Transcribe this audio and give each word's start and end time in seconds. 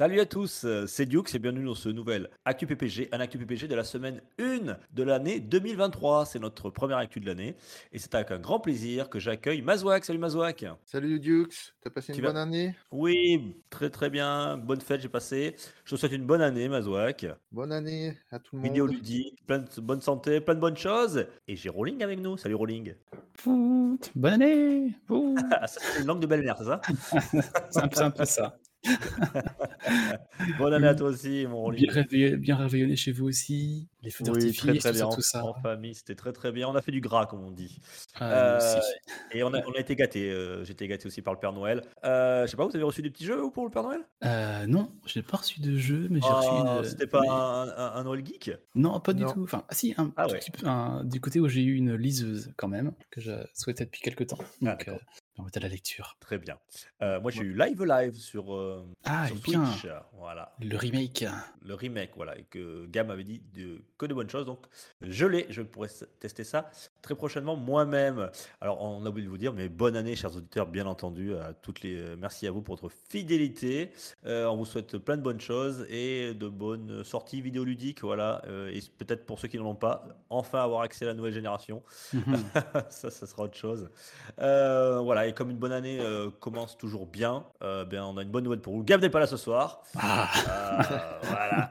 Salut 0.00 0.20
à 0.20 0.24
tous, 0.24 0.64
euh, 0.64 0.86
c'est 0.86 1.04
Duke 1.04 1.34
et 1.34 1.38
bienvenue 1.38 1.66
dans 1.66 1.74
ce 1.74 1.90
nouvel 1.90 2.30
Actu 2.46 2.66
PPG, 2.66 3.10
un 3.12 3.20
Actu 3.20 3.36
PPG 3.36 3.68
de 3.68 3.74
la 3.74 3.84
semaine 3.84 4.22
1 4.38 4.78
de 4.94 5.02
l'année 5.02 5.40
2023. 5.40 6.24
C'est 6.24 6.38
notre 6.38 6.70
première 6.70 6.96
Actu 6.96 7.20
de 7.20 7.26
l'année 7.26 7.54
et 7.92 7.98
c'est 7.98 8.14
avec 8.14 8.30
un 8.30 8.38
grand 8.38 8.60
plaisir 8.60 9.10
que 9.10 9.18
j'accueille 9.18 9.60
Mazouak. 9.60 10.06
Salut 10.06 10.18
Mazouak. 10.18 10.64
Salut 10.86 11.20
Dukes, 11.20 11.74
t'as 11.82 11.90
passé 11.90 12.14
Tu 12.14 12.20
une 12.20 12.24
vas- 12.24 12.30
bonne 12.32 12.38
année? 12.38 12.74
Oui, 12.90 13.54
très 13.68 13.90
très 13.90 14.08
bien, 14.08 14.56
bonne 14.56 14.80
fête 14.80 15.02
j'ai 15.02 15.10
passé. 15.10 15.54
Je 15.84 15.94
te 15.94 16.00
souhaite 16.00 16.12
une 16.12 16.24
bonne 16.24 16.40
année 16.40 16.70
Mazouak. 16.70 17.26
Bonne 17.52 17.70
année 17.70 18.16
à 18.30 18.38
tout 18.38 18.56
le 18.56 18.62
monde. 18.62 18.68
Vidéo 18.70 18.86
ludique, 18.86 19.44
plein 19.46 19.58
de 19.58 19.80
bonne 19.82 20.00
santé, 20.00 20.40
plein 20.40 20.54
de 20.54 20.60
bonnes 20.60 20.78
choses. 20.78 21.26
Et 21.46 21.56
j'ai 21.56 21.68
Rolling 21.68 22.02
avec 22.02 22.20
nous. 22.20 22.38
Salut 22.38 22.54
Rolling. 22.54 22.94
Bonne 23.44 23.98
année. 24.32 24.94
Ah, 25.52 25.66
c'est 25.66 26.00
une 26.00 26.06
langue 26.06 26.20
de 26.20 26.26
belle-mère, 26.26 26.56
c'est 26.56 26.64
ça? 26.64 26.80
C'est 27.92 28.00
un 28.00 28.10
peu 28.10 28.24
ça. 28.24 28.56
Bonne 30.58 30.74
année 30.74 30.86
à 30.86 30.94
toi 30.94 31.08
aussi 31.08 31.46
mon 31.46 31.58
Rolling. 31.58 31.82
Bien, 31.84 31.92
réveillé, 31.92 32.36
bien 32.36 32.56
réveillonné 32.56 32.96
chez 32.96 33.12
vous 33.12 33.26
aussi. 33.26 33.88
Les 34.02 34.10
feux 34.10 34.24
Oui, 34.24 34.32
d'artifice, 34.32 34.56
très 34.58 34.78
très 34.78 34.90
tout 34.90 34.94
bien. 34.94 35.00
ça, 35.00 35.06
En, 35.06 35.14
tout 35.14 35.20
ça. 35.20 35.44
en 35.44 35.54
famille, 35.54 35.94
c'était 35.94 36.14
très 36.14 36.32
très 36.32 36.52
bien. 36.52 36.68
On 36.68 36.74
a 36.74 36.82
fait 36.82 36.92
du 36.92 37.00
gras, 37.00 37.26
comme 37.26 37.44
on 37.44 37.50
dit. 37.50 37.80
Ah, 38.14 38.30
Euh. 38.58 38.80
Et 39.32 39.42
on 39.42 39.52
a, 39.52 39.60
on 39.66 39.72
a 39.72 39.78
été 39.78 39.94
gâtés. 39.96 40.30
euh, 40.30 40.64
J'ai 40.64 40.72
été 40.72 40.88
gâté 40.88 41.06
aussi 41.06 41.20
par 41.22 41.34
le 41.34 41.40
Père 41.40 41.52
Noël. 41.52 41.82
Euh, 42.04 42.46
je 42.46 42.50
sais 42.50 42.56
pas, 42.56 42.64
vous 42.66 42.74
avez 42.74 42.84
reçu 42.84 43.02
des 43.02 43.10
petits 43.10 43.24
jeux 43.26 43.42
pour 43.52 43.64
le 43.64 43.70
Père 43.70 43.82
Noël? 43.82 44.00
Euh, 44.24 44.66
non, 44.66 44.90
je 45.06 45.18
n'ai 45.18 45.22
pas 45.22 45.36
reçu 45.38 45.60
de 45.60 45.76
jeu, 45.76 46.06
mais 46.10 46.20
j'ai 46.20 46.26
Oh, 46.30 46.34
reçu 46.36 46.48
une. 46.50 46.84
C'était 46.84 47.06
pas 47.06 47.20
mais- 47.20 47.28
un, 47.28 47.32
un- 47.76 47.92
un 47.96 48.04
Noël 48.04 48.24
geek? 48.24 48.50
Non, 48.74 48.98
pas 49.00 49.12
du 49.12 49.24
Non. 49.24 49.32
tout. 49.32 49.42
Enfin, 49.44 49.64
ah, 49.68 49.74
si, 49.74 49.94
un 49.98 50.12
Ah 50.16 50.26
ouais. 50.26 50.38
petit 50.38 50.50
peu, 50.50 50.66
un- 50.66 51.04
du 51.04 51.20
côté 51.20 51.40
où 51.40 51.48
j'ai 51.48 51.62
eu 51.62 51.74
une 51.74 51.94
liseuse 51.94 52.52
quand 52.56 52.68
même, 52.68 52.92
que 53.10 53.20
je 53.20 53.32
souhaitais 53.54 53.84
depuis 53.84 54.00
quelques 54.00 54.26
temps. 54.28 54.38
Ah, 54.40 54.44
Donc, 54.44 54.78
d'accord. 54.78 55.00
On 55.40 55.46
à 55.56 55.60
la 55.60 55.68
lecture. 55.68 56.16
Très 56.20 56.38
bien. 56.38 56.58
Euh, 57.02 57.20
moi, 57.20 57.30
j'ai 57.30 57.42
eu 57.42 57.54
Live 57.56 57.84
Live 57.84 58.14
sur, 58.16 58.54
euh, 58.54 58.84
Ah, 59.04 59.26
sur 59.26 59.36
et 59.36 59.40
bien. 59.40 59.64
Voilà. 60.18 60.54
le 60.60 60.76
remake. 60.76 61.24
Le 61.64 61.74
remake, 61.74 62.10
voilà. 62.16 62.38
Et 62.38 62.44
que 62.44 62.86
Gam 62.86 63.10
avait 63.10 63.24
dit 63.24 63.42
de, 63.54 63.82
que 63.98 64.06
de 64.06 64.14
bonnes 64.14 64.30
choses. 64.30 64.46
Donc, 64.46 64.66
je 65.00 65.26
l'ai. 65.26 65.46
Je 65.50 65.62
pourrais 65.62 65.88
tester 66.18 66.44
ça 66.44 66.70
très 67.02 67.14
prochainement 67.14 67.56
moi-même. 67.56 68.30
Alors, 68.60 68.80
on 68.82 69.04
a 69.04 69.08
oublié 69.08 69.24
de 69.26 69.30
vous 69.30 69.38
dire, 69.38 69.52
mais 69.52 69.68
bonne 69.68 69.96
année, 69.96 70.14
chers 70.16 70.36
auditeurs, 70.36 70.66
bien 70.66 70.86
entendu. 70.86 71.34
À 71.36 71.52
toutes 71.52 71.82
les, 71.82 71.96
euh, 71.96 72.16
merci 72.18 72.46
à 72.46 72.50
vous 72.50 72.62
pour 72.62 72.76
votre 72.76 72.94
fidélité. 73.08 73.90
Euh, 74.26 74.46
on 74.46 74.56
vous 74.56 74.66
souhaite 74.66 74.98
plein 74.98 75.16
de 75.16 75.22
bonnes 75.22 75.40
choses 75.40 75.86
et 75.88 76.34
de 76.34 76.48
bonnes 76.48 77.02
sorties 77.04 77.40
vidéoludiques. 77.40 78.02
Voilà. 78.02 78.42
Et 78.72 78.80
peut-être 78.98 79.26
pour 79.26 79.38
ceux 79.38 79.48
qui 79.48 79.58
n'en 79.58 79.66
ont 79.66 79.74
pas, 79.74 80.06
enfin 80.28 80.62
avoir 80.62 80.82
accès 80.82 81.04
à 81.04 81.08
la 81.08 81.14
nouvelle 81.14 81.32
génération. 81.34 81.82
Mhm. 82.12 82.36
ça, 82.90 83.10
ça 83.10 83.26
sera 83.26 83.44
autre 83.44 83.56
chose. 83.56 83.88
Voilà, 84.38 85.26
et 85.30 85.32
comme 85.32 85.50
une 85.50 85.56
bonne 85.58 85.72
année 85.72 85.98
euh, 86.00 86.28
commence 86.40 86.76
toujours 86.76 87.06
bien, 87.06 87.44
euh, 87.62 87.84
bien, 87.84 88.04
on 88.04 88.16
a 88.18 88.22
une 88.22 88.30
bonne 88.30 88.44
nouvelle 88.44 88.60
pour 88.60 88.74
vous. 88.74 88.84
Gab 88.84 89.00
n'est 89.00 89.08
pas 89.10 89.20
là 89.20 89.26
ce 89.26 89.36
soir. 89.36 89.82
Ah, 89.98 90.28
Euh, 90.48 91.18
voilà. 91.22 91.70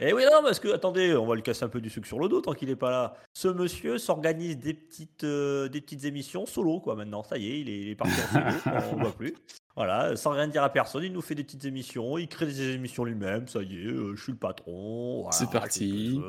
Et 0.00 0.12
oui, 0.12 0.22
non, 0.24 0.42
parce 0.42 0.58
que, 0.58 0.68
attendez, 0.74 1.14
on 1.14 1.26
va 1.26 1.36
lui 1.36 1.42
casser 1.42 1.64
un 1.64 1.68
peu 1.68 1.80
du 1.80 1.88
sucre 1.88 2.08
sur 2.08 2.18
le 2.18 2.28
dos 2.28 2.40
tant 2.40 2.54
qu'il 2.54 2.68
n'est 2.70 2.74
pas 2.76 2.90
là. 2.90 3.14
Ce 3.34 3.46
monsieur 3.46 3.98
s'organise 3.98 4.58
des 4.58 4.74
petites, 4.74 5.22
euh, 5.22 5.68
des 5.68 5.80
petites 5.80 6.04
émissions 6.06 6.44
solo, 6.44 6.80
quoi, 6.80 6.96
maintenant. 6.96 7.22
Ça 7.22 7.36
y 7.38 7.48
est, 7.52 7.60
il 7.60 7.68
est, 7.68 7.78
il 7.82 7.88
est 7.90 7.94
parti 7.94 8.14
en 8.20 8.32
solo, 8.32 8.76
on 8.92 8.96
ne 8.96 9.02
voit 9.02 9.12
plus. 9.12 9.34
Voilà, 9.76 10.16
sans 10.16 10.30
rien 10.30 10.48
dire 10.48 10.64
à 10.64 10.70
personne, 10.70 11.04
il 11.04 11.12
nous 11.12 11.20
fait 11.20 11.36
des 11.36 11.44
petites 11.44 11.64
émissions, 11.66 12.18
il 12.18 12.26
crée 12.26 12.46
des 12.46 12.70
émissions 12.74 13.04
lui-même, 13.04 13.46
ça 13.46 13.60
y 13.62 13.76
est, 13.76 13.86
euh, 13.86 14.16
je 14.16 14.22
suis 14.22 14.32
le 14.32 14.38
patron. 14.38 15.22
voilà, 15.22 15.32
C'est 15.36 15.50
parti. 15.50 16.20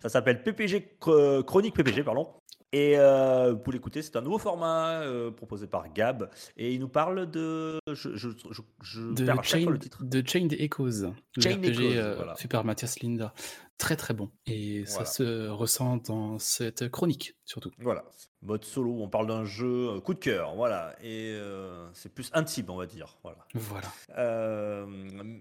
Ça 0.00 0.08
s'appelle 0.08 0.42
PPG, 0.42 0.96
Chr- 1.02 1.42
Chronique 1.44 1.74
PPG, 1.74 2.02
pardon. 2.02 2.28
Et 2.72 2.94
euh, 2.98 3.54
pour 3.54 3.72
l'écouter, 3.72 4.02
c'est 4.02 4.16
un 4.16 4.20
nouveau 4.20 4.38
format 4.38 5.00
euh, 5.00 5.30
proposé 5.30 5.66
par 5.66 5.90
Gab. 5.92 6.28
Et 6.56 6.74
il 6.74 6.80
nous 6.80 6.88
parle 6.88 7.30
de. 7.30 7.78
Je, 7.88 8.14
je, 8.14 8.28
je, 8.50 8.60
je 8.82 9.00
de 9.14 9.24
perds 9.24 9.38
à 9.38 9.42
chaque 9.42 9.60
Chain, 9.60 9.64
fois 9.64 9.72
le 9.72 9.78
titre. 9.78 10.04
de 10.04 10.22
Chain 10.26 10.48
Echoes. 10.50 11.12
Le 11.36 11.42
Chain 11.42 11.56
RPG 11.56 11.64
Echoes, 11.66 11.96
euh, 11.96 12.14
voilà. 12.16 12.34
fait 12.34 12.48
par 12.48 12.64
Mathias 12.64 13.00
Linda. 13.00 13.32
Très 13.78 13.94
très 13.94 14.12
bon. 14.12 14.28
Et 14.46 14.82
Voilà. 14.82 15.04
ça 15.04 15.04
se 15.04 15.48
ressent 15.48 15.98
dans 15.98 16.38
cette 16.40 16.88
chronique, 16.88 17.36
surtout. 17.44 17.70
Voilà. 17.78 18.04
Mode 18.42 18.64
solo, 18.64 19.02
on 19.02 19.08
parle 19.08 19.26
d'un 19.26 19.44
jeu 19.44 19.88
euh, 19.88 20.00
coup 20.00 20.14
de 20.14 20.18
cœur. 20.18 20.54
Voilà. 20.54 20.94
Et 21.02 21.32
euh, 21.32 21.88
c'est 21.92 22.12
plus 22.12 22.30
intime, 22.34 22.66
on 22.70 22.76
va 22.76 22.86
dire. 22.86 23.16
Voilà. 23.22 23.38
Voilà. 23.54 23.88
Euh, 24.16 24.86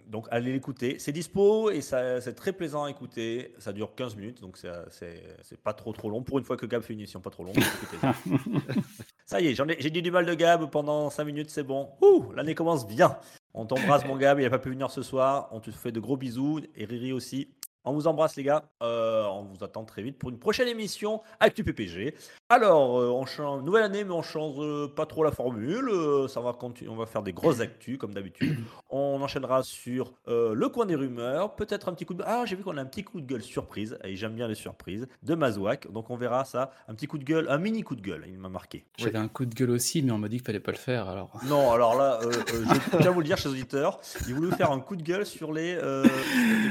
donc 0.08 0.28
allez 0.32 0.52
l'écouter. 0.52 0.98
C'est 1.00 1.12
dispo 1.12 1.70
et 1.70 1.82
c'est 1.82 2.36
très 2.36 2.54
plaisant 2.54 2.86
à 2.86 2.90
écouter. 2.90 3.54
Ça 3.60 3.72
dure 3.72 3.94
15 3.96 4.16
minutes, 4.16 4.42
donc 4.42 4.58
c'est, 4.58 5.58
pas 5.64 5.74
trop 5.74 5.94
trop 5.94 6.10
long. 6.10 6.24
Pour 6.24 6.40
une 6.40 6.46
fois 6.46 6.58
que 6.58 6.66
Gab 6.66 6.82
fait 6.82 6.94
une 6.94 7.00
émission 7.00 7.22
pas 7.22 7.30
trop 7.30 7.44
longue. 7.44 7.60
Ça 9.26 9.42
y 9.42 9.48
est, 9.48 9.60
ai, 9.60 9.76
j'ai 9.80 9.90
dit 9.90 10.02
du 10.02 10.10
mal 10.10 10.26
de 10.26 10.34
Gab 10.34 10.70
pendant 10.70 11.10
5 11.10 11.24
minutes, 11.26 11.50
c'est 11.50 11.64
bon. 11.64 11.90
Ouh, 12.02 12.32
l'année 12.34 12.56
commence 12.56 12.88
bien. 12.88 13.18
On 13.54 13.66
t'embrasse 13.66 14.06
mon 14.06 14.16
Gab, 14.16 14.40
il 14.40 14.44
n'a 14.44 14.50
pas 14.50 14.60
pu 14.60 14.70
venir 14.70 14.90
ce 14.90 15.02
soir. 15.02 15.50
On 15.52 15.60
te 15.60 15.70
fait 15.70 15.92
de 15.92 16.00
gros 16.00 16.18
bisous 16.18 16.62
et 16.76 16.86
Riri 16.86 17.12
aussi. 17.12 17.50
On 17.88 17.94
vous 17.94 18.08
embrasse 18.08 18.36
les 18.36 18.44
gars. 18.44 18.66
Euh, 18.82 19.24
on 19.28 19.44
vous 19.44 19.64
attend 19.64 19.86
très 19.86 20.02
vite 20.02 20.18
pour 20.18 20.30
une 20.30 20.38
prochaine 20.38 20.68
émission 20.68 21.22
Actu 21.40 21.64
PPG. 21.64 22.16
Alors, 22.50 23.00
euh, 23.00 23.10
on 23.10 23.26
change 23.26 23.64
nouvelle 23.64 23.84
année, 23.84 24.04
mais 24.04 24.12
on 24.12 24.22
change 24.22 24.56
euh, 24.60 24.88
pas 24.94 25.06
trop 25.06 25.24
la 25.24 25.32
formule. 25.32 25.90
Ça 26.28 26.42
va 26.42 26.52
continuer, 26.52 26.92
on 26.92 26.98
va 26.98 27.06
faire 27.06 27.24
des 27.24 27.32
grosses 27.32 27.62
actus 27.62 27.98
comme 27.98 28.14
d'habitude. 28.14 28.58
On 28.90 29.22
enchaînera 29.22 29.64
sur 29.64 30.14
le 30.28 30.68
coin 30.68 30.86
des 30.86 30.96
rumeurs, 30.96 31.56
peut-être 31.56 31.88
un 31.88 31.94
petit 31.94 32.06
coup 32.06 32.14
de 32.14 32.24
ah 32.26 32.44
j'ai 32.46 32.56
vu 32.56 32.64
qu'on 32.64 32.78
a 32.78 32.82
un 32.82 32.86
petit 32.86 33.04
coup 33.04 33.22
de 33.22 33.26
gueule 33.26 33.42
surprise 33.42 33.98
et 34.04 34.16
j'aime 34.16 34.34
bien 34.34 34.48
les 34.48 34.56
surprises 34.56 35.08
de 35.24 35.36
Mazouak. 35.36 35.92
Donc 35.92 36.10
on 36.10 36.18
verra 36.18 36.44
ça, 36.46 36.72
un 36.88 36.94
petit 36.94 37.08
coup 37.08 37.18
de 37.18 37.24
gueule, 37.24 37.48
un 37.50 37.58
mini 37.58 37.84
coup 37.84 37.96
de 37.96 38.02
gueule. 38.02 38.26
Il 38.28 38.38
m'a 38.38 38.50
marqué. 38.50 38.86
J'avais 38.98 39.18
un 39.18 39.28
coup 39.30 39.46
de 39.46 39.54
gueule 39.56 39.72
aussi, 39.72 40.02
mais 40.02 40.12
on 40.12 40.18
m'a 40.18 40.28
dit 40.28 40.38
qu'il 40.38 40.46
fallait 40.46 40.60
pas 40.60 40.72
le 40.72 40.78
faire. 40.78 41.08
Alors, 41.08 41.32
Non, 41.46 41.72
alors 41.72 41.96
là, 41.96 42.20
je 42.22 42.98
tiens 42.98 43.08
à 43.08 43.12
vous 43.12 43.20
le 43.22 43.26
dire, 43.26 43.38
chers 43.38 43.52
auditeurs, 43.52 44.00
il 44.28 44.36
voulait 44.36 44.56
faire 44.56 44.72
un 44.72 44.80
coup 44.80 44.96
de 44.96 45.04
gueule 45.04 45.26
sur 45.26 45.54
les. 45.54 45.78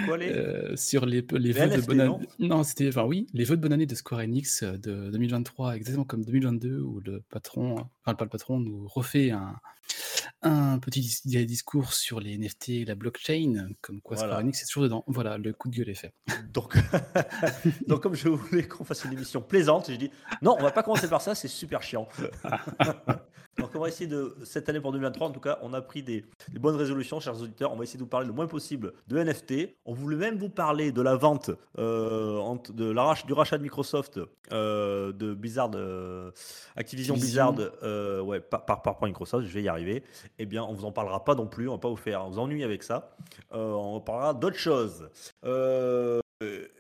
Quoi 0.07 0.19
les 0.19 0.27
Euh, 0.31 0.77
sur 1.07 1.39
les, 1.39 1.41
les 1.41 1.53
Les 1.53 1.53
vœux 1.53 1.69
de 1.69 1.87
bonne 1.87 2.01
année. 2.01 2.29
Non, 2.39 2.63
c'était, 2.63 2.89
enfin 2.89 3.05
oui, 3.05 3.27
les 3.33 3.45
vœux 3.45 3.57
de 3.57 3.63
bonne 3.63 3.73
année 3.73 3.87
de 3.87 3.95
Square 3.95 4.21
Enix 4.21 4.63
euh, 4.63 4.77
de 4.77 5.11
2023, 5.11 5.77
exactement 5.77 6.05
comme 6.05 6.25
2022, 6.25 6.81
où 6.81 7.01
le 7.01 7.23
patron, 7.31 7.77
enfin 8.05 8.15
pas 8.15 8.25
le 8.25 8.31
patron, 8.31 8.61
nous 8.61 8.87
refait 8.89 9.31
un, 9.31 9.57
un 10.43 10.79
petit 10.79 11.01
dis- 11.01 11.47
discours 11.47 11.93
sur 11.93 12.21
les 12.21 12.37
NFT 12.37 12.69
et 12.71 12.85
la 12.85 12.95
blockchain, 12.95 13.69
comme 13.81 14.01
quoi 14.01 14.17
Voilà. 14.17 14.33
Square 14.33 14.45
Enix 14.45 14.63
est 14.63 14.67
toujours 14.67 14.83
dedans. 14.85 15.05
Voilà, 15.07 15.39
le 15.39 15.53
coup 15.53 15.69
de 15.69 15.77
gueule 15.77 15.89
est 15.89 15.95
fait. 15.95 16.13
Donc, 16.53 16.77
donc 17.87 18.03
comme 18.03 18.15
je 18.15 18.29
voulais 18.29 18.67
qu'on 18.67 18.85
fasse 18.85 19.05
une 19.05 19.13
émission 19.13 19.41
plaisante, 19.41 19.87
j'ai 19.89 19.99
dit 19.99 20.11
non, 20.43 20.57
on 20.59 20.63
va 20.63 20.71
pas 20.71 20.83
commencer 20.83 21.09
par 21.09 21.21
ça, 21.21 21.35
c'est 21.35 21.49
super 21.49 21.83
chiant. 21.83 22.09
donc 23.59 23.71
on 23.75 23.81
va 23.81 23.89
essayer 23.89 24.07
de, 24.07 24.37
cette 24.45 24.69
année 24.69 24.81
pour 24.81 24.93
2023, 24.93 25.29
en 25.29 25.31
tout 25.31 25.41
cas, 25.41 25.59
on 25.63 25.73
a 25.73 25.81
pris 25.81 26.03
des, 26.03 26.25
des 26.49 26.59
bonnes 26.59 26.77
résolutions, 26.77 27.21
chers 27.21 27.41
auditeurs. 27.41 27.73
On 27.73 27.77
va 27.77 27.85
essayer 27.85 27.99
de 27.99 28.05
vous 28.05 28.11
parler 28.11 28.27
le 28.27 28.33
moins 28.33 28.47
possible 28.47 28.93
de 29.09 29.23
NFT. 29.23 29.77
On 29.85 29.95
voulait 29.95 30.17
même 30.17 30.39
vous 30.39 30.51
parler 30.51 30.93
de 30.93 31.03
la 31.03 31.17
vente, 31.17 31.51
euh, 31.79 32.57
de 32.73 32.91
l'arrache, 32.91 33.27
du 33.27 33.33
rachat 33.33 33.59
de 33.59 33.63
Microsoft, 33.63 34.21
euh, 34.53 35.13
de 35.13 35.35
Blizzard, 35.35 35.71
euh, 35.75 36.31
Activision. 36.77 37.15
Blizzard, 37.15 37.55
euh, 37.83 38.21
ouais, 38.21 38.41
par, 38.41 38.65
par, 38.65 38.83
par, 38.83 38.99
par 38.99 39.09
Microsoft, 39.09 39.47
je 39.47 39.53
vais 39.53 39.63
y 39.63 39.69
arriver. 39.69 39.76
Eh 40.39 40.47
bien, 40.47 40.65
on 40.65 40.73
vous 40.73 40.85
en 40.85 40.93
parlera 40.93 41.25
pas 41.25 41.35
non 41.35 41.47
plus, 41.47 41.69
on 41.69 41.73
va 41.73 41.79
pas 41.79 41.89
vous 41.89 41.97
faire 41.97 42.29
vous 42.29 42.39
ennuyer 42.39 42.65
avec 42.65 42.83
ça. 42.83 43.17
Euh, 43.53 43.73
on 43.73 44.01
parlera 44.01 44.35
d'autres 44.35 44.59
choses. 44.59 45.09
Euh, 45.45 46.21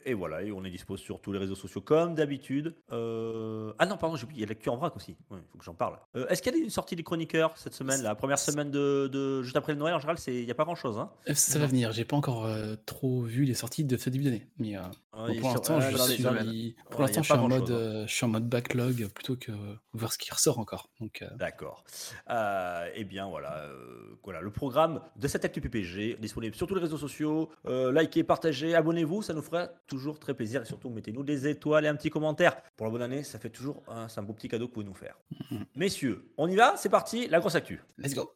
et 0.04 0.12
voilà, 0.14 0.42
et 0.42 0.52
on 0.52 0.64
est 0.64 0.70
dispo 0.70 0.96
sur 0.98 1.20
tous 1.20 1.32
les 1.32 1.38
réseaux 1.38 1.54
sociaux 1.54 1.80
comme 1.80 2.14
d'habitude. 2.14 2.74
Euh, 2.92 3.72
Ah 3.78 3.86
non, 3.86 3.96
pardon, 3.96 4.14
j'ai 4.16 4.24
oublié, 4.24 4.40
il 4.40 4.42
y 4.42 4.44
a 4.44 4.48
l'actu 4.48 4.68
en 4.68 4.76
vrac 4.76 4.94
aussi. 4.96 5.16
Il 5.30 5.36
faut 5.50 5.58
que 5.58 5.64
j'en 5.64 5.74
parle. 5.74 5.98
Euh, 6.14 6.26
Est-ce 6.28 6.42
qu'il 6.42 6.54
y 6.54 6.60
a 6.60 6.62
une 6.62 6.68
sortie 6.70 6.94
des 6.94 7.02
chroniqueurs 7.02 7.56
cette 7.56 7.72
semaine 7.74 8.02
La 8.02 8.14
première 8.14 8.38
semaine 8.38 8.70
de, 8.70 9.08
de- 9.10 9.42
juste 9.42 9.56
après 9.56 9.72
le 9.72 9.78
Noël, 9.78 9.94
en 9.94 9.98
général, 9.98 10.18
il 10.26 10.44
n'y 10.44 10.50
a 10.50 10.54
pas 10.54 10.64
grand-chose. 10.64 10.98
Hein 10.98 11.10
Euh, 11.28 11.34
Ça 11.34 11.58
va 11.58 11.66
venir. 11.66 11.90
J'ai 11.92 12.04
pas 12.04 12.16
encore 12.16 12.44
euh, 12.44 12.76
trop 12.84 13.22
vu 13.22 13.44
les 13.44 13.54
sorties 13.54 13.84
de 13.84 13.96
ce 13.96 14.10
début 14.10 14.24
d'année, 14.24 14.46
mais 14.58 14.76
euh, 14.76 14.80
Ouais, 15.18 15.34
il 15.36 15.40
pour 15.40 15.48
l'instant, 15.50 15.80
je 15.80 15.86
suis, 15.96 16.74
pour 16.90 17.00
Ouais, 17.00 17.10
je 17.10 17.32
en 17.32 17.48
mode, 17.48 17.60
grand-chose, 17.62 17.70
hein. 17.70 17.74
euh, 17.74 18.06
je 18.06 18.12
suis 18.14 18.24
en 18.26 18.28
mode 18.28 18.48
backlog 18.50 19.08
plutôt 19.14 19.36
que 19.36 19.52
voir 19.94 20.12
ce 20.12 20.18
qui 20.18 20.30
ressort 20.30 20.58
encore. 20.58 20.90
Euh, 21.00 21.06
D'accord. 21.36 21.84
Euh, 22.28 22.90
eh 22.94 23.04
bien, 23.04 23.26
voilà, 23.26 23.56
euh, 23.62 24.18
voilà 24.22 24.42
le 24.42 24.50
programme 24.50 25.00
de 25.16 25.26
cette 25.26 25.46
Actu 25.46 25.62
PPG, 25.62 26.18
disponible 26.20 26.54
sur 26.54 26.66
tous 26.66 26.74
les 26.74 26.82
réseaux 26.82 26.98
sociaux. 26.98 27.48
Euh, 27.66 27.92
likez, 27.98 28.24
partagez, 28.24 28.74
abonnez-vous, 28.74 29.22
ça 29.22 29.32
nous 29.32 29.40
fera 29.46 29.68
toujours 29.86 30.18
très 30.18 30.34
plaisir. 30.34 30.62
Et 30.62 30.64
surtout, 30.66 30.90
mettez-nous 30.90 31.22
des 31.22 31.48
étoiles 31.48 31.84
et 31.84 31.88
un 31.88 31.96
petit 31.96 32.10
commentaire. 32.10 32.56
Pour 32.76 32.86
la 32.86 32.92
bonne 32.92 33.02
année, 33.02 33.22
ça 33.22 33.38
fait 33.38 33.50
toujours 33.50 33.82
un, 33.88 34.06
un 34.14 34.22
beau 34.22 34.32
petit 34.34 34.48
cadeau 34.48 34.66
que 34.66 34.70
vous 34.70 34.74
pouvez 34.82 34.86
nous 34.86 34.94
faire. 34.94 35.16
Mhm. 35.50 35.64
Messieurs, 35.76 36.28
on 36.36 36.48
y 36.48 36.56
va 36.56 36.76
C'est 36.76 36.88
parti, 36.90 37.26
la 37.28 37.40
grosse 37.40 37.54
Actu. 37.54 37.80
let's 37.98 38.14
go. 38.14 38.32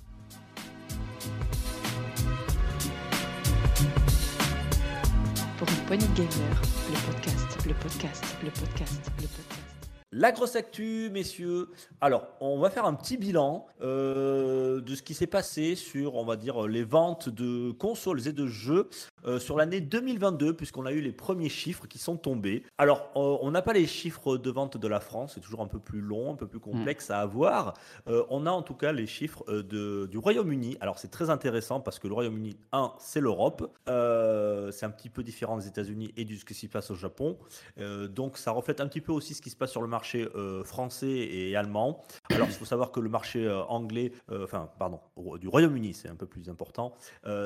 Pour 5.58 5.68
une 5.68 5.84
poignée 5.86 6.06
de 6.06 6.14
gamer, 6.14 6.62
le 6.88 7.12
podcast, 7.12 7.66
le 7.66 7.74
podcast, 7.74 8.24
le 8.42 8.50
podcast, 8.50 9.10
le 9.20 9.26
podcast. 9.26 9.59
La 10.12 10.32
grosse 10.32 10.56
actu, 10.56 11.08
messieurs. 11.12 11.68
Alors, 12.00 12.26
on 12.40 12.58
va 12.58 12.68
faire 12.68 12.84
un 12.84 12.94
petit 12.94 13.16
bilan 13.16 13.68
euh, 13.80 14.80
de 14.80 14.96
ce 14.96 15.04
qui 15.04 15.14
s'est 15.14 15.28
passé 15.28 15.76
sur, 15.76 16.16
on 16.16 16.24
va 16.24 16.34
dire, 16.34 16.66
les 16.66 16.82
ventes 16.82 17.28
de 17.28 17.70
consoles 17.70 18.26
et 18.26 18.32
de 18.32 18.48
jeux 18.48 18.88
euh, 19.24 19.38
sur 19.38 19.56
l'année 19.56 19.80
2022, 19.80 20.56
puisqu'on 20.56 20.84
a 20.84 20.90
eu 20.90 21.00
les 21.00 21.12
premiers 21.12 21.48
chiffres 21.48 21.86
qui 21.86 21.98
sont 21.98 22.16
tombés. 22.16 22.64
Alors, 22.76 23.12
euh, 23.14 23.38
on 23.40 23.52
n'a 23.52 23.62
pas 23.62 23.72
les 23.72 23.86
chiffres 23.86 24.36
de 24.36 24.50
vente 24.50 24.76
de 24.76 24.88
la 24.88 24.98
France, 24.98 25.34
c'est 25.34 25.40
toujours 25.40 25.60
un 25.60 25.68
peu 25.68 25.78
plus 25.78 26.00
long, 26.00 26.32
un 26.32 26.36
peu 26.36 26.48
plus 26.48 26.58
complexe 26.58 27.08
à 27.10 27.20
avoir. 27.20 27.74
On 28.06 28.46
a 28.46 28.50
en 28.50 28.62
tout 28.62 28.74
cas 28.74 28.90
les 28.90 29.06
chiffres 29.06 29.44
de, 29.48 30.06
du 30.06 30.18
Royaume-Uni. 30.18 30.76
Alors, 30.80 30.98
c'est 30.98 31.12
très 31.12 31.30
intéressant 31.30 31.78
parce 31.78 32.00
que 32.00 32.08
le 32.08 32.14
Royaume-Uni, 32.14 32.56
un, 32.72 32.94
c'est 32.98 33.20
l'Europe. 33.20 33.60
C'est 33.86 34.86
un 34.86 34.90
petit 34.90 35.08
peu 35.08 35.22
différent 35.22 35.56
des 35.56 35.68
États-Unis 35.68 36.12
et 36.16 36.24
de 36.24 36.34
ce 36.34 36.44
qui 36.44 36.54
se 36.54 36.66
passe 36.66 36.90
au 36.90 36.96
Japon. 36.96 37.38
Donc, 37.76 38.38
ça 38.38 38.50
reflète 38.50 38.80
un 38.80 38.88
petit 38.88 39.00
peu 39.00 39.12
aussi 39.12 39.34
ce 39.34 39.42
qui 39.42 39.50
se 39.50 39.56
passe 39.56 39.70
sur 39.70 39.82
le 39.82 39.86
marché 39.86 39.99
euh, 40.14 40.64
français 40.64 41.08
et 41.08 41.56
allemand. 41.56 42.02
Alors, 42.30 42.48
il 42.48 42.54
faut 42.54 42.64
savoir 42.64 42.90
que 42.90 43.00
le 43.00 43.08
marché 43.08 43.44
euh, 43.44 43.62
anglais, 43.64 44.12
euh, 44.30 44.44
enfin, 44.44 44.70
pardon, 44.78 45.00
du 45.38 45.48
Royaume-Uni, 45.48 45.94
c'est 45.94 46.08
un 46.08 46.16
peu 46.16 46.26
plus 46.26 46.48
important. 46.48 46.94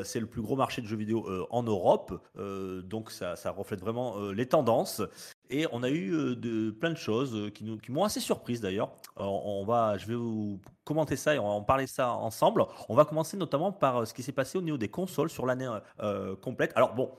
C'est 0.04 0.20
le 0.20 0.26
plus 0.26 0.42
gros 0.42 0.56
marché 0.56 0.82
de 0.82 0.86
jeux 0.86 0.96
vidéo 0.96 1.26
en 1.50 1.62
Europe. 1.62 2.12
Donc, 2.36 3.10
ça, 3.10 3.34
reflète 3.50 3.80
vraiment 3.80 4.30
les 4.30 4.46
tendances. 4.46 5.02
Et 5.50 5.66
on 5.72 5.82
a 5.82 5.90
eu 5.90 6.12
euh, 6.14 6.34
de, 6.34 6.70
plein 6.70 6.90
de 6.90 6.96
choses 6.96 7.34
euh, 7.34 7.50
qui, 7.50 7.64
nous- 7.64 7.76
qui 7.78 7.92
m'ont 7.92 8.04
assez 8.04 8.20
surprise 8.20 8.60
d'ailleurs. 8.60 8.92
On 9.16 9.64
va, 9.66 9.96
je 9.98 10.06
vais 10.06 10.14
vous 10.14 10.60
commenter 10.84 11.16
ça 11.16 11.34
et 11.34 11.38
on 11.38 11.44
va 11.44 11.50
en 11.54 11.62
parler 11.62 11.86
ça 11.86 12.12
ensemble. 12.12 12.64
On 12.88 12.94
va 12.94 13.04
commencer 13.04 13.36
notamment 13.36 13.70
par 13.72 13.98
euh, 13.98 14.04
ce 14.06 14.14
qui 14.14 14.22
s'est 14.22 14.32
passé 14.32 14.58
au 14.58 14.62
niveau 14.62 14.76
des 14.78 14.88
consoles 14.88 15.30
sur 15.30 15.46
l'année 15.46 15.68
euh, 16.00 16.34
complète. 16.36 16.72
Alors 16.76 16.94
bon, 16.94 17.10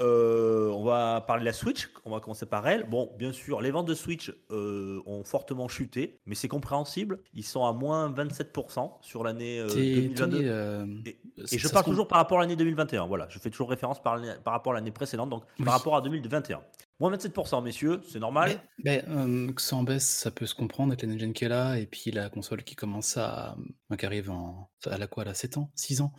euh, 0.00 0.70
on 0.70 0.82
va 0.84 1.20
parler 1.26 1.40
de 1.40 1.44
la 1.46 1.52
Switch. 1.52 1.90
On 2.04 2.10
va 2.10 2.20
commencer 2.20 2.46
par 2.46 2.66
elle. 2.66 2.84
Bon, 2.88 3.10
bien 3.18 3.32
sûr, 3.32 3.60
les 3.60 3.70
ventes 3.70 3.86
de 3.86 3.94
Switch 3.94 4.32
euh, 4.50 5.00
ont 5.06 5.22
fortement 5.24 5.68
chuté, 5.68 6.18
mais 6.26 6.34
c'est 6.34 6.48
compréhensible. 6.48 7.20
Ils 7.34 7.44
sont 7.44 7.64
à 7.66 7.72
moins 7.72 8.10
27% 8.10 8.92
sur 9.02 9.22
l'année 9.24 9.60
euh, 9.60 9.68
T'es 9.68 9.74
2022. 9.94 10.10
étonné, 10.12 10.48
euh, 10.48 10.86
Et, 11.06 11.18
et 11.52 11.58
je 11.58 11.68
parle 11.68 11.84
toujours 11.84 12.08
par 12.08 12.18
rapport 12.18 12.38
à 12.38 12.40
l'année 12.42 12.56
2021. 12.56 13.06
Voilà, 13.06 13.26
je 13.28 13.38
fais 13.38 13.50
toujours 13.50 13.70
référence 13.70 14.02
par, 14.02 14.20
par 14.42 14.54
rapport 14.54 14.72
à 14.72 14.76
l'année 14.76 14.90
précédente, 14.90 15.30
donc 15.30 15.44
Oui. 15.58 15.64
par 15.64 15.74
rapport 15.74 15.96
à 15.96 16.00
2021. 16.00 16.60
Moins 17.00 17.10
27%, 17.12 17.62
messieurs, 17.64 18.00
c'est 18.08 18.20
normal. 18.20 18.60
Mais, 18.84 19.04
mais, 19.06 19.14
euh, 19.14 19.52
que 19.52 19.60
ça 19.60 19.74
en 19.74 19.82
baisse, 19.82 20.08
ça 20.08 20.30
peut 20.30 20.46
se 20.46 20.54
comprendre 20.54 20.92
avec 20.92 21.02
la 21.02 21.08
next-gen 21.08 21.32
qui 21.32 21.44
est 21.44 21.48
là, 21.48 21.76
et 21.76 21.86
puis 21.86 22.12
la 22.12 22.30
console 22.30 22.62
qui 22.62 22.76
commence 22.76 23.16
à. 23.16 23.56
enfin, 23.88 23.96
qui 23.96 24.06
arrive 24.06 24.30
en. 24.30 24.70
Elle 24.88 25.02
a 25.02 25.06
quoi, 25.08 25.24
elle 25.24 25.30
a 25.30 25.34
7 25.34 25.56
ans 25.56 25.70
6 25.74 26.02
ans 26.02 26.12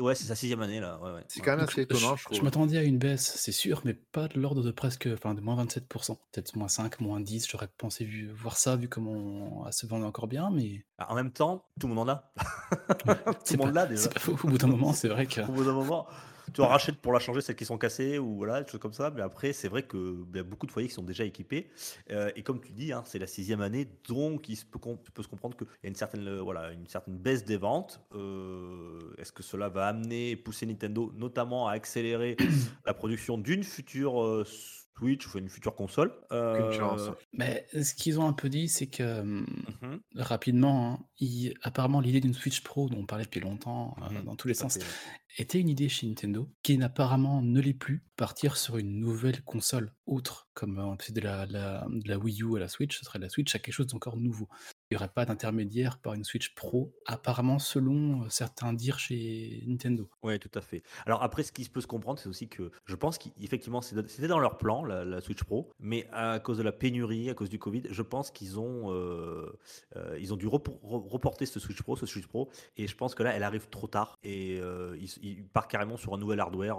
ouais, 0.00 0.14
c'est 0.14 0.24
sa 0.24 0.34
sixième 0.34 0.62
année 0.62 0.80
là. 0.80 0.98
ouais, 1.00 1.12
ouais. 1.12 1.24
C'est 1.28 1.40
quand 1.40 1.52
même 1.52 1.60
Donc, 1.60 1.68
assez 1.70 1.82
étonnant, 1.82 2.16
je 2.16 2.22
je 2.22 2.24
trouve. 2.24 2.42
m'attendais 2.42 2.78
à 2.78 2.82
une 2.82 2.98
baisse, 2.98 3.34
c'est 3.36 3.52
sûr, 3.52 3.82
mais 3.84 3.94
pas 3.94 4.26
de 4.26 4.40
l'ordre 4.40 4.62
de 4.64 4.70
presque. 4.72 5.08
Enfin, 5.12 5.34
de 5.34 5.40
moins 5.40 5.62
27%. 5.64 6.16
Peut-être 6.32 6.56
moins 6.56 6.68
5, 6.68 6.98
moins 7.00 7.20
10, 7.20 7.46
j'aurais 7.48 7.68
pensé 7.78 8.04
vu, 8.04 8.28
voir 8.32 8.56
ça, 8.56 8.74
vu 8.74 8.88
comment 8.88 9.64
elle 9.66 9.72
se 9.72 9.86
vendait 9.86 10.06
encore 10.06 10.26
bien, 10.26 10.50
mais. 10.50 10.84
Ah, 10.98 11.12
En 11.12 11.14
même 11.14 11.30
temps, 11.30 11.64
tout 11.78 11.86
le 11.86 11.94
monde 11.94 12.08
en 12.08 12.12
a. 12.14 12.32
tout 13.44 13.52
le 13.52 13.56
monde 13.58 13.74
l'a 13.74 13.86
déjà. 13.86 14.02
c'est 14.02 14.14
pas 14.14 14.20
faux, 14.20 14.36
Au 14.42 14.48
bout 14.48 14.58
d'un 14.58 14.66
moment, 14.66 14.92
c'est 14.92 15.08
vrai 15.08 15.26
que. 15.26 15.42
Au 15.42 15.52
bout 15.52 15.64
d'un 15.64 15.72
moment, 15.72 16.06
tu 16.56 16.62
en 16.62 16.68
rachètes 16.68 16.96
pour 16.96 17.12
la 17.12 17.18
changer 17.18 17.42
celles 17.42 17.54
qui 17.54 17.66
sont 17.66 17.76
cassées 17.76 18.18
ou 18.18 18.36
voilà, 18.36 18.62
des 18.62 18.70
choses 18.70 18.80
comme 18.80 18.94
ça. 18.94 19.10
Mais 19.10 19.20
après, 19.20 19.52
c'est 19.52 19.68
vrai 19.68 19.82
que 19.82 20.24
il 20.30 20.36
y 20.36 20.40
a 20.40 20.42
beaucoup 20.42 20.66
de 20.66 20.72
foyers 20.72 20.88
qui 20.88 20.94
sont 20.94 21.02
déjà 21.02 21.24
équipés. 21.24 21.68
Euh, 22.10 22.30
et 22.34 22.42
comme 22.42 22.60
tu 22.60 22.72
dis, 22.72 22.92
hein, 22.92 23.02
c'est 23.04 23.18
la 23.18 23.26
sixième 23.26 23.60
année, 23.60 23.86
donc 24.08 24.48
il 24.48 24.56
se 24.56 24.64
peut, 24.64 24.78
se 25.22 25.28
comprendre 25.28 25.56
qu'il 25.56 25.66
y 25.82 25.86
a 25.86 25.88
une 25.88 25.94
certaine, 25.94 26.26
euh, 26.26 26.40
voilà, 26.40 26.72
une 26.72 26.86
certaine 26.86 27.18
baisse 27.18 27.44
des 27.44 27.58
ventes. 27.58 28.00
Euh, 28.14 28.98
Est-ce 29.18 29.32
que 29.32 29.42
cela 29.42 29.68
va 29.68 29.86
amener 29.86 30.34
pousser 30.34 30.64
Nintendo 30.64 31.12
notamment 31.14 31.68
à 31.68 31.72
accélérer 31.72 32.36
la 32.86 32.94
production 32.94 33.36
d'une 33.36 33.62
future 33.62 34.44
Switch 34.98 35.26
ou 35.34 35.38
une 35.38 35.48
future 35.48 35.74
console. 35.74 36.12
Euh, 36.32 36.70
Mais 37.32 37.66
ce 37.72 37.94
qu'ils 37.94 38.18
ont 38.18 38.26
un 38.26 38.32
peu 38.32 38.48
dit, 38.48 38.68
c'est 38.68 38.86
que. 38.86 39.20
hum, 39.20 39.46
mhm, 39.82 40.00
rapidement, 40.16 40.92
hein, 40.92 41.06
il- 41.18 41.54
apparemment 41.62 42.00
l'idée 42.00 42.20
d'une 42.20 42.34
Switch 42.34 42.62
Pro 42.62 42.88
dont 42.88 42.98
on 42.98 43.06
parlait 43.06 43.24
depuis 43.24 43.40
longtemps, 43.40 43.94
euh, 44.02 44.10
mhm, 44.10 44.24
dans 44.24 44.36
tous 44.36 44.48
les 44.48 44.54
sens, 44.54 44.78
fait. 44.78 44.84
était 45.42 45.60
une 45.60 45.68
idée 45.68 45.88
chez 45.88 46.06
Nintendo, 46.06 46.50
qui 46.62 46.80
apparemment 46.82 47.42
ne 47.42 47.60
l'est 47.60 47.74
plus, 47.74 48.04
partir 48.16 48.56
sur 48.56 48.78
une 48.78 48.98
nouvelle 48.98 49.42
console 49.42 49.92
autre, 50.06 50.48
comme 50.54 50.78
euh, 50.78 51.12
de 51.12 51.20
la, 51.20 51.44
la- 51.46 51.86
de 51.90 52.08
la 52.08 52.18
Wii 52.18 52.42
U 52.42 52.56
à 52.56 52.60
la 52.60 52.68
Switch, 52.68 52.98
ce 52.98 53.04
serait 53.04 53.18
la 53.18 53.28
Switch 53.28 53.54
à 53.54 53.58
quelque 53.58 53.74
chose 53.74 53.86
d'encore 53.88 54.16
nouveau. 54.16 54.48
Il 54.90 54.94
n'y 54.94 54.98
aurait 54.98 55.08
pas 55.12 55.24
d'intermédiaire 55.24 55.98
par 55.98 56.14
une 56.14 56.22
Switch 56.22 56.54
Pro, 56.54 56.94
apparemment 57.06 57.58
selon 57.58 58.22
euh, 58.22 58.28
certains 58.28 58.72
dires 58.72 58.98
chez 59.00 59.64
Nintendo. 59.66 60.08
Oui, 60.22 60.38
tout 60.38 60.50
à 60.54 60.60
fait. 60.60 60.82
Alors 61.06 61.22
après, 61.24 61.42
ce 61.42 61.50
qui 61.50 61.68
peut 61.68 61.80
se 61.80 61.88
comprendre, 61.88 62.20
c'est 62.20 62.28
aussi 62.28 62.48
que 62.48 62.70
je 62.84 62.94
pense 62.94 63.18
qu'effectivement, 63.18 63.80
c'était 63.82 64.28
dans 64.28 64.38
leur 64.38 64.58
plan, 64.58 64.84
la, 64.84 65.04
la 65.04 65.20
Switch 65.20 65.42
Pro, 65.42 65.72
mais 65.80 66.08
à 66.12 66.38
cause 66.38 66.58
de 66.58 66.62
la 66.62 66.70
pénurie, 66.72 67.28
à 67.30 67.34
cause 67.34 67.48
du 67.50 67.58
Covid, 67.58 67.82
je 67.90 68.02
pense 68.02 68.30
qu'ils 68.30 68.60
ont, 68.60 68.92
euh, 68.92 69.58
euh, 69.96 70.16
ils 70.20 70.32
ont 70.32 70.36
dû 70.36 70.46
repor- 70.46 70.80
re- 70.82 71.08
reporter 71.08 71.46
ce 71.46 71.58
Switch 71.58 71.82
Pro, 71.82 71.96
ce 71.96 72.06
Switch 72.06 72.26
Pro, 72.28 72.48
et 72.76 72.86
je 72.86 72.94
pense 72.96 73.14
que 73.16 73.22
là, 73.24 73.32
elle 73.34 73.42
arrive 73.42 73.68
trop 73.68 73.88
tard, 73.88 74.16
et 74.22 74.60
euh, 74.60 74.96
ils, 75.00 75.10
ils 75.22 75.44
partent 75.48 75.70
carrément 75.70 75.96
sur 75.96 76.14
un 76.14 76.18
nouvel 76.18 76.38
hardware 76.38 76.78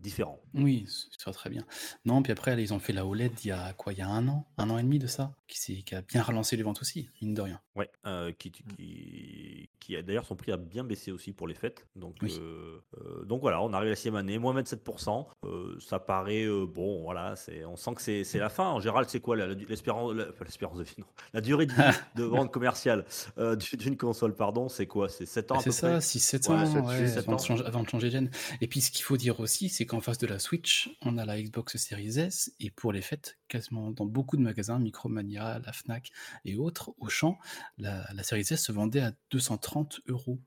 différent. 0.00 0.40
Oui, 0.54 0.84
ce 0.88 1.06
serait 1.18 1.32
très 1.32 1.50
bien. 1.50 1.64
Non, 2.04 2.22
puis 2.22 2.32
après, 2.32 2.60
ils 2.62 2.74
ont 2.74 2.78
fait 2.78 2.92
la 2.92 3.06
OLED 3.06 3.32
il 3.44 3.48
y 3.48 3.50
a 3.52 3.72
quoi, 3.74 3.92
il 3.92 3.98
y 3.98 4.02
a 4.02 4.08
un 4.08 4.26
an, 4.28 4.46
un 4.58 4.70
an 4.70 4.78
et 4.78 4.82
demi 4.82 4.98
de 4.98 5.06
ça, 5.06 5.32
qui, 5.46 5.58
s'est- 5.60 5.82
qui 5.82 5.94
a 5.94 6.02
bien 6.02 6.22
relancé 6.22 6.56
les 6.56 6.62
ventes 6.62 6.80
aussi, 6.80 6.95
mine 7.20 7.34
de 7.34 7.40
rien. 7.42 7.60
Ouais, 7.74 7.90
euh, 8.06 8.32
qui, 8.32 8.50
qui, 8.50 9.68
qui 9.80 9.96
a 9.96 10.02
d'ailleurs 10.02 10.24
son 10.24 10.34
prix 10.36 10.52
a 10.52 10.56
bien 10.56 10.82
baissé 10.84 11.12
aussi 11.12 11.32
pour 11.32 11.46
les 11.46 11.54
fêtes. 11.54 11.86
Donc, 11.94 12.16
Oui. 12.22 12.36
euh, 12.40 12.78
euh, 12.98 13.24
donc 13.24 13.40
voilà, 13.40 13.62
on 13.62 13.72
arrive 13.72 13.88
à 13.88 13.90
la 13.90 13.96
sixième 13.96 14.16
année, 14.16 14.38
moins 14.38 14.54
27%. 14.60 15.26
Euh, 15.44 15.76
ça 15.80 15.98
paraît 15.98 16.44
euh, 16.44 16.66
bon, 16.66 17.02
voilà, 17.02 17.36
c'est, 17.36 17.64
on 17.64 17.76
sent 17.76 17.94
que 17.94 18.02
c'est, 18.02 18.24
c'est 18.24 18.38
la 18.38 18.48
fin. 18.48 18.68
En 18.70 18.80
général, 18.80 19.04
c'est 19.08 19.20
quoi 19.20 19.36
l'espérance, 19.36 20.14
la- 20.14 20.28
l'espérance 20.44 20.78
de 20.78 20.84
vie, 20.84 20.94
non, 20.98 21.06
la 21.34 21.40
durée 21.40 21.66
de 21.66 21.72
vie 21.72 21.78
de 22.16 22.24
vente 22.24 22.50
commerciale 22.52 23.04
euh, 23.38 23.56
d'une 23.56 23.96
console, 23.96 24.34
pardon, 24.34 24.68
c'est 24.68 24.86
quoi? 24.86 25.08
C'est 25.08 25.26
7 25.26 25.52
ans 25.52 25.56
à 25.58 25.62
peu 25.62 25.70
c'est 25.70 25.80
ça, 25.80 25.88
près 25.90 25.98
6-7 25.98 26.48
Ouais, 26.48 26.54
ans, 26.56 26.66
sept- 26.66 26.84
ouais, 27.00 27.06
sept 27.08 27.18
avant, 27.18 27.32
ans. 27.32 27.36
de 27.36 27.40
changer, 27.42 27.64
avant 27.64 27.82
de 27.82 27.88
changer 27.88 28.06
de 28.06 28.12
gène. 28.12 28.30
Et 28.60 28.66
puis 28.68 28.80
ce 28.80 28.90
qu'il 28.90 29.02
faut 29.04 29.16
dire 29.16 29.40
aussi, 29.40 29.68
c'est 29.68 29.84
qu'en 29.86 30.00
face 30.00 30.18
de 30.18 30.26
la 30.26 30.38
Switch, 30.38 30.90
on 31.02 31.18
a 31.18 31.24
la 31.26 31.40
Xbox 31.40 31.76
Series 31.76 32.18
S, 32.18 32.52
et 32.60 32.70
pour 32.70 32.92
les 32.92 33.02
fêtes, 33.02 33.38
quasiment 33.48 33.90
dans 33.90 34.06
beaucoup 34.06 34.36
de 34.36 34.42
magasins, 34.42 34.78
Micromania, 34.78 35.58
la 35.64 35.72
Fnac 35.72 36.10
et 36.44 36.56
autres, 36.56 36.85
Auchan, 36.98 37.38
la, 37.78 38.06
la 38.12 38.22
Series 38.22 38.46
S 38.50 38.62
se 38.62 38.72
vendait 38.72 39.00
à 39.00 39.12
230 39.30 40.00
euros. 40.08 40.40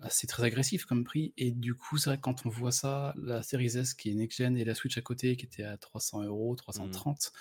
Ah, 0.00 0.08
C'est 0.10 0.26
très 0.26 0.44
agressif 0.44 0.84
comme 0.84 1.04
prix, 1.04 1.32
et 1.36 1.50
du 1.50 1.74
coup, 1.74 1.98
c'est 1.98 2.10
vrai 2.10 2.16
que 2.16 2.22
quand 2.22 2.46
on 2.46 2.48
voit 2.48 2.72
ça, 2.72 3.14
la 3.16 3.42
Series 3.42 3.78
S 3.78 3.94
qui 3.94 4.10
est 4.10 4.14
next-gen 4.14 4.56
et 4.56 4.64
la 4.64 4.74
Switch 4.74 4.96
à 4.96 5.02
côté 5.02 5.36
qui 5.36 5.46
était 5.46 5.64
à 5.64 5.76
300 5.76 6.22
euros, 6.22 6.54
330, 6.56 7.32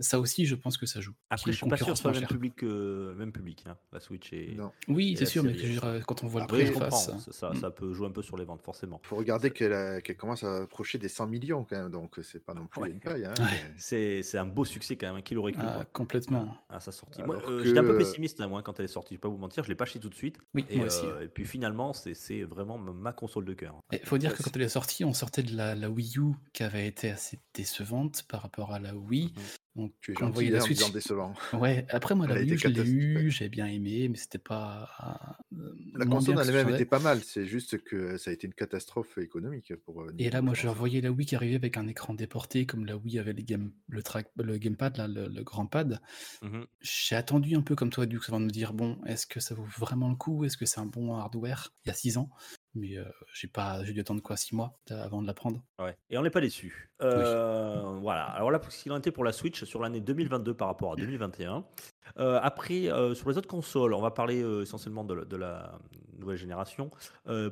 ça 0.00 0.18
aussi, 0.20 0.46
je 0.46 0.54
pense 0.54 0.76
que 0.76 0.86
ça 0.86 1.00
joue. 1.00 1.12
Après, 1.30 1.52
je 1.52 1.56
suis 1.56 1.66
pas 1.68 1.76
sûr 1.76 1.86
que 1.86 1.90
concurrence 1.92 1.98
ce 1.98 2.02
soit 2.02 2.12
le 2.12 2.20
même 2.20 2.28
public, 2.28 2.54
que- 2.56 3.14
même 3.18 3.32
public, 3.32 3.64
hein, 3.66 3.76
la 3.92 4.00
Switch 4.00 4.32
et. 4.32 4.54
Non. 4.56 4.72
Oui, 4.88 5.12
et 5.12 5.16
c'est 5.16 5.26
sûr, 5.26 5.42
mais 5.42 5.54
euh, 5.84 6.00
quand 6.06 6.22
on 6.24 6.26
voit 6.26 6.42
le 6.42 6.46
prix 6.46 6.66
je 6.66 6.70
en 6.72 6.74
comprends, 6.74 6.90
face. 6.90 7.24
ça, 7.26 7.32
ça, 7.32 7.50
Mm. 7.50 7.56
ça 7.60 7.70
peut 7.70 7.92
jouer 7.92 8.06
un 8.08 8.10
peu 8.12 8.22
sur 8.22 8.36
les 8.36 8.44
ventes, 8.44 8.62
forcément. 8.62 9.00
faut 9.04 9.16
regarder 9.16 9.50
qu'elle 9.50 9.72
a- 9.72 10.00
qu'elle 10.00 10.16
commence 10.16 10.42
à 10.44 10.62
approcher 10.62 10.98
des 10.98 11.08
100 11.08 11.26
millions 11.26 11.64
quand 11.64 11.76
même, 11.76 11.90
donc 11.90 12.18
c'est 12.22 12.44
pas 12.44 12.54
non 12.54 12.66
plus 12.66 12.80
Ouais. 12.82 12.90
une 12.90 13.00
paille. 13.00 13.24
Hein, 13.24 13.34
Ouais. 13.38 13.44
mais- 13.50 13.72
C'est, 13.78 14.22
c'est 14.22 14.38
un 14.38 14.46
beau 14.46 14.64
succès 14.64 14.96
quand 14.96 15.06
même, 15.06 15.16
un 15.16 15.22
qu'il 15.22 15.38
aurait 15.38 15.52
cru. 15.52 15.62
Ah, 15.66 15.84
complètement. 15.92 16.56
à 16.68 16.80
sa 16.80 16.92
sortie. 16.92 17.22
Moi, 17.22 17.36
euh, 17.36 17.40
que- 17.58 17.64
j'étais 17.64 17.78
un 17.78 17.82
peu 17.84 17.96
pessimiste 17.98 18.40
hein, 18.40 18.48
moi 18.48 18.62
quand 18.62 18.78
elle 18.78 18.84
est 18.84 18.88
sortie, 18.88 19.14
je 19.14 19.18
vais 19.18 19.20
pas 19.22 19.28
vous 19.28 19.36
mentir, 19.38 19.64
je 19.64 19.68
l'ai 19.68 19.74
pas 19.74 19.84
acheté 19.84 19.98
tout 20.00 20.08
de 20.08 20.14
suite. 20.14 20.38
Oui, 20.54 20.64
Et, 20.68 20.76
moi 20.76 20.86
aussi. 20.86 21.06
euh, 21.06 21.22
et 21.24 21.28
puis 21.28 21.44
finalement, 21.46 21.92
c'est, 21.92 22.14
c'est 22.14 22.42
vraiment 22.42 22.76
ma- 22.78 23.12
console 23.12 23.44
de 23.44 23.54
cœur. 23.54 23.76
Il 23.92 23.98
faut 24.00 24.18
dire 24.18 24.34
que 24.36 24.42
quand 24.42 24.54
elle 24.54 24.62
est 24.62 24.68
sortie, 24.68 25.04
on 25.04 25.12
sortait 25.14 25.42
de 25.42 25.54
la, 25.56 25.74
la 25.74 25.88
Wii 25.90 26.18
U 26.18 26.32
qui 26.52 26.62
avait 26.62 26.86
été 26.86 27.10
assez 27.10 27.38
décevante 27.54 28.24
par 28.28 28.42
rapport 28.42 28.72
à 28.72 28.78
la 28.78 28.94
Wii. 28.94 29.32
Donc, 29.76 29.92
gentil 30.08 30.32
voyait 30.32 30.50
la 30.50 30.60
disant 30.60 30.88
décevant. 30.88 31.34
Ouais, 31.52 31.86
après, 31.90 32.14
moi, 32.14 32.26
la 32.26 32.36
Wii 32.36 32.56
je 32.56 32.68
l'ai 32.68 32.90
eu, 32.90 33.30
j'ai 33.30 33.50
bien 33.50 33.66
aimé, 33.66 34.08
mais 34.08 34.16
c'était 34.16 34.38
pas. 34.38 34.88
euh, 35.52 35.70
La 35.94 36.06
console 36.06 36.38
elle-même 36.40 36.70
était 36.70 36.86
pas 36.86 36.98
mal, 36.98 37.20
c'est 37.22 37.44
juste 37.44 37.82
que 37.84 38.16
ça 38.16 38.30
a 38.30 38.32
été 38.32 38.46
une 38.46 38.54
catastrophe 38.54 39.18
économique 39.18 39.74
pour. 39.84 40.02
euh, 40.02 40.14
Et 40.18 40.30
là, 40.30 40.40
moi, 40.40 40.54
je 40.54 40.66
revoyais 40.66 41.02
la 41.02 41.10
Wii 41.12 41.26
qui 41.26 41.36
arrivait 41.36 41.56
avec 41.56 41.76
un 41.76 41.86
écran 41.88 42.14
déporté, 42.14 42.64
comme 42.64 42.86
la 42.86 42.96
Wii 42.96 43.18
avait 43.18 43.34
le, 43.34 43.42
game, 43.42 43.70
le, 43.88 44.02
track, 44.02 44.30
le 44.36 44.56
gamepad, 44.56 44.96
là, 44.96 45.08
le, 45.08 45.28
le 45.28 45.42
grand 45.44 45.66
pad. 45.66 46.00
Mhm. 46.42 46.64
J'ai 46.80 47.16
attendu 47.16 47.54
un 47.54 47.60
peu 47.62 47.74
comme 47.74 47.90
toi, 47.90 48.06
Dux, 48.06 48.20
avant 48.28 48.40
de 48.40 48.46
me 48.46 48.50
dire 48.50 48.72
bon, 48.72 48.98
est-ce 49.04 49.26
que 49.26 49.40
ça 49.40 49.54
vaut 49.54 49.66
vraiment 49.78 50.08
le 50.08 50.16
coup? 50.16 50.44
Est-ce 50.44 50.56
que 50.56 50.64
c'est 50.64 50.80
un 50.80 50.86
bon 50.86 51.14
hardware? 51.14 51.74
Il 51.84 51.88
y 51.88 51.90
a 51.90 51.94
6 51.94 52.16
ans. 52.16 52.30
Mais 52.76 52.96
euh, 52.98 53.04
j'ai 53.32 53.48
pas, 53.48 53.82
j'ai 53.84 53.92
dû 53.94 54.00
attendre 54.00 54.20
quoi, 54.22 54.36
6 54.36 54.54
mois 54.54 54.78
euh, 54.90 55.02
avant 55.02 55.22
de 55.22 55.26
la 55.26 55.32
prendre. 55.34 55.62
Ouais. 55.78 55.96
Et 56.10 56.18
on 56.18 56.22
n'est 56.22 56.30
pas 56.30 56.40
déçu. 56.42 56.90
Euh, 57.02 57.82
Voilà. 58.02 58.24
Alors 58.26 58.50
là, 58.50 58.60
ce 58.68 58.82
qu'il 58.82 58.92
en 58.92 58.98
était 58.98 59.10
pour 59.10 59.24
la 59.24 59.32
Switch 59.32 59.64
sur 59.64 59.80
l'année 59.80 60.00
2022 60.00 60.54
par 60.54 60.68
rapport 60.68 60.92
à 60.92 60.96
2021. 60.96 61.64
Euh, 62.18 62.38
après, 62.42 62.88
sur 63.14 63.28
les 63.30 63.38
autres 63.38 63.48
consoles, 63.48 63.94
on 63.94 64.00
va 64.02 64.10
parler 64.10 64.40
essentiellement 64.62 65.04
de, 65.04 65.14
la- 65.14 65.24
de 65.24 65.36
la 65.36 65.78
nouvelle 66.18 66.36
génération. 66.36 66.90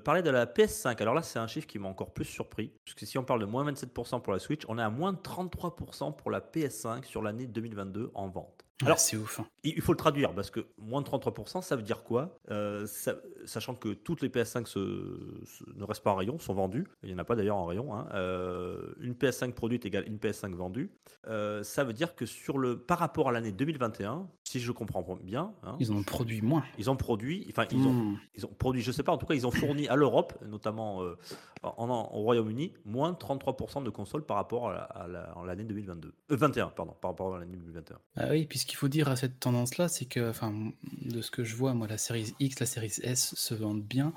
Parler 0.05 0.23
de 0.23 0.31
la 0.31 0.47
PS5. 0.47 1.01
Alors 1.01 1.15
là, 1.15 1.23
c'est 1.23 1.39
un 1.39 1.47
chiffre 1.47 1.67
qui 1.67 1.79
m'a 1.79 1.89
encore 1.89 2.13
plus 2.13 2.25
surpris. 2.25 2.71
Puisque 2.85 3.07
si 3.07 3.19
on 3.19 3.25
parle 3.25 3.41
de 3.41 3.47
moins 3.47 3.65
27% 3.71 4.21
pour 4.23 4.33
la 4.33 4.39
Switch, 4.39 4.63
on 4.69 4.79
est 4.79 4.83
à 4.83 4.91
moins 4.91 5.13
33% 5.15 6.15
pour 6.17 6.31
la 6.31 6.41
PS5 6.41 7.05
sur 7.05 7.23
l'année 7.23 7.47
2022 7.47 8.11
en 8.15 8.29
vente. 8.29 8.64
Alors, 8.83 8.99
c'est 8.99 9.17
ouf. 9.17 9.39
hein. 9.41 9.47
Il 9.63 9.81
faut 9.81 9.93
le 9.93 9.97
traduire 9.97 10.35
parce 10.35 10.51
que 10.51 10.67
moins 10.79 11.01
de 11.01 11.07
33%, 11.07 11.63
ça 11.63 11.77
veut 11.77 11.83
dire 11.83 12.03
quoi? 12.03 12.39
Euh, 12.51 12.87
ça- 12.87 13.15
Sachant 13.45 13.75
que 13.75 13.91
toutes 13.91 14.21
les 14.23 14.29
PS5 14.29 14.67
se- 14.67 15.41
se- 15.45 15.65
ne 15.77 15.85
restent 15.85 16.03
pas 16.03 16.11
en 16.11 16.17
rayon, 16.17 16.39
sont 16.39 16.55
vendues. 16.55 16.87
Il 17.03 17.09
n'y 17.11 17.15
en 17.15 17.19
a 17.19 17.25
pas 17.25 17.37
d'ailleurs 17.37 17.57
en 17.57 17.67
rayon. 17.67 17.95
hein. 17.95 18.09
Euh, 18.15 18.95
une 19.01 19.15
PS5 19.15 19.53
produite 19.53 19.87
égale 19.87 20.07
une 20.09 20.19
PS5 20.19 20.55
vendue. 20.55 20.91
Euh, 21.29 21.63
ça 21.63 21.85
veut 21.85 21.93
dire 21.93 22.15
que 22.17 22.27
sur 22.27 22.59
le, 22.59 22.77
par 22.79 22.99
rapport 22.99 23.29
à 23.29 23.33
l'année 23.33 23.53
2021, 23.53 24.29
si 24.43 24.59
je 24.61 24.73
comprends 24.73 25.03
bien, 25.23 25.53
hein, 25.63 25.77
Ils 25.79 25.93
ont 25.93 26.03
produit 26.03 26.43
moins. 26.43 26.65
ils 26.79 26.91
ont 26.91 26.97
produit, 26.97 27.47
enfin 27.51 27.67
ils 27.71 27.87
ont, 27.87 27.93
Hmm. 27.93 28.19
ils 28.35 28.45
ont 28.45 28.53
produit, 28.59 28.83
je 28.83 28.91
sais 28.93 29.03
pas, 29.03 29.13
en 29.13 29.19
tout 29.19 29.27
cas 29.27 29.35
ils 29.35 29.47
ont 29.47 29.51
fourni 29.51 29.87
à 29.89 29.95
l'Europe, 29.97 30.35
notamment 30.47 31.03
en, 31.77 31.89
au 32.13 32.21
Royaume-Uni, 32.23 32.73
moins 32.85 33.13
de 33.13 33.17
33% 33.17 33.83
de 33.83 33.91
consoles 33.91 34.25
par 34.25 34.37
rapport 34.37 34.71
à 34.71 34.73
la- 34.73 34.83
à 34.83 35.09
la- 35.09 35.33
à 35.33 35.45
l'année 35.47 35.65
2022. 35.65 36.15
Euh, 36.31 36.37
21, 36.37 36.69
pardon, 36.69 36.95
par 37.01 37.11
rapport 37.13 37.35
à 37.35 37.39
l'année 37.39 37.57
2021. 37.57 37.99
Ah 38.17 38.27
oui, 38.31 38.47
puis 38.47 38.59
ce 38.59 38.67
qu'il 38.67 38.77
faut 38.77 38.89
dire 38.89 39.09
à 39.09 39.17
cette 39.17 39.41
tendance-là, 39.41 39.89
c'est 39.89 40.05
que, 40.07 40.29
enfin, 40.31 40.53
de 41.03 41.21
ce 41.21 41.31
que 41.31 41.45
je 41.45 41.57
vois, 41.57 41.75
moi, 41.75 41.87
la 41.87 41.99
série 41.99 42.35
X, 42.41 42.61
la 42.61 42.67
série 42.67 42.93
S 43.03 43.35
se 43.35 43.55
vendent 43.55 43.83
bien, 43.85 44.13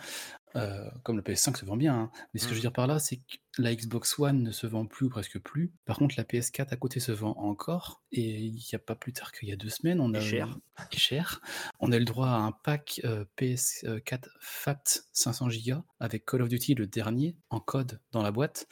euh, 0.58 0.90
comme 1.04 1.16
le 1.18 1.22
PS5 1.22 1.56
se 1.58 1.66
vend 1.66 1.78
bien. 1.78 1.96
hein. 1.96 2.12
Mais 2.34 2.40
ce 2.40 2.46
que 2.46 2.50
je 2.50 2.56
veux 2.56 2.60
Mhm. 2.60 2.62
dire 2.62 2.74
par 2.74 2.88
là, 2.88 3.00
c'est 3.00 3.18
que 3.18 3.38
la 3.60 3.74
Xbox 3.76 4.20
One 4.20 4.44
ne 4.44 4.52
se 4.52 4.68
vend 4.68 4.86
plus 4.86 5.06
ou 5.08 5.10
presque 5.10 5.40
plus. 5.40 5.72
Par 5.86 5.98
contre, 5.98 6.16
la 6.18 6.24
PS4 6.24 6.74
à 6.74 6.76
côté 6.78 7.00
se 7.00 7.12
vend 7.12 7.36
encore. 7.38 8.04
Et 8.12 8.40
il 8.46 8.54
n'y 8.54 8.76
a 8.76 8.80
pas 8.80 8.96
plus 8.96 9.14
tard 9.14 9.32
qu'il 9.32 9.50
y 9.50 9.52
a 9.52 9.56
deux 9.56 9.70
semaines, 9.70 10.00
on 10.00 10.14
Et 10.14 10.18
a 10.18 10.22
cher. 10.22 10.58
et 10.92 10.98
cher. 10.98 11.42
On 11.80 11.92
a 11.92 11.98
le 12.00 12.06
droit 12.06 12.28
à 12.30 12.36
un 12.38 12.52
pack 12.52 13.02
euh, 13.06 13.26
PS4 13.38 14.30
FAT 14.42 14.84
500 15.14 15.48
Go 15.66 15.84
avec 16.00 16.26
Call 16.26 16.42
of 16.42 16.50
Duty 16.50 16.76
le 16.76 16.88
dernier 16.88 17.36
en 17.50 17.60
code 17.60 18.00
dans 18.12 18.22
la 18.22 18.32
boîte 18.32 18.68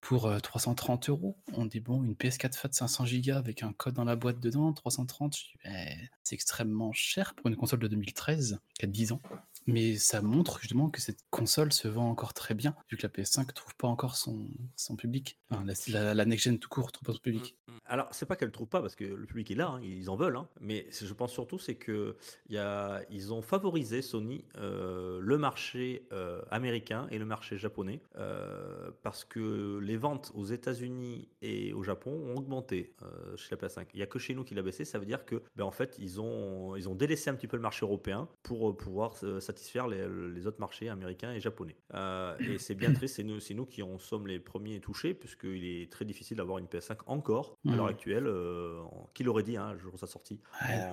pour 0.00 0.26
euh, 0.26 0.38
330 0.38 1.08
euros. 1.08 1.38
On 1.54 1.64
dit 1.66 1.80
bon, 1.80 2.04
une 2.04 2.14
PS4 2.14 2.54
FAT 2.54 2.68
500 2.72 3.04
Go 3.24 3.32
avec 3.32 3.62
un 3.62 3.72
code 3.72 3.94
dans 3.94 4.04
la 4.04 4.14
boîte 4.16 4.40
dedans, 4.40 4.72
330, 4.72 5.36
je 5.36 5.42
dis, 5.42 5.52
Eh, 5.64 5.94
c'est 6.22 6.34
extrêmement 6.34 6.92
cher 6.92 7.34
pour 7.34 7.48
une 7.48 7.56
console 7.56 7.80
de 7.80 7.88
2013 7.88 8.60
qui 8.78 8.84
a 8.84 8.88
10 8.88 9.12
ans. 9.12 9.20
Mais 9.68 9.96
ça 9.96 10.22
montre 10.22 10.58
justement 10.60 10.88
que 10.90 11.00
cette 11.00 11.20
console 11.30 11.72
se 11.72 11.86
vend 11.88 12.08
encore 12.10 12.34
très 12.34 12.54
bien, 12.54 12.74
vu 12.90 12.96
que 12.96 13.02
la 13.02 13.08
PS5 13.10 13.46
ne 13.46 13.52
trouve 13.52 13.76
pas 13.76 13.86
encore 13.88 14.16
son, 14.16 14.48
son 14.76 14.96
public. 14.96 15.38
Enfin, 15.50 15.64
la, 15.64 15.74
la- 15.92 16.14
la 16.14 16.24
next-gen 16.24 16.58
tout 16.58 16.68
court 16.68 16.86
ne 16.86 16.90
trouve 16.92 17.06
pas 17.06 17.12
son 17.12 17.18
public. 17.20 17.56
Alors, 17.84 18.08
c'est 18.10 18.26
pas 18.26 18.36
qu'elle 18.36 18.48
ne 18.48 18.52
trouve 18.52 18.68
pas 18.68 18.80
parce 18.82 18.94
que 18.96 19.04
le 19.04 19.26
public 19.26 19.50
est 19.50 19.54
là, 19.54 19.68
hein, 19.68 19.80
ils 19.82 20.10
en 20.10 20.16
veulent, 20.16 20.36
hein, 20.36 20.48
mais 20.60 20.86
je 20.90 21.12
pense 21.14 21.32
surtout 21.32 21.58
c'est 21.58 21.76
que 21.76 22.16
il 22.48 22.54
y 22.54 22.58
a, 22.58 23.02
ils 23.10 23.32
ont 23.32 23.40
favorisé 23.40 24.02
Sony 24.02 24.44
euh, 24.56 25.20
le 25.22 25.38
marché 25.38 26.06
euh, 26.12 26.42
américain 26.50 27.06
et 27.10 27.18
le 27.18 27.24
marché 27.24 27.56
japonais 27.56 28.00
euh, 28.16 28.90
parce 29.02 29.24
que 29.24 29.78
les 29.82 29.96
ventes 29.96 30.32
aux 30.34 30.44
États-Unis 30.44 31.28
et 31.40 31.72
au 31.72 31.82
Japon 31.82 32.10
ont 32.10 32.36
augmenté 32.36 32.94
chez 33.36 33.54
la 33.54 33.56
PS5. 33.68 33.86
Il 33.94 34.00
y 34.00 34.02
a 34.02 34.06
que 34.06 34.18
chez 34.18 34.34
nous 34.34 34.44
qu'il 34.44 34.58
a 34.58 34.62
baissé, 34.62 34.84
ça 34.84 34.98
veut 34.98 35.06
dire 35.06 35.24
que 35.24 35.42
ben, 35.56 35.64
en 35.64 35.70
fait 35.70 35.96
ils 35.98 36.20
ont 36.20 36.76
ils 36.76 36.88
ont 36.88 36.94
délaissé 36.94 37.30
un 37.30 37.34
petit 37.34 37.46
peu 37.48 37.56
le 37.56 37.62
marché 37.62 37.84
européen 37.86 38.28
pour 38.42 38.76
pouvoir 38.76 39.14
euh, 39.22 39.40
satisfaire 39.58 39.88
les, 39.88 40.06
les 40.34 40.46
autres 40.46 40.60
marchés 40.60 40.88
américains 40.88 41.32
et 41.32 41.40
japonais. 41.40 41.76
Euh, 41.94 42.36
et 42.38 42.58
c'est 42.58 42.74
bien 42.74 42.92
triste, 42.94 43.16
c'est 43.16 43.24
nous, 43.24 43.40
c'est 43.40 43.54
nous 43.54 43.66
qui 43.66 43.82
en 43.82 43.98
sommes 43.98 44.26
les 44.26 44.38
premiers 44.38 44.80
touchés 44.80 45.14
puisqu'il 45.14 45.64
est 45.64 45.90
très 45.92 46.04
difficile 46.04 46.36
d'avoir 46.36 46.58
une 46.58 46.66
PS5 46.66 46.98
encore 47.06 47.56
à 47.68 47.74
l'heure 47.74 47.84
Mhm. 47.86 47.90
actuelle. 47.90 48.26
euh, 48.26 48.80
qui 49.14 49.24
l'aurait 49.24 49.42
dit 49.42 49.56
hein, 49.56 49.76
jour 49.78 49.94
où 49.94 49.98
ça 49.98 50.06
sortie 50.06 50.40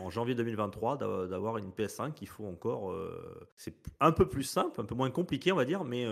en 0.03 0.09
janvier 0.09 0.33
2023 0.35 0.97
d'a- 0.97 1.27
d'avoir 1.27 1.57
une 1.57 1.69
PS5 1.71 2.13
il 2.21 2.27
faut 2.27 2.45
encore 2.45 2.91
euh, 2.91 3.47
c'est 3.55 3.75
un 3.99 4.11
peu 4.11 4.27
plus 4.27 4.43
simple 4.43 4.81
un 4.81 4.85
peu 4.85 4.95
moins 4.95 5.11
compliqué 5.11 5.51
on 5.51 5.55
va 5.55 5.65
dire 5.65 5.83
mais 5.83 6.05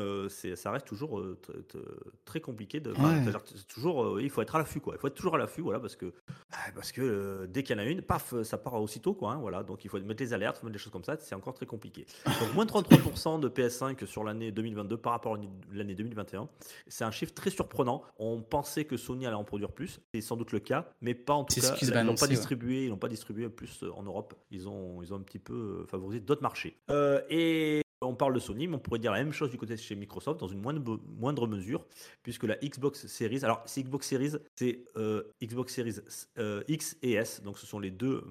ça 0.56 0.72
reste 0.72 0.86
toujours 0.86 1.20
tr- 1.22 1.64
tr- 1.68 1.80
très 2.26 2.40
compliqué 2.42 2.80
de 2.80 2.92
Ouais. 2.92 3.32
toujours 3.68 4.20
il 4.22 4.30
faut 4.30 4.42
être 4.42 4.56
à 4.56 4.60
l'affût 4.60 4.80
quoi 4.80 4.94
il 4.96 5.00
faut 5.00 5.08
être 5.08 5.16
toujours 5.16 5.36
à 5.36 5.38
l'affût 5.38 5.62
voilà 5.62 5.80
parce 5.80 5.96
que 5.96 6.14
ah, 6.52 6.58
parce 6.76 6.92
que 6.92 7.46
dès 7.48 7.64
qu'il 7.64 7.76
y 7.76 7.80
en 7.80 7.82
a 7.82 7.86
une 7.86 8.02
paf 8.02 8.34
ça 8.44 8.58
part 8.58 8.76
aussitôt 8.76 9.14
quoi 9.14 9.32
hein, 9.34 9.38
voilà 9.40 9.64
donc 9.64 9.84
il 9.86 9.90
faut 9.90 10.00
mettre 10.00 10.22
les 10.22 10.34
alertes 10.34 10.62
mettre 10.64 10.74
des 10.74 10.80
choses 10.80 10.94
comme 10.94 11.04
ça 11.04 11.18
c'est 11.20 11.36
encore 11.36 11.54
très 11.54 11.66
compliqué 11.66 12.06
donc 12.44 12.54
moins 12.56 12.66
de 12.66 12.72
33% 12.72 13.40
de 13.40 13.48
PS5 13.48 14.06
sur 14.06 14.24
l'année 14.24 14.52
2022 14.52 14.98
par 14.98 15.14
rapport 15.14 15.36
à 15.36 15.40
l'année 15.72 15.96
2021 15.96 16.50
c'est 16.88 17.04
un 17.04 17.12
chiffre 17.12 17.34
très 17.34 17.50
surprenant. 17.50 18.04
On 18.20 18.42
pensait 18.42 18.86
que 18.86 18.98
Sony 18.98 19.26
allait 19.26 19.36
en 19.36 19.44
produire 19.44 19.72
plus. 19.72 20.00
C'est 20.14 20.22
sans 20.22 20.36
doute 20.36 20.52
le 20.52 20.60
cas. 20.60 20.86
Mais 21.02 21.14
pas 21.14 21.34
en 21.34 21.44
tout 21.44 21.60
cas 21.60 21.76
ils 21.82 21.94
annoncé, 21.94 22.20
pas 22.20 22.26
ouais. 22.28 22.36
distribué. 22.36 22.86
Ils 22.86 22.90
l'ont 22.90 22.98
pas 22.98 23.08
distribué 23.08 23.48
plus 23.50 23.84
euh, 23.84 23.92
en 23.96 24.04
Europe. 24.04 24.34
Ils 24.52 24.68
ont 24.68 25.02
ils 25.02 25.14
ont 25.14 25.18
un 25.18 25.22
petit 25.22 25.40
peu 25.40 25.54
euh, 25.54 25.86
favorisé 25.86 26.20
d'autres 26.20 26.42
marchés. 26.42 26.78
Euh, 26.90 27.22
et 27.30 27.83
on 28.04 28.16
parle 28.16 28.34
de 28.34 28.40
Sony, 28.40 28.68
mais 28.68 28.76
on 28.76 28.80
pourrait 28.80 29.00
dire 29.00 29.12
la 29.12 29.24
même 29.24 29.34
chose 29.34 29.50
du 29.50 29.58
côté 29.58 29.74
de 29.76 29.80
chez 29.80 29.96
Microsoft 29.96 30.40
dans 30.40 30.48
une 30.48 30.62
moindre, 30.62 31.00
moindre 31.20 31.48
mesure, 31.48 31.86
puisque 32.24 32.44
la 32.44 32.56
Xbox 32.58 33.08
Series, 33.08 33.44
alors 33.44 33.62
c'est 33.66 33.84
Xbox 33.84 34.08
Series, 34.08 34.34
c'est 34.56 34.86
euh, 34.98 35.24
Xbox 35.44 35.74
Series 35.74 35.96
euh, 36.38 36.64
X 36.68 36.98
et 37.02 37.14
S, 37.14 37.42
donc 37.44 37.58
ce 37.58 37.66
sont 37.66 37.80
les 37.80 37.92
deux, 37.92 38.24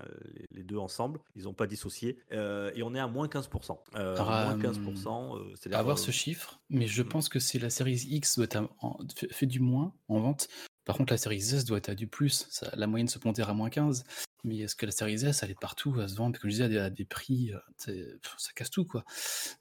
euh, 0.00 0.04
les, 0.34 0.46
les 0.58 0.62
deux 0.62 0.76
ensemble, 0.78 1.20
ils 1.36 1.44
n'ont 1.44 1.54
pas 1.54 1.66
dissocié, 1.66 2.18
euh, 2.32 2.70
et 2.74 2.82
on 2.82 2.94
est 2.94 3.00
à 3.00 3.06
moins 3.08 3.26
15%. 3.26 3.78
Euh, 3.96 4.14
Alors, 4.14 4.26
moins 4.26 4.58
euh, 4.64 4.72
15%, 4.72 5.36
euh, 5.38 5.52
c'est-à-dire, 5.56 5.78
à 5.78 5.82
voir 5.82 5.96
euh, 5.96 6.00
ce 6.00 6.10
chiffre, 6.10 6.60
mais 6.70 6.86
je 6.86 7.02
Mm. 7.02 7.08
pense 7.08 7.28
que 7.28 7.38
c'est 7.38 7.58
la 7.58 7.70
série 7.70 7.94
X 7.94 8.36
doit 8.36 8.44
être 8.44 8.56
à- 8.56 8.68
en- 8.80 8.98
fait, 9.16 9.32
fait 9.32 9.46
du 9.46 9.60
moins 9.60 9.92
en 10.08 10.20
vente. 10.20 10.48
Par 10.84 10.96
contre, 10.96 11.12
la 11.12 11.16
série 11.18 11.36
S 11.36 11.64
doit 11.64 11.78
être 11.78 11.88
à 11.88 11.94
du 11.94 12.06
plus. 12.06 12.46
Ça- 12.50 12.70
la 12.76 12.86
moyenne 12.86 13.08
se 13.08 13.18
pondère 13.18 13.48
à 13.48 13.54
moins 13.54 13.70
15. 13.70 14.04
Mais 14.44 14.58
est-ce 14.58 14.76
que 14.76 14.86
la 14.86 14.92
série 14.92 15.14
S, 15.14 15.42
elle 15.42 15.50
est 15.50 15.58
partout, 15.58 15.98
elle 16.00 16.08
se 16.08 16.16
vend, 16.16 16.30
comme 16.30 16.50
je 16.50 16.56
disais, 16.56 16.64
à 16.64 16.68
des, 16.68 16.78
à 16.78 16.90
des 16.90 17.04
prix, 17.04 17.52
euh, 17.52 18.18
ça 18.36 18.52
casse 18.54 18.70
tout, 18.70 18.84
quoi. 18.84 19.04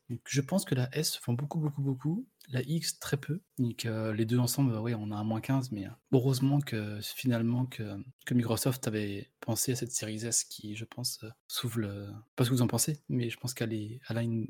Donc, 0.10 0.20
je 0.28 0.42
pense 0.42 0.66
que 0.66 0.76
la 0.76 0.90
S 0.96 1.14
se 1.14 1.20
vend 1.26 1.34
beaucoup, 1.34 1.60
beaucoup, 1.60 1.82
beaucoup. 1.82 2.28
La 2.50 2.62
X, 2.62 3.00
très 3.00 3.18
peu. 3.18 3.40
Donc, 3.58 3.86
euh, 3.86 4.14
les 4.14 4.26
deux 4.26 4.38
ensemble, 4.40 4.76
ouais, 4.78 4.94
on 4.96 5.12
a 5.12 5.16
un 5.16 5.24
moins 5.24 5.40
15, 5.42 5.72
mais 5.72 5.86
euh, 5.86 5.90
heureusement 6.12 6.60
que 6.60 7.00
finalement 7.02 7.66
que, 7.66 7.84
que 8.26 8.34
Microsoft 8.34 8.88
avait 8.88 9.30
pensé 9.40 9.74
à 9.74 9.76
cette 9.76 9.92
série 9.92 10.16
S 10.26 10.44
qui, 10.44 10.76
je 10.76 10.86
pense, 10.86 11.24
euh, 11.24 11.30
s'ouvre 11.48 11.80
le. 11.80 12.08
Pas 12.36 12.44
ce 12.44 12.50
que 12.50 12.56
vous 12.56 12.62
en 12.62 12.68
pensez, 12.68 13.02
mais 13.10 13.30
je 13.30 13.38
pense 13.38 13.54
qu'elle 13.54 13.74
est, 13.74 14.00
elle 14.10 14.18
a 14.18 14.24
une. 14.24 14.48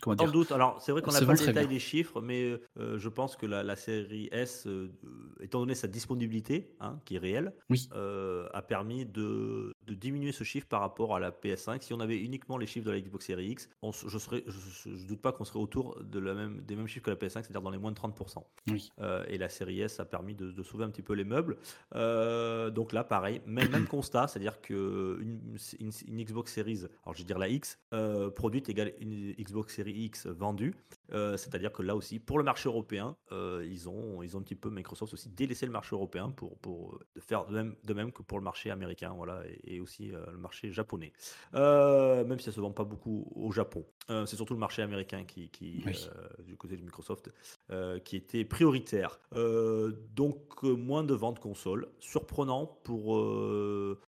Comment 0.00 0.16
Sans 0.16 0.30
doute. 0.32 0.50
Alors, 0.52 0.80
c'est 0.82 0.92
vrai 0.92 1.02
qu'on 1.02 1.12
n'a 1.12 1.20
pas 1.20 1.32
le 1.32 1.38
détail 1.38 1.52
bien. 1.52 1.66
des 1.66 1.78
chiffres, 1.78 2.20
mais 2.20 2.58
euh, 2.78 2.98
je 2.98 3.08
pense 3.08 3.36
que 3.36 3.46
la, 3.46 3.62
la 3.62 3.76
série 3.76 4.28
S, 4.32 4.66
euh, 4.66 4.90
euh, 5.04 5.34
étant 5.44 5.60
donné 5.60 5.74
sa 5.74 5.86
disponibilité, 5.88 6.74
hein, 6.80 7.00
qui 7.04 7.16
est 7.16 7.18
réelle, 7.18 7.54
Oui. 7.70 7.88
euh, 7.94 8.48
a 8.52 8.62
permis 8.62 9.06
de, 9.06 9.72
de 9.86 9.94
diminuer 9.94 10.32
ce 10.32 10.42
chiffre 10.44 10.66
par 10.66 10.80
rapport 10.80 11.14
à 11.14 11.20
la 11.20 11.30
PS5. 11.30 11.82
Si 11.82 11.92
on 11.94 12.00
avait 12.00 12.18
uniquement 12.18 12.56
les 12.58 12.66
chiffres 12.66 12.86
de 12.86 12.90
la 12.92 13.00
Xbox 13.00 13.26
Series 13.26 13.50
X, 13.50 13.68
on 13.82 13.92
je 13.92 14.06
ne 14.06 14.40
je, 14.46 14.96
je 14.96 15.06
doute 15.06 15.20
pas 15.20 15.32
qu'on 15.32 15.44
serait 15.44 15.58
autour 15.60 16.02
de 16.02 16.18
la 16.18 16.34
même, 16.34 16.62
des 16.62 16.74
mêmes 16.74 16.86
chiffres 16.88 17.04
que 17.04 17.10
la 17.10 17.16
PS5, 17.16 17.27
c'est-à-dire 17.42 17.62
dans 17.62 17.70
les 17.70 17.78
moins 17.78 17.92
de 17.92 17.96
30%. 17.98 18.42
Oui. 18.70 18.90
Euh, 19.00 19.24
et 19.28 19.38
la 19.38 19.48
série 19.48 19.80
S 19.80 20.00
a 20.00 20.04
permis 20.04 20.34
de, 20.34 20.50
de 20.50 20.62
sauver 20.62 20.84
un 20.84 20.90
petit 20.90 21.02
peu 21.02 21.14
les 21.14 21.24
meubles. 21.24 21.56
Euh, 21.94 22.70
donc 22.70 22.92
là, 22.92 23.04
pareil, 23.04 23.40
même, 23.46 23.70
même 23.70 23.86
constat, 23.88 24.28
c'est-à-dire 24.28 24.60
que 24.60 25.18
une, 25.20 25.56
une- 25.80 25.90
une 26.08 26.24
Xbox 26.24 26.52
Series, 26.52 26.80
alors 27.04 27.14
je 27.14 27.18
vais 27.18 27.24
dire 27.24 27.38
la 27.38 27.48
X, 27.48 27.78
euh, 27.92 28.30
produite 28.30 28.68
égale 28.68 28.92
une 29.00 29.32
Xbox 29.34 29.74
Series 29.76 29.92
X 30.04 30.26
vendue. 30.26 30.74
Euh, 31.12 31.36
c'est-à-dire 31.36 31.72
que 31.72 31.82
là 31.82 31.96
aussi, 31.96 32.18
pour 32.18 32.38
le 32.38 32.44
marché 32.44 32.68
européen, 32.68 33.16
euh, 33.32 33.66
ils, 33.68 33.88
ont, 33.88 34.22
ils 34.22 34.36
ont 34.36 34.40
un 34.40 34.42
petit 34.42 34.54
peu, 34.54 34.70
Microsoft 34.70 35.12
aussi, 35.14 35.28
délaissé 35.28 35.66
le 35.66 35.72
marché 35.72 35.94
européen 35.94 36.30
pour, 36.30 36.58
pour 36.58 36.98
faire 37.18 37.46
de 37.46 37.54
même, 37.54 37.76
de 37.84 37.94
même 37.94 38.12
que 38.12 38.22
pour 38.22 38.38
le 38.38 38.44
marché 38.44 38.70
américain 38.70 39.12
voilà, 39.16 39.42
et, 39.46 39.76
et 39.76 39.80
aussi 39.80 40.12
euh, 40.12 40.24
le 40.30 40.38
marché 40.38 40.72
japonais. 40.72 41.12
Même 41.54 42.38
si 42.38 42.44
ça 42.44 42.50
ne 42.50 42.56
se 42.56 42.60
vend 42.60 42.72
pas 42.72 42.84
beaucoup 42.84 43.30
au 43.34 43.52
Japon. 43.52 43.84
C'est 44.08 44.36
surtout 44.36 44.54
le 44.54 44.60
marché 44.60 44.80
américain 44.82 45.24
qui, 45.24 45.50
qui 45.50 45.82
Oui. 45.84 46.08
du 46.46 46.56
côté 46.56 46.76
de 46.76 46.82
Microsoft, 46.82 47.30
qui 48.04 48.16
était 48.16 48.44
prioritaire. 48.44 49.18
Donc 50.14 50.62
moins 50.62 51.04
de 51.04 51.14
ventes 51.14 51.40
consoles. 51.40 51.88
Surprenant 52.00 52.66
pour 52.84 53.18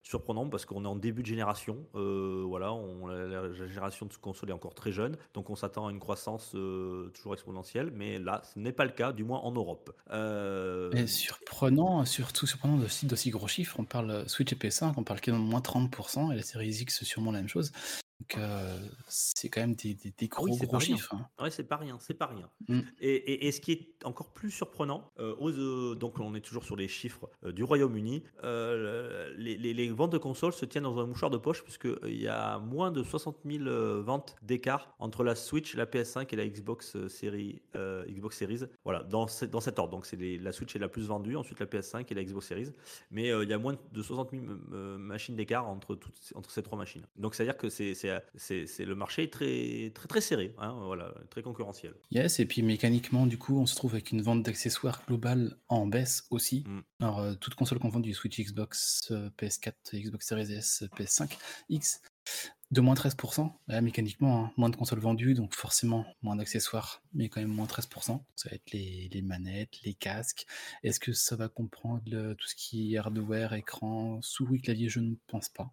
surprenant 0.02 0.48
parce 0.48 0.64
qu'on 0.64 0.84
est 0.84 0.88
en 0.88 0.96
début 0.96 1.22
de 1.22 1.26
génération. 1.26 1.86
Voilà, 1.92 2.72
on, 2.72 3.06
la, 3.06 3.52
génération 3.52 4.06
de 4.06 4.14
console 4.14 4.50
est 4.50 4.54
encore 4.54 4.74
très 4.74 4.92
jeune, 4.92 5.16
donc 5.34 5.50
on 5.50 5.56
s'attend 5.56 5.86
à 5.86 5.90
une 5.90 6.00
croissance 6.00 6.54
euh, 6.54 6.89
toujours 7.14 7.34
exponentielle. 7.34 7.90
Mais 7.94 8.18
là, 8.18 8.42
ce 8.52 8.58
n'est 8.58 8.72
pas 8.72 8.84
le 8.84 8.92
cas, 8.92 9.12
du 9.12 9.24
moins 9.24 9.40
en 9.40 9.52
Europe. 9.52 9.90
Euh, 10.10 10.90
Et 10.92 11.06
surprenant, 11.06 12.04
surtout 12.04 12.46
surprenant 12.46 12.76
de 12.76 12.86
sites 12.86 13.08
d'aussi 13.08 13.30
gros 13.30 13.48
chiffres. 13.48 13.76
On 13.78 13.84
parle 13.84 14.10
euh, 14.10 14.26
Switch 14.26 14.52
et 14.52 14.56
PS5, 14.56 14.94
on 14.96 15.04
parle 15.04 15.20
de 15.20 15.32
moins 15.32 15.60
30%, 15.60 16.32
et 16.32 16.36
la 16.36 16.42
série 16.42 16.68
X, 16.68 16.98
c'est 16.98 17.04
sûrement 17.04 17.32
la 17.32 17.38
même 17.40 17.48
chose. 17.48 17.72
Donc, 18.20 18.36
euh, 18.36 18.78
c'est 19.08 19.48
quand 19.48 19.62
même 19.62 19.74
des, 19.74 19.94
des- 19.94 20.10
des 20.10 20.28
Ah 20.36 20.42
oui, 20.42 20.50
gros, 20.58 20.78
chiffres. 20.78 21.14
hein. 21.14 21.26
Ouais, 21.42 21.50
c'est 21.50 21.64
pas 21.64 21.76
rien, 21.78 21.96
c'est 22.00 22.12
pas 22.12 22.26
rien. 22.26 22.50
Mm. 22.68 22.80
Et, 23.00 23.14
et- 23.14 23.46
et 23.46 23.52
ce 23.52 23.60
qui 23.62 23.72
est 23.72 23.99
encore 24.04 24.30
plus 24.30 24.50
surprenant, 24.50 25.10
euh, 25.18 25.34
euh, 25.40 25.94
donc 25.94 26.18
on 26.20 26.34
est 26.34 26.40
toujours 26.40 26.64
sur 26.64 26.76
les 26.76 26.88
chiffres 26.88 27.28
euh, 27.44 27.52
du 27.52 27.64
Royaume-Uni, 27.64 28.22
les, 29.36 29.88
ventes 29.90 30.12
de 30.12 30.18
consoles 30.18 30.52
se 30.52 30.64
tiennent 30.64 30.84
dans 30.84 30.98
un 30.98 31.06
mouchoir 31.06 31.30
de 31.30 31.36
poche 31.36 31.62
puisqu'il 31.62 32.20
y 32.20 32.28
a 32.28 32.58
moins 32.58 32.90
de 32.90 33.02
60 33.02 33.38
000 33.44 33.64
euh, 33.64 34.02
ventes 34.02 34.36
d'écart 34.42 34.94
entre 34.98 35.24
la 35.24 35.34
Switch, 35.34 35.74
la 35.74 35.86
PS5 35.86 36.26
et 36.32 36.36
la 36.36 36.46
Xbox 36.46 36.96
Series, 37.08 37.60
Xbox 37.74 38.36
Series. 38.36 38.60
Voilà, 38.84 39.02
dans, 39.02 39.26
ce- 39.26 39.44
dans 39.44 39.60
cet 39.60 39.78
ordre. 39.78 39.92
Donc 39.92 40.06
c'est 40.06 40.16
la 40.16 40.52
Switch 40.52 40.74
est 40.76 40.78
la 40.78 40.88
plus 40.88 41.06
vendue, 41.06 41.36
ensuite 41.36 41.60
la 41.60 41.66
PS5 41.66 42.06
et 42.10 42.14
la 42.14 42.24
Xbox 42.24 42.46
Series. 42.46 42.70
Mais 43.10 43.28
il 43.28 43.48
y 43.48 43.52
a 43.52 43.58
moins 43.58 43.76
de 43.92 44.02
60 44.02 44.30
000 44.30 44.44
euh, 44.72 44.98
machines 44.98 45.36
d'écart 45.36 45.68
entre, 45.68 45.98
ces 46.48 46.62
trois 46.62 46.78
machines. 46.78 47.02
Donc 47.16 47.34
c'est-à-dire 47.34 47.56
que 47.56 47.68
c'est 47.68 47.94
le 48.84 48.94
marché 48.94 49.24
est 49.24 49.32
très, 49.32 49.90
très, 49.94 50.08
très 50.08 50.20
serré, 50.20 50.54
hein, 50.58 50.76
voilà, 50.84 51.14
très 51.30 51.42
concurrentiel. 51.42 51.94
Yes, 52.10 52.40
et 52.40 52.46
puis 52.46 52.62
mécaniquement, 52.62 53.26
du 53.26 53.38
coup, 53.38 53.58
on 53.58 53.66
se 53.66 53.74
trouve 53.74 53.89
avec 53.90 54.12
une 54.12 54.22
vente 54.22 54.42
d'accessoires 54.42 55.02
globale 55.06 55.56
en 55.68 55.86
baisse 55.86 56.24
aussi. 56.30 56.64
Mm. 56.66 56.80
Alors, 57.00 57.18
euh, 57.20 57.34
toutes 57.34 57.54
consoles 57.54 57.78
confondues, 57.78 58.14
Switch, 58.14 58.40
Xbox, 58.40 59.08
euh, 59.10 59.30
PS4, 59.38 59.74
Xbox 59.94 60.26
Series 60.26 60.52
S, 60.52 60.84
PS5, 60.96 61.36
X, 61.68 62.00
de 62.70 62.80
moins 62.80 62.94
13%. 62.94 63.52
Là, 63.66 63.80
mécaniquement, 63.80 64.44
hein, 64.44 64.52
moins 64.56 64.68
de 64.70 64.76
consoles 64.76 65.00
vendues, 65.00 65.34
donc 65.34 65.54
forcément 65.54 66.06
moins 66.22 66.36
d'accessoires, 66.36 67.02
mais 67.12 67.28
quand 67.28 67.40
même 67.40 67.50
moins 67.50 67.66
13%. 67.66 68.22
Ça 68.36 68.48
va 68.48 68.54
être 68.54 68.70
les, 68.72 69.22
manettes, 69.22 69.82
les 69.82 69.94
casques. 69.94 70.46
Est-ce 70.84 71.00
que 71.00 71.12
ça 71.12 71.34
va 71.34 71.48
comprendre 71.48 72.34
tout 72.34 72.46
ce 72.46 72.54
qui 72.54 72.94
est 72.94 72.98
hardware, 72.98 73.54
écran, 73.54 74.20
souris, 74.22 74.60
clavier? 74.60 74.88
Je 74.88 75.00
ne 75.00 75.16
pense 75.26 75.48
pas. 75.48 75.72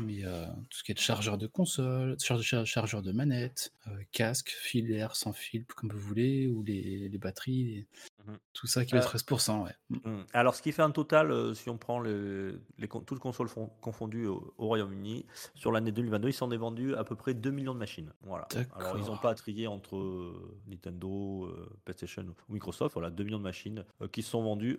Mais 0.00 0.24
euh, 0.24 0.46
tout 0.68 0.78
ce 0.78 0.84
qui 0.84 0.92
est 0.92 1.00
chargeur 1.00 1.36
de 1.36 1.48
console, 1.48 2.16
charge- 2.20 2.42
char- 2.42 2.64
chargeur 2.64 3.02
de 3.02 3.10
manette, 3.10 3.72
euh, 3.88 4.02
casque, 4.12 4.50
filaire, 4.50 5.16
sans 5.16 5.32
fil, 5.32 5.64
comme 5.64 5.90
vous 5.90 5.98
voulez, 5.98 6.46
ou 6.46 6.62
les 6.62 7.08
batteries, 7.18 7.86
Mhm. 8.26 8.38
tout 8.52 8.66
ça 8.66 8.84
qui 8.84 8.92
va 8.92 8.98
Euh, 8.98 9.02
13%. 9.02 9.62
Ouais. 9.64 9.70
Mm. 9.90 9.96
Mm. 10.10 10.24
Alors, 10.32 10.54
ce 10.54 10.62
qui 10.62 10.72
fait 10.72 10.82
un 10.82 10.90
total, 10.90 11.30
euh, 11.30 11.54
si 11.54 11.70
on 11.70 11.78
prend 11.78 11.98
le- 12.00 12.60
les, 12.78 12.88
toutes 12.88 13.18
consoles 13.18 13.48
fon- 13.48 13.70
confondues 13.80 14.26
au, 14.26 14.54
au 14.58 14.66
Royaume-Uni, 14.66 15.26
sur 15.54 15.72
l'année 15.72 15.92
2022, 15.92 16.28
ils 16.28 16.32
s'en 16.32 16.50
est 16.50 16.56
vendu 16.56 16.94
à 16.94 17.04
peu 17.04 17.16
près 17.16 17.34
2 17.34 17.50
millions 17.50 17.74
de 17.74 17.78
machines. 17.78 18.12
Voilà. 18.22 18.46
Alors, 18.76 18.98
ils 18.98 19.04
n'ont 19.06 19.16
pas 19.16 19.30
à 19.30 19.34
trier 19.34 19.66
entre 19.66 19.96
euh, 19.96 20.58
Nintendo, 20.66 21.44
euh, 21.46 21.68
PlayStation 21.84 22.24
ou 22.48 22.52
Microsoft. 22.52 22.94
Voilà, 22.94 23.10
2 23.10 23.24
millions 23.24 23.38
de 23.38 23.44
machines 23.44 23.84
qui 24.12 24.22
sont 24.22 24.42
vendues 24.42 24.78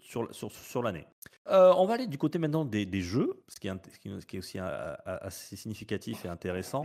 sur, 0.00 0.32
sur, 0.34 0.50
sur 0.52 0.82
l'année. 0.82 1.06
On 1.46 1.84
va 1.86 1.94
aller 1.94 2.06
du 2.06 2.16
côté 2.18 2.38
maintenant 2.38 2.64
des, 2.64 2.86
des 2.86 3.00
jeux, 3.00 3.42
ce 3.48 3.58
qui 3.58 3.66
est, 3.66 3.72
ce 3.92 3.98
qui- 4.26 4.36
est 4.36 4.38
aussi 4.38 4.58
euh, 4.60 4.94
assez 5.04 5.56
significatif 5.56 6.24
et 6.24 6.28
intéressant, 6.28 6.82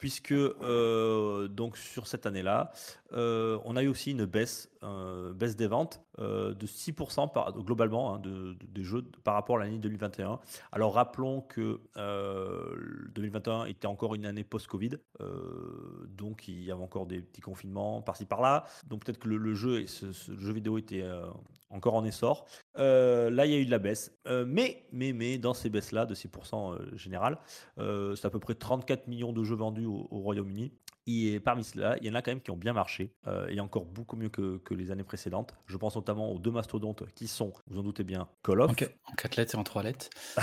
puisque 0.00 0.34
donc 0.34 1.76
sur 1.76 2.06
cette 2.06 2.26
année-là, 2.26 2.72
on 3.12 3.76
a 3.76 3.82
eu 3.82 3.88
aussi 3.88 4.10
une 4.10 4.24
baisse, 4.26 4.63
euh, 4.82 5.32
baisse 5.32 5.56
des 5.56 5.66
ventes 5.66 6.00
euh, 6.18 6.54
de 6.54 6.66
6% 6.66 7.32
par, 7.32 7.52
globalement 7.52 8.14
hein, 8.14 8.18
de, 8.18 8.54
de- 8.54 8.66
des 8.66 8.82
jeux 8.84 9.02
par 9.24 9.34
rapport 9.34 9.56
à 9.56 9.60
l'année 9.64 9.78
2021. 9.78 10.38
Alors 10.72 10.94
rappelons 10.94 11.40
que 11.42 11.80
euh, 11.96 12.74
le 12.76 13.08
2021 13.14 13.64
était 13.66 13.86
encore 13.86 14.14
une 14.14 14.26
année 14.26 14.44
post-Covid, 14.44 14.92
euh, 15.20 16.06
donc 16.08 16.48
il 16.48 16.62
y 16.64 16.70
avait 16.70 16.82
encore 16.82 17.06
des 17.06 17.20
petits 17.20 17.40
confinements 17.40 18.02
par-ci 18.02 18.24
par-là, 18.26 18.64
donc 18.86 19.04
peut-être 19.04 19.18
que 19.18 19.28
le, 19.28 19.54
jeu, 19.54 19.80
et 19.80 19.86
ce, 19.86 20.12
jeu 20.12 20.52
vidéo 20.52 20.78
était 20.78 21.02
euh, 21.02 21.26
encore 21.70 21.94
en 21.94 22.04
essor. 22.04 22.46
Euh, 22.78 23.30
là, 23.30 23.46
il 23.46 23.52
y 23.52 23.54
a 23.56 23.58
eu 23.58 23.66
de 23.66 23.70
la 23.70 23.78
baisse, 23.78 24.12
Euh, 24.26 24.44
mais, 24.46 24.86
mais, 24.92 25.12
mais 25.12 25.38
dans 25.38 25.54
ces 25.54 25.68
baisses-là 25.70 26.06
de 26.06 26.14
6% 26.14 26.72
euh, 26.74 26.96
général, 26.96 27.38
euh, 27.78 28.14
c'est 28.16 28.26
à 28.26 28.30
peu 28.30 28.38
près 28.38 28.54
34 28.54 29.06
millions 29.08 29.32
de 29.32 29.42
jeux 29.44 29.56
vendus 29.56 29.84
au 29.86 30.06
Royaume-Uni. 30.10 30.72
Et 31.06 31.38
parmi 31.40 31.64
cela, 31.64 31.96
il 32.00 32.06
y 32.06 32.10
en 32.10 32.14
a 32.14 32.22
quand 32.22 32.30
même 32.30 32.40
qui 32.40 32.50
ont 32.50 32.56
bien 32.56 32.72
marché, 32.72 33.12
euh, 33.26 33.46
et 33.48 33.60
encore 33.60 33.84
beaucoup 33.84 34.16
mieux 34.16 34.30
que, 34.30 34.58
que 34.58 34.72
les 34.74 34.90
années 34.90 35.04
précédentes. 35.04 35.54
Je 35.66 35.76
pense 35.76 35.96
notamment 35.96 36.32
aux 36.32 36.38
deux 36.38 36.50
mastodontes 36.50 37.04
qui 37.14 37.28
sont, 37.28 37.52
vous 37.66 37.78
en 37.78 37.82
doutez 37.82 38.04
bien, 38.04 38.28
Call 38.42 38.62
of. 38.62 38.70
En, 38.70 39.12
en 39.12 39.14
4 39.16 39.36
lettres 39.36 39.54
et 39.54 39.58
en 39.58 39.64
3 39.64 39.82
lettres. 39.82 40.08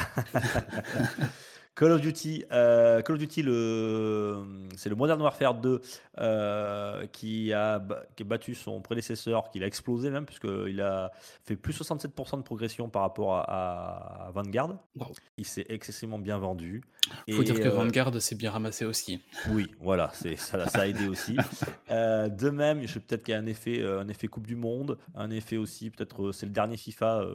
Call 1.81 1.93
of 1.93 2.01
Duty, 2.01 2.45
euh, 2.51 3.01
Call 3.01 3.15
of 3.15 3.19
Duty, 3.19 3.41
le, 3.41 4.43
c'est 4.77 4.87
le 4.87 4.95
Modern 4.95 5.19
Warfare 5.19 5.55
2 5.55 5.81
euh, 6.19 7.07
qui, 7.07 7.51
a, 7.53 7.83
qui 8.15 8.21
a 8.21 8.25
battu 8.27 8.53
son 8.53 8.81
prédécesseur, 8.81 9.49
qu'il 9.49 9.63
a 9.63 9.65
explosé 9.65 10.11
même, 10.11 10.27
puisqu'il 10.27 10.79
a 10.79 11.11
fait 11.43 11.55
plus 11.55 11.73
67% 11.73 12.37
de 12.37 12.43
progression 12.43 12.87
par 12.87 13.01
rapport 13.01 13.33
à, 13.33 14.27
à 14.27 14.29
Vanguard. 14.29 14.77
Wow. 14.95 15.07
Il 15.37 15.45
s'est 15.47 15.65
excessivement 15.69 16.19
bien 16.19 16.37
vendu. 16.37 16.83
Faut 17.31 17.41
Et, 17.41 17.45
dire 17.45 17.59
que 17.59 17.67
euh, 17.67 17.71
Vanguard 17.71 18.21
s'est 18.21 18.35
bien 18.35 18.51
ramassé 18.51 18.85
aussi. 18.85 19.19
oui, 19.49 19.71
voilà, 19.79 20.11
c'est, 20.13 20.35
ça, 20.35 20.67
ça 20.67 20.81
a 20.81 20.87
aidé 20.87 21.07
aussi. 21.07 21.35
Euh, 21.89 22.29
de 22.29 22.49
même, 22.49 22.81
je 22.83 22.93
sais 22.93 22.99
peut-être 23.01 23.23
qu'il 23.23 23.33
y 23.33 23.35
a 23.35 23.39
un 23.39 23.45
effet, 23.45 23.83
un 23.83 24.07
effet 24.07 24.27
Coupe 24.27 24.47
du 24.47 24.55
Monde, 24.55 24.97
un 25.13 25.29
effet 25.29 25.57
aussi, 25.57 25.89
peut-être 25.89 26.31
c'est 26.31 26.45
le 26.45 26.53
dernier 26.53 26.77
FIFA 26.77 27.25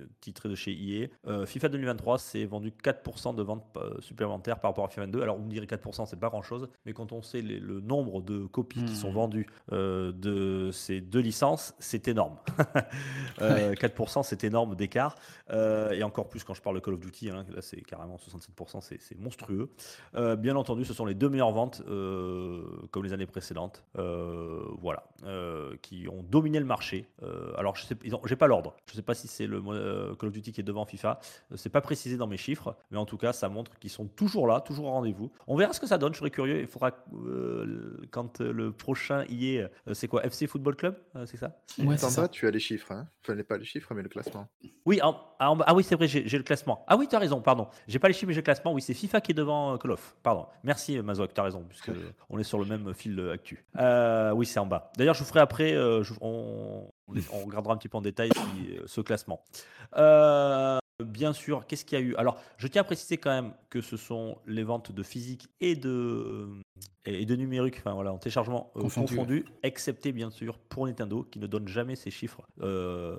euh, 0.00 0.06
titré 0.20 0.48
de 0.48 0.54
chez 0.54 0.72
EA. 0.72 1.08
Euh, 1.26 1.46
FIFA 1.46 1.68
2023, 1.68 2.18
c'est 2.18 2.44
vendu 2.44 2.70
4% 2.70 3.34
de 3.34 3.42
ventes 3.42 3.64
supplémentaires 4.00 4.58
par 4.60 4.70
rapport 4.70 4.84
à 4.84 4.88
FIFA 4.88 5.02
22. 5.02 5.22
Alors, 5.22 5.36
on 5.36 5.40
me 5.42 5.50
dirait 5.50 5.66
4%, 5.66 6.06
c'est 6.06 6.18
pas 6.18 6.28
grand-chose, 6.28 6.68
mais 6.86 6.92
quand 6.92 7.12
on 7.12 7.22
sait 7.22 7.40
les- 7.42 7.60
le 7.60 7.80
nombre 7.80 8.22
de 8.22 8.46
copies 8.46 8.84
qui 8.84 8.94
sont 8.96 9.10
Hmm. 9.10 9.14
vendues 9.14 9.46
euh, 9.72 10.12
de 10.12 10.70
ces 10.72 11.00
deux 11.00 11.20
licences, 11.20 11.74
c'est 11.78 12.08
énorme. 12.08 12.36
Euh, 13.40 13.74
4%, 13.74 14.22
c'est 14.24 14.42
énorme 14.44 14.74
d'écart. 14.74 15.14
Euh, 15.50 15.92
et 15.92 16.02
encore 16.02 16.28
plus 16.28 16.42
quand 16.44 16.54
je 16.54 16.62
parle 16.62 16.74
de 16.76 16.80
Call 16.80 16.94
of 16.94 17.00
Duty, 17.00 17.30
hein, 17.30 17.44
là 17.54 17.62
c'est 17.62 17.80
carrément 17.82 18.16
67%, 18.18 18.80
c'est 18.80 19.18
monstrueux. 19.18 19.70
Euh, 20.16 20.34
bien 20.36 20.56
entendu, 20.56 20.84
ce 20.84 20.92
sont 20.92 21.04
les 21.06 21.14
deux 21.14 21.28
meilleures 21.28 21.52
ventes, 21.52 21.82
euh, 21.88 22.62
comme 22.90 23.04
les 23.04 23.12
années 23.12 23.26
précédentes, 23.26 23.84
euh, 23.96 24.60
voilà, 24.80 25.04
euh, 25.24 25.76
qui 25.82 26.08
ont 26.08 26.22
dominé 26.22 26.58
le 26.58 26.64
marché. 26.64 27.08
Euh, 27.22 27.52
alors, 27.56 27.76
je 27.76 27.84
sais, 27.86 27.96
j'ai 28.24 28.36
pas 28.36 28.46
l'ordre. 28.48 28.74
Je 28.90 28.94
sais 28.94 29.02
pas 29.02 29.14
si 29.14 29.28
c'est 29.28 29.46
le 29.46 29.62
euh, 29.68 30.14
Call 30.16 30.28
of 30.28 30.34
Duty 30.34 30.52
qui 30.52 30.60
est 30.60 30.64
devant 30.64 30.84
FIFA. 30.84 31.20
Euh, 31.52 31.56
C'est 31.56 31.70
pas 31.70 31.80
précisé 31.80 32.16
dans 32.16 32.26
mes 32.26 32.36
chiffres, 32.36 32.76
mais 32.90 32.98
en 32.98 33.06
tout 33.06 33.18
cas, 33.18 33.32
ça 33.32 33.48
montre 33.48 33.67
qu'ils 33.80 33.90
sont 33.90 34.06
toujours 34.06 34.46
là, 34.46 34.60
toujours 34.60 34.86
au 34.86 34.90
rendez-vous. 34.90 35.30
On 35.46 35.56
verra 35.56 35.72
ce 35.72 35.80
que 35.80 35.86
ça 35.86 35.98
donne. 35.98 36.12
Je 36.14 36.18
serais 36.18 36.30
curieux. 36.30 36.60
Il 36.60 36.66
faudra 36.66 36.90
euh, 37.26 37.96
quand 38.10 38.40
euh, 38.40 38.52
le 38.52 38.72
prochain 38.72 39.24
y 39.28 39.56
est, 39.56 39.62
euh, 39.62 39.94
c'est 39.94 40.08
quoi 40.08 40.24
FC 40.24 40.46
Football 40.46 40.76
Club, 40.76 40.96
c'est 41.26 41.36
ça? 41.36 41.56
Ouais, 41.78 41.96
c'est 41.96 42.06
en 42.06 42.10
ça. 42.10 42.22
bas, 42.22 42.28
tu 42.28 42.46
as 42.46 42.50
les 42.50 42.60
chiffres. 42.60 42.92
Hein. 42.92 43.08
Enfin, 43.22 43.40
pas 43.42 43.56
les 43.58 43.64
chiffres, 43.64 43.92
mais 43.94 44.02
le 44.02 44.08
classement. 44.08 44.48
Oui, 44.86 45.00
en- 45.02 45.16
ah, 45.38 45.50
en 45.52 45.58
ah 45.60 45.74
oui, 45.74 45.84
c'est 45.84 45.94
vrai, 45.94 46.08
j'ai 46.08 46.22
le 46.38 46.42
classement. 46.44 46.84
Ah 46.88 46.96
oui, 46.96 47.06
tu 47.08 47.14
as 47.16 47.18
raison, 47.18 47.40
pardon. 47.40 47.68
J'ai 47.86 47.98
pas 47.98 48.08
les 48.08 48.14
chiffres, 48.14 48.26
mais 48.28 48.32
j'ai 48.34 48.40
le 48.40 48.44
classement. 48.44 48.72
Oui, 48.72 48.80
c'est 48.82 48.94
FIFA 48.94 49.20
qui 49.20 49.32
est 49.32 49.34
devant 49.34 49.76
Call 49.78 49.92
of. 49.92 50.16
Pardon. 50.22 50.46
Merci, 50.64 50.98
Mazoc, 51.00 51.34
tu 51.34 51.40
as 51.40 51.44
raison, 51.44 51.64
puisque 51.68 51.90
on 52.30 52.38
est 52.38 52.44
sur 52.44 52.58
le 52.58 52.64
même 52.64 52.92
fil 52.94 53.18
actu. 53.32 53.64
Euh, 53.78 54.32
oui, 54.32 54.46
c'est 54.46 54.58
en 54.60 54.66
bas. 54.66 54.90
D'ailleurs, 54.96 55.14
je 55.14 55.20
vous 55.20 55.28
ferai 55.28 55.40
après, 55.40 55.72
je- 55.72 56.14
on, 56.20 56.90
on- 57.08 57.44
regardera 57.46 57.74
un 57.74 57.76
petit 57.76 57.88
peu 57.88 57.96
en 57.98 58.02
détail 58.02 58.30
ce 58.86 59.00
classement. 59.00 59.42
Euh, 59.96 60.78
Bien 61.04 61.32
sûr, 61.32 61.64
qu'est-ce 61.66 61.84
qu'il 61.84 61.96
y 61.96 62.02
a 62.02 62.04
eu? 62.04 62.16
Alors, 62.16 62.40
je 62.56 62.66
tiens 62.66 62.82
à 62.82 62.84
préciser 62.84 63.18
quand 63.18 63.30
même 63.30 63.54
que 63.70 63.80
ce 63.80 63.96
sont 63.96 64.38
les 64.46 64.64
ventes 64.64 64.90
de 64.90 65.02
physique 65.04 65.48
et 65.60 65.76
de, 65.76 65.88
euh, 65.88 66.60
et 67.04 67.24
de 67.24 67.36
numérique, 67.36 67.76
enfin 67.78 67.94
voilà, 67.94 68.12
en 68.12 68.18
téléchargement 68.18 68.70
euh, 68.76 68.82
Confondu, 68.82 69.14
confondu, 69.16 69.44
excepté 69.62 70.12
bien 70.12 70.30
sûr 70.30 70.58
pour 70.58 70.86
Nintendo 70.86 71.22
qui 71.22 71.38
ne 71.38 71.46
donne 71.46 71.66
jamais 71.66 71.96
ses 71.96 72.10
chiffres 72.10 72.42
euh, 72.60 73.16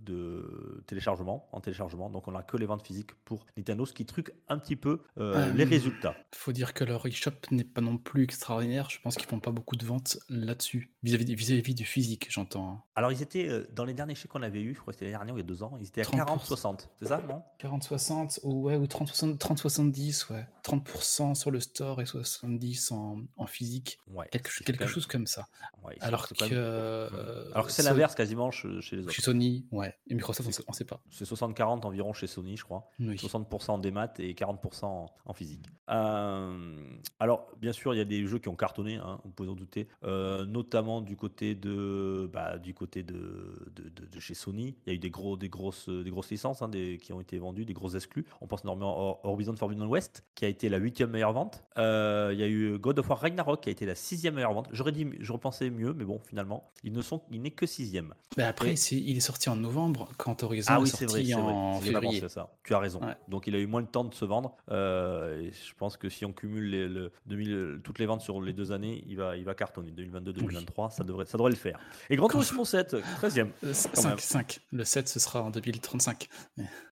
de 0.00 0.82
téléchargement 0.86 1.48
en 1.52 1.60
téléchargement. 1.60 2.10
Donc, 2.10 2.28
on 2.28 2.32
n'a 2.32 2.42
que 2.42 2.56
les 2.58 2.66
ventes 2.66 2.86
physiques 2.86 3.14
pour 3.24 3.46
Nintendo, 3.56 3.86
ce 3.86 3.94
qui 3.94 4.04
truque 4.04 4.32
un 4.48 4.58
petit 4.58 4.76
peu 4.76 5.00
euh, 5.18 5.50
les 5.54 5.64
résultats. 5.64 6.14
Faut 6.34 6.52
dire 6.52 6.74
que 6.74 6.84
leur 6.84 7.06
eShop 7.06 7.30
n'est 7.50 7.64
pas 7.64 7.80
non 7.80 7.96
plus 7.96 8.22
extraordinaire. 8.24 8.90
Je 8.90 9.00
pense 9.00 9.16
qu'ils 9.16 9.28
font 9.28 9.40
pas 9.40 9.50
beaucoup 9.50 9.76
de 9.76 9.84
ventes 9.86 10.18
là-dessus. 10.28 10.92
Vis-à-vis 11.02 11.34
vis-à-vis 11.34 11.74
du 11.74 11.84
physique, 11.84 12.26
j'entends. 12.28 12.68
hein. 12.68 12.82
Alors, 12.96 13.12
ils 13.12 13.22
étaient 13.22 13.48
dans 13.72 13.84
les 13.86 13.94
derniers 13.94 14.14
chiffres 14.14 14.28
qu'on 14.28 14.42
avait 14.42 14.60
eu, 14.60 14.74
je 14.74 14.80
crois 14.80 14.92
que 14.92 14.98
c'était 14.98 15.06
l'année 15.10 15.16
dernière 15.18 15.34
ou 15.34 15.38
il 15.38 15.40
y 15.40 15.44
a 15.44 15.46
deux 15.46 15.62
ans, 15.62 15.76
ils 15.80 15.86
étaient 15.86 16.02
à 16.02 16.04
30%. 16.04 16.46
40-60, 16.46 16.88
c'est 17.00 17.08
ça, 17.08 17.22
non? 17.26 17.42
40-60 17.60 18.40
ou, 18.42 18.64
ouais, 18.64 18.76
ou 18.76 18.84
30-70, 18.84 19.38
30-70, 19.38 20.32
ouais. 20.32 20.46
30% 20.64 21.34
sur 21.34 21.50
le 21.50 21.60
store 21.60 22.00
et 22.02 22.06
70 22.06 22.91
en, 22.92 23.22
en 23.36 23.46
physique. 23.46 23.98
Ouais. 24.08 24.28
Quelque, 24.30 24.86
chose 24.86 25.06
comme 25.06 25.26
ça. 25.26 25.46
ouais, 25.84 25.96
Alors 26.00 26.28
que, 26.28 26.34
euh, 26.52 27.50
Alors 27.52 27.66
que 27.66 27.72
c'est 27.72 27.82
l'inverse 27.82 28.14
quasiment 28.14 28.50
chez, 28.50 28.68
les 28.68 29.02
autres. 29.02 29.10
Chez 29.10 29.22
Sony, 29.22 29.66
ouais. 29.72 29.94
Et 30.08 30.14
Microsoft, 30.14 30.48
on 30.48 30.64
on 30.68 30.72
sait 30.72 30.84
pas. 30.84 31.00
C'est 31.10 31.24
60-40 31.28 31.84
environ 31.86 32.12
chez 32.12 32.26
Sony, 32.26 32.56
je 32.56 32.64
crois. 32.64 32.90
Oui. 33.00 33.16
60% 33.16 33.70
en 33.72 33.78
démat 33.78 34.12
et 34.18 34.34
40% 34.34 34.84
en, 34.84 35.06
en 35.24 35.32
physique. 35.32 35.66
Euh, 35.90 36.76
alors, 37.18 37.46
bien 37.60 37.72
sûr, 37.72 37.94
il 37.94 37.98
y 37.98 38.00
a 38.00 38.04
des 38.04 38.26
jeux 38.26 38.38
qui 38.38 38.48
ont 38.48 38.56
cartonné, 38.56 38.96
hein, 38.96 39.20
vous 39.24 39.30
pouvez 39.30 39.48
en 39.48 39.54
douter, 39.54 39.88
euh, 40.04 40.44
notamment 40.46 41.00
du 41.00 41.16
côté 41.16 41.54
de, 41.54 42.28
bah, 42.32 42.58
du 42.58 42.74
côté 42.74 43.02
de, 43.02 43.70
de, 43.74 43.88
de- 43.88 44.06
de 44.06 44.20
chez 44.20 44.34
Sony. 44.34 44.76
Il 44.86 44.90
y 44.90 44.92
a 44.92 44.94
eu 44.94 44.98
des, 44.98 45.10
gros, 45.10 45.36
des, 45.36 45.48
grosses, 45.48 45.88
des 45.88 46.10
grosses 46.10 46.30
licences 46.30 46.62
hein, 46.62 46.68
des, 46.68 46.98
qui 46.98 47.12
ont 47.12 47.20
été 47.20 47.38
vendues, 47.38 47.64
des 47.64 47.72
grosses 47.74 47.94
exclus. 47.94 48.24
On 48.40 48.46
pense 48.46 48.62
énormément 48.64 49.20
à 49.22 49.28
Horizon 49.28 49.54
Forbidden 49.56 49.86
West, 49.86 50.24
qui 50.34 50.44
a 50.44 50.48
été 50.48 50.68
la 50.68 50.78
huitième 50.78 51.10
meilleure 51.10 51.32
vente. 51.32 51.62
Il 51.76 51.82
y 52.38 52.42
a 52.42 52.46
eu 52.48 52.78
God 52.82 52.98
of 52.98 53.08
War 53.08 53.18
Ragnarok, 53.20 53.62
qui 53.62 53.68
a 53.70 53.72
été 53.72 53.86
la 53.86 53.94
sixième 53.94 54.34
meilleure 54.34 54.52
vente. 54.52 54.68
J'aurais 54.72 54.92
dit, 54.92 55.08
je 55.20 55.32
repensais 55.32 55.70
mieux, 55.70 55.94
mais 55.94 56.04
bon, 56.04 56.20
finalement, 56.28 56.70
ils 56.84 56.92
ne 56.92 57.00
sont, 57.00 57.22
il 57.30 57.40
n'est 57.40 57.50
que 57.52 57.64
sixième. 57.64 58.12
Mais 58.36 58.42
après, 58.42 58.76
c'est- 58.76 58.96
il 58.96 59.16
est 59.16 59.20
sorti 59.20 59.48
en 59.48 59.56
novembre 59.56 60.08
quand 60.18 60.42
Horizon 60.42 60.66
Ah 60.70 60.78
est 60.78 60.82
oui, 60.82 60.88
c'est 60.88 61.06
sorti 61.08 61.14
vrai, 61.14 61.24
c'est 61.24 61.40
vrai. 61.40 61.52
en 61.52 61.72
pas 61.78 61.80
février. 61.80 62.20
pensé 62.20 62.24
à 62.24 62.28
ça. 62.28 62.50
Tu 62.64 62.74
as 62.74 62.78
raison. 62.78 63.00
Ouais. 63.00 63.14
Donc 63.28 63.46
il 63.46 63.54
a 63.54 63.58
eu 63.58 63.66
moins 63.66 63.82
de 63.82 63.86
temps 63.86 64.04
de 64.04 64.12
se 64.14 64.24
vendre. 64.24 64.56
Euh, 64.70 65.40
et 65.40 65.52
je 65.52 65.74
pense 65.78 65.96
que 65.96 66.08
si 66.08 66.24
on 66.24 66.32
cumule 66.32 66.68
les, 66.70 66.88
le 66.88 67.12
2000, 67.26 67.80
toutes 67.84 67.98
les 67.98 68.06
ventes 68.06 68.20
sur 68.20 68.40
les 68.42 68.52
deux 68.52 68.72
années, 68.72 69.02
il 69.06 69.16
va, 69.16 69.36
il 69.36 69.44
va 69.44 69.54
cartonner. 69.54 69.92
2022-2023, 69.92 70.90
ça, 70.90 71.04
devrait, 71.04 71.24
ça 71.26 71.38
devrait 71.38 71.50
le 71.50 71.56
faire. 71.56 71.78
Et 72.10 72.16
Grand 72.16 72.28
Turismo 72.28 72.64
7, 72.64 72.96
13e. 73.20 73.48
Euh, 73.64 73.72
Quand 73.94 74.02
même. 74.04 74.18
5, 74.18 74.20
5. 74.20 74.60
Le 74.72 74.84
7, 74.84 75.08
ce 75.08 75.20
sera 75.20 75.42
en 75.42 75.50
2035. 75.50 76.28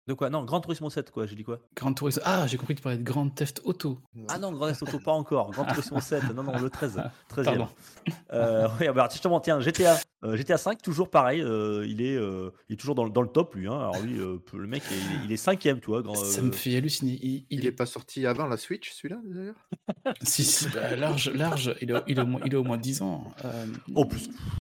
De 0.06 0.14
quoi? 0.14 0.30
Non, 0.30 0.44
Grand 0.44 0.60
Turismo 0.60 0.90
7, 0.90 1.10
quoi. 1.10 1.26
J'ai 1.26 1.36
dit 1.36 1.44
quoi? 1.44 1.58
Grand 1.76 1.92
Turismo. 1.92 2.22
Ah, 2.24 2.46
j'ai 2.46 2.56
compris 2.56 2.74
que 2.74 2.80
tu 2.80 2.82
parlais 2.82 2.98
de 2.98 3.02
Grand 3.04 3.28
Theft 3.28 3.60
Auto. 3.64 4.00
Ah 4.28 4.38
non, 4.38 4.52
Grand 4.52 4.66
Theft 4.68 4.82
Auto, 4.82 4.98
pas 4.98 5.12
encore. 5.12 5.50
Grand 5.50 5.64
PlayStation 5.80 6.00
7. 6.00 6.34
Non, 6.34 6.42
non, 6.42 6.58
le 6.58 6.70
13. 6.70 7.00
13e. 7.30 7.44
Pardon. 7.44 7.68
Euh, 8.32 8.68
ouais, 8.80 8.92
bah, 8.92 9.08
justement, 9.10 9.40
tiens, 9.40 9.60
GTA, 9.60 9.98
euh, 10.24 10.36
GTA 10.36 10.56
5, 10.58 10.80
toujours 10.82 11.10
pareil. 11.10 11.40
euh, 11.42 11.84
il, 11.88 12.00
est, 12.02 12.16
euh, 12.16 12.50
il 12.68 12.74
est 12.74 12.76
toujours 12.76 12.94
dans, 12.94 13.04
le- 13.04 13.10
dans 13.10 13.22
le 13.22 13.28
top, 13.28 13.54
lui. 13.54 13.66
hein. 13.66 13.72
Alors, 13.78 14.00
lui, 14.00 14.18
euh, 14.18 14.38
le 14.52 14.66
mec, 14.66 14.82
il 14.90 14.94
est, 14.96 15.24
il 15.26 15.32
est 15.32 15.36
cinquième, 15.36 15.80
tu 15.80 15.86
vois. 15.86 16.02
Grand, 16.02 16.14
Ça 16.14 16.40
euh, 16.40 16.44
me 16.44 16.52
fait 16.52 16.76
halluciner. 16.76 17.18
Il, 17.22 17.30
il 17.30 17.46
Il 17.50 17.64
est 17.64 17.68
est 17.68 17.72
pas 17.72 17.86
sorti 17.86 18.26
avant 18.26 18.46
la 18.46 18.56
Switch, 18.56 18.92
celui-là, 18.92 19.20
d'ailleurs? 19.24 19.54
Si, 20.22 20.44
si, 20.44 20.68
bah, 20.68 20.96
large, 20.96 21.30
large. 21.30 21.74
Il 21.80 21.92
a, 21.94 22.02
il 22.06 22.18
a 22.20 22.22
au 22.22 22.26
moins, 22.26 22.40
il 22.44 22.54
a 22.54 22.60
au 22.60 22.64
moins 22.64 22.78
10 22.78 23.02
ans. 23.02 23.24
Euh, 23.44 23.66
Oh, 23.94 24.04
plus. 24.04 24.28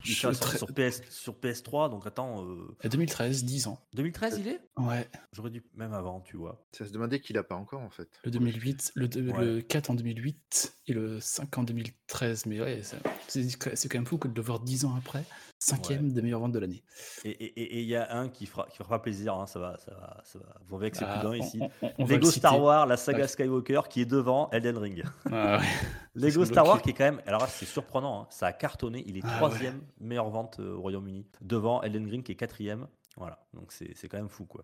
Il 0.08 0.14
sur, 0.14 0.38
très- 0.38 0.58
PS, 0.72 1.02
sur 1.10 1.34
PS3, 1.34 1.90
donc 1.90 2.06
attends. 2.06 2.44
euh, 2.44 2.76
à 2.82 2.88
2013, 2.88 3.44
10 3.44 3.66
ans. 3.66 3.78
2013, 3.94 4.38
il 4.40 4.48
est? 4.48 4.60
Ouais. 4.76 5.08
J'aurais 5.32 5.50
dû 5.50 5.64
même 5.74 5.92
avant, 5.92 6.20
tu 6.20 6.36
vois. 6.36 6.64
Ça 6.72 6.86
se 6.86 6.92
demandait 6.92 7.20
qu'il 7.20 7.36
a 7.38 7.42
pas 7.42 7.54
encore, 7.56 7.80
en 7.82 7.90
fait. 7.90 8.08
Le 8.24 8.30
2008, 8.30 8.92
le, 8.94 9.06
Ouais. 9.32 9.44
le 9.44 9.60
4 9.62 9.90
en 9.90 9.94
2008 9.94 10.74
et 10.86 10.92
le 10.92 11.20
5 11.20 11.58
en 11.58 11.62
2013. 11.64 12.46
Mais 12.46 12.60
ouais, 12.60 12.82
c'est 13.28 13.88
quand 13.88 13.98
même 13.98 14.06
fou 14.06 14.18
que 14.18 14.28
de 14.28 14.34
le 14.34 14.42
voir 14.42 14.60
10 14.60 14.84
ans 14.84 14.94
après, 14.96 15.24
cinquième 15.58 16.12
des 16.12 16.22
meilleures 16.22 16.40
ventes 16.40 16.52
de 16.52 16.58
l'année. 16.58 16.82
Et 17.24 17.80
il 17.82 17.86
y 17.88 17.96
a 17.96 18.14
un 18.16 18.28
qui 18.28 18.46
fera, 18.46 18.66
qui 18.70 18.76
fera 18.78 18.88
pas 18.88 18.98
plaisir, 18.98 19.34
hein, 19.34 19.46
ça, 19.46 19.58
va, 19.58 19.76
ça, 19.78 19.92
va, 19.92 20.20
ça 20.24 20.38
va. 20.38 20.54
Vous 20.68 20.76
verrez 20.78 20.90
que 20.90 20.96
c'est 20.98 21.04
Ah, 21.06 21.18
plus 21.20 21.28
on- 21.28 21.32
ici. 21.34 21.60
on- 21.82 21.90
on- 21.98 22.06
Lego 22.06 22.26
le 22.26 22.32
Star. 22.32 22.60
Wars, 22.60 22.86
la 22.86 22.96
saga 22.96 23.20
Ouais. 23.22 23.28
Skywalker, 23.28 23.80
qui 23.88 24.00
est 24.02 24.06
devant 24.06 24.48
Elden 24.50 24.78
Ring. 24.78 25.04
Ah 25.30 25.58
ouais. 25.58 25.64
Lego 26.14 26.44
Star 26.44 26.66
Wars 26.66 26.80
qui 26.82 26.90
est 26.90 26.94
quand 26.94 27.04
même, 27.04 27.20
alors 27.26 27.40
là 27.42 27.46
c'est 27.48 27.66
surprenant, 27.66 28.22
hein, 28.22 28.26
ça 28.30 28.46
a 28.46 28.52
cartonné, 28.52 29.02
il 29.06 29.16
est 29.18 29.22
Ah 29.24 29.36
troisième 29.36 29.80
meilleure 30.00 30.30
vente 30.30 30.58
euh, 30.60 30.74
au 30.74 30.80
Royaume-Uni, 30.80 31.26
devant 31.40 31.82
Elden 31.82 32.08
Ring 32.08 32.22
qui 32.22 32.32
est 32.32 32.36
quatrième. 32.36 32.86
Voilà, 33.18 33.38
donc 33.54 33.72
c'est 33.72 34.08
quand 34.08 34.18
même 34.18 34.28
fou 34.28 34.44
quoi. 34.44 34.62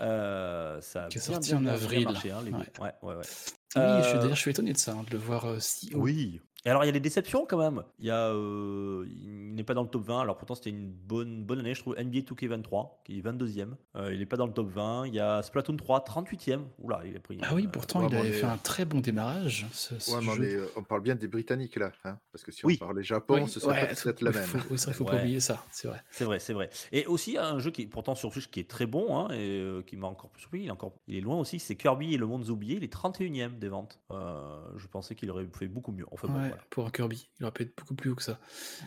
Euh, 0.00 0.80
ça 0.80 1.04
a 1.04 1.08
Qui 1.08 1.18
est 1.18 1.20
sorti 1.20 1.54
en 1.54 1.64
avril. 1.66 2.04
marché, 2.04 2.30
hein, 2.32 2.42
Lego. 2.44 2.56
Ouais. 2.58 2.64
Ouais, 2.80 2.92
ouais, 3.02 3.14
ouais. 3.14 3.20
Oui, 3.20 3.22
je 3.24 4.02
suis, 4.02 4.16
Euh, 4.16 4.20
d'ailleurs, 4.20 4.34
je 4.34 4.40
suis 4.40 4.50
étonné 4.50 4.72
de 4.72 4.78
ça, 4.78 4.92
hein, 4.92 5.04
de 5.08 5.12
le 5.12 5.18
voir 5.18 5.46
euh, 5.46 5.56
si 5.60 5.94
haut. 5.94 6.00
Oui. 6.00 6.40
Et 6.64 6.70
alors 6.70 6.84
il 6.84 6.86
y 6.86 6.90
a 6.90 6.92
des 6.92 7.00
déceptions 7.00 7.44
quand 7.44 7.58
même. 7.58 7.82
Il 7.98 8.06
y 8.06 8.10
a, 8.10 8.28
euh, 8.28 9.04
il 9.08 9.54
n'est 9.54 9.64
pas 9.64 9.74
dans 9.74 9.82
le 9.82 9.88
top 9.88 10.04
20. 10.04 10.20
Alors 10.20 10.36
pourtant 10.36 10.54
c'était 10.54 10.70
une 10.70 10.90
bonne 10.90 11.42
bonne 11.44 11.58
année, 11.58 11.74
je 11.74 11.80
trouve. 11.80 11.96
NBA 11.98 12.20
2K23 12.20 12.88
qui 13.04 13.18
est 13.18 13.22
22e. 13.22 13.70
Euh, 13.96 14.12
il 14.12 14.20
n'est 14.20 14.26
pas 14.26 14.36
dans 14.36 14.46
le 14.46 14.52
top 14.52 14.68
20. 14.68 15.06
Il 15.08 15.14
y 15.14 15.18
a 15.20 15.42
Splatoon 15.42 15.76
3 15.76 16.04
38e. 16.04 16.60
Oula, 16.78 17.00
il 17.04 17.16
a 17.16 17.20
pris. 17.20 17.38
Ah 17.42 17.54
oui, 17.54 17.66
pourtant, 17.66 18.06
il 18.08 18.14
avait 18.14 18.30
fait 18.32 18.46
un 18.46 18.56
très 18.58 18.84
bon 18.84 19.00
démarrage, 19.00 19.66
ce, 19.72 19.98
ce 19.98 20.12
Ouais, 20.12 20.20
mais 20.22 20.28
on, 20.30 20.34
jeu. 20.34 20.44
est- 20.44 20.54
euh, 20.56 20.66
on 20.76 20.82
parle 20.84 21.00
bien 21.02 21.14
des 21.16 21.26
Britanniques, 21.28 21.76
là. 21.76 21.90
Hein 22.04 22.18
parce 22.30 22.44
que 22.44 22.52
si 22.52 22.64
Oui. 22.64 22.78
on 22.80 22.84
parlait 22.86 23.02
Japon, 23.02 23.42
Oui, 23.42 23.48
ce 23.48 23.58
serait 23.60 23.82
ouais, 23.88 23.94
peut-être 23.94 24.20
la 24.22 24.30
même. 24.30 24.42
Faut, 24.44 24.58
oui, 24.70 24.78
c'est 24.78 24.86
vrai, 24.86 24.94
faut 24.94 25.04
Ouais. 25.04 25.10
pas 25.10 25.16
oublier 25.18 25.40
ça, 25.40 25.64
c'est 25.72 25.88
vrai. 25.88 26.00
C'est 26.10 26.24
vrai, 26.24 26.38
c'est 26.38 26.52
vrai. 26.52 26.70
Et 26.92 27.06
aussi 27.06 27.36
un 27.38 27.58
jeu 27.58 27.70
qui 27.72 27.82
est 27.82 27.86
pourtant 27.86 28.14
sur 28.14 28.32
Switch 28.32 28.48
qui 28.48 28.60
est 28.60 28.70
très 28.70 28.86
bon 28.86 29.16
hein, 29.18 29.28
et 29.32 29.60
euh, 29.60 29.82
qui 29.82 29.96
m'a 29.96 30.06
encore 30.06 30.30
plus 30.30 30.40
surpris. 30.42 30.60
Il 30.62 30.66
est 30.68 30.70
encore, 30.70 30.92
il 31.08 31.16
est 31.16 31.20
loin 31.20 31.38
aussi. 31.38 31.58
C'est 31.58 31.74
Kirby 31.76 32.14
et 32.14 32.18
le 32.18 32.26
Monde 32.26 32.48
oublié. 32.50 32.76
Il 32.76 32.84
est 32.84 32.92
31e 32.92 33.58
des 33.58 33.68
ventes. 33.68 33.98
Euh, 34.12 34.60
je 34.76 34.86
pensais 34.86 35.14
qu'il 35.16 35.30
aurait 35.30 35.46
fait 35.52 35.66
beaucoup 35.68 35.90
mieux. 35.92 36.06
Enfin 36.12 36.28
bon, 36.28 36.51
voilà. 36.52 36.64
pour 36.70 36.86
un 36.86 36.90
Kirby, 36.90 37.28
il 37.38 37.42
aurait 37.44 37.52
pu 37.52 37.62
être 37.64 37.76
beaucoup 37.76 37.94
plus 37.94 38.10
haut 38.10 38.14
que 38.14 38.22
ça. 38.22 38.38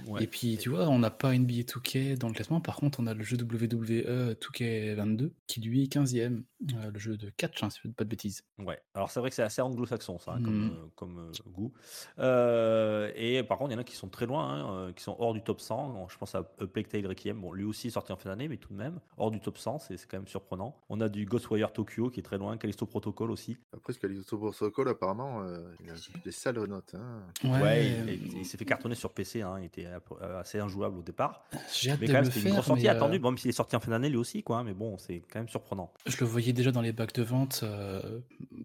Ouais. 0.08 0.24
Et 0.24 0.28
puis, 0.28 0.58
tu 0.58 0.70
vois, 0.70 0.88
on 0.88 1.00
n'a 1.00 1.12
pas 1.12 1.34
NBA 1.38 1.64
2K 1.64 2.18
dans 2.18 2.28
le 2.28 2.34
classement. 2.34 2.62
Par 2.62 2.78
contre, 2.78 3.00
on 3.00 3.08
a 3.08 3.14
le 3.14 3.24
jeu 3.24 3.38
WWE 3.38 4.34
2K22 4.40 5.32
qui 5.48 5.62
lui 5.62 5.84
est 5.84 5.94
15e. 5.94 6.44
euh, 6.74 6.90
le 6.92 6.98
jeu 7.00 7.16
de 7.18 7.30
catch, 7.38 7.62
hein, 7.64 7.70
si 7.70 7.80
je 7.84 7.88
ne 7.88 7.92
dis 7.92 7.96
pas 7.96 8.06
de 8.06 8.10
bêtises. 8.10 8.44
Ouais. 8.58 8.80
Alors 8.96 9.12
c'est 9.12 9.20
vrai 9.20 9.30
que 9.30 9.36
c'est 9.36 9.44
assez 9.44 9.62
anglo-saxon 9.62 10.18
ça, 10.18 10.32
hein, 10.34 10.42
comme, 10.44 10.64
Mhm. 10.66 10.72
euh, 10.72 10.86
comme 10.96 11.20
euh, 11.20 11.50
goût. 11.52 11.74
Euh, 12.20 13.12
et 13.16 13.44
par 13.44 13.58
contre, 13.58 13.72
il 13.72 13.74
y 13.74 13.78
en 13.78 13.82
a 13.82 13.84
qui 13.84 13.96
sont 13.96 14.08
très 14.10 14.26
loin, 14.26 14.88
hein, 14.88 14.94
qui 14.94 15.04
sont 15.04 15.16
hors 15.20 15.34
du 15.34 15.42
top 15.44 15.60
100. 15.62 15.90
Bon, 15.90 16.08
je 16.08 16.18
pense 16.18 16.34
à 16.34 16.40
A 16.40 16.66
Plague 16.68 16.88
Tale 16.88 17.06
Requiem. 17.06 17.40
Bon, 17.40 17.52
lui 17.54 17.64
aussi 17.66 17.88
est 17.88 17.92
sorti 17.92 18.12
en 18.12 18.16
fin 18.18 18.30
d'année, 18.30 18.48
mais 18.48 18.58
tout 18.58 18.70
de 18.74 18.78
même 18.78 19.00
hors 19.18 19.32
du 19.32 19.40
top 19.40 19.58
100, 19.58 19.80
c'est 19.80 19.98
c'est 19.98 20.08
quand 20.10 20.18
même 20.18 20.28
surprenant. 20.28 20.76
On 20.90 21.02
a 21.02 21.10
du 21.10 21.26
Ghostwire 21.26 21.72
Tokyo 21.72 22.10
qui 22.10 22.20
est 22.20 22.24
très 22.24 22.38
loin, 22.38 22.58
Callisto 22.58 22.86
Protocol 22.86 23.32
aussi. 23.32 23.58
Après, 23.74 23.94
ce 23.94 24.00
Callisto 24.00 24.38
Protocol, 24.38 24.90
apparemment, 24.90 25.42
euh, 25.44 25.60
il 25.84 25.90
a 25.92 25.94
des 26.24 26.32
sales 26.32 26.64
notes. 26.66 26.96
Hein. 26.96 27.22
Ouais, 27.44 27.55
il, 27.60 27.64
euh, 28.10 28.14
il- 28.14 28.38
il 28.40 28.46
s'est 28.46 28.58
fait 28.58 28.66
cartonner 28.66 28.96
sur 28.96 29.14
PC. 29.14 29.42
hein, 29.42 29.58
il 29.60 29.66
était 29.66 29.86
euh, 29.86 30.40
assez 30.40 30.60
injouable 30.60 30.98
au 31.00 31.02
départ. 31.04 31.46
j'ai 31.74 31.92
hâte 31.92 32.00
Mais 32.02 32.08
de 32.08 32.12
quand 32.14 32.22
même, 32.22 32.32
c'était 32.32 32.48
une 32.48 32.54
grosse 32.54 32.66
sortie 32.66 32.88
euh, 32.88 32.92
attendue. 32.92 33.20
Bon, 33.20 33.32
même 33.32 33.38
s'il 33.38 33.50
est 33.50 33.54
sorti 33.54 33.76
en 33.76 33.80
fin 33.80 33.92
d'année 33.92 34.10
lui 34.10 34.18
aussi, 34.18 34.44
quoi. 34.44 34.60
hein, 34.60 34.64
Mais 34.64 34.74
bon, 34.74 34.98
c'est 34.98 35.22
quand 35.32 35.40
même 35.40 35.50
surprenant. 35.50 35.94
Je 36.06 36.18
le 36.20 36.26
voyais 36.26 36.54
déjà 36.54 36.72
dans 36.72 36.82
les 36.82 36.92
bacs 36.92 37.14
de 37.14 37.24
vente, 37.24 37.62
euh, 37.64 38.20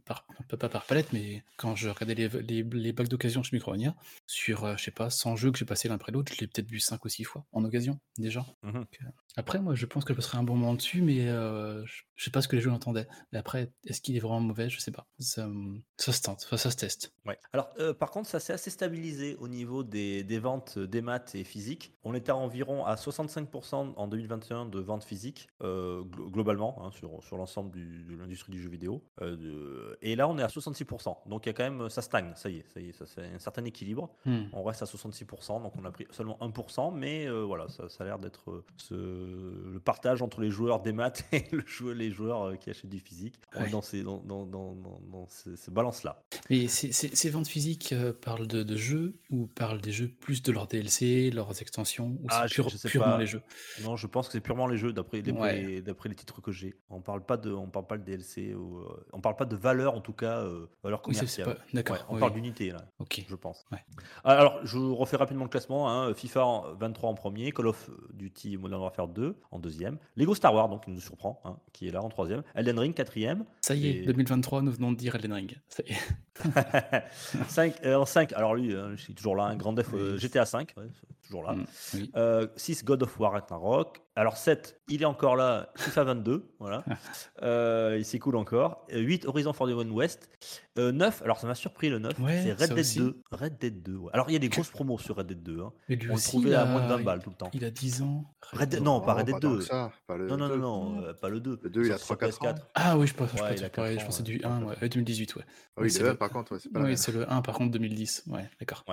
par, 0.05 0.26
pas, 0.48 0.68
par 0.68 0.85
palette, 0.87 1.12
mais 1.12 1.42
quand 1.57 1.76
je 1.76 1.88
regardais 1.88 2.14
les, 2.14 2.29
les, 2.29 2.62
les 2.62 2.92
bacs 2.92 3.09
d'occasion 3.09 3.42
chez 3.42 3.55
Micromania, 3.57 3.94
sur, 4.26 4.64
euh, 4.64 4.74
je 4.76 4.85
sais 4.85 4.90
pas, 4.90 5.11
100 5.11 5.37
jeux 5.37 5.50
que 5.53 5.59
j'ai 5.59 5.64
passé 5.64 5.88
l'un 5.88 5.94
après 5.96 6.12
l'autre, 6.12 6.33
je 6.35 6.40
l'ai 6.40 6.46
peut-être 6.46 6.68
vu 6.68 6.81
5 6.81 7.05
ou 7.05 7.09
6 7.09 7.24
fois 7.24 7.44
en 7.53 7.64
occasion, 7.64 7.98
déjà. 8.18 8.44
Mhm. 8.62 8.72
Donc, 8.72 8.98
euh, 9.03 9.07
après, 9.37 9.61
moi, 9.61 9.74
je 9.74 9.87
pense 9.87 10.05
que 10.05 10.12
je 10.12 10.16
passerai 10.16 10.38
un 10.38 10.42
bon 10.42 10.57
moment 10.57 10.74
dessus, 10.74 11.03
mais 11.03 11.29
euh, 11.29 11.85
je, 11.87 12.03
je 12.16 12.24
sais 12.24 12.31
pas 12.31 12.42
ce 12.42 12.48
que 12.48 12.57
les 12.57 12.62
jeux 12.62 12.70
entendaient. 12.72 13.07
Mais 13.33 13.38
après, 13.38 13.70
est-ce 13.87 14.00
qu'il 14.00 14.16
est 14.16 14.20
vraiment 14.20 14.40
mauvais? 14.40 14.68
Je 14.68 14.81
sais 14.81 14.90
pas. 14.90 15.07
Ça, 15.18 15.44
hum, 15.44 15.83
ça 15.96 16.12
se 16.12 16.20
tente, 16.22 16.40
ça 16.40 16.70
se 16.70 16.76
teste. 16.76 17.12
Ouais. 17.26 17.38
Alors, 17.53 17.70
par 17.98 18.11
contre, 18.11 18.29
ça 18.29 18.40
s'est 18.40 18.53
assez 18.53 18.70
stabilisé 18.81 19.37
au 19.40 19.47
niveau 19.49 19.85
des, 19.85 20.23
des 20.25 20.38
ventes 20.38 20.79
des 20.79 21.03
maths 21.03 21.35
et 21.35 21.45
physiques. 21.45 21.93
On 22.03 22.14
était 22.14 22.31
à 22.33 22.37
environ 22.37 22.87
à 22.87 22.95
65% 22.95 23.93
en 23.95 24.09
2021 24.09 24.64
de 24.64 24.81
ventes 24.81 25.05
physiques, 25.05 25.49
euh, 25.62 26.03
glo- 26.03 26.31
globalement, 26.31 26.83
hein, 26.83 26.90
sur, 26.93 27.23
sur 27.23 27.37
l'ensemble 27.37 27.73
de 27.73 28.16
l'industrie 28.16 28.53
du 28.53 28.62
jeu 28.62 28.71
vidéo. 28.71 29.03
Euh, 29.21 29.37
de- 29.37 29.99
et 30.01 30.16
là, 30.16 30.29
on 30.29 30.38
est 30.38 30.43
à 30.43 30.47
66%. 30.49 31.19
Donc, 31.29 31.45
il 31.45 31.49
y 31.49 31.51
a 31.51 31.53
quand 31.53 31.62
même, 31.71 31.90
ça 31.90 32.01
stagne, 32.01 32.33
ça 32.37 32.49
y 32.49 32.57
est, 32.57 32.64
ça 32.73 32.81
y 32.81 32.88
est, 32.88 32.93
ça 32.93 33.05
c'est 33.05 33.21
un 33.27 33.38
certain 33.38 33.64
équilibre. 33.66 34.09
Hmm. 34.25 34.45
On 34.55 34.62
reste 34.62 34.81
à 34.83 34.87
66%, 34.87 35.62
donc 35.62 35.75
on 35.79 35.85
a 35.85 35.90
pris 35.90 36.07
seulement 36.11 36.38
1%, 36.40 36.90
mais 36.95 37.27
euh, 37.29 37.43
voilà, 37.43 37.69
ça, 37.69 37.90
ça 37.90 38.05
a 38.05 38.07
l'air 38.07 38.19
d'être 38.19 38.64
ce, 38.79 38.95
le 38.95 39.79
partage 39.81 40.23
entre 40.23 40.40
les 40.40 40.51
joueurs 40.51 40.81
des 40.81 40.93
maths 40.95 41.25
et 41.33 41.45
le 41.53 41.93
les 41.93 42.11
joueurs 42.11 42.59
qui 42.59 42.71
achètent 42.71 42.88
du 42.90 42.99
physique. 43.01 43.35
Ouais. 43.59 43.69
dans 43.69 43.83
ces, 43.83 44.03
dans, 44.03 44.19
dans, 44.19 44.47
dans, 44.47 45.27
ces, 45.29 45.55
ces 45.57 45.71
balances-là. 45.71 46.23
Mais 46.49 46.66
ces, 46.66 46.93
ces- 46.93 47.14
ces 47.14 47.29
ventes 47.31 47.47
physiques 47.49 47.95
parlent 48.23 48.47
de, 48.47 48.62
de 48.70 48.76
jeux 48.76 49.14
ou 49.30 49.46
parlent 49.46 49.80
des 49.80 49.92
jeux 49.92 50.09
plus 50.09 50.42
de 50.42 50.52
leurs 50.52 50.66
DLC, 50.66 51.30
leurs 51.30 51.61
extensions, 51.61 52.06
ou 52.22 52.26
Ah, 52.28 52.46
c'est 52.48 52.54
pure- 52.54 52.68
purement 52.87 53.12
pas. 53.12 53.18
les 53.18 53.26
jeux? 53.26 53.42
Non, 53.83 53.96
je 53.96 54.06
pense 54.06 54.26
que 54.28 54.33
c'est 54.33 54.40
purement 54.40 54.66
les 54.66 54.76
jeux 54.78 54.92
d'après 54.92 55.20
Ouais. 55.30 55.61
les, 55.62 55.80
les 55.83 56.14
titres 56.14 56.40
que 56.40 56.52
j'ai. 56.52 56.74
On 56.88 57.00
parle 57.00 57.24
pas 57.24 57.37
de, 57.37 57.52
on 57.52 57.68
parle 57.68 57.87
pas 57.87 57.98
de 57.98 58.04
DLC, 58.04 58.54
ou, 58.54 58.78
euh, 58.78 59.06
on 59.12 59.20
parle 59.20 59.37
pas 59.37 59.44
de 59.44 59.56
valeur 59.56 59.94
en 59.94 60.00
tout 60.00 60.12
cas, 60.12 60.38
euh, 60.40 60.66
valeur 60.83 61.02
commerciale. 61.02 61.59
D'accord. 61.74 61.96
Ouais, 61.96 62.02
on 62.09 62.14
oui, 62.14 62.20
parle 62.20 62.33
d'unité 62.33 62.70
là, 62.70 62.87
Ok. 62.98 63.24
je 63.28 63.35
pense. 63.35 63.64
Ouais. 63.72 63.85
Alors, 64.24 64.61
je 64.64 64.78
vous 64.78 64.94
refais 64.94 65.16
rapidement 65.16 65.44
le 65.44 65.50
classement. 65.50 65.90
hein. 65.90 66.14
FIFA 66.14 66.44
en 66.46 66.74
23 66.74 67.11
en 67.11 67.14
premier, 67.14 67.52
Call 67.52 67.66
of 67.66 67.90
Duty 68.14 68.56
Modern 68.56 68.80
Warfare 68.80 69.09
2 69.09 69.37
en 69.50 69.59
deuxième, 69.59 69.98
Lego 70.16 70.35
Star 70.35 70.54
Wars 70.54 70.68
donc 70.68 70.85
qui 70.85 70.90
nous 70.90 71.00
surprend, 71.00 71.40
hein, 71.44 71.56
qui 71.72 71.88
est 71.88 71.90
là 71.90 72.02
en 72.02 72.09
troisième, 72.09 72.42
Elden 72.54 72.78
Ring 72.78 72.94
quatrième, 72.94 73.44
Ça 73.62 73.74
y 73.74 73.88
est, 73.88 73.96
Et- 74.02 74.06
2023, 74.06 74.62
nous 74.62 74.70
venons 74.72 74.92
de 74.92 74.96
dire 74.96 75.14
Elden 75.16 75.33
Ring. 75.33 75.59
Ça 75.68 75.83
y 75.87 75.92
est. 75.92 75.98
5, 77.48 77.74
euh, 77.85 77.96
en 77.96 78.04
5, 78.06 78.33
alors 78.33 78.56
lui, 78.61 78.75
euh, 78.75 78.96
je 78.96 79.03
suis 79.03 79.14
toujours 79.14 79.37
là, 79.37 79.44
un 79.44 79.57
grand 79.57 79.73
def 79.73 79.88
euh. 79.94 80.18
GTA 80.18 80.44
5, 80.44 80.75
c'est 80.77 81.27
toujours 81.27 81.42
là. 81.42 81.55
Mm, 81.55 81.66
oui. 81.94 82.11
6 82.57 82.85
God 82.85 83.03
of 83.03 83.18
War 83.18 83.33
Ragnarok. 83.33 84.03
Alors 84.20 84.37
7, 84.37 84.83
il 84.88 85.00
est 85.00 85.06
encore 85.06 85.35
là, 85.35 85.72
FIFA 85.78 86.04
22, 86.04 86.54
voilà. 86.59 86.85
Euh, 87.42 87.96
il 87.98 88.04
s'écoule 88.04 88.37
encore. 88.37 88.85
8 88.92 89.24
Horizon 89.24 89.54
Forbidden 89.54 89.90
West. 89.92 90.28
9, 90.76 91.22
alors 91.22 91.38
ça 91.40 91.46
m'a 91.46 91.54
surpris 91.54 91.88
le 91.88 91.98
9, 91.98 92.18
Ouais, 92.20 92.40
c'est 92.42 92.52
Red 92.52 92.68
Dead 92.70 92.78
aussi. 92.78 92.98
2. 92.98 93.22
Red 93.33 93.59
Dead 93.59 93.83
2. 93.83 93.96
ouais. 93.96 94.11
Alors 94.12 94.28
il 94.28 94.33
y 94.35 94.37
a 94.37 94.38
des 94.38 94.48
grosses 94.50 94.68
promos 94.70 94.98
sur 94.98 95.16
Red 95.16 95.26
Dead 95.26 95.42
2. 95.42 95.61
hein. 95.62 95.72
Mais 95.88 95.96
lui 95.96 96.11
On 96.11 96.14
le 96.16 96.20
trouvait 96.20 96.50
il 96.50 96.54
à 96.54 96.62
a, 96.62 96.64
moins 96.66 96.83
de 96.83 96.88
20 96.88 97.02
balles 97.02 97.22
tout 97.22 97.30
le 97.30 97.37
temps. 97.37 97.50
il 97.54 97.64
a 97.64 97.70
10 97.70 98.02
ans. 98.02 98.24
Red 98.52 98.68
Dead- 98.68 98.83
non, 98.83 99.00
pas 99.00 99.14
Red 99.14 99.26
Dead 99.26 99.40
tant 99.40 99.50
2. 99.52 99.56
que 99.59 99.64
ça, 99.64 99.90
pas 100.06 100.16
le 100.18 100.26
Non, 100.26 100.37
non, 100.37 100.48
non, 100.48 100.54
2. 100.54 100.61
non, 100.61 101.02
euh, 101.02 101.12
pas 101.14 101.28
le 101.30 101.40
2. 101.40 101.59
Le 101.62 101.70
2, 101.70 101.87
il 101.87 101.92
a 101.92 101.98
Sur 101.98 102.16
3-4 102.16 102.24
ans. 102.42 102.52
PS4. 102.52 102.56
Ah 102.74 102.98
oui, 102.98 103.06
je 103.06 103.14
pense, 103.14 103.28
je 103.30 103.37
pense, 103.37 104.04
pensais 104.04 104.20
ouais. 104.22 104.24
du 104.24 104.40
1, 104.44 104.62
ouais, 104.64 104.74
euh, 104.83 104.88
2018, 104.88 105.37
ouais. 105.37 105.42
Ah 105.76 105.80
Oui, 105.83 105.90
c'est 105.90 106.00
le 106.00 106.06
le- 106.06 106.12
1, 106.12 106.16
par 106.16 106.30
contre, 106.30 106.52
ouais, 106.52 106.59
c'est 106.61 106.70
pas 106.72 106.80
la 106.80 106.85
Oui, 106.87 106.96
c'est 106.98 107.12
le 107.12 107.30
1 107.30 107.40
par 107.42 107.54
contre 107.54 107.70
2010. 107.72 108.24
Ouais, 108.28 108.48
d'accord. 108.59 108.85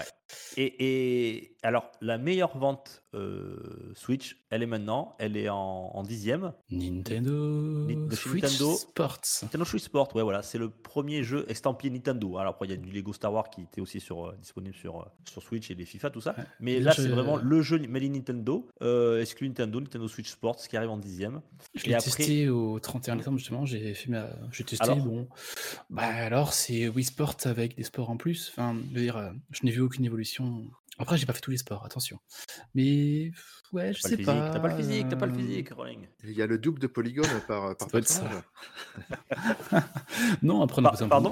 Et, 0.58 1.36
et 1.38 1.58
alors, 1.64 1.92
la 2.02 2.18
meilleure 2.18 2.58
vente 2.58 3.04
euh, 3.14 3.92
Switch, 3.96 4.46
elle 4.50 4.64
est 4.64 4.68
maintenant, 4.68 5.16
elle 5.20 5.36
est 5.38 5.50
en, 5.50 5.92
en 5.94 6.04
dixième. 6.04 6.54
Nintendo 6.72 7.88
Switch 8.16 8.44
Nintendo. 8.44 8.74
Sports. 8.76 9.22
Nintendo 9.44 9.66
Switch 9.66 9.84
Sport, 9.84 10.16
ouais, 10.16 10.24
voilà, 10.24 10.42
c'est 10.42 10.58
le 10.58 10.70
premier 10.70 11.24
jeu 11.24 11.46
estampillé 11.50 11.92
Nintendo. 11.92 12.38
Alors 12.38 12.54
après, 12.54 12.68
il 12.68 12.72
y 12.72 12.74
a 12.74 12.78
du 12.78 12.92
Lego 12.92 13.14
Star 13.14 13.34
Wars 13.34 13.50
qui 13.50 13.62
était 13.62 13.82
aussi 13.82 14.00
sur, 14.00 14.28
euh, 14.28 14.36
disponible 14.42 14.76
sur, 14.76 15.02
euh, 15.02 15.06
sur 15.30 15.42
Switch 15.44 15.70
et 15.72 15.76
les 15.76 15.86
FIFA, 15.86 16.10
tout 16.10 16.22
ça. 16.22 16.36
Ouais. 16.38 16.44
Mais 16.60 16.80
là, 16.80 16.94
c'est 16.94 17.08
vraiment 17.08 17.38
le 17.38 17.62
jeu 17.62 17.78
in 17.78 17.88
Nintendo, 18.10 18.68
euh, 18.82 19.22
exclu 19.22 19.48
Nintendo, 19.48 19.80
Nintendo 19.82 20.08
Switch 20.08 20.30
Sports, 20.30 20.58
qui 20.68 20.78
arrive 20.78 20.90
en 20.90 20.98
dixième. 20.98 21.42
Je 21.76 21.86
l'ai 21.86 21.94
après- 21.94 22.12
testé 22.12 22.50
au 22.50 22.80
31 22.80 23.16
décembre 23.18 23.38
justement, 23.38 23.66
j'ai 23.66 23.94
fait 23.94 24.10
ma... 24.10 24.28
j'ai 24.52 24.64
testé, 24.64 24.84
Alors 24.84 24.98
bon, 24.98 25.28
bah 25.90 26.04
alors 26.04 26.54
c'est 26.54 26.88
Wii 26.88 27.04
Sport 27.06 27.36
avec 27.46 27.76
des 27.76 27.84
sports 27.84 28.10
en 28.10 28.18
plus, 28.18 28.50
enfin, 28.52 28.76
je 28.92 28.96
veux 28.96 29.02
dire, 29.02 29.18
euh, 29.18 29.30
je 29.52 29.66
n'ai 29.66 29.72
vu 29.72 29.82
aucune 29.82 30.06
évolution. 30.06 30.66
Après, 31.00 31.18
j'ai 31.18 31.26
pas 31.26 31.34
fait 31.34 31.42
tous 31.42 31.52
les 31.52 31.58
sports, 31.58 31.86
attention. 31.86 32.20
Mais, 32.74 33.32
ouais, 33.72 33.94
je 33.94 34.02
sais 34.02 34.18
pas. 34.18 34.50
t'as 34.52 34.60
pas 34.60 34.70
le 34.70 34.76
physique, 34.76 35.08
t'as 35.10 35.16
pas 35.16 35.28
le 35.28 35.34
euh, 35.34 35.38
physique, 35.38 35.70
Rolling. 35.70 36.08
Il 36.24 36.32
y 36.32 36.42
a 36.42 36.48
le 36.48 36.58
double 36.58 36.80
de 36.80 36.88
polygones 36.88 37.28
par, 37.48 37.78
par 37.78 37.88
doit 37.88 38.00
être 38.00 38.08
ça. 38.08 38.24
personnage. 38.24 39.84
Non, 40.42 40.64
après, 40.64 40.82
on 40.82 40.86
a 40.86 40.92
besoin 40.92 41.08
pardon, 41.08 41.32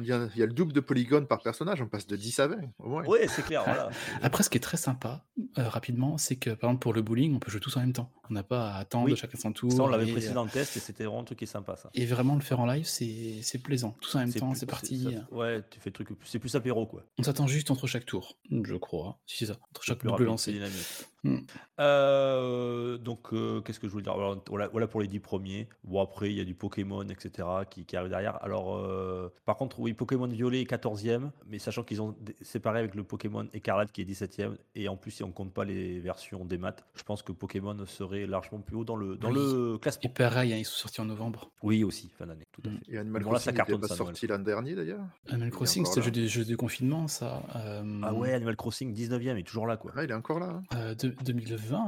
il 0.00 0.06
y 0.06 0.12
a 0.12 0.46
le 0.46 0.52
double 0.52 0.72
de 0.72 0.80
polygones 0.80 1.26
par 1.26 1.40
personnage, 1.42 1.80
on 1.82 1.86
passe 1.88 2.06
de 2.06 2.16
10 2.16 2.38
à 2.40 2.46
20 2.48 2.56
au 2.78 2.88
moins. 2.88 3.04
Ouais, 3.04 3.26
c'est 3.28 3.42
clair, 3.42 3.62
voilà. 3.64 3.90
Après, 4.22 4.42
ce 4.42 4.50
qui 4.50 4.58
est 4.58 4.60
très 4.60 4.76
sympa, 4.76 5.24
euh, 5.58 5.68
rapidement, 5.68 6.18
c'est 6.18 6.36
que 6.36 6.50
par 6.50 6.70
exemple 6.70 6.82
pour 6.82 6.92
le 6.94 7.02
bowling, 7.02 7.34
on 7.34 7.38
peut 7.38 7.50
jouer 7.50 7.60
tous 7.60 7.76
en 7.76 7.80
même 7.80 7.92
temps. 7.92 8.10
On 8.30 8.34
n'a 8.34 8.42
pas 8.42 8.70
à 8.70 8.78
attendre 8.78 9.06
Oui. 9.10 9.16
chacun 9.16 9.36
son 9.38 9.52
tour. 9.52 9.70
Ça, 9.72 9.82
on 9.82 9.88
l'avait 9.88 10.10
précisé 10.10 10.32
dans 10.32 10.44
le 10.44 10.50
test 10.50 10.76
et 10.76 10.80
c'était 10.80 11.04
vraiment 11.04 11.20
un 11.20 11.24
truc 11.24 11.38
qui 11.38 11.44
est 11.44 11.46
sympa, 11.48 11.76
ça. 11.76 11.90
et 11.94 12.06
vraiment 12.06 12.34
le 12.34 12.40
faire 12.40 12.60
en 12.60 12.66
live, 12.66 12.84
c'est 12.86 13.40
c'est 13.42 13.58
plaisant. 13.58 13.94
Tous 14.00 14.14
en 14.14 14.20
même 14.20 14.32
temps, 14.32 14.54
c'est 14.54 14.66
parti. 14.66 15.02
ça- 15.02 15.34
ouais, 15.34 15.62
tu 15.70 15.80
fais 15.80 15.90
le 15.90 15.94
truc, 15.94 16.08
c'est 16.24 16.38
plus 16.38 16.54
apéro, 16.54 16.86
quoi. 16.86 17.04
On 17.18 17.22
s'attend 17.22 17.46
juste 17.46 17.70
entre 17.70 17.86
chaque 17.86 18.06
tour, 18.06 18.38
je 18.50 18.74
crois. 18.76 19.18
Si 19.26 19.38
c'est 19.38 19.46
ça, 19.52 19.58
entre 19.70 19.82
chaque 19.82 19.98
plus 19.98 20.08
double 20.08 20.24
lancé. 20.24 20.52
dynamique. 20.52 20.86
Hmm. 21.24 21.38
Euh, 21.78 22.96
donc, 22.98 23.32
euh, 23.32 23.60
qu'est-ce 23.60 23.78
que 23.78 23.86
je 23.86 23.92
voulais 23.92 24.02
dire? 24.02 24.14
Voilà, 24.14 24.40
voilà, 24.48 24.68
voilà 24.68 24.86
pour 24.88 25.00
les 25.00 25.06
10 25.08 25.20
premiers. 25.20 25.68
Bon, 25.84 26.00
après, 26.02 26.30
il 26.30 26.36
y 26.36 26.40
a 26.40 26.44
du 26.44 26.54
Pokémon, 26.54 27.02
etc., 27.08 27.46
qui, 27.70 27.84
qui 27.84 27.96
arrive 27.96 28.10
derrière. 28.10 28.42
Alors, 28.42 28.76
euh, 28.76 29.32
par 29.52 29.58
contre, 29.58 29.80
oui, 29.80 29.92
Pokémon 29.92 30.26
Violet 30.28 30.62
est 30.62 30.70
14e, 30.70 31.30
mais 31.46 31.58
sachant 31.58 31.82
qu'ils 31.82 32.00
ont 32.00 32.16
séparé 32.40 32.78
avec 32.78 32.94
le 32.94 33.04
Pokémon 33.04 33.46
Écarlate 33.52 33.92
qui 33.92 34.00
est 34.00 34.04
17e, 34.06 34.56
et 34.74 34.88
en 34.88 34.96
plus, 34.96 35.10
si 35.10 35.22
on 35.24 35.30
compte 35.30 35.52
pas 35.52 35.66
les 35.66 36.00
versions 36.00 36.46
des 36.46 36.56
maths, 36.56 36.86
je 36.94 37.02
pense 37.02 37.22
que 37.22 37.32
Pokémon 37.32 37.76
serait 37.84 38.24
largement 38.24 38.62
plus 38.62 38.76
haut 38.76 38.84
dans 38.84 38.96
le, 38.96 39.18
dans 39.18 39.28
Oui. 39.30 39.34
le 39.34 39.74
Et 39.76 39.78
classement. 39.78 40.08
pareil, 40.08 40.54
hein, 40.54 40.56
ils 40.56 40.64
sont 40.64 40.78
sortis 40.78 41.02
en 41.02 41.04
novembre. 41.04 41.50
Oui, 41.62 41.84
aussi, 41.84 42.08
fin 42.16 42.24
d'année, 42.26 42.46
tout 42.52 42.62
à 42.66 42.70
Mm. 42.70 42.78
fait. 42.86 42.92
Et 42.94 42.98
Animal 42.98 43.22
Bon, 43.24 43.32
là, 43.32 43.38
ça 43.38 43.52
Crossing 43.52 43.52
n'était 43.52 43.72
cartonne, 43.72 43.88
pas 43.88 43.94
sorti 43.94 44.26
l'an 44.26 44.38
dernier 44.38 44.74
d'ailleurs. 44.74 45.00
Animal 45.28 45.48
est 45.48 45.50
Crossing, 45.50 45.86
c'était 45.86 46.10
le 46.20 46.26
jeu 46.26 46.44
de 46.44 46.54
confinement, 46.56 47.08
ça. 47.08 47.42
euh, 47.56 48.00
Ah 48.02 48.12
ouais, 48.14 48.32
Animal 48.34 48.56
Crossing 48.56 48.92
19e, 48.92 49.36
il 49.36 49.40
est 49.40 49.42
toujours 49.42 49.66
là, 49.66 49.76
quoi. 49.76 49.92
Ah, 49.96 50.04
il 50.04 50.10
est 50.10 50.14
encore 50.14 50.38
là. 50.38 50.60
hein. 50.60 50.62
euh, 50.76 50.94
de- 50.94 51.14
2020. 51.24 51.78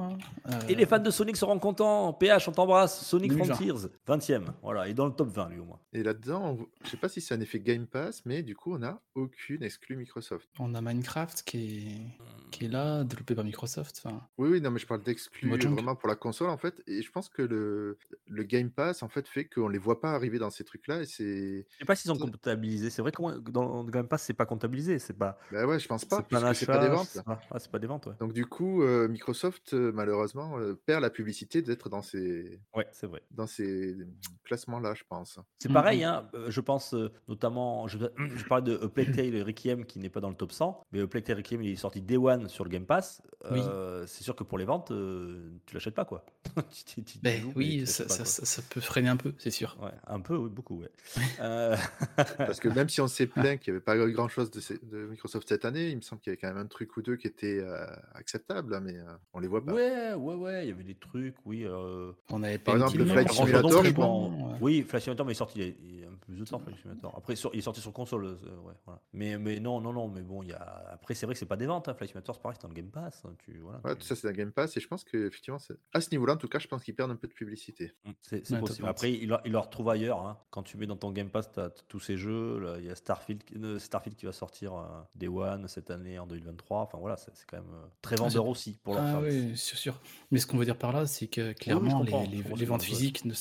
hein, 0.47 0.59
Et 0.69 0.73
euh, 0.73 0.77
les 0.77 0.87
fans 0.87 0.99
de 0.99 1.11
Sonic 1.11 1.37
seront 1.37 1.59
contents. 1.59 2.13
PH, 2.15 2.49
on 2.49 2.53
t'embrasse. 2.53 3.05
Sonic 3.05 3.31
2020. 3.31 3.55
Frontiers, 3.55 3.73
20e. 4.07 4.45
Voilà, 4.63 4.89
et 4.89 4.95
dans 4.95 5.07
le 5.07 5.13
top 5.13 5.29
20, 5.29 5.49
lui, 5.51 5.59
au 5.61 5.65
moins. 5.65 5.79
Et 5.93 6.03
là-dedans, 6.03 6.57
on- 6.59 6.67
je 6.85 6.91
sais 6.91 6.97
pas 6.97 7.09
si 7.09 7.21
c'est 7.21 7.35
un 7.35 7.41
effet 7.41 7.61
Game 7.61 7.87
Pass, 7.87 8.23
mais 8.25 8.43
du 8.43 8.57
coup, 8.57 8.75
on 8.75 8.79
n'a 8.79 9.01
aucune 9.15 9.63
exclue 9.63 9.97
Microsoft. 9.97 10.49
On 10.59 10.75
a 10.75 10.81
Minecraft 10.81 11.43
qui 11.45 11.59
est, 11.59 12.51
qui 12.51 12.65
est 12.65 12.69
là, 12.69 13.05
développé 13.05 13.35
par 13.35 13.45
Microsoft. 13.45 14.01
Enfin, 14.05 14.21
Oui, 14.39 14.49
oui, 14.51 14.61
non, 14.61 14.71
mais 14.71 14.79
je 14.79 14.87
parle 14.87 15.03
d'exclus 15.03 15.49
vraiment 15.51 15.95
pour 15.95 16.09
la 16.09 16.17
console 16.17 16.51
en 16.51 16.57
fait. 16.57 16.83
Et 16.87 17.03
je 17.03 17.11
pense 17.11 17.29
que 17.29 17.43
le, 17.43 17.99
le 18.29 18.43
Game 18.45 18.71
Pass 18.71 19.03
en 19.03 19.09
fait 19.09 19.27
fait 19.29 19.45
qu'on 19.45 19.69
les 19.69 19.79
voit 19.79 20.01
pas 20.01 20.13
arriver 20.13 20.39
dans 20.39 20.51
ces 20.55 20.65
trucs-là. 20.65 21.03
Et 21.03 21.07
c'est. 21.07 21.67
Je 21.71 21.77
sais 21.79 21.85
pas 21.85 21.95
s'ils 21.97 22.11
ont 22.13 22.17
comptabilisé. 22.19 22.91
C'est 22.91 23.03
vrai 23.03 23.13
que 23.13 23.39
dans 23.51 23.83
le 23.83 23.91
Game 23.91 24.09
Pass, 24.09 24.23
c'est 24.23 24.33
pas 24.35 24.47
comptabilisé. 24.47 24.99
C'est 24.99 25.13
pas. 25.19 25.39
Bah 25.53 25.67
ouais, 25.67 25.79
je 25.79 25.87
pense 25.89 26.05
pas, 26.05 26.25
C'est 26.55 26.67
pas 26.67 26.79
des 26.79 26.89
ventes. 26.89 27.07
c'est 27.11 27.25
pas- 27.25 27.41
ah, 27.51 27.59
c'est 27.59 27.71
pas 27.71 27.79
des 27.79 27.87
ventes, 27.87 28.07
ouais. 28.07 28.15
Donc 28.21 28.33
du 28.33 28.47
coup, 28.47 28.83
euh, 28.83 29.09
Microsoft, 29.09 29.73
malheureusement, 29.75 30.59
euh, 30.59 30.75
perd 30.87 31.03
la 31.03 31.11
publicité 31.11 31.63
d'être 31.63 31.89
dans 31.89 32.03
ces, 32.03 32.61
Ouais, 32.75 32.87
c'est 32.93 33.07
vrai. 33.07 33.23
dans 33.31 33.47
ces 33.47 33.97
classements-là, 34.45 34.95
je 34.95 35.03
pense. 35.09 35.39
C'est 35.59 35.73
pareil, 35.73 36.05
hein, 36.05 36.29
euh, 36.35 36.51
je 36.51 36.61
pense 36.61 36.95
euh, 36.95 37.11
notamment, 37.29 37.89
je, 37.89 37.99
je 38.37 38.45
parlais 38.45 38.65
de 38.65 38.79
A 38.85 38.89
Plague 38.89 39.15
Tale 39.15 39.43
Requiem 39.43 39.85
qui 39.85 39.99
n'est 39.99 40.11
pas 40.11 40.21
dans 40.21 40.29
le 40.31 40.37
top 40.37 40.53
100, 40.53 40.83
mais 40.93 41.01
A 41.01 41.07
Plague 41.07 41.25
Tale 41.25 41.37
Requiem 41.39 41.63
il 41.63 41.71
est 41.73 41.77
sorti 41.77 42.01
Day 42.03 42.17
One 42.17 42.49
sur 42.49 42.65
le 42.65 42.71
Game 42.71 42.87
Pass. 42.87 43.23
Oui. 43.51 43.61
C'est 44.07 44.25
sûr 44.25 44.35
que 44.37 44.45
pour 44.45 44.59
les 44.59 44.65
ventes, 44.65 44.91
euh, 44.91 45.51
tu 45.67 45.75
l'achètes 45.75 45.95
pas 45.95 46.05
quoi. 46.05 46.25
Tu- 46.71 46.85
tu- 46.85 47.03
tu- 47.05 47.13
tu 47.15 47.19
ben 47.23 47.41
joues, 47.41 47.49
mais 47.49 47.53
tu 47.53 47.59
oui, 47.81 47.87
ça, 47.87 48.05
pas, 48.05 48.09
ça- 48.11 48.17
quoi. 48.19 48.25
ça- 48.27 48.45
ça 48.45 48.63
peut 48.71 48.81
freiner 48.81 49.09
un 49.09 49.17
peu, 49.17 49.35
c'est 49.39 49.51
sûr. 49.51 49.77
Ouais, 49.83 49.91
un 50.07 50.21
peu, 50.21 50.44
oui, 50.45 50.51
beaucoup, 50.51 50.81
ouais. 50.81 50.91
Euh, 51.41 51.77
Parce 52.39 52.61
que 52.61 52.69
même 52.69 52.89
si 52.89 53.01
on 53.01 53.09
s'est 53.09 53.27
plaint 53.27 53.59
qu'il 53.61 53.73
n'y 53.73 53.77
avait 53.77 53.85
pas 53.85 53.97
grand-chose 53.97 54.51
de, 54.51 55.07
Microsoft 55.07 55.49
cette 55.49 55.65
année, 55.65 55.89
il 55.91 55.97
me 55.97 56.01
semble 56.01 56.21
qu'il 56.23 56.31
y 56.31 56.35
avait 56.35 56.41
quand 56.41 56.49
même 56.49 56.63
un 56.65 56.67
truc 56.67 56.97
ou 56.97 57.03
deux 57.03 57.17
qui 57.17 57.27
était 57.27 57.59
euh, 57.61 57.87
acceptable, 58.15 58.75
hein, 58.75 58.81
mais 58.81 58.97
euh, 58.97 59.05
on 59.33 59.41
les 59.41 59.49
voit 59.49 59.65
pas. 59.65 59.73
ouais, 59.73 60.15
ouais, 60.15 60.35
ouais, 60.35 60.65
il 60.67 60.69
y 60.69 60.73
avait 60.73 60.85
des 60.85 60.95
trucs, 60.95 61.35
oui. 61.45 61.65
euh, 61.65 62.13
On 62.31 62.43
avait 62.43 62.59
Par 62.59 62.75
exemple, 62.77 62.99
le 62.99 63.07
Flight 63.07 63.27
Pas 63.29 63.35
Simulator, 63.35 63.85
je 63.85 63.91
pense. 63.91 64.31
Ouais. 64.31 64.59
Oui, 64.61 64.83
Flight 64.83 65.03
Simulator, 65.03 65.27
mais 65.27 65.33
il 65.33 65.37
est 65.37 65.39
sorti 65.39 65.75
il 65.79 66.01
y 66.01 66.05
a, 66.05 66.09
un 66.09 66.11
peu 66.13 66.17
plus 66.27 66.37
de 66.41 66.45
temps, 66.45 66.59
Flight 66.61 66.79
Simulator. 66.81 67.15
Après, 67.17 67.35
sur- 67.37 67.51
il 67.55 67.59
est 67.59 67.63
sorti 67.63 67.81
sur 67.81 67.93
console. 67.93 68.25
euh, 68.27 68.35
ouais, 68.65 68.75
voilà. 68.85 69.01
mais, 69.13 69.37
mais 69.39 69.61
non, 69.61 69.81
non, 69.81 69.93
non, 69.93 70.09
mais 70.09 70.23
bon, 70.23 70.43
il 70.43 70.51
y 70.51 70.53
a... 70.53 70.85
après, 70.93 71.15
c'est 71.15 71.27
vrai 71.27 71.35
que 71.35 71.39
c'est 71.39 71.47
pas 71.47 71.57
des 71.57 71.67
ventes. 71.67 71.89
Hein. 71.89 71.95
Flight 71.95 72.11
Simulator, 72.11 72.35
c'est 72.35 72.43
pareil, 72.43 72.57
c'est 72.61 72.67
dans 72.67 72.73
le 72.75 72.81
Game 72.81 72.91
Pass. 72.91 73.23
hein, 73.27 73.35
Tu, 73.45 73.59
voilà, 73.59 73.81
Ouais, 73.85 73.93
tu- 73.95 74.01
tout 74.01 74.07
ça 74.07 74.15
c'est 74.17 74.29
un 74.29 74.33
Game 74.33 74.53
Pass 74.53 74.77
et 74.77 74.81
je 74.81 74.89
pense 74.89 75.05
que 75.05 75.27
effectivement, 75.27 75.59
c'est- 75.59 75.77
à 75.93 76.01
ce 76.01 76.11
niveau-là, 76.11 76.35
en 76.35 76.39
tout 76.39 76.49
cas, 76.49 76.59
je 76.59 76.69
pense 76.69 76.83
qu'ils 76.85 76.95
perdent 76.95 77.11
un 77.11 77.17
peu 77.17 77.29
de 77.29 77.33
publicité. 77.35 77.93
Mm, 78.05 78.11
C'est 78.23 78.61
possible. 78.61 78.89
Après, 78.89 79.13
il 79.13 79.29
leur, 79.29 79.41
il 79.45 79.53
leur 79.53 79.65
retrouve 79.65 79.89
ailleurs. 79.89 80.25
hein. 80.27 80.34
Quand 80.51 80.63
tu 80.63 80.77
mets 80.77 80.87
dans 80.87 80.97
ton 80.97 81.11
Game 81.11 81.29
Pass, 81.31 81.51
tu 81.53 81.61
as 81.61 81.71
tous 81.89 82.01
ces 82.01 82.17
jeux. 82.17 82.77
Il 82.79 82.87
y 82.87 82.91
a 82.91 82.95
Starfield, 82.95 83.43
qui- 83.45 83.55
euh, 83.57 83.79
Starfield 83.79 84.17
qui 84.17 84.27
va 84.27 84.33
sortir 84.33 84.75
euh, 84.75 84.85
Day 85.15 85.29
One 85.29 85.69
cette 85.69 85.91
année 85.91 86.19
en 86.19 86.27
2023. 86.27 86.81
Enfin 86.83 86.99
voilà, 86.99 87.17
c'est 87.17 87.35
c'est 87.35 87.47
quand 87.47 87.57
même 87.59 87.75
euh, 87.75 87.87
très 88.03 88.17
vendeur 88.17 88.47
aussi 88.47 88.79
pour 88.83 88.95
leur 88.95 89.05
Ah 89.05 89.11
service. 89.13 89.35
oui, 89.51 89.57
sûr, 89.57 89.79
sûr. 89.79 90.01
Mais 90.31 90.39
ce 90.39 90.47
qu'on 90.47 90.57
veut 90.59 90.65
dire 90.65 90.79
par 90.79 90.93
là, 90.93 91.07
c'est 91.07 91.27
que 91.27 91.53
clairement, 91.53 92.03
les, 92.03 92.65
ventes 92.67 92.83
physiques 92.83 93.25
ne. 93.25 93.35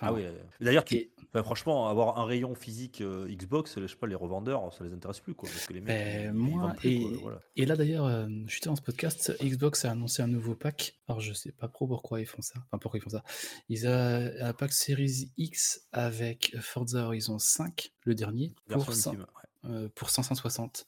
Enfin, 0.00 0.06
Ah 0.08 0.12
oui. 0.12 0.24
D'ailleurs, 0.60 0.84
et- 0.90 1.10
franchement, 1.44 1.88
avoir 1.88 2.18
un 2.18 2.24
rayon 2.24 2.54
physique 2.54 3.00
euh, 3.02 3.28
Xbox, 3.28 3.78
je 3.78 3.86
sais 3.86 3.96
pas, 3.96 4.06
les 4.06 4.14
revendeurs, 4.14 4.72
ça 4.74 4.82
les 4.84 4.92
intéresse 4.92 5.20
plus 5.20 5.34
quoi, 5.34 5.48
parce 5.48 5.66
que 5.66 5.72
les 5.74 5.80
mecs, 5.80 5.88
Ben, 5.88 6.32
moi, 6.32 6.72
plus, 6.76 7.00
quoi, 7.00 7.10
et- 7.10 7.16
voilà. 7.22 7.40
Et 7.56 7.66
là 7.66 7.76
d'ailleurs, 7.76 8.06
euh, 8.06 8.26
j'étais 8.46 8.68
dans 8.68 8.76
ce 8.76 8.82
podcast, 8.82 9.36
Xbox 9.42 9.84
a 9.84 9.92
annoncé 9.92 10.22
un 10.22 10.26
nouveau 10.26 10.54
pack. 10.54 10.98
Alors 11.08 11.20
je 11.20 11.32
sais 11.32 11.52
pas 11.52 11.68
trop 11.68 11.86
pourquoi 11.86 12.20
ils 12.20 12.26
font 12.26 12.42
ça. 12.42 12.54
Enfin 12.66 12.78
pourquoi 12.78 12.98
ils 12.98 13.02
font 13.02 13.10
ça. 13.10 13.22
Ils 13.68 13.86
ont 13.86 14.30
un 14.40 14.52
pack 14.52 14.72
Series 14.72 15.30
X 15.36 15.86
avec 15.92 16.56
Forza 16.60 17.04
Horizon 17.06 17.38
5, 17.38 17.92
le 18.04 18.14
dernier, 18.14 18.52
Version 18.68 18.84
pour, 18.84 18.94
cent- 18.94 19.12
ultime, 19.12 19.26
ouais. 19.64 19.70
euh, 19.70 19.88
pour 19.94 20.10
560. 20.10 20.86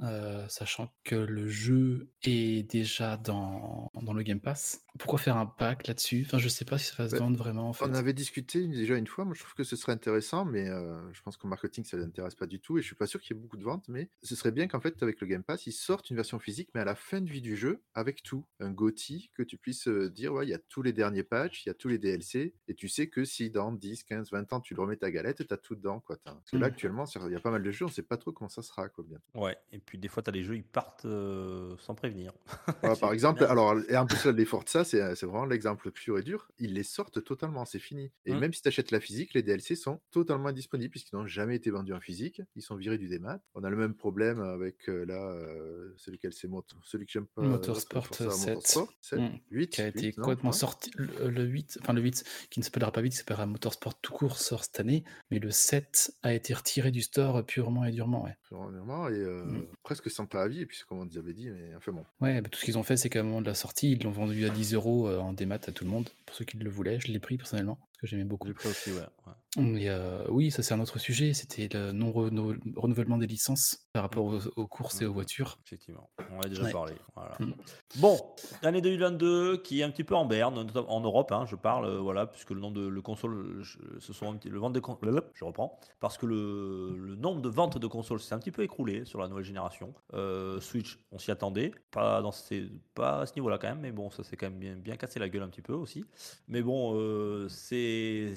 Euh, 0.00 0.46
sachant 0.48 0.92
que 1.04 1.14
le 1.14 1.46
jeu 1.46 2.10
est 2.24 2.68
déjà 2.68 3.16
dans, 3.16 3.92
dans 4.02 4.12
le 4.12 4.24
Game 4.24 4.40
Pass. 4.40 4.84
Pourquoi 4.98 5.20
faire 5.20 5.36
un 5.36 5.46
pack 5.46 5.86
là-dessus? 5.86 6.24
Enfin, 6.26 6.38
je 6.38 6.48
sais 6.48 6.64
pas 6.64 6.78
si 6.78 6.86
ça 6.92 7.04
va 7.04 7.08
se 7.08 7.14
Ouais. 7.14 7.20
vendre 7.20 7.36
vraiment 7.38 7.68
en 7.68 7.72
fait. 7.72 7.84
On 7.84 7.94
avait 7.94 8.12
discuté 8.12 8.66
déjà 8.66 8.96
une 8.96 9.06
fois, 9.06 9.24
moi 9.24 9.34
je 9.34 9.40
trouve 9.40 9.54
que 9.54 9.62
ce 9.62 9.76
serait 9.76 9.92
intéressant, 9.92 10.44
mais 10.44 10.68
euh, 10.68 11.00
je 11.12 11.22
pense 11.22 11.36
qu'au 11.36 11.46
marketing 11.46 11.84
ça 11.84 11.96
ne 11.96 12.02
l'intéresse 12.02 12.34
pas 12.34 12.46
du 12.46 12.58
tout 12.60 12.76
et 12.76 12.82
je 12.82 12.86
suis 12.86 12.96
pas 12.96 13.06
sûr 13.06 13.20
qu'il 13.20 13.36
y 13.36 13.38
ait 13.38 13.42
beaucoup 13.42 13.56
de 13.56 13.62
ventes, 13.62 13.86
mais 13.88 14.10
ce 14.24 14.34
serait 14.34 14.50
bien 14.50 14.66
qu'en 14.66 14.80
fait 14.80 15.00
avec 15.02 15.20
le 15.20 15.28
Game 15.28 15.44
Pass 15.44 15.66
ils 15.68 15.72
sortent 15.72 16.10
une 16.10 16.16
version 16.16 16.40
physique, 16.40 16.70
mais 16.74 16.80
à 16.80 16.84
la 16.84 16.96
fin 16.96 17.20
de 17.20 17.30
vie 17.30 17.40
du 17.40 17.56
jeu, 17.56 17.80
avec 17.94 18.24
tout, 18.24 18.44
un 18.58 18.72
GOTY, 18.72 19.30
que 19.32 19.44
tu 19.44 19.58
puisses 19.58 19.86
dire 19.86 20.32
ouais, 20.34 20.44
il 20.44 20.50
y 20.50 20.54
a 20.54 20.58
tous 20.58 20.82
les 20.82 20.92
derniers 20.92 21.22
patchs, 21.22 21.64
il 21.66 21.68
y 21.68 21.70
a 21.70 21.74
tous 21.74 21.88
les 21.88 21.98
DLC, 21.98 22.54
et 22.66 22.74
tu 22.74 22.88
sais 22.88 23.08
que 23.08 23.24
si 23.24 23.48
dans 23.50 23.70
10, 23.70 24.02
15, 24.02 24.32
20 24.32 24.52
ans 24.52 24.60
tu 24.60 24.74
le 24.74 24.80
remets 24.82 24.96
ta 24.96 25.12
galette, 25.12 25.46
tu 25.46 25.54
as 25.54 25.56
tout 25.56 25.76
dedans. 25.76 26.00
Quoi, 26.00 26.16
T'as- 26.16 26.32
Parce 26.34 26.50
que 26.50 26.56
là 26.56 26.66
Mm. 26.66 26.70
actuellement 26.70 27.04
il 27.26 27.32
y 27.32 27.36
a 27.36 27.40
pas 27.40 27.52
mal 27.52 27.62
de 27.62 27.70
jeux, 27.70 27.84
on 27.84 27.88
sait 27.88 28.02
pas 28.02 28.16
trop 28.16 28.32
comment 28.32 28.48
ça 28.48 28.62
sera. 28.62 28.88
Quoi, 28.88 29.04
bientôt. 29.06 29.24
Ouais, 29.34 29.56
et 29.70 29.78
puis 29.86 29.98
des 29.98 30.08
fois, 30.08 30.22
tu 30.22 30.30
as 30.30 30.32
des 30.32 30.42
jeux, 30.42 30.56
ils 30.56 30.64
partent 30.64 31.04
euh, 31.04 31.74
sans 31.78 31.94
prévenir. 31.94 32.32
Voilà, 32.80 32.96
par 32.96 33.12
exemple, 33.14 33.44
alors, 33.44 33.74
et 33.88 33.96
en 33.96 34.06
plus, 34.06 34.24
là, 34.24 34.32
les 34.32 34.44
Forza, 34.44 34.84
c'est 34.84 35.14
c'est 35.14 35.26
vraiment 35.26 35.44
l'exemple 35.46 35.90
pur 35.90 36.18
et 36.18 36.22
dur. 36.22 36.48
Ils 36.58 36.74
les 36.74 36.82
sortent 36.82 37.22
totalement, 37.24 37.64
c'est 37.64 37.78
fini. 37.78 38.10
Et 38.26 38.32
Mm. 38.34 38.38
même 38.38 38.52
si 38.52 38.62
tu 38.62 38.68
achètes 38.68 38.90
la 38.90 39.00
physique, 39.00 39.34
les 39.34 39.42
DLC 39.42 39.76
sont 39.76 40.00
totalement 40.10 40.48
indisponibles 40.48 40.90
puisqu'ils 40.90 41.16
n'ont 41.16 41.26
jamais 41.26 41.56
été 41.56 41.70
vendus 41.70 41.92
en 41.92 42.00
physique. 42.00 42.42
Ils 42.56 42.62
sont 42.62 42.76
virés 42.76 42.98
du 42.98 43.08
démat. 43.08 43.40
On 43.54 43.64
a 43.64 43.70
le 43.70 43.76
même 43.76 43.94
problème 43.94 44.40
avec 44.40 44.88
euh, 44.88 45.04
là, 45.06 45.30
euh, 45.32 45.92
celui, 45.96 46.18
c'est 46.32 46.48
mot- 46.48 46.64
celui 46.82 47.06
que 47.06 47.12
j'aime 47.12 47.26
pas. 47.26 47.42
euh, 47.42 47.46
Motorsport 47.48 48.06
Forza 48.06 48.30
7. 48.30 48.48
Motorsport 48.54 48.92
7, 49.00 49.20
Mm. 49.20 49.28
8, 49.50 49.68
qui 49.70 49.80
a 49.82 49.86
été 49.88 50.00
8, 50.06 50.18
non, 50.18 50.24
complètement 50.24 50.50
crois. 50.50 50.58
sorti. 50.58 50.90
Le, 50.96 51.28
le 51.30 51.44
8, 51.44 51.78
enfin 51.82 51.92
le 51.92 52.00
8, 52.02 52.24
qui 52.50 52.60
ne 52.60 52.64
s'appellera 52.64 52.90
pas 52.92 53.00
8, 53.00 53.10
qui 53.10 53.16
s'appellera 53.16 53.46
Motorsport 53.46 54.00
tout 54.00 54.12
court, 54.12 54.38
sort 54.38 54.64
cette 54.64 54.80
année. 54.80 55.04
Mais 55.30 55.38
le 55.38 55.50
7 55.50 56.12
a 56.22 56.32
été 56.34 56.54
retiré 56.54 56.90
du 56.90 57.02
store 57.02 57.44
purement 57.44 57.84
et 57.84 57.92
durement. 57.92 58.24
Ouais, 58.24 58.36
Vraiment, 58.50 59.08
et 59.08 59.12
euh, 59.14 59.44
Mm. 59.44 59.66
Presque 59.82 60.10
sans 60.10 60.26
préavis, 60.26 60.60
et 60.60 60.66
puis 60.66 60.76
c'est 60.78 60.86
comme 60.86 60.98
on 60.98 61.04
nous 61.04 61.18
avait 61.18 61.32
dit, 61.32 61.50
mais 61.50 61.74
enfin 61.76 61.92
bon. 61.92 62.04
ouais 62.20 62.40
bah, 62.40 62.48
tout 62.48 62.58
ce 62.58 62.64
qu'ils 62.64 62.78
ont 62.78 62.82
fait, 62.82 62.96
c'est 62.96 63.08
qu'à 63.08 63.20
un 63.20 63.24
moment 63.24 63.42
de 63.42 63.46
la 63.46 63.54
sortie, 63.54 63.92
ils 63.92 64.02
l'ont 64.02 64.10
vendu 64.10 64.44
à 64.44 64.50
10 64.50 64.74
euros 64.74 65.08
euh, 65.08 65.18
en 65.18 65.32
démat 65.32 65.56
à 65.56 65.72
tout 65.72 65.84
le 65.84 65.90
monde, 65.90 66.08
pour 66.26 66.36
ceux 66.36 66.44
qui 66.44 66.56
le 66.56 66.70
voulaient. 66.70 67.00
Je 67.00 67.12
l'ai 67.12 67.18
pris 67.18 67.36
personnellement, 67.36 67.76
parce 67.76 68.00
que 68.00 68.06
j'aimais 68.06 68.24
beaucoup. 68.24 68.48
J'ai 68.48 68.54
pris 68.54 68.68
aussi, 68.68 68.90
ouais. 68.90 68.98
ouais. 68.98 69.32
Mais 69.56 69.88
euh, 69.88 70.24
oui, 70.30 70.50
ça 70.50 70.62
c'est 70.62 70.74
un 70.74 70.80
autre 70.80 70.98
sujet, 70.98 71.32
c'était 71.32 71.68
le 71.72 71.92
non-renouvellement 71.92 73.18
des 73.18 73.26
licences 73.26 73.86
par 73.92 74.02
rapport 74.02 74.24
aux, 74.24 74.40
aux 74.56 74.66
courses 74.66 75.00
et 75.00 75.04
aux 75.04 75.08
Mhm. 75.10 75.14
voitures. 75.14 75.58
Effectivement, 75.66 76.10
on 76.30 76.38
en 76.38 76.40
a 76.40 76.48
déjà 76.48 76.62
Ouais. 76.64 76.72
parlé. 76.72 76.94
Voilà. 77.14 77.36
Mm. 77.38 77.52
Bon, 78.00 78.18
l'année 78.62 78.80
2022 78.80 79.58
qui 79.58 79.80
est 79.80 79.84
un 79.84 79.90
petit 79.90 80.04
peu 80.04 80.14
en 80.16 80.26
berne, 80.26 80.66
en 80.88 81.00
Europe, 81.00 81.30
hein, 81.32 81.44
je 81.46 81.56
parle, 81.56 81.84
euh, 81.86 81.98
voilà, 82.00 82.26
puisque 82.26 82.50
le 82.50 82.60
nombre 82.60 82.76
de 82.80 82.86
le 82.86 83.02
console, 83.02 83.58
je, 83.62 83.78
ce 84.00 84.12
sont 84.12 84.30
un 84.32 84.36
petit- 84.36 84.48
le 84.48 84.58
vente 84.58 84.72
de 84.74 84.82
je 85.34 85.44
reprends, 85.44 85.78
parce 86.00 86.18
que 86.18 86.26
le, 86.26 86.96
le 86.96 87.14
nombre 87.14 87.40
de 87.40 87.48
ventes 87.48 87.78
de 87.78 87.86
consoles 87.86 88.20
s'est 88.20 88.34
un 88.34 88.38
petit 88.38 88.50
peu 88.50 88.62
écroulé 88.62 89.04
sur 89.04 89.20
la 89.20 89.28
nouvelle 89.28 89.44
génération. 89.44 89.94
Euh, 90.14 90.60
Switch, 90.60 90.98
on 91.12 91.18
s'y 91.18 91.30
attendait, 91.30 91.72
pas 91.90 92.20
dans 92.22 92.32
ces, 92.32 92.68
pas 92.94 93.20
à 93.20 93.26
ce 93.26 93.34
niveau-là 93.36 93.58
quand 93.58 93.68
même, 93.68 93.80
mais 93.80 93.92
bon, 93.92 94.10
ça 94.10 94.24
s'est 94.24 94.36
quand 94.36 94.46
même 94.50 94.58
bien, 94.58 94.76
bien 94.76 94.96
cassé 94.96 95.18
la 95.20 95.28
gueule 95.28 95.42
un 95.42 95.48
petit 95.48 95.62
peu 95.62 95.72
aussi. 95.74 96.04
Mais 96.48 96.62
bon, 96.62 96.94
euh, 96.96 97.48
c'est 97.48 98.34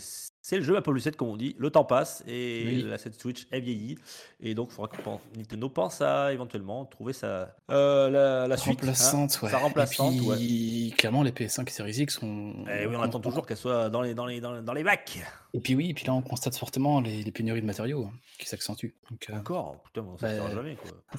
c'est 0.47 0.55
le 0.55 0.63
jeu 0.63 0.77
Apple 0.77 0.97
7 0.97 1.17
comme 1.17 1.27
on 1.27 1.35
dit, 1.35 1.57
le 1.59 1.69
temps 1.69 1.83
passe 1.83 2.23
et 2.25 2.63
Oui. 2.65 2.81
la 2.83 2.97
7 2.97 3.19
Switch 3.19 3.47
est 3.51 3.59
vieillie 3.59 3.97
et 4.39 4.55
donc 4.55 4.69
il 4.71 4.75
faudra 4.75 4.87
que 4.87 5.01
Nintendo 5.37 5.67
pense 5.67 5.99
à 5.99 6.31
éventuellement 6.31 6.85
trouver 6.85 7.11
sa 7.11 7.53
euh, 7.69 8.09
la, 8.09 8.47
la 8.47 8.55
suite, 8.55 8.79
hein, 8.81 8.85
remplaçante, 8.85 9.41
ouais. 9.41 9.49
sa 9.49 9.57
remplaçante, 9.57 10.15
et 10.15 10.21
ouais. 10.21 10.95
clairement, 10.95 11.23
les 11.23 11.31
PS5 11.31 11.67
et 11.67 11.69
Series 11.69 11.97
X 11.97 12.19
sont. 12.19 12.53
Eh 12.71 12.85
oui, 12.85 12.95
on 12.95 13.01
attend 13.01 13.19
toujours 13.19 13.45
qu'elle 13.45 13.57
soit 13.57 13.89
dans 13.89 14.01
les 14.01 14.13
dans 14.13 14.25
les 14.25 14.39
dans 14.39 14.53
les, 14.53 14.61
dans 14.61 14.73
les 14.73 14.85
bacs. 14.85 15.19
Et 15.53 15.59
puis 15.59 15.75
oui, 15.75 15.89
et 15.89 15.93
puis 15.93 16.05
là 16.05 16.13
on 16.13 16.21
constate 16.21 16.55
fortement 16.55 16.99
les, 17.01 17.23
les 17.23 17.31
pénuries 17.31 17.61
de 17.61 17.65
matériaux 17.65 18.05
hein, 18.05 18.13
qui 18.37 18.47
s'accentuent. 18.47 18.95
Donc 19.09 19.29
euh, 19.29 19.37
Encore, 19.37 19.81
putain, 19.83 20.01
on 20.01 20.17
s'en 20.17 20.27
Bah, 20.27 20.51
jamais 20.53 20.75
quoi. 20.75 20.91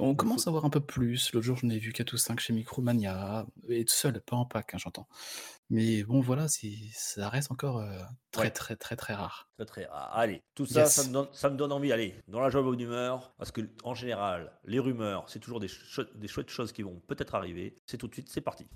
On 0.00 0.14
commence 0.14 0.46
à 0.46 0.52
voir 0.52 0.64
un 0.64 0.70
peu 0.70 0.78
plus. 0.80 1.32
L'autre 1.32 1.44
jour, 1.44 1.56
j'en 1.56 1.68
ai 1.70 1.78
vu 1.78 1.92
4 1.92 2.12
ou 2.12 2.16
5 2.18 2.38
chez 2.38 2.52
Micromania, 2.52 3.46
et 3.68 3.84
tout 3.84 3.92
seul, 3.94 4.20
pas 4.20 4.36
en 4.36 4.44
pack, 4.44 4.72
hein, 4.74 4.78
j'entends. 4.78 5.08
Mais 5.70 6.04
bon, 6.04 6.20
voilà, 6.20 6.46
ça 6.48 7.28
reste 7.28 7.50
encore 7.50 7.78
euh, 7.78 7.98
très, 8.30 8.44
Ouais. 8.44 8.50
très, 8.50 8.76
très, 8.76 8.94
très 8.94 9.14
rare. 9.14 9.48
Très 9.56 9.66
très 9.66 9.84
rare. 9.86 10.10
Allez, 10.16 10.44
tout 10.54 10.66
ça, 10.66 10.86
ça, 10.86 11.02
me 11.06 11.12
donne, 11.12 11.26
ça 11.32 11.50
me 11.50 11.56
donne 11.56 11.72
envie. 11.72 11.92
Allez, 11.92 12.14
dans 12.28 12.40
la 12.40 12.48
joie 12.48 12.62
bonne 12.62 12.80
humeur, 12.80 13.34
parce 13.38 13.50
que 13.50 13.60
en 13.82 13.94
général, 13.94 14.52
les 14.64 14.78
rumeurs, 14.78 15.28
c'est 15.28 15.40
toujours 15.40 15.58
des, 15.58 15.68
des 16.14 16.28
chouettes 16.28 16.48
choses 16.50 16.70
qui 16.72 16.82
vont 16.82 17.00
peut-être 17.08 17.34
arriver. 17.34 17.76
C'est 17.86 17.98
tout 17.98 18.06
de 18.06 18.14
suite, 18.14 18.28
c'est 18.30 18.40
parti. 18.40 18.68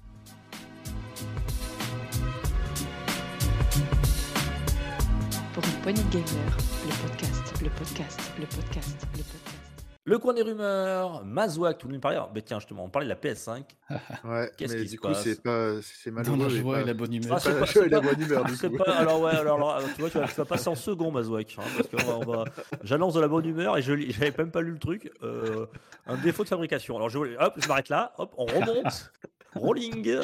Poignée 5.82 6.02
gamers, 6.10 6.56
le 6.86 7.08
podcast, 7.08 7.54
le 7.62 7.70
podcast, 7.70 8.20
le 8.38 8.46
podcast, 8.46 9.06
le 9.12 9.18
podcast. 9.22 9.56
Le 10.04 10.18
coin 10.18 10.34
des 10.34 10.42
rumeurs, 10.42 11.24
Mazouak, 11.24 11.78
tout 11.78 11.86
le 11.86 11.92
monde 11.92 12.02
parlait. 12.02 12.18
Ah, 12.20 12.28
ben 12.34 12.42
tiens, 12.44 12.58
justement, 12.58 12.84
on 12.84 12.88
parlait 12.88 13.06
de 13.06 13.12
la 13.12 13.16
PS5. 13.20 13.62
Ouais, 14.24 14.50
Qu'est-ce 14.58 14.74
mais 14.74 14.82
qui 14.82 14.88
se 14.88 14.96
coup, 14.96 15.08
passe 15.08 15.22
c'est 15.22 15.40
pas, 15.42 15.74
c'est 15.80 16.10
malheureux. 16.10 16.38
la 16.38 16.44
mais 16.48 16.50
joie 16.60 16.80
et 16.80 16.84
la 16.84 16.94
bonne 16.94 17.14
humeur. 17.14 17.34
Ah, 17.36 17.38
c'est 17.40 17.52
pas 17.54 17.60
la 17.60 17.66
c'est 17.66 17.88
la 17.88 18.00
bonne 18.00 18.20
humeur, 18.20 18.44
du 18.44 18.56
C'est 18.56 18.68
coup. 18.68 18.78
pas, 18.78 18.90
alors 18.96 19.20
ouais, 19.20 19.30
alors, 19.30 19.76
alors, 19.76 19.88
tu 19.94 20.00
vois, 20.00 20.10
tu 20.10 20.18
vas, 20.18 20.26
tu 20.26 20.34
vas 20.34 20.44
passer 20.44 20.68
en 20.68 20.74
second, 20.74 21.12
Mazouak. 21.12 21.54
hein, 21.58 21.62
parce 21.76 21.88
que 21.88 22.10
on 22.10 22.24
va- 22.32 22.44
j'annonce 22.82 23.14
de 23.14 23.20
la 23.20 23.28
bonne 23.28 23.46
humeur 23.46 23.78
et 23.78 23.82
je 23.82 23.92
lis- 23.92 24.10
j'avais 24.12 24.34
même 24.36 24.50
pas 24.50 24.60
lu 24.60 24.72
le 24.72 24.78
truc. 24.80 25.12
euh, 25.22 25.66
un 26.06 26.16
défaut 26.16 26.42
de 26.42 26.48
fabrication. 26.48 26.96
Alors 26.96 27.08
je, 27.08 27.18
hop, 27.18 27.54
je 27.58 27.68
m'arrête 27.68 27.88
là. 27.88 28.12
Hop, 28.18 28.34
on 28.38 28.46
remonte. 28.46 29.12
Rolling. 29.54 30.08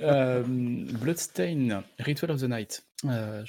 Euh, 0.00 0.42
Bloodstain, 0.44 1.84
Ritual 2.00 2.32
of 2.32 2.40
the 2.40 2.48
Night. 2.48 2.84
Euh, 3.04 3.44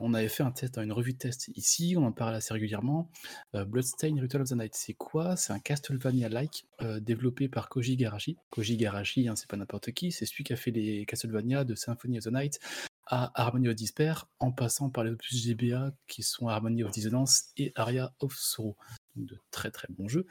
on 0.00 0.14
avait 0.14 0.28
fait 0.28 0.44
un 0.44 0.52
test, 0.52 0.78
une 0.78 0.92
revue 0.92 1.14
de 1.14 1.18
test 1.18 1.48
ici, 1.56 1.96
on 1.98 2.04
en 2.04 2.12
parle 2.12 2.34
assez 2.34 2.52
régulièrement. 2.52 3.10
Euh, 3.54 3.64
Bloodstain, 3.64 4.14
Ritual 4.20 4.42
of 4.42 4.50
the 4.50 4.52
Night, 4.52 4.74
c'est 4.76 4.92
quoi? 4.92 5.34
C'est 5.34 5.52
un 5.52 5.58
Castlevania-like 5.58 6.66
développé 7.00 7.48
par 7.48 7.68
Koji 7.68 7.94
Igarashi. 7.94 8.36
Koji 8.50 8.74
Igarashi, 8.74 9.26
hein, 9.26 9.34
c'est 9.34 9.48
pas 9.48 9.56
n'importe 9.56 9.90
qui, 9.90 10.12
c'est 10.12 10.26
celui 10.26 10.44
qui 10.44 10.52
a 10.52 10.56
fait 10.56 10.70
les 10.70 11.04
Castlevania 11.04 11.64
de 11.64 11.74
Symphony 11.74 12.18
of 12.18 12.24
the 12.24 12.32
Night 12.32 12.60
à 13.06 13.32
Harmony 13.34 13.68
of 13.68 13.74
Despair, 13.74 14.28
en 14.40 14.52
passant 14.52 14.90
par 14.90 15.04
les 15.04 15.12
opus 15.12 15.44
GBA 15.44 15.92
qui 16.08 16.22
sont 16.22 16.48
Harmony 16.48 16.84
of 16.84 16.90
Dissonance 16.90 17.46
et 17.56 17.72
Aria 17.74 18.12
of 18.20 18.34
Sorrow. 18.36 18.76
De 19.16 19.38
très 19.50 19.70
très 19.70 19.88
bons 19.90 20.08
jeux. 20.08 20.26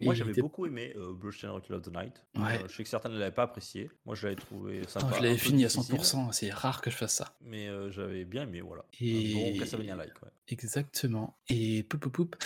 Moi, 0.00 0.14
j'avais 0.14 0.40
beaucoup 0.40 0.64
aimé 0.66 0.92
euh, 0.96 1.12
Bloodstained 1.12 1.52
Ritual 1.54 1.78
of 1.78 1.84
the 1.84 1.92
Night. 1.92 2.24
Ouais. 2.36 2.62
Euh, 2.62 2.68
je 2.68 2.76
sais 2.76 2.84
que 2.84 2.88
certains 2.88 3.08
ne 3.08 3.18
l'avaient 3.18 3.34
pas 3.34 3.42
apprécié. 3.42 3.90
Moi, 4.06 4.14
je 4.14 4.24
l'avais 4.26 4.36
trouvé 4.40 4.86
sympa. 4.86 5.16
je 5.18 5.22
l'avais 5.22 5.36
fini 5.36 5.64
à 5.64 5.68
difficile, 5.68 5.96
100%, 5.96 6.32
c'est 6.32 6.50
rare 6.50 6.80
que 6.80 6.90
je 6.90 6.96
fasse 6.96 7.14
ça. 7.14 7.36
Mais 7.40 7.68
euh, 7.68 7.90
j'avais 7.90 8.24
bien 8.24 8.44
aimé, 8.44 8.60
voilà. 8.60 8.84
Et- 9.00 9.32
Un 9.32 9.52
bon 9.52 9.58
Castlevania-like, 9.58 10.22
ouais. 10.22 10.30
Exactement. 10.48 11.36
Et 11.48 11.82
poup, 11.82 11.98
poup, 11.98 12.10
poup. 12.12 12.36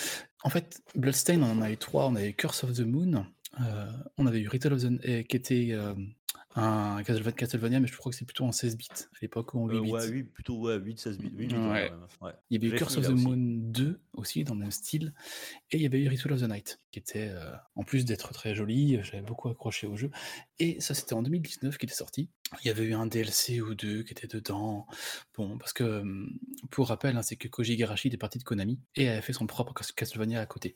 En 0.43 0.49
fait, 0.51 0.83
Bloodstain, 0.95 1.43
on 1.43 1.51
en 1.59 1.63
a 1.63 1.71
eu 1.71 1.77
trois. 1.77 2.07
On 2.09 2.15
a 2.17 2.25
eu 2.25 2.33
Curse 2.35 2.65
of 2.65 2.73
the 2.73 2.81
Moon, 2.81 3.27
euh, 3.61 3.87
on 4.19 4.27
avait 4.27 4.41
eu 4.41 4.49
Ritual 4.49 4.73
of 4.73 4.81
the 4.83 5.07
euh, 5.09 5.23
qui 5.23 5.37
était 5.37 5.69
euh, 5.73 5.95
un 6.57 7.03
Castleva- 7.03 7.33
Castlevania, 7.33 7.81
mais 7.81 7.89
je 7.89 7.97
crois 7.97 8.13
que 8.13 8.17
c'est 8.19 8.25
plutôt 8.25 8.45
en 8.45 8.53
16 8.53 8.77
bits 8.77 8.89
à 8.93 9.17
l'époque 9.23 9.55
ou 9.55 9.61
en 9.61 9.69
8 9.69 9.77
Euh, 9.77 9.81
bits. 9.83 9.91
ouais, 9.93 10.09
8, 10.09 10.25
plutôt 10.25 10.61
ouais, 10.61 10.77
8, 10.79 10.99
16 11.01 11.19
bits. 11.19 11.31
8 11.35 11.47
bits, 11.49 11.55
Ouais. 11.57 11.91
ouais, 11.91 11.91
ouais. 12.21 12.33
Il 12.51 12.63
y 12.63 12.67
avait 12.67 12.77
eu 12.77 12.79
Curse 12.79 12.97
of 12.99 13.07
the 13.07 13.11
aussi. 13.11 13.25
Moon 13.25 13.37
2 13.39 14.01
aussi, 14.25 14.43
dans 14.45 14.55
le 14.55 14.61
même 14.61 14.71
style. 14.71 15.13
Et 15.71 15.77
il 15.77 15.83
y 15.83 15.87
avait 15.87 16.01
eu 16.01 16.09
Ritual 16.09 16.33
of 16.35 16.41
the 16.41 16.49
Night, 16.49 16.81
qui 16.91 16.99
était, 16.99 17.29
euh, 17.29 17.53
en 17.77 17.85
plus 17.85 18.05
d'être 18.07 18.33
très 18.33 18.55
joli, 18.55 18.99
j'avais 19.03 19.21
beaucoup 19.23 19.51
accroché 19.51 19.87
au 19.87 19.97
jeu. 19.97 20.11
Et 20.59 20.81
ça, 20.81 20.95
c'était 20.95 21.13
en 21.15 21.23
2019 21.23 21.77
qu'il 21.79 21.91
est 21.91 21.95
sorti. 21.95 22.31
Il 22.63 22.67
y 22.67 22.71
avait 22.71 22.85
eu 22.85 22.95
un 22.95 23.07
DLC 23.07 23.61
ou 23.61 23.75
deux 23.75 24.03
qui 24.03 24.13
étaient 24.13 24.27
dedans. 24.27 24.87
Bon, 25.37 25.59
parce 25.59 25.73
que, 25.75 25.85
hum, 25.85 26.39
pour 26.71 26.89
rappel, 26.89 27.17
hein, 27.17 27.23
c'est 27.23 27.37
que 27.37 27.49
Koji 27.49 27.75
Igarashi 27.75 28.09
est 28.09 28.17
parti 28.17 28.39
de 28.39 28.45
Konami 28.45 28.81
et 28.97 29.09
avait 29.09 29.21
fait 29.23 29.33
son 29.33 29.47
propre 29.47 29.75
Cas- 29.75 29.93
Castlevania 29.95 30.41
à 30.41 30.47
côté. 30.47 30.75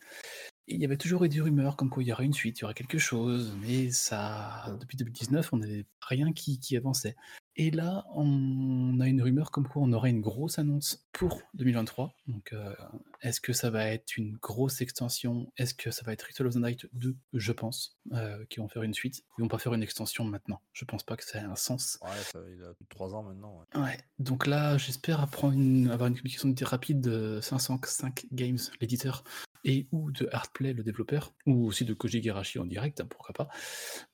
Il 0.67 0.81
y 0.81 0.85
avait 0.85 0.99
toujours 0.99 1.25
eu 1.25 1.29
des 1.31 1.41
rumeurs 1.41 1.77
comme 1.77 1.91
quoi 1.91 2.03
il 2.03 2.07
y 2.09 2.13
aurait 2.13 2.27
une 2.27 2.35
suite, 2.35 2.59
il 2.59 2.63
y 2.63 2.65
aurait 2.65 2.75
quelque 2.75 2.99
chose, 2.99 3.57
mais 3.63 3.91
ça, 3.91 4.77
depuis 4.81 4.97
2019, 4.99 5.53
on 5.53 5.59
n'avait 5.59 5.87
rien 6.03 6.33
qui 6.33 6.59
avançait. 6.77 7.17
Et 7.61 7.73
là, 7.73 8.07
on 8.14 9.01
a 9.01 9.09
une 9.09 9.21
rumeur 9.21 9.51
comme 9.51 9.66
quoi 9.66 9.83
on 9.83 9.92
aurait 9.92 10.11
une 10.11 10.21
grosse 10.21 10.61
annonce 10.61 11.05
pour 11.11 11.42
2023. 11.55 12.14
Donc, 12.29 12.53
euh, 12.53 12.73
est-ce 13.21 13.40
que 13.40 13.53
ça 13.53 13.68
va 13.68 13.87
être 13.87 14.16
une 14.16 14.37
grosse 14.37 14.81
extension? 14.81 15.53
Est-ce 15.57 15.75
que 15.75 15.90
ça 15.90 16.05
va 16.05 16.12
être 16.12 16.23
Ritual 16.23 16.47
of 16.47 16.55
the 16.55 16.59
Night 16.59 16.87
2 16.92 17.16
Je 17.33 17.53
pense, 17.53 17.99
euh, 18.12 18.44
qui 18.49 18.61
vont 18.61 18.68
faire 18.68 18.85
une 18.85 18.94
suite. 18.94 19.25
Ils 19.37 19.42
vont 19.42 19.49
pas 19.49 19.59
faire 19.59 19.75
une 19.75 19.83
extension 19.83 20.23
maintenant. 20.23 20.62
Je 20.73 20.85
pense 20.85 21.03
pas 21.03 21.16
que 21.16 21.25
ça 21.25 21.40
ait 21.40 21.44
un 21.44 21.57
sens. 21.57 21.99
Ouais, 22.03 22.11
ça, 22.33 22.38
il 22.49 22.62
a 22.62 22.73
plus 22.75 22.85
de 22.85 22.90
3 22.90 23.16
ans 23.16 23.25
maintenant. 23.25 23.64
ouais. 23.75 23.81
Ouais, 23.81 23.99
donc 24.21 24.47
là, 24.47 24.79
j'espère 24.79 25.21
avoir 25.21 25.51
une 25.51 25.88
communication 25.99 26.55
rapide 26.62 27.01
de 27.01 27.40
505 27.42 28.27
Games, 28.31 28.59
l'éditeur, 28.81 29.25
et 29.69 29.87
ou 29.93 30.11
de 30.11 30.27
Artplay, 30.33 30.73
le 30.73 30.83
développeur, 30.83 31.35
ou 31.47 31.67
aussi 31.67 31.85
de 31.85 31.93
Koji 31.93 32.19
Igarashi 32.19 32.59
en 32.59 32.65
direct, 32.65 33.03
hein, 33.03 33.07
pourquoi 33.09 33.35
pas, 33.35 33.49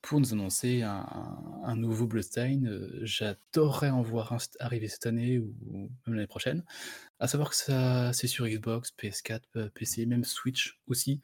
pour 0.01 0.19
nous 0.19 0.33
annoncer 0.33 0.81
un, 0.81 1.75
nouveau 1.77 2.07
Bloodstained. 2.07 2.67
Euh, 2.67 2.99
J'adorerais 3.03 3.89
en 3.89 4.01
voir 4.01 4.33
un 4.33 4.37
arriver 4.59 4.89
cette 4.89 5.05
année 5.05 5.39
ou 5.39 5.55
même 6.05 6.15
l'année 6.15 6.27
prochaine. 6.27 6.65
À 7.19 7.27
savoir 7.27 7.51
que 7.51 7.55
ça, 7.55 8.11
c'est 8.11 8.27
sur 8.27 8.45
Xbox, 8.45 8.93
PS4, 9.01 9.41
euh, 9.55 9.69
PC, 9.73 10.05
même 10.05 10.25
Switch 10.25 10.77
aussi. 10.87 11.21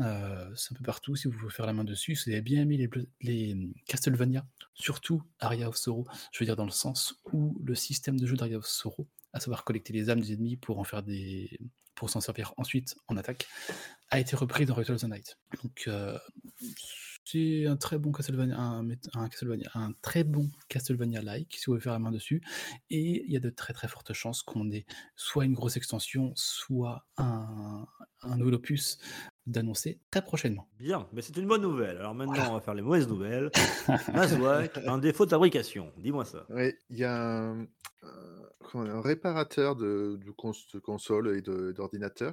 Euh, 0.00 0.50
c'est 0.56 0.72
un 0.72 0.78
peu 0.78 0.84
partout 0.84 1.14
si 1.14 1.28
vous 1.28 1.36
voulez 1.38 1.52
faire 1.52 1.66
la 1.66 1.74
main 1.74 1.84
dessus. 1.84 2.16
Si 2.16 2.30
vous 2.30 2.32
avez 2.32 2.42
bien 2.42 2.62
aimé 2.62 2.78
les, 2.78 2.88
les 3.20 3.52
hum, 3.52 3.74
Castlevania, 3.86 4.46
surtout 4.72 5.22
Aria 5.40 5.68
of 5.68 5.76
Sorrow, 5.76 6.06
je 6.32 6.38
veux 6.38 6.46
dire 6.46 6.56
dans 6.56 6.64
le 6.64 6.70
sens 6.70 7.20
où 7.34 7.60
le 7.62 7.74
système 7.74 8.18
de 8.18 8.26
jeu 8.26 8.36
d'Aria 8.36 8.56
of 8.56 8.66
Sorrow, 8.66 9.06
à 9.34 9.40
savoir 9.40 9.64
collecter 9.64 9.92
les 9.92 10.08
âmes 10.08 10.20
des 10.20 10.32
ennemis 10.32 10.56
pour 10.56 10.78
en 10.78 10.84
faire 10.84 11.02
des 11.02 11.50
pour 11.98 12.10
s'en 12.10 12.20
servir 12.20 12.54
ensuite 12.56 12.96
en 13.08 13.16
attaque, 13.16 13.48
a 14.10 14.20
été 14.20 14.36
repris 14.36 14.66
dans 14.66 14.74
Ritual 14.74 14.94
of 14.94 15.02
the 15.02 15.08
Night. 15.08 15.36
Donc 15.64 15.84
euh, 15.88 16.16
c'est 17.24 17.66
un 17.66 17.76
très 17.76 17.98
bon 17.98 18.12
Castlevania, 18.12 18.56
un, 18.56 18.88
un 19.14 19.28
Castlevania, 19.28 19.68
un 19.74 19.92
très 20.00 20.22
bon 20.22 20.48
Castlevania-like 20.68 21.52
si 21.52 21.66
vous 21.66 21.72
voulez 21.72 21.82
faire 21.82 21.92
la 21.92 21.98
main 21.98 22.12
dessus. 22.12 22.40
Et 22.88 23.24
il 23.26 23.32
y 23.32 23.36
a 23.36 23.40
de 23.40 23.50
très 23.50 23.72
très 23.72 23.88
fortes 23.88 24.12
chances 24.12 24.42
qu'on 24.42 24.70
ait 24.70 24.86
soit 25.16 25.44
une 25.44 25.54
grosse 25.54 25.76
extension, 25.76 26.32
soit 26.36 27.04
un, 27.16 27.84
un 28.22 28.36
nouvel 28.36 28.54
opus 28.54 28.98
d'annoncer 29.48 29.98
très 30.10 30.22
prochainement. 30.22 30.68
Bien, 30.78 31.08
mais 31.12 31.22
c'est 31.22 31.36
une 31.36 31.46
bonne 31.48 31.62
nouvelle. 31.62 31.96
Alors 31.98 32.14
maintenant, 32.14 32.50
on 32.50 32.54
va 32.54 32.60
faire 32.60 32.74
les 32.74 32.82
mauvaises 32.82 33.08
nouvelles. 33.08 33.50
Un 34.86 34.98
défaut 34.98 35.24
de 35.24 35.30
fabrication. 35.30 35.92
Dis-moi 35.98 36.24
ça. 36.24 36.46
Oui, 36.50 36.72
il 36.90 36.98
y 36.98 37.04
a 37.04 37.50
un, 37.52 37.66
un 38.74 39.00
réparateur 39.00 39.76
de, 39.76 40.18
de 40.24 40.30
cons- 40.30 40.52
de 40.74 40.78
consoles 40.78 41.36
et 41.36 41.42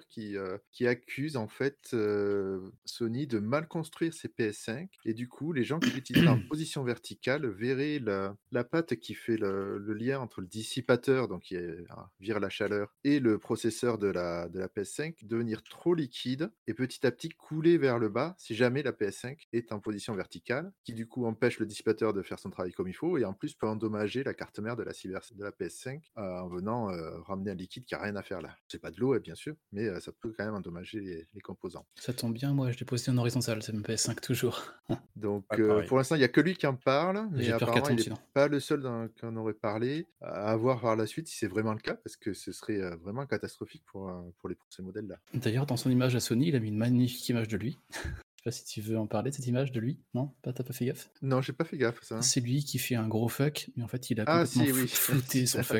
qui, 0.09 0.35
euh, 0.37 0.57
qui 0.71 0.85
accuse 0.87 1.37
en 1.37 1.47
fait 1.47 1.77
euh, 1.93 2.69
Sony 2.83 3.25
de 3.27 3.39
mal 3.39 3.67
construire 3.67 4.13
ses 4.13 4.27
PS5 4.27 4.89
et 5.05 5.13
du 5.13 5.27
coup 5.29 5.53
les 5.53 5.63
gens 5.63 5.79
qui 5.79 5.89
l'utilisent 5.91 6.27
en 6.27 6.39
position 6.49 6.83
verticale 6.83 7.47
verraient 7.47 7.99
la, 7.99 8.35
la 8.51 8.63
patte 8.63 8.95
qui 8.97 9.13
fait 9.13 9.37
le, 9.37 9.77
le 9.77 9.93
lien 9.93 10.19
entre 10.19 10.41
le 10.41 10.47
dissipateur 10.47 11.27
donc 11.27 11.43
qui 11.43 11.55
est- 11.55 11.85
ah, 11.89 12.09
vire 12.19 12.39
la 12.39 12.49
chaleur 12.49 12.93
et 13.03 13.19
le 13.19 13.37
processeur 13.37 13.97
de 13.97 14.07
la, 14.07 14.49
de 14.49 14.59
la 14.59 14.67
PS5 14.67 15.25
devenir 15.25 15.63
trop 15.63 15.93
liquide 15.93 16.51
et 16.67 16.73
petit 16.73 17.04
à 17.05 17.11
petit 17.11 17.29
couler 17.29 17.77
vers 17.77 17.99
le 17.99 18.09
bas 18.09 18.35
si 18.37 18.55
jamais 18.55 18.83
la 18.83 18.91
PS5 18.91 19.47
est 19.53 19.71
en 19.71 19.79
position 19.79 20.15
verticale 20.15 20.71
qui 20.83 20.93
du 20.93 21.07
coup 21.07 21.25
empêche 21.25 21.59
le 21.59 21.65
dissipateur 21.65 22.13
de 22.13 22.21
faire 22.21 22.39
son 22.39 22.49
travail 22.49 22.71
comme 22.73 22.87
il 22.87 22.93
faut 22.93 23.17
et 23.17 23.25
en 23.25 23.33
plus 23.33 23.53
peut 23.53 23.67
endommager 23.67 24.23
la 24.23 24.33
carte 24.33 24.59
mère 24.59 24.75
de 24.75 24.83
la, 24.83 24.91
cyber- 24.91 25.33
de 25.35 25.43
la 25.43 25.51
PS5 25.51 26.01
euh, 26.17 26.21
en 26.21 26.47
venant 26.47 26.89
euh, 26.89 27.19
ramener 27.21 27.51
un 27.51 27.55
liquide 27.55 27.85
qui 27.85 27.95
a 27.95 28.01
rien 28.01 28.15
à 28.15 28.23
faire 28.23 28.41
là. 28.41 28.55
C'est 28.67 28.81
pas 28.81 28.91
de 28.91 28.99
l'eau 28.99 29.13
hein, 29.13 29.19
bien 29.19 29.35
sûr, 29.35 29.55
mais 29.71 29.87
euh, 29.87 29.99
ça 29.99 30.11
peut 30.11 30.33
quand 30.37 30.45
même 30.45 30.55
endommager 30.55 30.99
les, 30.99 31.41
composants. 31.41 31.85
Ça 31.95 32.13
tombe 32.13 32.33
bien, 32.33 32.53
moi 32.53 32.71
je 32.71 32.79
l'ai 32.79 32.85
posé 32.85 33.11
en 33.11 33.17
horizontal, 33.17 33.61
c'est 33.61 33.73
PS5 33.73 34.19
toujours. 34.19 34.63
Donc 35.15 35.45
euh, 35.53 35.85
pour 35.87 35.97
l'instant 35.97 36.15
il 36.15 36.19
n'y 36.19 36.25
a 36.25 36.29
que 36.29 36.41
lui 36.41 36.55
qui 36.55 36.67
en 36.67 36.75
parle, 36.75 37.27
mais 37.31 37.49
apparemment 37.51 37.87
il 37.89 37.95
n'est 37.95 38.15
pas 38.33 38.47
le 38.47 38.59
seul 38.59 39.09
qui 39.15 39.25
en 39.25 39.35
aurait 39.37 39.53
parlé. 39.53 40.05
À 40.21 40.55
voir 40.55 40.81
par 40.81 40.95
la 40.95 41.07
suite 41.07 41.27
si 41.27 41.37
c'est 41.37 41.47
vraiment 41.47 41.73
le 41.73 41.79
cas 41.79 41.93
parce 41.95 42.17
que 42.17 42.33
ce 42.33 42.51
serait 42.51 42.81
euh, 42.81 42.95
vraiment 42.97 43.25
catastrophique 43.25 43.83
pour, 43.85 44.11
pour, 44.39 44.49
les, 44.49 44.55
pour 44.55 44.67
ces 44.69 44.81
modèles 44.83 45.07
là. 45.07 45.15
D'ailleurs, 45.33 45.65
dans 45.65 45.77
son 45.77 45.89
image 45.89 46.15
à 46.15 46.19
Sony, 46.19 46.49
il 46.49 46.55
a 46.55 46.59
mis 46.59 46.67
une 46.69 46.77
magnifique 46.77 47.27
image 47.29 47.47
de 47.47 47.57
lui. 47.57 47.77
Je 48.45 48.51
sais 48.51 48.59
pas 48.59 48.63
si 48.63 48.65
tu 48.65 48.81
veux 48.81 48.99
en 48.99 49.07
parler 49.07 49.31
de 49.31 49.35
cette 49.35 49.47
image 49.47 49.71
de 49.71 49.79
lui. 49.79 49.97
Non? 50.13 50.31
T'as 50.43 50.53
pas 50.53 50.63
fait 50.71 50.85
gaffe? 50.85 51.09
Non, 51.23 51.41
j'ai 51.41 51.51
pas 51.51 51.63
fait 51.65 51.77
gaffe 51.79 52.03
ça. 52.03 52.21
C'est 52.21 52.41
lui 52.41 52.63
qui 52.63 52.77
fait 52.77 52.93
un 52.93 53.07
gros 53.07 53.27
fuck, 53.27 53.71
mais 53.75 53.83
en 53.83 53.87
fait, 53.87 54.11
il 54.11 54.19
a 54.21 54.25
Ah, 54.27 54.43
complètement 54.43 54.65
si, 54.65 54.71
oui. 54.71 54.87
flouté 54.87 55.45
son 55.47 55.59
Ah, 55.69 55.79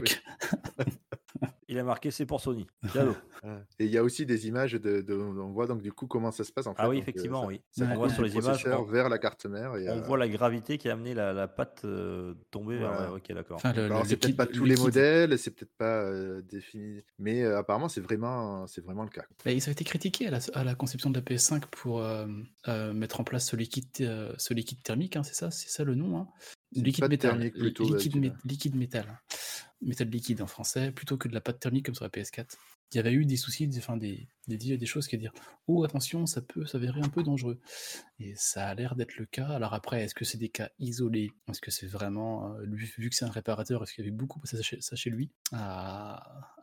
oui. 0.79 0.85
Il 1.75 1.79
a 1.79 1.83
marqué 1.83 2.09
c'est 2.09 2.25
pour 2.25 2.39
Sony. 2.39 2.65
Ah. 2.95 3.05
Et 3.79 3.85
il 3.85 3.91
y 3.91 3.97
a 3.97 4.03
aussi 4.03 4.25
des 4.25 4.47
images 4.47 4.71
de, 4.73 5.01
de- 5.01 5.13
on 5.13 5.51
voit 5.51 5.67
donc 5.67 5.81
du 5.81 5.91
coup 5.91 6.07
comment 6.07 6.31
ça 6.31 6.45
se 6.45 6.51
passe 6.53 6.67
en 6.67 6.73
fait. 6.73 6.81
Ah 6.81 6.87
oui, 6.89 6.95
Donc, 6.95 6.99
euh, 6.99 7.09
effectivement, 7.09 7.41
ça- 7.41 7.47
oui. 7.47 7.61
ça 7.71 7.85
Ouais. 7.85 7.91
On 7.91 7.95
voit 7.97 8.09
sur 8.09 8.23
les 8.23 8.33
images, 8.33 8.65
on, 8.65 8.83
vers 8.83 9.09
la 9.09 9.17
carte 9.17 9.45
mère. 9.45 9.75
Et, 9.75 9.89
on 9.89 9.97
euh, 9.97 10.01
voit 10.01 10.17
la 10.17 10.29
gravité 10.29 10.77
qui 10.77 10.87
a 10.89 10.93
amené 10.93 11.13
la, 11.13 11.33
la 11.33 11.49
patte 11.49 11.81
euh, 11.83 12.33
tomber 12.49 12.77
vers. 12.77 12.93
Voilà. 12.93 13.13
ok, 13.13 13.33
d'accord. 13.33 13.57
Enfin, 13.57 13.73
c'est 14.05 14.15
peut-être 14.17 14.37
pas 14.37 14.45
tous 14.45 14.63
le 14.63 14.69
les 14.73 14.77
modèles, 14.81 15.37
c'est 15.37 15.51
peut-être 15.51 15.75
pas 15.77 16.01
euh, 16.03 16.41
défini, 16.43 17.01
mais 17.19 17.43
euh, 17.43 17.57
apparemment 17.59 17.89
c'est 17.89 18.01
vraiment, 18.01 18.65
c'est 18.67 18.81
vraiment 18.81 19.03
le 19.03 19.09
cas. 19.09 19.25
Bah, 19.43 19.51
ils 19.51 19.67
ont 19.67 19.71
été 19.71 19.83
critiqués 19.83 20.27
à 20.27 20.31
la, 20.31 20.39
à 20.53 20.63
la 20.63 20.75
conception 20.75 21.09
de 21.09 21.15
la 21.15 21.21
PS5 21.21 21.63
pour 21.71 21.99
euh, 22.01 22.25
euh, 22.69 22.93
mettre 22.93 23.19
en 23.19 23.25
place 23.25 23.49
ce 23.49 23.57
liquide, 23.57 23.85
euh, 23.99 24.33
ce 24.37 24.53
liquide 24.53 24.81
thermique, 24.81 25.17
hein, 25.17 25.23
c'est 25.23 25.35
ça, 25.35 25.51
c'est 25.51 25.69
ça 25.69 25.83
le 25.83 25.95
nom. 25.95 26.17
Hein 26.19 26.27
liquide 26.73 27.07
métal. 27.07 27.31
thermique 27.31 27.53
plutôt, 27.53 27.83
liquide, 27.83 28.13
d'habitude. 28.13 28.33
mé- 28.33 28.49
liquide 28.49 28.75
métal. 28.75 29.21
Métal 29.81 30.09
liquide 30.09 30.41
en 30.41 30.47
français, 30.47 30.91
plutôt 30.91 31.17
que 31.17 31.27
de 31.27 31.33
la 31.33 31.41
pâte 31.41 31.59
thermique 31.59 31.85
comme 31.85 31.95
sur 31.95 32.05
la 32.05 32.09
PS4. 32.09 32.57
Il 32.93 32.97
y 32.97 32.99
avait 32.99 33.13
eu 33.13 33.25
des 33.25 33.37
soucis, 33.37 33.67
des, 33.67 33.77
enfin, 33.79 33.97
des, 33.97 34.27
des, 34.47 34.77
des 34.77 34.85
choses 34.85 35.07
qui 35.07 35.15
à 35.15 35.19
dire 35.19 35.33
Oh, 35.67 35.83
attention, 35.83 36.27
ça 36.27 36.41
peut 36.41 36.65
s'avérer 36.65 37.01
un 37.01 37.09
peu 37.09 37.23
dangereux. 37.23 37.59
Et 38.19 38.33
ça 38.35 38.67
a 38.67 38.75
l'air 38.75 38.95
d'être 38.95 39.17
le 39.17 39.25
cas. 39.25 39.47
Alors 39.47 39.73
après, 39.73 40.03
est-ce 40.03 40.13
que 40.13 40.23
c'est 40.23 40.37
des 40.37 40.49
cas 40.49 40.69
isolés? 40.77 41.31
Est-ce 41.49 41.59
que 41.59 41.71
c'est 41.71 41.87
vraiment, 41.87 42.53
euh, 42.53 42.65
vu 42.67 43.09
que 43.09 43.15
c'est 43.15 43.25
un 43.25 43.31
réparateur, 43.31 43.81
est-ce 43.81 43.93
qu'il 43.93 44.05
y 44.05 44.07
avait 44.07 44.15
beaucoup 44.15 44.39
passé 44.39 44.57
ça 44.57 44.95
chez, 44.95 45.09
lui? 45.09 45.31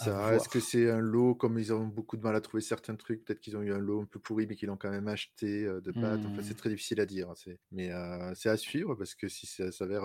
Est-ce 0.01 0.49
que 0.49 0.61
c'est 0.61 0.89
un 0.89 1.01
lot, 1.01 1.35
comme 1.35 1.59
ils 1.59 1.73
ont 1.73 1.87
beaucoup 1.87 2.17
de 2.17 2.23
mal 2.23 2.37
à 2.37 2.41
trouver 2.41 2.63
certains 2.63 2.95
trucs, 2.95 3.25
peut-être 3.25 3.41
qu'ils 3.41 3.57
ont 3.57 3.63
eu 3.63 3.73
un 3.73 3.79
lot 3.79 4.03
un 4.03 4.07
peu 4.07 4.21
pourri, 4.21 4.47
mais 4.47 4.55
qu'ils 4.55 4.69
l'ont 4.69 4.77
quand 4.77 4.91
même 4.91 5.09
acheté 5.09 5.65
euh, 5.65 5.81
de 5.81 5.91
pâte? 5.91 6.21
Enfin, 6.25 6.43
c'est 6.43 6.55
mmh. 6.55 6.57
très 6.57 6.71
difficile 6.71 7.01
à 7.01 7.07
dire. 7.07 7.29
Hein, 7.29 7.55
mais 7.73 7.91
euh, 7.91 8.33
c'est 8.35 8.49
à 8.49 8.57
suivre 8.57 8.95
parce 8.95 9.17
que 9.17 9.29
si 9.29 9.47
ça 9.47 9.73
s'avère 9.73 10.05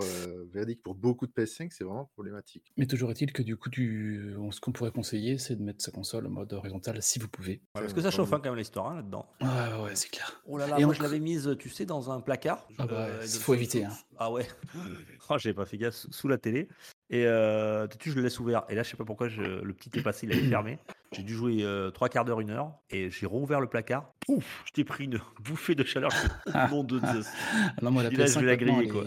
verdict 0.52 0.82
pour 0.82 0.96
beaucoup 0.96 1.26
de 1.26 1.32
PS5, 1.32 1.68
c'est 1.70 1.84
vraiment 1.84 2.06
problématique. 2.06 2.72
Mais 2.76 2.86
toujours 2.86 3.12
est-il 3.12 3.32
que 3.32 3.42
du 3.42 3.56
coup, 3.56 3.70
ce 3.72 4.60
qu'on 4.60 4.72
pourrait 4.72 4.90
conseiller, 4.90 5.38
c'est 5.38 5.54
de 5.54 5.62
mettre 5.62 5.84
sa 5.84 5.92
console 6.08 6.26
en 6.26 6.30
mode 6.30 6.52
horizontal 6.54 7.02
si 7.02 7.18
vous 7.18 7.28
pouvez. 7.28 7.60
parce 7.74 7.92
que 7.92 8.00
ça 8.00 8.10
chauffe 8.10 8.32
hein, 8.32 8.40
quand 8.42 8.50
même 8.50 8.58
l'histoire 8.58 8.88
hein, 8.88 8.96
là-dedans. 8.96 9.26
Ouais, 9.42 9.82
ouais, 9.82 9.94
c'est 9.94 10.10
clair. 10.10 10.40
Oh 10.46 10.56
là 10.56 10.66
là, 10.66 10.78
moi 10.80 10.94
je 10.94 11.02
l'avais 11.02 11.20
mise, 11.20 11.54
tu 11.58 11.68
sais, 11.68 11.84
dans 11.84 12.10
un 12.10 12.20
placard. 12.20 12.66
Ah 12.78 12.86
bah, 12.86 13.08
faut 13.26 13.54
éviter. 13.54 13.84
Hein. 13.84 13.92
Ah 14.16 14.32
ouais. 14.32 14.46
oh, 15.28 15.38
j'ai 15.38 15.52
pas 15.52 15.66
fait 15.66 15.76
gaffe 15.76 16.06
sous 16.10 16.28
la 16.28 16.38
télé. 16.38 16.68
Et 17.10 17.26
euh, 17.26 17.86
tu 17.98 18.10
je 18.10 18.16
le 18.16 18.22
laisse 18.22 18.40
ouvert. 18.40 18.64
Et 18.70 18.74
là, 18.74 18.82
je 18.82 18.90
sais 18.90 18.96
pas 18.96 19.04
pourquoi 19.04 19.28
le 19.28 19.72
petit 19.72 19.90
est 19.98 20.02
passé, 20.02 20.26
il 20.26 20.32
avait 20.32 20.48
fermé. 20.48 20.78
J'ai 21.12 21.22
dû 21.22 21.34
jouer 21.34 21.62
euh, 21.62 21.90
trois 21.90 22.08
quarts 22.08 22.24
d'heure, 22.24 22.40
une 22.40 22.50
heure. 22.50 22.72
Et 22.90 23.10
j'ai 23.10 23.26
rouvert 23.26 23.60
le 23.60 23.66
placard. 23.66 24.12
Ouf, 24.28 24.62
je 24.66 24.72
t'ai 24.72 24.84
pris 24.84 25.04
une 25.04 25.18
bouffée 25.40 25.74
de 25.74 25.84
chaleur. 25.84 26.10
Mon 26.70 26.84
Dieu. 26.84 27.00
Non, 27.82 27.90
moi, 27.90 28.02
la 28.02 28.10
PS5, 28.10 28.42
la 28.42 28.56
griller, 28.56 28.88
quoi. 28.88 29.04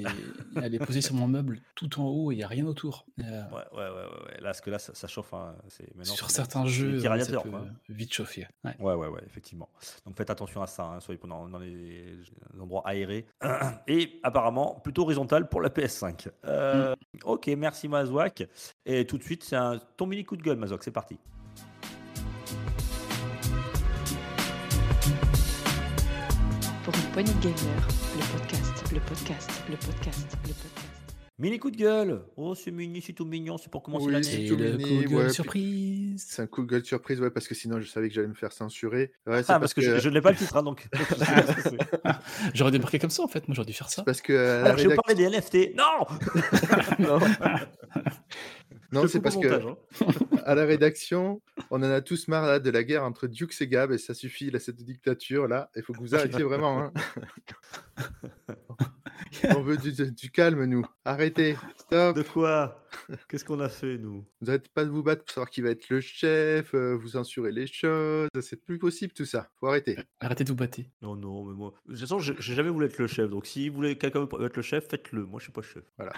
Elle, 0.62 0.76
est, 0.76 0.80
posée 0.80 1.02
sur 1.02 1.14
mon 1.16 1.28
meuble 1.28 1.60
tout 1.76 1.99
en 1.99 2.06
haut 2.06 2.32
et 2.32 2.36
il 2.36 2.38
n'y 2.38 2.43
a 2.43 2.47
rien 2.47 2.66
autour. 2.66 3.06
Euh, 3.20 3.24
ouais, 3.49 3.64
ouais, 3.74 3.89
ouais, 3.89 3.89
ouais, 3.89 4.36
Là, 4.36 4.45
parce 4.45 4.62
que 4.62 4.70
là, 4.70 4.80
ça, 4.80 5.08
chauffe. 5.08 5.34
Hein. 5.34 5.56
Sur 6.04 6.32
certains 6.32 6.66
jeux, 6.66 6.99
ça 6.99 7.10
peut 7.43 7.49
vite 7.89 8.14
chauffer. 8.14 8.47
Ouais. 8.64 8.76
ouais, 8.80 9.08
ouais, 9.08 9.22
effectivement. 9.26 9.70
Donc 10.06 10.18
faites 10.18 10.30
attention 10.30 10.62
à 10.62 10.68
ça. 10.68 10.86
Hein. 10.86 10.99
Soyez 10.99 11.20
dans, 11.28 11.47
dans 11.47 11.60
les 11.60 12.18
endroits 12.60 12.84
aérés. 12.86 13.26
Et 13.88 14.20
apparemment, 14.24 14.80
plutôt 14.84 15.04
horizontal 15.04 15.49
pour 15.49 15.62
la 15.62 15.70
PS5. 15.70 16.28
Mm. 16.43 16.95
Ok, 17.26 17.47
merci 17.58 17.88
Mazouak. 17.88 18.47
Et 18.86 19.06
tout 19.06 19.18
de 19.18 19.24
suite, 19.24 19.43
c'est 19.43 19.58
ton 19.97 20.06
mini 20.06 20.24
coup 20.24 20.38
de 20.38 20.41
gueule, 20.41 20.58
Mazouak. 20.58 20.84
C'est 20.84 20.91
parti. 20.91 21.20
De 27.12 27.24
gamer, 27.24 27.88
le 28.16 28.39
podcast, 28.39 28.84
le 28.93 28.99
podcast, 29.01 29.51
le 29.70 29.76
podcast, 29.76 30.38
le 30.43 30.53
podcast. 30.53 30.91
Mini 31.38 31.59
coup 31.59 31.70
de 31.70 31.76
gueule 31.76 32.22
Oh, 32.38 32.55
c'est 32.55 32.72
mini, 32.72 33.01
c'est 33.01 33.12
tout 33.12 33.26
mignon, 33.26 33.57
c'est 33.57 33.70
pour 33.70 33.84
commencer 33.84 34.05
oui, 34.05 34.14
l'année. 34.14 34.24
C'est 34.24 34.38
mini, 34.38 34.47
coup 34.47 34.55
de 34.55 35.07
gueule 35.09 35.34
surprise 35.34 36.26
C'est 36.26 36.41
un 36.41 36.47
coup 36.47 36.64
de 36.64 36.68
gueule 36.68 36.86
surprise, 36.86 37.20
ouais, 37.20 37.30
parce 37.30 37.49
que 37.49 37.53
sinon 37.53 37.82
je 37.82 37.88
savais 37.88 38.07
que 38.07 38.16
j'allais 38.16 38.30
me 38.30 38.34
faire 38.34 38.53
censurer. 38.53 39.12
Ouais, 39.28 39.41
ah, 39.49 39.59
parce, 39.59 39.74
que, 39.74 39.82
je, 39.82 40.07
ne 40.07 40.14
l'ai 40.14 40.22
pas 40.22 40.32
le 40.32 40.38
titre, 40.38 40.55
hein, 40.55 40.64
donc. 40.64 40.88
j'aurais 42.53 42.72
démarqué 42.72 42.97
comme 42.97 43.09
ça, 43.09 43.24
en 43.24 43.28
fait, 43.28 43.45
moi 43.47 43.55
j'aurais 43.55 43.68
dû 43.68 43.74
faire 43.74 43.89
ça. 43.89 44.03
Parce 44.03 44.22
que. 44.22 44.32
Euh, 44.32 44.64
Alors, 44.64 44.78
je 44.78 44.88
vais 44.88 44.95
parler 44.95 45.16
des 45.16 45.30
NFT. 45.30 45.76
Non 45.76 46.05
Non 46.99 47.20
Non, 48.92 49.08
c'est 49.08 49.22
parce 49.22 49.38
que 49.38 49.48
hein. 49.48 49.78
à 50.46 50.54
la 50.56 50.66
rédaction, 50.66 51.42
on 51.70 51.78
en 51.78 51.84
a 51.84 52.02
tous 52.02 52.28
marre 52.28 52.46
là, 52.46 52.60
de 52.60 52.70
la 52.70 52.84
guerre 52.84 53.04
entre 53.04 53.28
Dukes 53.28 53.62
et 53.62 53.68
Gab 53.68 53.92
et 53.92 53.98
ça 53.98 54.14
suffit, 54.14 54.52
là, 54.52 54.60
cette 54.60 54.84
dictature 54.84 55.48
là. 55.48 55.70
Il 55.76 55.84
faut 55.84 55.94
que 55.94 56.00
vous 56.00 56.14
arrêtiez 56.16 56.44
vraiment. 56.44 56.80
Hein. 56.80 56.94
On 59.56 59.62
veut 59.62 59.78
du, 59.78 60.32
calme, 60.32 60.66
nous. 60.66 60.86
Arrêtez. 61.06 61.56
Stop. 61.78 62.16
De 62.16 62.24
quoi? 62.24 62.78
Qu'est-ce 63.30 63.46
qu'on 63.46 63.60
a 63.60 63.70
fait, 63.70 63.98
nous? 63.98 64.26
Vous 64.40 64.48
n'arrêtez 64.48 64.70
pas 64.74 64.84
de 64.84 64.90
vous 64.90 65.04
battre 65.04 65.24
pour 65.24 65.34
savoir 65.34 65.50
qui 65.50 65.62
va 65.62 65.70
être 65.70 65.90
le 65.90 66.02
chef, 66.02 66.74
euh, 66.74 66.96
vous 66.96 67.10
censurez 67.10 67.52
les 67.52 67.68
choses. 67.68 68.30
C'est 68.42 68.64
plus 68.64 68.78
possible, 68.78 69.14
tout 69.14 69.26
ça. 69.26 69.50
Faut 69.60 69.68
arrêter. 69.68 69.98
Arrêtez 70.20 70.44
de 70.44 70.50
vous 70.50 70.56
battre. 70.56 70.80
Non, 71.02 71.16
non, 71.16 71.46
mais 71.46 71.54
moi. 71.54 71.74
De 71.86 71.92
toute 71.92 72.02
façon, 72.02 72.20
j'ai 72.20 72.56
jamais 72.56 72.70
voulu 72.70 72.86
être 72.86 72.98
le 72.98 73.08
chef. 73.08 73.30
Donc, 73.30 73.46
si 73.46 73.70
vous 73.70 73.76
voulez 73.76 73.98
quelqu'un 73.98 74.20
veut 74.20 74.46
être 74.46 74.58
le 74.58 74.62
chef, 74.62 74.88
faites-le. 74.90 75.26
Moi, 75.26 75.40
je 75.40 75.44
suis 75.46 75.54
pas 75.54 75.62
chef. 75.62 75.84
Voilà. 75.98 76.14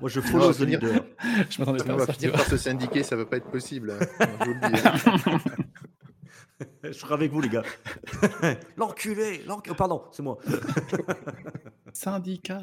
moi, 0.00 0.08
je 0.08 0.20
follow 0.20 0.52
the 0.52 0.60
leader. 0.60 1.04
je 1.50 1.58
m'attendais 1.58 1.84
pas 1.84 1.94
à 1.94 2.06
ça. 2.06 2.12
Finir 2.12 2.32
par 2.32 2.46
se 2.46 2.56
syndiquer, 2.56 3.02
ça 3.02 3.16
va 3.16 3.26
pas 3.26 3.36
être 3.38 3.50
possible. 3.50 3.92
Hein. 3.92 4.06
je 4.20 4.44
vous 4.44 4.54
le 4.54 4.68
dis. 4.68 4.80
Hein. 4.84 5.54
Je 6.84 6.92
serai 6.92 7.14
avec 7.14 7.30
vous, 7.30 7.40
les 7.40 7.48
gars. 7.48 7.62
l'enculé, 8.76 9.42
l'enculé. 9.46 9.74
Oh, 9.74 9.76
pardon, 9.76 10.04
c'est 10.12 10.22
moi. 10.22 10.38
Syndicat. 11.92 12.62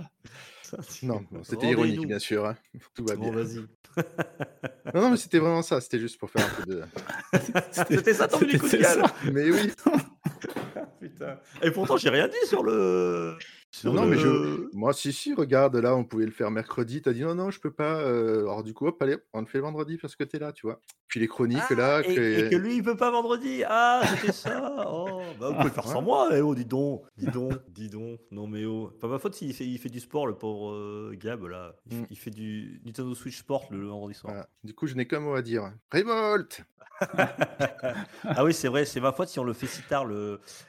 Non, 1.03 1.23
c'était 1.43 1.69
ironique, 1.69 2.07
bien 2.07 2.19
sûr. 2.19 2.45
Hein. 2.45 2.57
Tout 2.93 3.05
va 3.05 3.15
bien. 3.15 3.31
Bon, 3.31 3.35
vas-y. 3.35 3.59
non, 4.93 5.01
non, 5.01 5.11
mais 5.11 5.17
c'était 5.17 5.39
vraiment 5.39 5.61
ça. 5.61 5.79
C'était 5.79 5.99
juste 5.99 6.19
pour 6.19 6.29
faire 6.29 6.45
un 6.45 6.61
peu 6.61 6.65
de. 6.65 6.83
c'était 7.71 8.13
ça 8.13 8.27
ton 8.27 8.39
coup 8.39 8.45
de 8.45 8.77
gueule. 8.77 9.03
Mais 9.31 9.49
oui. 9.49 9.71
Putain. 10.99 11.39
Et 11.61 11.71
pourtant, 11.71 11.97
j'ai 11.97 12.09
rien 12.09 12.27
dit 12.27 12.47
sur 12.47 12.63
le. 12.63 13.37
Non, 13.83 14.05
mais 14.05 14.17
je... 14.17 14.69
moi, 14.73 14.93
si, 14.93 15.11
si, 15.13 15.33
regarde, 15.33 15.75
là, 15.75 15.95
on 15.95 16.03
pouvait 16.03 16.25
le 16.25 16.31
faire 16.31 16.51
mercredi. 16.51 17.01
T'as 17.01 17.13
dit 17.13 17.21
non, 17.21 17.35
non, 17.35 17.51
je 17.51 17.59
peux 17.59 17.71
pas. 17.71 18.01
Euh, 18.01 18.41
alors, 18.41 18.63
du 18.63 18.73
coup, 18.73 18.87
hop, 18.87 19.01
allez, 19.01 19.17
on 19.33 19.41
le 19.41 19.47
fait 19.47 19.59
vendredi 19.59 19.97
parce 19.97 20.15
que 20.15 20.23
t'es 20.23 20.39
là, 20.39 20.51
tu 20.51 20.65
vois. 20.65 20.81
Puis 21.07 21.19
les 21.19 21.27
chroniques, 21.27 21.61
ah, 21.69 21.75
là. 21.75 22.01
Et, 22.01 22.49
que 22.49 22.55
lui, 22.55 22.77
il 22.77 22.83
peut 22.83 22.97
pas 22.97 23.11
vendredi. 23.11 23.63
Ah, 23.67 24.01
c'était 24.15 24.33
ça. 24.33 24.85
Oh, 24.89 25.21
bah, 25.39 25.49
vous 25.49 25.55
pouvez 25.59 25.69
faire 25.69 25.87
sans 25.87 26.01
moi. 26.01 26.29
Eh, 26.33 26.41
oh, 26.41 26.55
dis 26.55 26.65
donc, 26.65 27.03
dis 27.17 27.27
donc, 27.27 27.53
dis 27.69 27.89
donc. 27.89 28.19
Non, 28.31 28.47
mais 28.47 28.65
oh. 28.65 28.91
Pas 28.99 29.07
ma 29.07 29.19
faute 29.19 29.35
s'il 29.35 29.53
fait, 29.53 29.65
il 29.65 29.77
fait 29.77 29.89
du 29.89 29.99
sport, 29.99 30.27
le 30.27 30.35
pauvre 30.35 30.71
euh, 30.73 31.15
Gab, 31.17 31.43
là. 31.45 31.75
Il, 31.89 32.01
mm. 32.01 32.15
fait, 32.15 32.31
du 32.31 32.81
Nintendo 32.85 33.13
Switch 33.15 33.37
Sport 33.37 33.67
le, 33.71 33.87
vendredi 33.87 34.15
soir. 34.15 34.45
Du 34.63 34.73
coup, 34.73 34.87
je 34.87 34.95
n'ai 34.95 35.07
qu'un 35.07 35.19
mot 35.19 35.35
à 35.35 35.41
dire. 35.41 35.71
Révolte 35.91 36.61
ah 38.23 38.43
oui, 38.43 38.53
c'est 38.53 38.67
vrai, 38.67 38.85
c'est 38.85 38.99
ma 38.99 39.11
faute 39.11 39.29
si 39.29 39.39
on 39.39 39.43
le 39.43 39.53
fait 39.53 39.67
si 39.67 39.81
tard, 39.83 40.05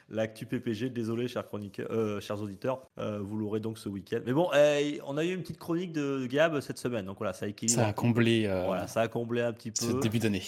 l'actu 0.09 0.45
PPG. 0.45 0.89
Désolé, 0.89 1.27
chers, 1.27 1.45
euh, 1.79 2.19
chers 2.19 2.41
auditeurs, 2.41 2.87
euh, 2.99 3.19
vous 3.21 3.37
l'aurez 3.37 3.59
donc 3.59 3.77
ce 3.77 3.89
week-end. 3.89 4.19
Mais 4.25 4.33
bon, 4.33 4.49
eh, 4.55 4.99
on 5.05 5.17
a 5.17 5.23
eu 5.23 5.33
une 5.33 5.41
petite 5.41 5.57
chronique 5.57 5.93
de 5.93 6.27
Gab 6.27 6.59
cette 6.59 6.77
semaine, 6.77 7.05
donc 7.05 7.17
voilà, 7.17 7.33
ça 7.33 7.45
a 7.45 7.67
Ça 7.67 7.87
a 7.87 7.93
comblé, 7.93 8.45
euh, 8.45 8.65
voilà, 8.65 8.87
ça 8.87 9.01
a 9.01 9.07
comblé 9.07 9.41
un 9.41 9.53
petit 9.53 9.71
peu. 9.71 9.85
Ce 9.85 9.91
début 9.99 10.19
d'année. 10.19 10.43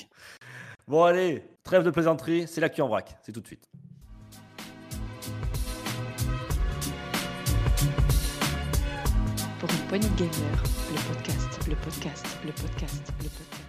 Bon, 0.88 1.04
allez, 1.04 1.44
trêve 1.64 1.84
de 1.84 1.92
plaisanterie, 1.92 2.48
c'est 2.48 2.60
l'actu 2.62 2.82
en 2.82 2.88
vrac, 2.88 3.18
c'est 3.22 3.32
tout 3.32 3.42
de 3.42 3.48
suite. 3.48 3.70
Pour 9.60 9.70
une 9.70 9.88
poignée 9.88 10.10
de 10.10 10.16
gamer, 10.16 10.64
le 10.90 11.14
podcast, 11.14 11.68
le 11.70 11.76
podcast, 11.76 12.26
le 12.46 12.52
podcast, 12.52 13.14
le 13.20 13.30
podcast. 13.30 13.62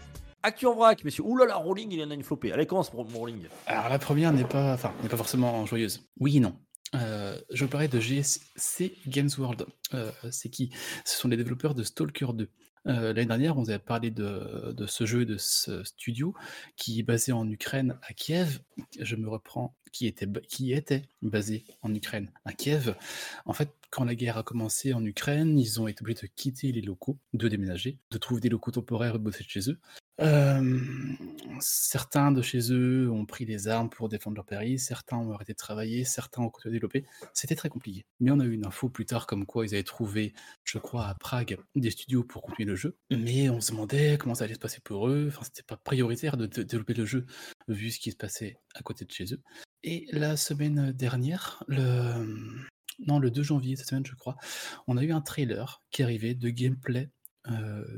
Actu 0.44 0.66
en 0.66 0.74
vrac, 0.74 1.04
messieurs. 1.04 1.22
Ouh 1.24 1.36
là 1.36 1.46
là, 1.46 1.54
Rolling, 1.54 1.92
il 1.92 2.02
en 2.02 2.10
a 2.10 2.14
une 2.14 2.24
flopée. 2.24 2.50
Allez, 2.50 2.66
commence 2.66 2.90
Rolling. 2.90 3.42
Alors, 3.66 3.88
la 3.88 3.98
première 4.00 4.32
n'est 4.32 4.42
pas, 4.42 4.72
enfin, 4.72 4.92
n'est 5.00 5.08
pas 5.08 5.16
forcément 5.16 5.64
joyeuse. 5.66 6.08
Oui 6.18 6.38
et 6.38 6.40
non. 6.40 6.56
Euh, 6.94 7.40
je 7.50 7.64
parlais 7.64 7.88
de 7.88 8.00
GSC 8.00 8.94
Games 9.06 9.30
World. 9.38 9.66
Euh, 9.94 10.10
c'est 10.30 10.48
qui? 10.48 10.70
Ce 11.04 11.18
sont 11.18 11.28
les 11.28 11.36
développeurs 11.36 11.74
de 11.74 11.82
Stalker 11.82 12.28
2. 12.34 12.48
Euh, 12.88 13.12
l'année 13.12 13.26
dernière, 13.26 13.56
on 13.56 13.64
avait 13.64 13.78
parlé 13.78 14.10
de, 14.10 14.74
ce 14.86 15.06
jeu, 15.06 15.24
de 15.24 15.36
ce 15.38 15.84
studio, 15.84 16.34
qui 16.76 16.98
est 16.98 17.04
basé 17.04 17.32
en 17.32 17.48
Ukraine, 17.48 17.98
à 18.02 18.12
Kiev. 18.12 18.60
Je 18.98 19.16
me 19.16 19.28
reprends, 19.28 19.76
qui 19.92 20.06
était, 20.06 20.26
qui 20.48 20.72
était 20.72 21.02
basé 21.22 21.64
en 21.82 21.94
Ukraine, 21.94 22.30
à 22.44 22.52
Kiev. 22.52 22.94
En 23.46 23.52
fait, 23.52 23.70
quand 23.92 24.04
la 24.04 24.16
guerre 24.16 24.38
a 24.38 24.42
commencé 24.42 24.92
en 24.94 25.04
Ukraine, 25.04 25.58
ils 25.58 25.80
ont 25.80 25.86
été 25.86 26.02
obligés 26.02 26.22
de 26.22 26.32
quitter 26.34 26.72
les 26.72 26.80
locaux, 26.80 27.18
de 27.34 27.46
déménager, 27.46 27.98
de 28.10 28.18
trouver 28.18 28.40
des 28.40 28.48
locaux 28.48 28.72
temporaires 28.72 29.14
et 29.14 29.18
de 29.18 29.22
bosser 29.22 29.44
de 29.44 29.48
chez 29.48 29.70
eux 29.70 29.78
certains 31.60 32.32
de 32.32 32.42
chez 32.42 32.72
eux 32.72 33.10
ont 33.10 33.24
pris 33.24 33.44
les 33.44 33.68
armes 33.68 33.90
pour 33.90 34.08
défendre 34.08 34.36
leur 34.36 34.44
pays, 34.44 34.78
certains 34.78 35.16
ont 35.16 35.32
arrêté 35.32 35.52
de 35.52 35.58
travailler, 35.58 36.04
certains 36.04 36.42
ont 36.42 36.50
continué 36.50 36.72
à 36.72 36.76
développer. 36.76 37.04
C'était 37.32 37.54
très 37.54 37.68
compliqué. 37.68 38.04
Mais 38.20 38.30
on 38.30 38.40
a 38.40 38.44
eu 38.44 38.52
une 38.52 38.66
info 38.66 38.88
plus 38.88 39.06
tard 39.06 39.26
comme 39.26 39.46
quoi 39.46 39.66
ils 39.66 39.74
avaient 39.74 39.82
trouvé, 39.82 40.34
je 40.64 40.78
crois, 40.78 41.06
à 41.06 41.14
Prague, 41.14 41.58
des 41.74 41.90
studios 41.90 42.24
pour 42.24 42.42
continuer 42.42 42.68
le 42.68 42.76
jeu. 42.76 42.96
Mais 43.10 43.48
on 43.48 43.60
se 43.60 43.72
demandait 43.72 44.18
comment 44.18 44.34
ça 44.34 44.44
allait 44.44 44.54
se 44.54 44.58
passer 44.58 44.80
pour 44.82 45.08
eux. 45.08 45.26
Enfin, 45.28 45.42
c'était 45.44 45.62
pas 45.62 45.76
prioritaire 45.76 46.36
de, 46.36 46.46
développer 46.46 46.94
le 46.94 47.04
jeu 47.04 47.26
vu 47.68 47.90
ce 47.90 47.98
qui 47.98 48.10
se 48.10 48.16
passait 48.16 48.58
à 48.74 48.82
côté 48.82 49.04
de 49.04 49.10
chez 49.10 49.32
eux. 49.32 49.40
Et 49.84 50.06
la 50.12 50.36
semaine 50.36 50.92
dernière, 50.92 51.64
le 51.66 52.26
non, 53.06 53.18
le 53.18 53.30
2 53.30 53.42
janvier, 53.42 53.76
cette 53.76 53.88
semaine, 53.88 54.06
je 54.06 54.14
crois, 54.14 54.36
on 54.86 54.96
a 54.96 55.02
eu 55.02 55.12
un 55.12 55.20
trailer 55.20 55.82
qui 55.90 56.02
arrivait 56.02 56.34
de 56.34 56.50
gameplay 56.50 57.10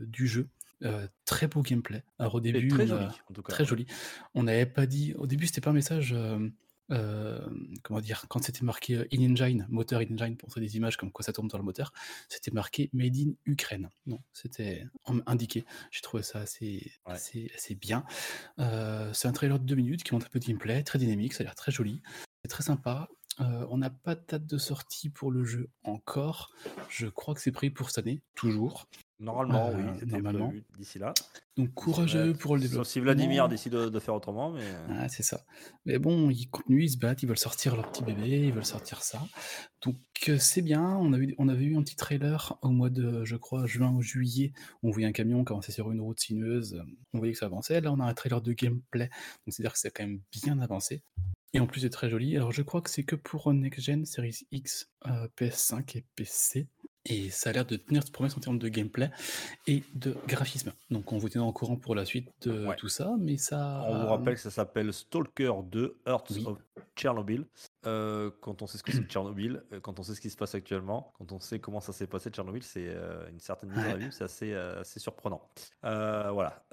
du 0.07 0.26
jeu 0.26 0.49
euh, 0.84 1.07
très 1.24 1.47
beau 1.47 1.62
gameplay. 1.62 2.03
Alors 2.18 2.34
au 2.34 2.40
début, 2.40 2.68
très 2.68 2.86
joli, 2.86 3.07
Très 3.45 3.64
joli. 3.64 3.86
On 4.34 4.42
n'avait 4.42 4.66
pas 4.66 4.86
dit. 4.86 5.14
Au 5.14 5.26
début, 5.26 5.47
c'était 5.47 5.61
pas 5.61 5.70
un 5.70 5.74
message. 5.74 6.14
Euh, 6.90 7.49
comment 7.82 8.01
dire 8.01 8.26
Quand 8.28 8.45
c'était 8.45 8.64
marqué 8.64 9.07
in-engine, 9.11 9.66
moteur 9.70 10.01
in-engine 10.01 10.36
pour 10.36 10.53
des 10.55 10.76
images 10.76 10.99
comme 10.99 11.11
quoi 11.11 11.24
ça 11.24 11.32
tourne 11.32 11.49
dans 11.49 11.57
le 11.57 11.64
moteur, 11.64 11.92
c'était 12.28 12.51
marqué 12.51 12.90
Made 12.92 13.16
in 13.16 13.32
Ukraine. 13.47 13.88
Non, 14.07 14.20
c'était 14.32 14.86
indiqué. 15.26 15.64
J'ai 15.90 16.03
trouvé 16.03 16.22
ça 16.22 16.40
assez, 16.40 16.92
assez, 17.07 17.51
assez, 17.55 17.74
bien. 17.74 18.05
c'est 18.59 19.28
un 19.28 19.32
trailer 19.32 19.59
de 19.59 19.64
deux 19.64 19.76
minutes 19.76 20.03
qui 20.03 20.12
montre 20.12 20.26
un 20.26 20.30
peu 20.30 20.40
de 20.40 20.45
gameplay, 20.45 20.82
très 20.82 20.99
dynamique, 20.99 21.32
ça 21.32 21.42
a 21.42 21.45
l'air 21.45 21.55
très 21.55 21.72
joli. 21.72 22.03
C'est 22.42 22.49
très 22.49 22.64
sympa. 22.64 23.09
Euh, 23.41 23.66
on 23.68 23.78
n'a 23.78 23.91
pas 23.91 24.14
de 24.14 24.22
date 24.28 24.47
de 24.47 24.59
sortie 24.59 25.11
pour 25.11 25.32
le 25.32 25.45
jeu 25.45 25.68
encore. 25.82 26.53
Je 26.89 27.07
crois 27.09 27.35
que 27.35 27.41
c'est 27.41 27.51
prévu 27.51 27.72
pour 27.72 27.91
cette 27.91 28.07
année, 28.07 28.22
toujours. 28.37 28.89
Normalement, 29.20 29.68
Euh, 29.70 29.74
oui, 30.03 30.07
normalement. 30.11 30.53
d'ici 30.78 30.99
là. 30.99 31.14
Donc 31.57 31.72
courageux 31.74 32.32
Ouais, 32.32 32.35
pour 32.39 32.55
le 32.57 32.61
Sauf 32.62 32.70
développement. 32.70 32.85
si 32.85 33.01
Vladimir 33.01 33.49
décide 33.49 33.72
de, 33.72 33.89
de 33.89 33.99
faire 34.01 34.14
autrement, 34.14 34.53
mais 34.53 34.62
Ah, 34.91 35.09
c'est 35.09 35.22
ça. 35.22 35.45
Mais 35.85 35.99
bon, 35.99 36.30
ils 36.30 36.47
continuent, 36.49 36.82
ils 36.85 36.91
se 36.91 36.97
battent, 36.99 37.22
ils 37.22 37.26
veulent 37.26 37.39
sortir 37.39 37.74
leur 37.76 37.91
petit 37.91 38.03
bébé, 38.05 38.28
ils 38.47 38.53
veulent 38.53 38.64
sortir 38.64 39.03
ça. 39.03 39.20
Donc 39.82 39.97
euh, 40.28 40.39
c'est 40.39 40.62
bien. 40.62 40.82
On 40.85 41.12
avait 41.49 41.64
eu 41.64 41.76
un 41.76 41.82
petit 41.82 41.97
trailer 41.97 42.57
au 42.62 42.68
mois 42.70 42.91
de, 42.91 43.24
je 43.24 43.37
crois, 43.37 43.66
juin 43.66 43.91
ou 43.93 44.03
juillet. 44.03 44.53
On 44.82 44.91
voyait 44.91 45.07
un 45.09 45.12
camion 45.12 45.45
qui 45.45 45.53
avançait 45.53 45.72
sur 45.72 45.91
une 45.91 46.01
route 46.01 46.20
sinueuse. 46.20 46.82
On 47.12 47.18
voyait 47.18 47.32
que 47.32 47.39
ça 47.39 47.47
avançait. 47.47 47.80
Là, 47.80 47.93
on 47.93 48.01
a 48.01 48.05
un 48.05 48.14
trailer 48.14 48.41
de 48.43 48.53
gameplay. 48.53 49.07
Donc 49.47 49.55
c'est-à-dire 49.55 49.72
que 49.72 49.78
c'est 49.78 49.91
quand 49.91 50.05
même 50.05 50.20
bien 50.32 50.59
avancé. 50.61 51.03
Et 51.55 51.61
en 51.61 51.66
plus, 51.66 51.80
c'est 51.80 51.90
très 51.90 52.11
joli. 52.11 52.36
Alors 52.36 52.52
je 52.52 52.62
crois 52.62 52.82
que 52.82 52.90
c'est 52.90 53.05
que 53.05 53.14
pour 53.16 53.52
Next 53.52 53.80
Gen, 53.80 54.05
Series 54.05 54.40
X, 54.50 54.90
euh, 55.07 55.28
PS5 55.38 55.96
et 55.98 56.05
PC. 56.16 56.66
Et 57.07 57.28
ça 57.28 57.50
a 57.50 57.52
l'air 57.52 57.66
de 57.66 57.76
tenir 57.76 58.02
de 58.02 58.11
promesse 58.11 58.34
en 58.34 58.40
termes 58.40 58.59
de 58.59 58.68
gameplay 58.68 59.11
et 59.66 59.82
de 59.94 60.16
graphisme. 60.26 60.72
Donc 60.90 61.12
on 61.12 61.18
vous 61.18 61.28
tiendra 61.28 61.48
au 61.50 61.52
courant 61.52 61.76
pour 61.76 61.94
la 61.94 62.07
suite 62.07 62.30
de 62.42 62.66
Ouais. 62.66 62.76
tout 62.76 62.88
ça. 62.88 63.12
Mais 63.20 63.36
ça. 63.36 63.84
on 63.86 64.00
vous 64.00 64.07
rappelle 64.09 64.34
que 64.34 64.40
ça 64.40 64.50
s'appelle 64.50 64.90
Stalker 64.92 65.52
2 65.70 65.98
Hearts 66.07 66.24
Oui. 66.30 66.44
of 66.46 66.59
Chernobyl. 66.96 67.44
Euh, 67.86 68.30
quand 68.40 68.62
on 68.62 68.66
sait 68.66 68.78
ce 68.78 68.82
que 68.82 68.90
c'est 68.90 69.02
Tchernobyl, 69.07 69.62
euh, 69.72 69.80
quand 69.80 70.00
on 70.00 70.02
sait 70.02 70.14
ce 70.14 70.20
qui 70.22 70.30
se 70.30 70.36
passe 70.36 70.55
actuellement, 70.55 71.12
quand 71.18 71.30
on 71.32 71.40
sait 71.40 71.59
comment 71.59 71.80
ça 71.80 71.92
s'est 71.92 72.07
passé 72.07 72.30
Tchernobyl, 72.30 72.62
c'est 72.62 72.88
euh, 72.88 73.28
une 73.28 73.38
certaine 73.38 73.68
mise 73.70 73.84
abîme, 73.84 74.11
c'est 74.11 74.24
assez, 74.24 74.52
euh, 74.55 74.80
assez 74.80 74.98
surprenant. 74.98 75.42
Voilà. 75.82 76.64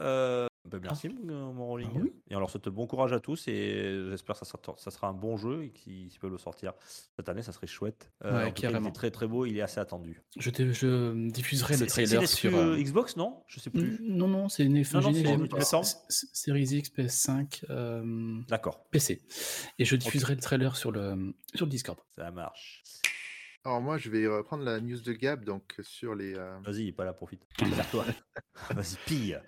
Euh, 0.65 0.69
ben, 0.69 0.79
merci 0.83 1.09
mon 1.09 1.53
mon 1.53 1.65
Rolling. 1.65 1.89
Ah 1.95 1.99
oui. 2.01 2.13
Et 2.29 2.35
on 2.35 2.39
leur 2.39 2.49
souhaite 2.49 2.69
bon 2.69 2.85
courage 2.85 3.13
à 3.13 3.19
tous 3.19 3.47
et 3.47 4.05
j'espère 4.09 4.39
que 4.39 4.45
ça 4.45 4.51
sera, 4.51 4.59
ça 4.77 4.91
sera 4.91 5.07
un 5.07 5.13
bon 5.13 5.35
jeu 5.35 5.63
et 5.63 5.71
qu'ils 5.71 6.11
peuvent 6.19 6.31
le 6.31 6.37
sortir 6.37 6.73
cette 7.15 7.27
année, 7.29 7.41
ça 7.41 7.51
serait 7.51 7.65
chouette. 7.67 8.11
Euh, 8.23 8.31
Ouais, 8.31 8.43
en 8.43 8.47
tout 8.49 8.53
cas, 8.61 8.67
il 8.67 8.71
carrément. 8.73 8.89
est 8.89 8.91
très 8.93 9.09
très 9.11 9.25
beau, 9.27 9.45
il 9.45 9.57
est 9.57 9.61
assez 9.61 9.79
attendu. 9.79 10.21
Je, 10.37 10.49
diffuserai 11.29 11.73
le 11.73 11.79
C'est- 11.79 11.85
c'est- 11.85 12.05
trailer 12.05 12.27
sur. 12.29 12.55
euh, 12.55 12.75
euh, 12.75 12.81
Xbox, 12.81 13.17
non? 13.17 13.41
Je 13.47 13.59
sais 13.59 13.69
plus. 13.71 13.97
Non, 14.01 14.27
non, 14.27 14.49
c'est 14.49 14.63
une 14.63 14.73
Non, 14.73 15.01
non, 15.01 15.13
c'est 15.13 15.21
FGN, 15.23 15.37
multiplateforme. 15.39 15.83
s- 15.83 16.05
s- 16.09 16.29
Series 16.31 16.63
X, 16.77 16.89
PS5, 16.91 17.65
euh, 17.69 18.39
D'accord, 18.47 18.85
PC. 18.91 19.21
Et 19.79 19.85
je 19.85 19.95
diffuserai 19.95 20.35
le 20.35 20.41
trailer 20.41 20.75
sur 20.75 20.91
le, 20.91 21.33
sur 21.55 21.65
le 21.65 21.71
Discord. 21.71 21.97
ça 22.15 22.29
marche. 22.31 22.83
Alors 23.63 23.79
moi, 23.79 23.99
je 23.99 24.09
vais 24.09 24.25
reprendre 24.25 24.63
la 24.63 24.79
news 24.81 24.99
de 25.01 25.13
Gab 25.13 25.45
donc 25.45 25.75
sur 25.81 26.15
les 26.15 26.33
euh, 26.33 26.57
Vas-y, 26.65 26.81
il 26.81 26.87
est 26.87 26.91
pas 26.93 27.05
là, 27.05 27.13
profite. 27.13 27.43
Sers-toi. 27.59 28.05
Vas-y, 28.71 28.95
pille. 29.05 29.39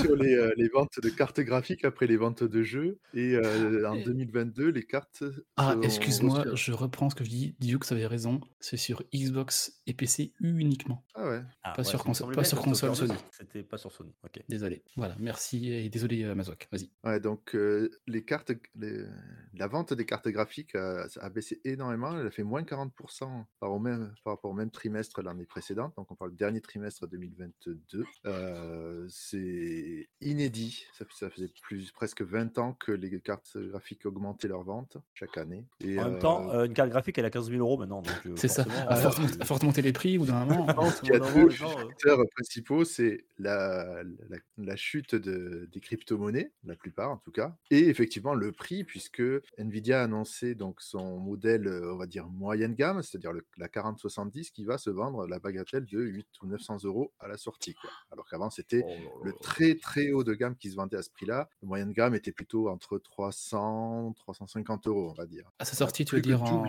sur 0.00 0.16
les, 0.16 0.34
euh, 0.34 0.50
les 0.56 0.68
ventes 0.68 0.98
de 1.02 1.10
cartes 1.10 1.40
graphiques 1.40 1.84
après 1.84 2.06
les 2.06 2.16
ventes 2.16 2.42
de 2.42 2.62
jeux 2.62 2.98
et 3.12 3.34
euh, 3.34 3.86
en 3.86 3.94
Et- 3.96 4.04
2022 4.04 4.68
les 4.70 4.82
cartes. 4.86 5.24
Ah, 5.58 5.76
excuse-moi, 5.82 6.54
je 6.54 6.72
reprends 6.72 7.10
ce 7.10 7.14
que 7.16 7.24
je 7.24 7.28
dis. 7.28 7.54
Dioux 7.60 7.78
avait 7.90 8.06
raison. 8.06 8.40
C'est 8.60 8.78
sur 8.78 9.02
Xbox 9.14 9.78
et 9.86 9.92
PC 9.92 10.32
uniquement. 10.40 11.04
Ah 11.14 11.28
ouais. 11.28 11.42
Ah, 11.62 11.74
Pas 11.74 11.84
sur 11.84 12.02
ça 12.02 12.14
semblait 12.14 12.34
pas 12.36 12.44
sur 12.44 12.62
console 12.62 12.94
Stalker 12.94 13.12
2, 13.12 13.18
Sony. 13.18 13.28
C'était 13.32 13.62
pas 13.62 13.76
sur 13.76 13.92
Sony. 13.92 14.14
Ok. 14.24 14.42
Désolé. 14.48 14.82
Voilà, 14.96 15.16
merci 15.18 15.70
et 15.70 15.90
désolé 15.90 16.24
euh, 16.24 16.34
Mazouak. 16.34 16.66
Vas-y. 16.72 16.90
Ouais, 17.04 17.20
donc 17.20 17.54
euh, 17.54 17.90
les 18.06 18.24
cartes, 18.24 18.52
les- 18.74 19.04
la 19.52 19.66
vente 19.66 19.92
des 19.92 20.06
cartes 20.06 20.28
graphiques 20.28 20.74
a, 20.76 21.06
a 21.20 21.28
baissé 21.28 21.60
énormément. 21.64 22.18
Elle 22.18 22.26
a 22.26 22.30
fait 22.30 22.42
moins 22.42 22.62
40% 22.62 23.17
par, 23.60 23.72
au 23.72 23.78
même, 23.78 24.12
par 24.24 24.34
rapport 24.34 24.50
au 24.50 24.54
même 24.54 24.70
trimestre 24.70 25.22
l'année 25.22 25.46
précédente. 25.46 25.94
Donc 25.96 26.10
on 26.10 26.14
parle 26.14 26.30
du 26.30 26.36
dernier 26.36 26.60
trimestre 26.60 27.06
2022. 27.06 28.04
Euh, 28.26 29.06
c'est 29.08 30.08
inédit. 30.20 30.84
Ça, 30.92 31.04
ça 31.10 31.30
faisait 31.30 31.50
plus, 31.62 31.90
presque 31.92 32.22
20 32.22 32.58
ans 32.58 32.74
que 32.74 32.92
les 32.92 33.20
cartes 33.20 33.56
graphiques 33.56 34.06
augmentaient 34.06 34.48
leur 34.48 34.62
vente 34.62 34.96
chaque 35.14 35.38
année. 35.38 35.64
Et, 35.80 35.98
En 35.98 36.04
même 36.04 36.14
euh, 36.14 36.18
temps, 36.18 36.50
euh, 36.50 36.64
une 36.64 36.74
carte 36.74 36.90
graphique, 36.90 37.18
elle 37.18 37.24
a 37.24 37.30
15 37.30 37.50
000 37.50 37.60
euros 37.60 37.78
maintenant. 37.78 38.02
donc, 38.02 38.26
euh, 38.26 38.34
C'est 38.36 38.48
ça. 38.48 38.64
À 38.88 38.98
euh, 38.98 39.10
force, 39.10 39.62
à 39.62 39.66
monter 39.66 39.82
les 39.82 39.92
prix, 39.92 40.18
ou 40.18 40.26
d'un 40.26 40.44
moment. 40.44 40.66
pense 40.74 41.00
qu'il 41.00 41.10
y 41.10 41.16
a 41.16 41.18
deux 41.18 41.46
euh, 41.46 41.50
facteurs 41.50 42.18
principaux, 42.34 42.84
c'est 42.84 43.24
la, 43.38 44.02
la, 44.28 44.38
la 44.58 44.76
chute 44.76 45.14
de, 45.14 45.68
des 45.72 45.80
crypto-monnaies, 45.80 46.52
la 46.64 46.76
plupart 46.76 47.10
en 47.10 47.16
tout 47.16 47.32
cas, 47.32 47.56
et 47.70 47.88
effectivement 47.88 48.34
le 48.34 48.52
prix, 48.52 48.84
puisque 48.84 49.22
Nvidia 49.58 50.00
a 50.00 50.04
annoncé 50.04 50.54
donc 50.54 50.80
son 50.80 51.18
modèle, 51.18 51.68
on 51.68 51.96
va 51.96 52.06
dire 52.06 52.28
moyenne 52.28 52.74
gamme, 52.74 53.02
c'est-à-dire 53.10 53.32
la 53.56 53.68
4070 53.68 54.50
qui 54.50 54.64
va 54.64 54.78
se 54.78 54.90
vendre 54.90 55.26
la 55.26 55.38
bagatelle 55.38 55.86
de 55.86 56.00
8 56.00 56.26
ou 56.42 56.46
900 56.46 56.78
euros 56.84 57.12
à 57.18 57.28
la 57.28 57.36
sortie. 57.36 57.74
Quoi. 57.74 57.90
Alors 58.10 58.28
qu'avant 58.28 58.50
c'était 58.50 58.82
oh 58.84 59.24
le 59.24 59.32
très 59.40 59.76
très 59.76 60.12
haut 60.12 60.24
de 60.24 60.34
gamme 60.34 60.56
qui 60.56 60.70
se 60.70 60.76
vendait 60.76 60.96
à 60.96 61.02
ce 61.02 61.10
prix-là. 61.10 61.48
Le 61.62 61.68
moyenne 61.68 61.92
gamme 61.92 62.14
était 62.14 62.32
plutôt 62.32 62.68
entre 62.68 62.98
300, 62.98 64.14
350 64.16 64.86
euros, 64.86 65.10
on 65.10 65.14
va 65.14 65.26
dire. 65.26 65.50
À 65.58 65.64
sa 65.64 65.74
sortie, 65.74 66.04
tu 66.04 66.14
veux 66.14 66.20
que 66.20 66.26
dire 66.26 66.42
en... 66.42 66.66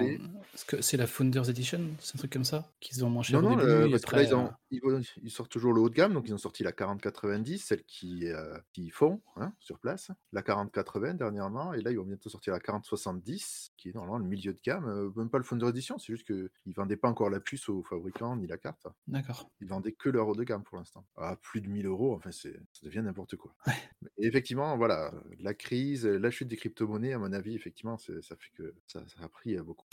que 0.68 0.82
c'est 0.82 0.98
la 0.98 1.08
Founders 1.08 1.50
Edition 1.50 1.82
C'est 2.00 2.16
un 2.16 2.20
truc 2.20 2.32
comme 2.32 2.46
ça 2.46 2.72
Qui 2.80 2.96
se 2.96 3.02
vend 3.02 3.10
moins 3.10 3.24
cher 3.24 3.42
Non, 3.42 3.52
non, 3.52 3.60
euh, 3.60 3.90
parce 3.90 4.06
que 4.06 4.16
là, 4.16 4.24
ils, 4.24 4.36
ont, 4.36 4.52
euh, 4.74 5.02
ils, 5.24 5.32
sortent 5.32 5.52
toujours 5.52 5.74
le 5.74 5.82
haut 5.82 5.90
de 5.90 5.96
gamme, 5.96 6.14
donc 6.14 6.28
ils 6.28 6.34
ont 6.34 6.40
sorti 6.40 6.64
la 6.64 6.72
4090, 6.72 7.64
celle 7.64 7.84
qui, 7.84 8.28
euh, 8.28 8.58
qui 8.74 8.90
font 8.90 9.22
hein, 9.36 9.54
sur 9.60 9.80
place, 9.80 10.12
la 10.32 10.42
4080 10.42 11.16
dernièrement, 11.16 11.74
et 11.74 11.82
là, 11.82 11.92
ils 11.92 11.98
vont 11.98 12.06
bientôt 12.06 12.30
sortir 12.30 12.54
la 12.54 12.60
4070, 12.60 13.74
qui 13.78 13.90
est 13.90 13.94
normalement 13.94 14.18
le 14.18 14.26
milieu 14.26 14.54
de 14.54 14.60
gamme, 14.64 14.88
euh, 14.88 15.12
même 15.16 15.30
pas 15.30 15.38
le 15.38 15.44
Founder 15.44 15.68
Edition, 15.68 15.98
c'est 15.98 16.14
juste 16.14 16.28
qu'ils 16.30 16.50
ne 16.68 16.74
vendaient 16.74 16.98
pas 16.98 17.10
encore 17.10 17.30
la 17.30 17.40
puce 17.40 17.70
aux 17.70 17.84
fabricants 17.84 18.36
ni 18.36 18.48
la 18.48 18.58
carte. 18.58 18.88
D'accord. 19.08 19.50
Ils 19.62 19.68
vendaient 19.68 19.92
que 19.92 20.10
leur 20.10 20.28
haut 20.28 20.36
de 20.36 20.44
gamme 20.44 20.64
pour 20.64 20.78
l'instant. 20.78 21.06
À 21.18 21.36
plus 21.36 21.62
de 21.62 21.68
1000 21.68 21.86
euros, 21.86 22.16
enfin, 22.16 22.32
c'est, 22.32 22.54
ça 22.74 22.86
devient 22.86 23.02
n'importe 23.04 23.36
quoi. 23.36 23.56
Ouais. 23.68 23.74
Et 24.18 24.28
effectivement, 24.28 24.78
voilà, 24.78 25.12
la 25.40 25.54
crise, 25.54 26.06
la 26.06 26.32
chute 26.32 26.48
des 26.48 26.58
crypto-monnaies, 26.58 27.14
à 27.14 27.20
mon 27.20 27.34
avis, 27.34 27.56
effectivement, 27.56 27.98
ça 27.98 28.14
fait 28.22 28.52
que 28.56 28.76
ça, 28.88 29.04
ça 29.08 29.24
a 29.24 29.30
pris 29.30 29.56
euh, 29.56 29.64
beaucoup. 29.64 29.88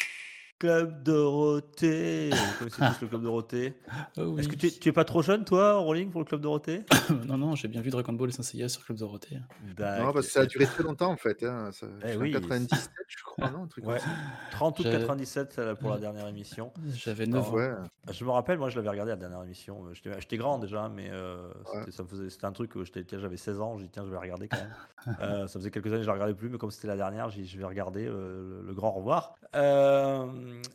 Club 0.59 1.03
Dorothée. 1.03 2.31
Vous 2.31 2.59
connaissez 2.71 2.95
tous 2.99 3.03
le 3.03 3.09
Club 3.09 3.23
Dorothée 3.23 3.75
Oh 4.17 4.39
Est-ce 4.39 4.49
que 4.49 4.55
tu 4.55 4.69
es, 4.69 4.71
tu 4.71 4.89
es 4.89 4.93
pas 4.93 5.05
trop 5.05 5.21
jeune, 5.21 5.45
toi, 5.45 5.75
Rolling, 5.75 6.11
pour 6.11 6.21
le 6.21 6.25
Club 6.25 6.41
Dorothée 6.41 6.85
non, 7.27 7.37
non, 7.37 7.55
j'ai 7.55 7.69
bien 7.69 7.83
vu 7.83 7.91
Dragon 7.91 8.15
Ball 8.15 8.31
et 8.31 8.33
Saint 8.33 8.43
Seiya 8.43 8.69
sur 8.71 8.83
Club 8.85 8.97
Dorothée. 8.99 9.37
Non, 9.79 10.13
parce 10.13 10.27
que 10.27 10.33
ça 10.33 10.41
a 10.41 10.47
duré 10.47 10.65
très 10.67 10.83
longtemps, 10.83 11.11
en 11.11 11.17
fait. 11.17 11.43
Hein, 11.43 11.71
ça, 11.73 11.87
Eh 12.03 12.09
jusqu'en 12.09 12.21
oui. 12.23 12.33
97, 12.33 12.91
je 13.07 13.23
crois, 13.25 13.51
non, 13.51 13.65
un 13.65 13.67
truc 13.67 13.87
Ouais. 13.87 13.95
comme 13.99 14.03
ça. 14.03 14.09
30 14.53 14.79
août 14.79 14.83
J'avais- 14.85 14.99
97 15.01 15.53
c'est 15.55 15.75
pour 15.79 15.91
la 15.91 15.99
dernière 15.99 16.27
émission. 16.27 16.73
J'avais 16.95 17.27
9 17.27 17.45
Ah 17.47 17.51
ans. 17.51 17.55
Ouais. 17.55 17.71
Je 18.13 18.25
me 18.25 18.31
rappelle, 18.31 18.59
moi 18.59 18.71
je 18.71 18.77
l'avais 18.77 18.89
regardé 18.89 19.11
la 19.11 19.17
dernière 19.17 19.43
émission. 19.43 19.85
J'étais 19.93 20.19
j'étais 20.21 20.37
grand 20.39 20.59
déjà, 20.59 20.89
mais 20.89 21.09
euh, 21.11 21.49
Ouais. 21.75 21.91
ça 21.91 22.03
me 22.03 22.09
faisait- 22.09 22.31
c'était 22.31 22.47
un 22.47 22.53
truc 22.53 22.75
où 22.77 22.85
j'étais- 22.85 23.05
tiens, 23.05 23.19
j'avais 23.19 23.37
16 23.37 23.61
ans. 23.61 23.77
J'ai 23.77 23.85
dit, 23.85 23.91
tiens, 23.93 24.05
je 24.07 24.11
vais 24.11 24.17
regarder 24.19 24.49
quand 24.49 24.57
même. 24.57 24.73
Euh, 25.21 25.47
ça 25.47 25.61
faisait 25.61 25.71
quelques 25.71 25.87
années 25.87 25.99
que 25.99 26.03
je 26.03 26.09
ne 26.09 26.15
regardais 26.15 26.35
plus, 26.35 26.49
mais 26.49 26.59
comme 26.59 26.73
c'était 26.73 26.89
la 26.89 26.97
dernière, 26.97 27.31
j'ai 27.31 27.43
dit, 27.43 27.49
je 27.49 27.57
vais 27.59 27.65
regarder 27.65 28.07
euh, 28.09 28.61
le, 28.63 28.67
le 28.67 28.75
grand 28.75 28.91
revoir. 28.91 29.35
Euh, 29.55 30.27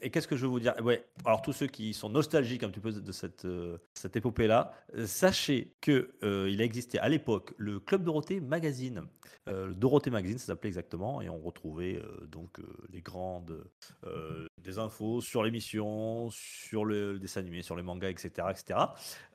et 0.02 0.10
qu'est-ce 0.10 0.28
que 0.28 0.36
je 0.36 0.44
veux 0.44 0.52
vous 0.52 0.60
dire? 0.60 0.74
Ouais, 0.84 1.06
alors 1.26 1.42
tous 1.42 1.54
ceux 1.54 1.68
qui 1.68 1.94
sont 1.94 2.10
nostalgiques 2.10 2.64
un 2.64 2.70
petit 2.70 2.80
peu 2.80 2.92
de 2.92 3.12
cette, 3.12 3.46
euh, 3.46 3.78
cette 3.94 4.16
épopée-là, 4.16 4.74
euh, 4.96 5.06
sachez 5.06 5.74
qu'il 5.82 6.08
il 6.22 6.62
a 6.62 7.04
à 7.04 7.10
l'époque 7.10 7.54
le 7.58 7.80
Club 7.80 8.04
Dorothée 8.04 8.40
Magazine. 8.40 9.04
Euh, 9.48 9.68
le 9.68 9.74
Dorothée 9.74 10.12
Magazine, 10.12 10.38
ça 10.38 10.48
s'appelait 10.48 10.70
exactement, 10.70 11.22
et 11.22 11.30
on 11.30 11.40
retrouvait 11.40 11.98
euh, 11.98 12.28
donc 12.28 12.60
euh, 12.60 12.64
les 12.92 13.02
grandes 13.02 13.64
euh, 14.06 14.46
des 14.60 14.78
infos 14.78 15.20
sur 15.22 15.44
l'émission, 15.44 16.30
sur 16.32 16.86
le 16.86 17.18
dessin 17.18 17.42
animé, 17.42 17.64
sur 17.64 17.76
les 17.76 17.82
mangas, 17.82 18.10
etc. 18.10 18.48
etc. 18.52 18.80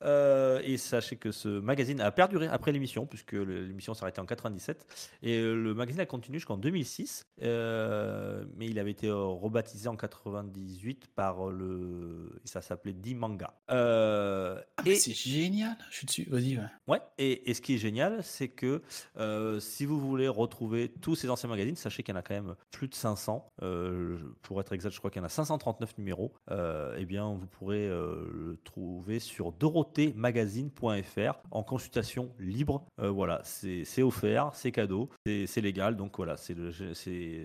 Euh, 0.03 0.61
et 0.64 0.76
sachez 0.76 1.16
que 1.16 1.32
ce 1.32 1.49
magazine 1.49 2.01
a 2.01 2.12
perduré 2.12 2.47
après 2.47 2.70
l'émission, 2.70 3.05
puisque 3.05 3.32
l'émission 3.32 3.95
s'arrêtait 3.95 4.20
en 4.20 4.26
97, 4.26 4.87
et 5.22 5.39
euh, 5.39 5.55
le 5.55 5.74
magazine 5.74 6.01
a 6.01 6.07
continué 6.07 6.39
jusqu'en 6.39 6.57
2006, 6.57 7.26
euh, 7.43 8.45
mais 8.57 8.66
il 8.66 8.78
avait 8.78 8.93
été 8.93 9.09
euh, 9.09 9.16
rebaptisé 9.16 9.89
en 9.89 9.97
98 10.31 11.07
par 11.14 11.47
le... 11.51 12.41
ça 12.45 12.61
s'appelait 12.62 12.93
D-Manga. 12.93 13.55
Euh, 13.70 14.61
Ah, 14.77 14.83
et- 14.87 14.95
c'est 14.97 15.12
génial. 15.12 15.77
Je 15.91 15.97
suis 15.99 16.07
dessus. 16.07 16.27
Vas-y, 16.31 16.57
ouais. 16.59 16.64
Ouais, 16.89 17.01
et, 17.18 17.51
et 17.51 17.55
ce 17.55 17.61
qui 17.61 17.74
est 17.74 17.79
génial, 17.79 18.22
c'est 18.22 18.49
que 18.49 18.83
euh, 19.18 19.61
si 19.61 19.85
vous 19.85 19.99
voulez 20.01 20.29
retrouver 20.29 20.89
tous 21.01 21.14
ces 21.14 21.31
anciens 21.31 21.49
magazines, 21.49 21.77
sachez 21.77 22.03
qu'il 22.03 22.12
y 22.14 22.16
en 22.16 22.20
a 22.20 22.22
quand 22.22 22.35
même 22.35 22.55
plus 22.70 22.89
de 22.89 22.95
500. 22.95 23.51
euh, 23.62 24.18
pour 24.43 24.61
être 24.61 24.72
exact, 24.72 24.91
je 24.93 24.99
crois 24.99 25.11
qu'il 25.11 25.20
y 25.20 25.22
en 25.22 25.27
a 25.27 25.31
539 25.31 25.99
numéros. 25.99 26.33
Euh, 26.51 26.97
eh 26.99 27.05
bien, 27.05 27.29
vous 27.33 27.47
pourrez 27.47 27.87
euh, 27.87 28.29
le 28.33 28.57
trouver 28.64 29.18
sur 29.18 29.53
dorothemagazine.fr 29.53 31.35
en 31.51 31.62
consultation 31.62 32.33
libre. 32.39 32.87
Euh, 33.01 33.11
voilà, 33.11 33.41
c'est 33.45 34.03
offert, 34.03 34.51
c'est 34.55 34.72
cadeau, 34.72 35.11
c'est 35.24 35.61
légal. 35.61 35.97
Donc 35.97 36.16
voilà, 36.16 36.37
c'est 36.37 36.55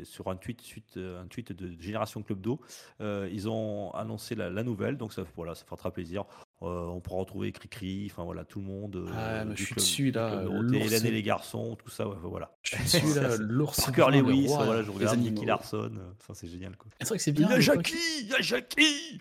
sur 0.04 0.28
un 0.30 0.36
tweet, 0.36 0.62
suite, 0.62 0.98
un 0.98 1.28
tweet 1.28 1.52
de 1.52 1.80
Génération 1.82 2.22
Club 2.24 2.42
d'eau. 2.42 2.60
Euh, 3.02 3.30
ils 3.32 3.50
ont 3.50 3.92
annoncé 3.92 4.36
la, 4.36 4.50
la 4.50 4.64
nouvelle, 4.64 4.98
donc 4.98 5.14
ça, 5.14 5.24
voilà, 5.36 5.56
ça 5.56 5.66
fera 5.66 5.78
très 5.78 5.92
plaisir. 5.92 6.26
Euh, 6.62 6.86
on 6.86 7.00
pourra 7.02 7.20
retrouver 7.20 7.52
Cricri, 7.52 8.08
enfin 8.12 8.24
voilà, 8.24 8.44
tout 8.46 8.60
le 8.60 8.66
monde. 8.66 8.96
euh, 8.96 9.08
Ah, 9.16 9.46
mais 9.46 9.56
je 9.56 9.64
suis 9.64 9.74
club- 9.74 9.78
dessus, 9.84 10.12
là. 10.12 10.44
Hélène 10.74 11.06
et 11.06 11.12
les 11.12 11.24
garçons, 11.24 11.76
tout 11.76 11.90
ça, 11.90 12.08
ouais, 12.08 12.16
voilà. 12.22 12.52
Je 12.64 12.76
suis 12.76 13.02
dessus, 13.02 13.20
là, 13.20 13.36
l'ours. 13.40 13.80
Parker 13.82 14.08
Lewis, 14.12 14.48
voilà, 14.48 14.84
je 14.84 14.92
regarde. 14.92 15.20
Nicky 15.20 15.46
Larson, 15.46 15.92
ça 16.26 16.34
c'est 16.34 16.48
génial 16.48 16.76
quoi. 16.78 16.92
C'est 17.00 17.08
vrai 17.08 17.18
que 17.18 17.24
c'est 17.24 17.32
Il 17.32 17.38
bien. 17.38 17.50
y 17.50 17.54
a. 17.54 17.60
Jackie, 17.60 17.94
il 18.22 18.28
y 18.28 18.34
a 18.34 18.42
Jackie 18.42 19.20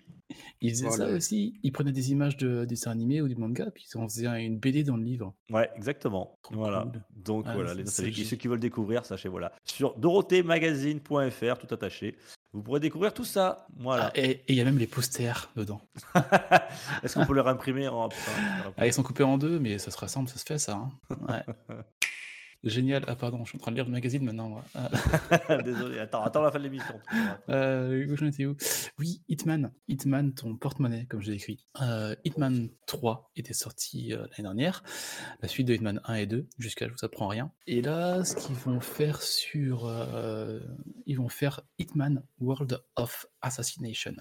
Ils 0.61 0.69
faisaient 0.71 0.89
ça 0.91 1.07
aussi. 1.09 1.59
Ils 1.63 1.71
prenaient 1.71 1.91
des 1.91 2.11
images 2.11 2.37
de 2.37 2.65
dessins 2.65 2.91
animés 2.91 3.21
ou 3.21 3.27
du 3.27 3.35
manga, 3.35 3.69
puis 3.71 3.85
ils 3.91 3.97
en 3.97 4.07
faisaient 4.07 4.27
un- 4.27 4.37
une 4.37 4.57
BD 4.59 4.83
dans 4.83 4.95
le 4.95 5.03
livre. 5.03 5.33
Ouais, 5.49 5.69
exactement. 5.75 6.37
Trop 6.43 6.55
voilà. 6.55 6.83
cool. 6.83 7.01
Donc 7.15 7.45
Ah, 7.47 7.53
voilà, 7.55 7.73
les 7.73 7.83
nostalgiques, 7.83 8.25
ceux 8.27 8.37
qui 8.37 8.47
veulent 8.47 8.59
découvrir, 8.59 9.03
sachez 9.05 9.27
voilà. 9.29 9.51
Sur 9.65 9.95
dorothemagazine.fr, 9.97 11.57
tout 11.57 11.73
attaché. 11.73 12.15
Vous 12.53 12.61
pourrez 12.61 12.79
découvrir 12.81 13.13
tout 13.13 13.23
ça. 13.23 13.65
Voilà. 13.77 14.07
Ah, 14.07 14.11
et 14.19 14.43
il 14.49 14.55
y 14.55 14.61
a 14.61 14.65
même 14.65 14.77
les 14.77 14.87
posters 14.87 15.49
dedans. 15.55 15.79
Est-ce 17.03 17.15
qu'on 17.15 17.25
peut 17.25 17.33
les 17.35 17.41
réimprimer 17.41 17.87
en... 17.87 18.09
Ah, 18.77 18.85
ils 18.87 18.91
sont 18.93 19.03
coupés 19.03 19.23
en 19.23 19.37
deux, 19.37 19.57
mais 19.59 19.77
ça 19.77 19.89
se 19.89 19.97
ressemble, 19.97 20.27
ça 20.27 20.37
se 20.37 20.43
fait 20.45 20.57
ça. 20.59 20.73
hein. 20.73 20.91
Ouais. 21.29 21.43
Génial. 22.63 23.03
Ah 23.07 23.15
pardon, 23.15 23.43
je 23.43 23.49
suis 23.49 23.57
en 23.57 23.61
train 23.61 23.71
de 23.71 23.75
lire 23.77 23.85
le 23.85 23.91
magazine 23.91 24.23
maintenant. 24.23 24.49
moi. 24.49 24.63
Ah, 24.75 24.89
Désolé, 25.63 25.99
attends, 25.99 26.21
attends 26.23 26.41
la 26.43 26.51
fin 26.51 26.59
de 26.59 26.63
l'émission. 26.63 26.93
euh, 27.49 27.91
Hugo, 27.93 28.15
j'en 28.15 28.27
étais 28.27 28.45
où? 28.45 28.55
Oui, 28.99 29.23
Hitman. 29.27 29.71
Hitman, 29.87 30.33
ton 30.33 30.55
porte-monnaie, 30.55 31.05
comme 31.07 31.21
j'ai 31.21 31.33
écrit. 31.33 31.65
Euh, 31.81 32.15
Hitman 32.23 32.69
3 32.85 33.31
était 33.35 33.53
sorti 33.53 34.13
euh, 34.13 34.17
l'année 34.17 34.43
dernière. 34.43 34.83
La 35.41 35.47
suite 35.47 35.67
de 35.67 35.73
Hitman 35.73 36.01
1 36.03 36.13
et 36.15 36.25
2. 36.27 36.47
Jusqu'à 36.59 36.87
je 36.87 36.91
vous 36.93 37.03
apprends 37.05 37.27
rien. 37.27 37.51
Et 37.65 37.81
là, 37.81 38.23
ce 38.23 38.35
qu'ils 38.35 38.55
vont 38.55 38.79
faire 38.79 39.21
sur... 39.21 39.91
ils 41.07 41.17
vont 41.17 41.29
faire 41.29 41.61
Hitman 41.79 42.21
World 42.39 42.79
of 42.95 43.25
Assassination. 43.41 44.13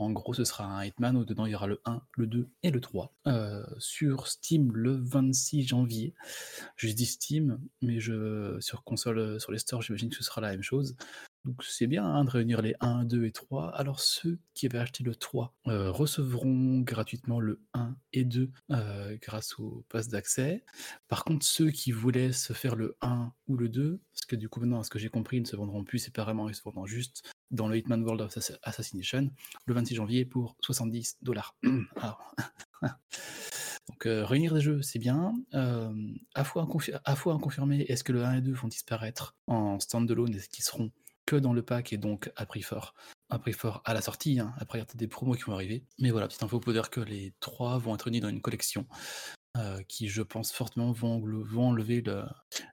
En 0.00 0.12
gros, 0.12 0.32
ce 0.32 0.44
sera 0.44 0.64
un 0.64 0.82
Hitman 0.82 1.14
où 1.14 1.26
dedans 1.26 1.44
il 1.44 1.52
y 1.52 1.54
aura 1.54 1.66
le 1.66 1.82
1, 1.84 2.00
le 2.16 2.26
2 2.26 2.48
et 2.62 2.70
le 2.70 2.80
3. 2.80 3.14
Euh, 3.26 3.62
sur 3.78 4.28
Steam 4.28 4.72
le 4.72 4.96
26 4.96 5.62
janvier. 5.62 6.14
Je 6.76 6.88
dis 6.88 7.04
Steam, 7.04 7.60
mais 7.82 7.98
sur 8.00 8.82
console, 8.82 9.18
euh, 9.18 9.38
sur 9.38 9.52
les 9.52 9.58
stores, 9.58 9.82
j'imagine 9.82 10.08
que 10.08 10.16
ce 10.16 10.24
sera 10.24 10.40
la 10.40 10.52
même 10.52 10.62
chose. 10.62 10.96
Donc 11.44 11.62
c'est 11.64 11.86
bien 11.86 12.04
hein, 12.04 12.24
de 12.24 12.30
réunir 12.30 12.62
les 12.62 12.74
1, 12.80 13.04
2 13.04 13.26
et 13.26 13.32
3. 13.32 13.70
Alors 13.74 14.00
ceux 14.00 14.38
qui 14.54 14.66
avaient 14.66 14.78
acheté 14.78 15.04
le 15.04 15.14
3 15.14 15.54
euh, 15.66 15.90
recevront 15.90 16.80
gratuitement 16.80 17.38
le 17.38 17.60
1 17.74 17.94
et 18.14 18.24
2 18.24 18.50
euh, 18.70 19.16
grâce 19.20 19.58
au 19.58 19.84
pass 19.90 20.08
d'accès. 20.08 20.64
Par 21.08 21.24
contre, 21.24 21.44
ceux 21.44 21.70
qui 21.70 21.92
voulaient 21.92 22.32
se 22.32 22.54
faire 22.54 22.74
le 22.74 22.96
1 23.02 23.32
ou 23.48 23.56
le 23.56 23.68
2, 23.68 24.00
parce 24.12 24.26
que 24.26 24.36
du 24.36 24.48
coup 24.48 24.60
maintenant, 24.60 24.80
à 24.80 24.84
ce 24.84 24.90
que 24.90 24.98
j'ai 24.98 25.10
compris, 25.10 25.38
ils 25.38 25.42
ne 25.42 25.46
se 25.46 25.56
vendront 25.56 25.84
plus 25.84 25.98
séparément, 25.98 26.48
ils 26.48 26.54
se 26.54 26.62
vendront 26.62 26.86
juste 26.86 27.22
dans 27.50 27.68
le 27.68 27.76
Hitman 27.76 28.02
World 28.02 28.20
of 28.22 28.36
Assass- 28.36 28.58
Assassination, 28.62 29.30
le 29.66 29.74
26 29.74 29.94
janvier 29.94 30.24
pour 30.24 30.56
70 30.60 31.18
dollars. 31.22 31.56
Donc 33.88 34.06
euh, 34.06 34.24
réunir 34.24 34.54
des 34.54 34.60
jeux, 34.60 34.82
c'est 34.82 34.98
bien. 34.98 35.34
Euh, 35.54 35.92
à 36.34 36.44
fois 36.44 36.62
à 37.04 37.12
inconfirmé, 37.32 37.80
est-ce 37.88 38.04
que 38.04 38.12
le 38.12 38.24
1 38.24 38.36
et 38.36 38.40
2 38.40 38.52
vont 38.52 38.68
disparaître 38.68 39.34
en 39.46 39.80
standalone? 39.80 40.34
Est-ce 40.34 40.48
qu'ils 40.48 40.64
seront 40.64 40.90
que 41.26 41.36
dans 41.36 41.52
le 41.52 41.62
pack 41.62 41.92
et 41.92 41.98
donc 41.98 42.30
à 42.36 42.46
prix 42.46 42.62
fort? 42.62 42.94
À 43.28 43.38
prix 43.38 43.52
fort 43.52 43.82
à 43.84 43.94
la 43.94 44.00
sortie, 44.00 44.40
hein, 44.40 44.54
après 44.58 44.78
il 44.78 44.82
y 44.82 44.84
a 44.84 44.94
des 44.94 45.08
promos 45.08 45.34
qui 45.34 45.42
vont 45.42 45.54
arriver. 45.54 45.84
Mais 45.98 46.10
voilà, 46.10 46.28
petite 46.28 46.42
info 46.42 46.60
pour 46.60 46.72
dire 46.72 46.90
que 46.90 47.00
les 47.00 47.34
trois 47.40 47.78
vont 47.78 47.94
être 47.94 48.08
unis 48.08 48.20
dans 48.20 48.28
une 48.28 48.40
collection 48.40 48.86
euh, 49.56 49.82
qui, 49.88 50.08
je 50.08 50.22
pense 50.22 50.52
fortement, 50.52 50.92
vont, 50.92 51.20
enlever 51.56 52.02
le... 52.02 52.24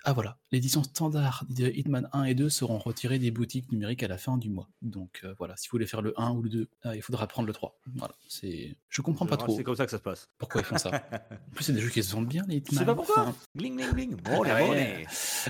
Ah 0.04 0.14
voilà, 0.14 0.38
l'édition 0.52 0.84
standard 0.84 1.44
de 1.50 1.68
Hitman 1.68 2.08
1 2.14 2.26
et 2.26 2.36
2 2.36 2.50
seront 2.50 2.78
retirées 2.78 3.18
des 3.18 3.32
boutiques 3.32 3.72
numériques 3.72 4.04
à 4.04 4.08
la 4.08 4.18
fin 4.20 4.38
du 4.38 4.50
mois. 4.50 4.70
Donc 4.84 5.22
euh, 5.24 5.34
voilà, 5.40 5.58
si 5.58 5.68
vous 5.68 5.72
voulez 5.72 5.88
faire 5.88 6.04
le 6.04 6.14
1 6.20 6.32
ou 6.34 6.44
le 6.44 6.50
2, 6.50 6.70
euh, 6.86 6.96
il 6.96 7.02
faudra 7.02 7.26
prendre 7.28 7.48
le 7.48 7.54
3. 7.54 7.80
Voilà, 7.96 8.14
c'est... 8.28 8.78
Je 8.90 9.02
comprends 9.02 9.26
pas 9.26 9.38
trop 9.38 9.56
C'est 9.56 9.64
comme 9.64 9.76
ça 9.76 9.86
que 9.86 9.92
ça 9.92 9.98
se 9.98 10.04
passe. 10.04 10.30
pourquoi 10.38 10.62
ils 10.62 10.66
font 10.66 10.78
ça? 10.78 10.92
En 11.32 11.56
plus, 11.56 11.64
c'est 11.64 11.74
des 11.74 11.82
jeux 11.82 11.90
qui 11.90 12.04
se 12.04 12.12
vendent 12.14 12.28
bien, 12.28 12.44
les 12.48 12.58
Je 12.58 12.60
Hitman. 12.60 12.80
sais 12.80 12.86
pas 12.86 12.96
pourquoi. 12.96 13.24
Enfin, 13.24 13.36
Bling, 13.56 13.76
bling, 13.76 13.92
bling. 13.94 14.16
Bon. 14.16 14.44
Ouais, 14.44 14.54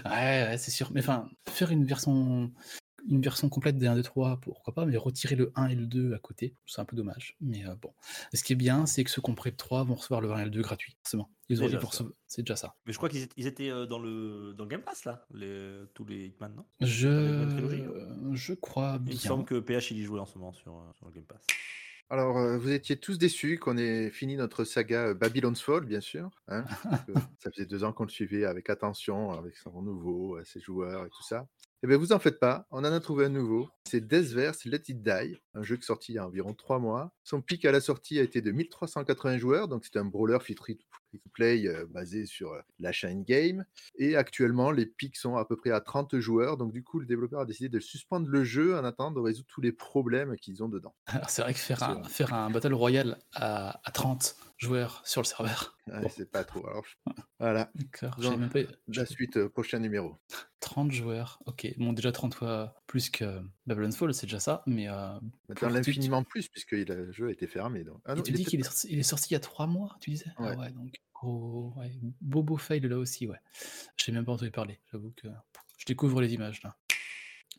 ouais, 0.06 0.56
c'est 0.58 0.72
sûr. 0.72 0.92
Mais 0.94 1.02
enfin, 1.02 1.28
faire 1.50 1.72
une 1.72 1.84
version, 1.84 2.52
une 3.10 3.22
version 3.22 3.50
complète 3.50 3.78
des 3.78 3.88
1, 3.88 3.96
2, 3.96 4.04
3, 4.04 4.40
pourquoi 4.42 4.74
pas, 4.74 4.86
mais 4.86 4.98
retirer 4.98 5.36
le 5.36 5.52
1 5.56 5.68
et 5.68 5.76
le 5.76 5.86
2 5.86 6.14
à 6.14 6.20
côté, 6.20 6.54
c'est 6.66 6.82
un 6.82 6.86
peu 6.86 6.96
dommage. 6.96 7.36
Mais 7.42 7.66
euh, 7.66 7.76
bon. 7.82 7.94
Ce 8.34 8.44
qui 8.44 8.54
est 8.54 8.58
bien, 8.58 8.86
c'est 8.86 9.04
que 9.04 9.10
ceux 9.10 9.22
qui 9.22 9.30
ont 9.30 9.36
pris 9.36 9.50
le 9.52 9.56
3 9.56 9.84
vont 9.84 9.96
recevoir 9.96 10.22
le 10.22 10.32
1 10.32 10.40
et 10.40 10.46
le 10.46 10.52
2 10.52 10.62
gratuit, 10.62 10.98
forcément. 11.04 11.30
Ils 11.50 11.64
ont, 11.64 11.70
C'est 12.28 12.42
déjà 12.42 12.58
ça. 12.58 12.76
Mais 12.86 12.92
je 12.92 12.98
crois 12.98 13.08
qu'ils 13.10 13.48
étaient, 13.48 13.70
euh, 13.70 13.86
dans, 13.86 14.00
le, 14.00 14.54
dans 14.58 14.66
le 14.66 14.70
Game 14.70 14.82
Pass, 14.82 15.06
là, 15.06 15.26
les, 15.34 15.84
tous 15.94 16.04
les 16.06 16.26
Hitman, 16.26 16.54
non? 16.56 16.66
Je, 16.82 17.48
trilogie, 17.50 17.84
je 18.34 18.54
crois 18.54 18.98
Il 19.00 19.04
me 19.04 19.10
bien. 19.12 19.18
semble 19.20 19.46
que 19.46 19.60
PH 19.60 19.92
il 19.92 20.00
y 20.00 20.04
jouait 20.04 20.20
en 20.20 20.26
ce 20.26 20.38
moment 20.38 20.52
sur, 20.52 20.76
euh, 20.76 20.92
sur 20.98 21.06
le 21.08 21.14
Game 21.14 21.24
Pass. 21.26 21.46
Alors, 22.10 22.38
euh, 22.38 22.58
vous 22.58 22.72
étiez 22.72 22.96
tous 22.98 23.18
déçus 23.18 23.60
qu'on 23.60 23.76
ait 23.78 24.10
fini 24.12 24.38
notre 24.38 24.64
saga 24.64 25.08
euh, 25.08 25.14
Babylon's 25.14 25.62
Fall, 25.62 25.86
bien 25.86 26.00
sûr. 26.00 26.30
hein, 26.48 26.64
parce 26.84 27.04
que 27.04 27.12
ça 27.40 27.52
faisait 27.52 27.66
deux 27.66 27.84
ans 27.84 27.92
qu'on 27.92 28.04
le 28.06 28.10
suivait 28.10 28.46
avec 28.46 28.70
attention, 28.70 29.32
avec 29.32 29.58
son 29.58 29.82
nouveau, 29.82 30.38
euh, 30.38 30.44
ses 30.46 30.62
joueurs 30.62 31.06
et 31.06 31.10
tout 31.10 31.24
ça. 31.24 31.48
Eh 31.84 31.88
bien, 31.88 31.98
vous 31.98 32.12
en 32.12 32.18
faites 32.18 32.40
pas, 32.40 32.66
on 32.72 32.80
en 32.80 32.86
a 32.86 33.00
trouvé 33.00 33.26
un 33.26 33.30
nouveau. 33.30 33.70
C'est 33.88 34.02
Deathverse 34.02 34.66
Let 34.66 34.82
It 34.88 35.04
Die, 35.04 35.40
un 35.54 35.62
jeu 35.62 35.76
qui 35.76 35.84
est 35.84 35.86
sorti 35.86 36.12
il 36.12 36.16
y 36.16 36.18
a 36.18 36.26
environ 36.26 36.56
trois 36.56 36.80
mois. 36.80 37.14
Son 37.24 37.40
pic 37.40 37.66
à 37.66 37.72
la 37.72 37.82
sortie 37.82 38.18
a 38.18 38.24
été 38.24 38.42
de 38.42 38.50
1380 38.50 39.38
joueurs, 39.38 39.68
donc 39.68 39.86
c'est 39.86 40.00
un 40.00 40.06
brawler 40.06 40.40
free 40.40 40.56
to 40.56 40.66
play 41.34 41.68
euh, 41.68 41.86
basé 41.86 42.26
sur 42.26 42.54
euh, 42.54 42.62
l'achat 42.80 43.10
in-game. 43.10 43.64
Et 44.00 44.16
actuellement, 44.16 44.72
les 44.72 44.88
pics 44.88 45.18
sont 45.18 45.36
à 45.36 45.46
peu 45.46 45.56
près 45.56 45.70
à 45.70 45.80
30 45.80 46.18
joueurs, 46.18 46.58
donc 46.58 46.72
du 46.74 46.84
coup, 46.84 47.00
le 47.00 47.06
développeur 47.06 47.42
a 47.42 47.46
décidé 47.46 47.70
de 47.70 47.80
suspendre 47.80 48.28
le 48.28 48.44
jeu 48.44 48.76
en 48.76 48.84
attendant 48.84 49.12
de 49.12 49.20
résoudre 49.20 49.48
tous 49.48 49.62
les 49.62 49.72
problèmes 49.72 50.36
qu'ils 50.38 50.64
ont 50.64 50.70
dedans. 50.70 50.96
Alors, 51.06 51.30
c'est 51.30 51.44
vrai 51.44 51.54
que 51.54 51.60
faire 51.60 51.84
un, 51.84 52.04
faire 52.06 52.34
un 52.34 52.50
Battle 52.50 52.74
Royale 52.74 53.20
à, 53.36 53.80
à 53.88 53.92
30 53.92 54.36
joueurs 54.58 55.02
sur 55.06 55.22
le 55.22 55.26
serveur. 55.28 55.78
Ouais, 55.88 56.02
Bon. 56.02 56.10
C'est 56.10 56.30
pas 56.30 56.44
trop. 56.44 56.66
Alors, 56.68 56.84
je- 56.86 57.12
voilà, 57.40 57.72
D'accord. 57.76 58.20
Même 58.38 58.50
pas- 58.50 58.60
la 58.88 59.06
suite, 59.06 59.38
euh, 59.38 59.50
prochain 59.50 59.80
numéro. 59.80 60.18
30 60.60 60.92
joueurs, 60.92 61.40
ok. 61.46 61.68
Bon, 61.78 61.94
déjà 61.94 62.12
30 62.12 62.34
fois 62.34 62.76
plus 62.88 63.10
que 63.10 63.42
Babylon's 63.68 63.96
Fall, 63.96 64.14
c'est 64.14 64.26
déjà 64.26 64.40
ça, 64.40 64.64
mais. 64.66 64.90
euh, 64.90 65.20
Maintenant, 65.48 65.70
l'infiniment 65.70 66.24
plus, 66.24 66.48
puisque 66.50 66.72
le 66.72 67.12
jeu 67.12 67.28
a 67.28 67.32
été 67.32 67.48
fermé. 67.48 67.84
Donc. 67.84 68.02
Ah 68.06 68.14
Et 68.14 68.16
non, 68.18 68.24
tu 68.24 68.32
il 68.32 68.36
dis 68.38 68.46
qu'il 68.46 68.60
est, 68.60 68.64
sorti, 68.64 68.88
il 68.90 69.00
est 69.00 69.04
sorti 69.04 69.30
il 69.30 69.34
y 69.34 69.38
a 69.38 69.40
3 69.40 69.68
mois, 69.68 69.96
tu 70.02 70.10
disais? 70.10 70.32
Ouais. 70.40 70.52
Ah 70.54 70.58
ouais, 70.58 70.72
donc 70.72 70.94
gros, 71.14 71.74
ouais, 71.78 71.92
bobo 72.22 72.58
fail 72.58 72.82
là 72.82 72.98
aussi, 72.98 73.28
ouais. 73.28 73.40
J'ai 73.96 74.12
même 74.12 74.26
pas 74.26 74.34
entendu 74.34 74.52
parler, 74.52 74.80
j'avoue 74.92 75.12
que 75.16 75.28
je 75.78 75.86
découvre 75.86 76.22
les 76.22 76.34
images 76.34 76.62
là. 76.64 76.76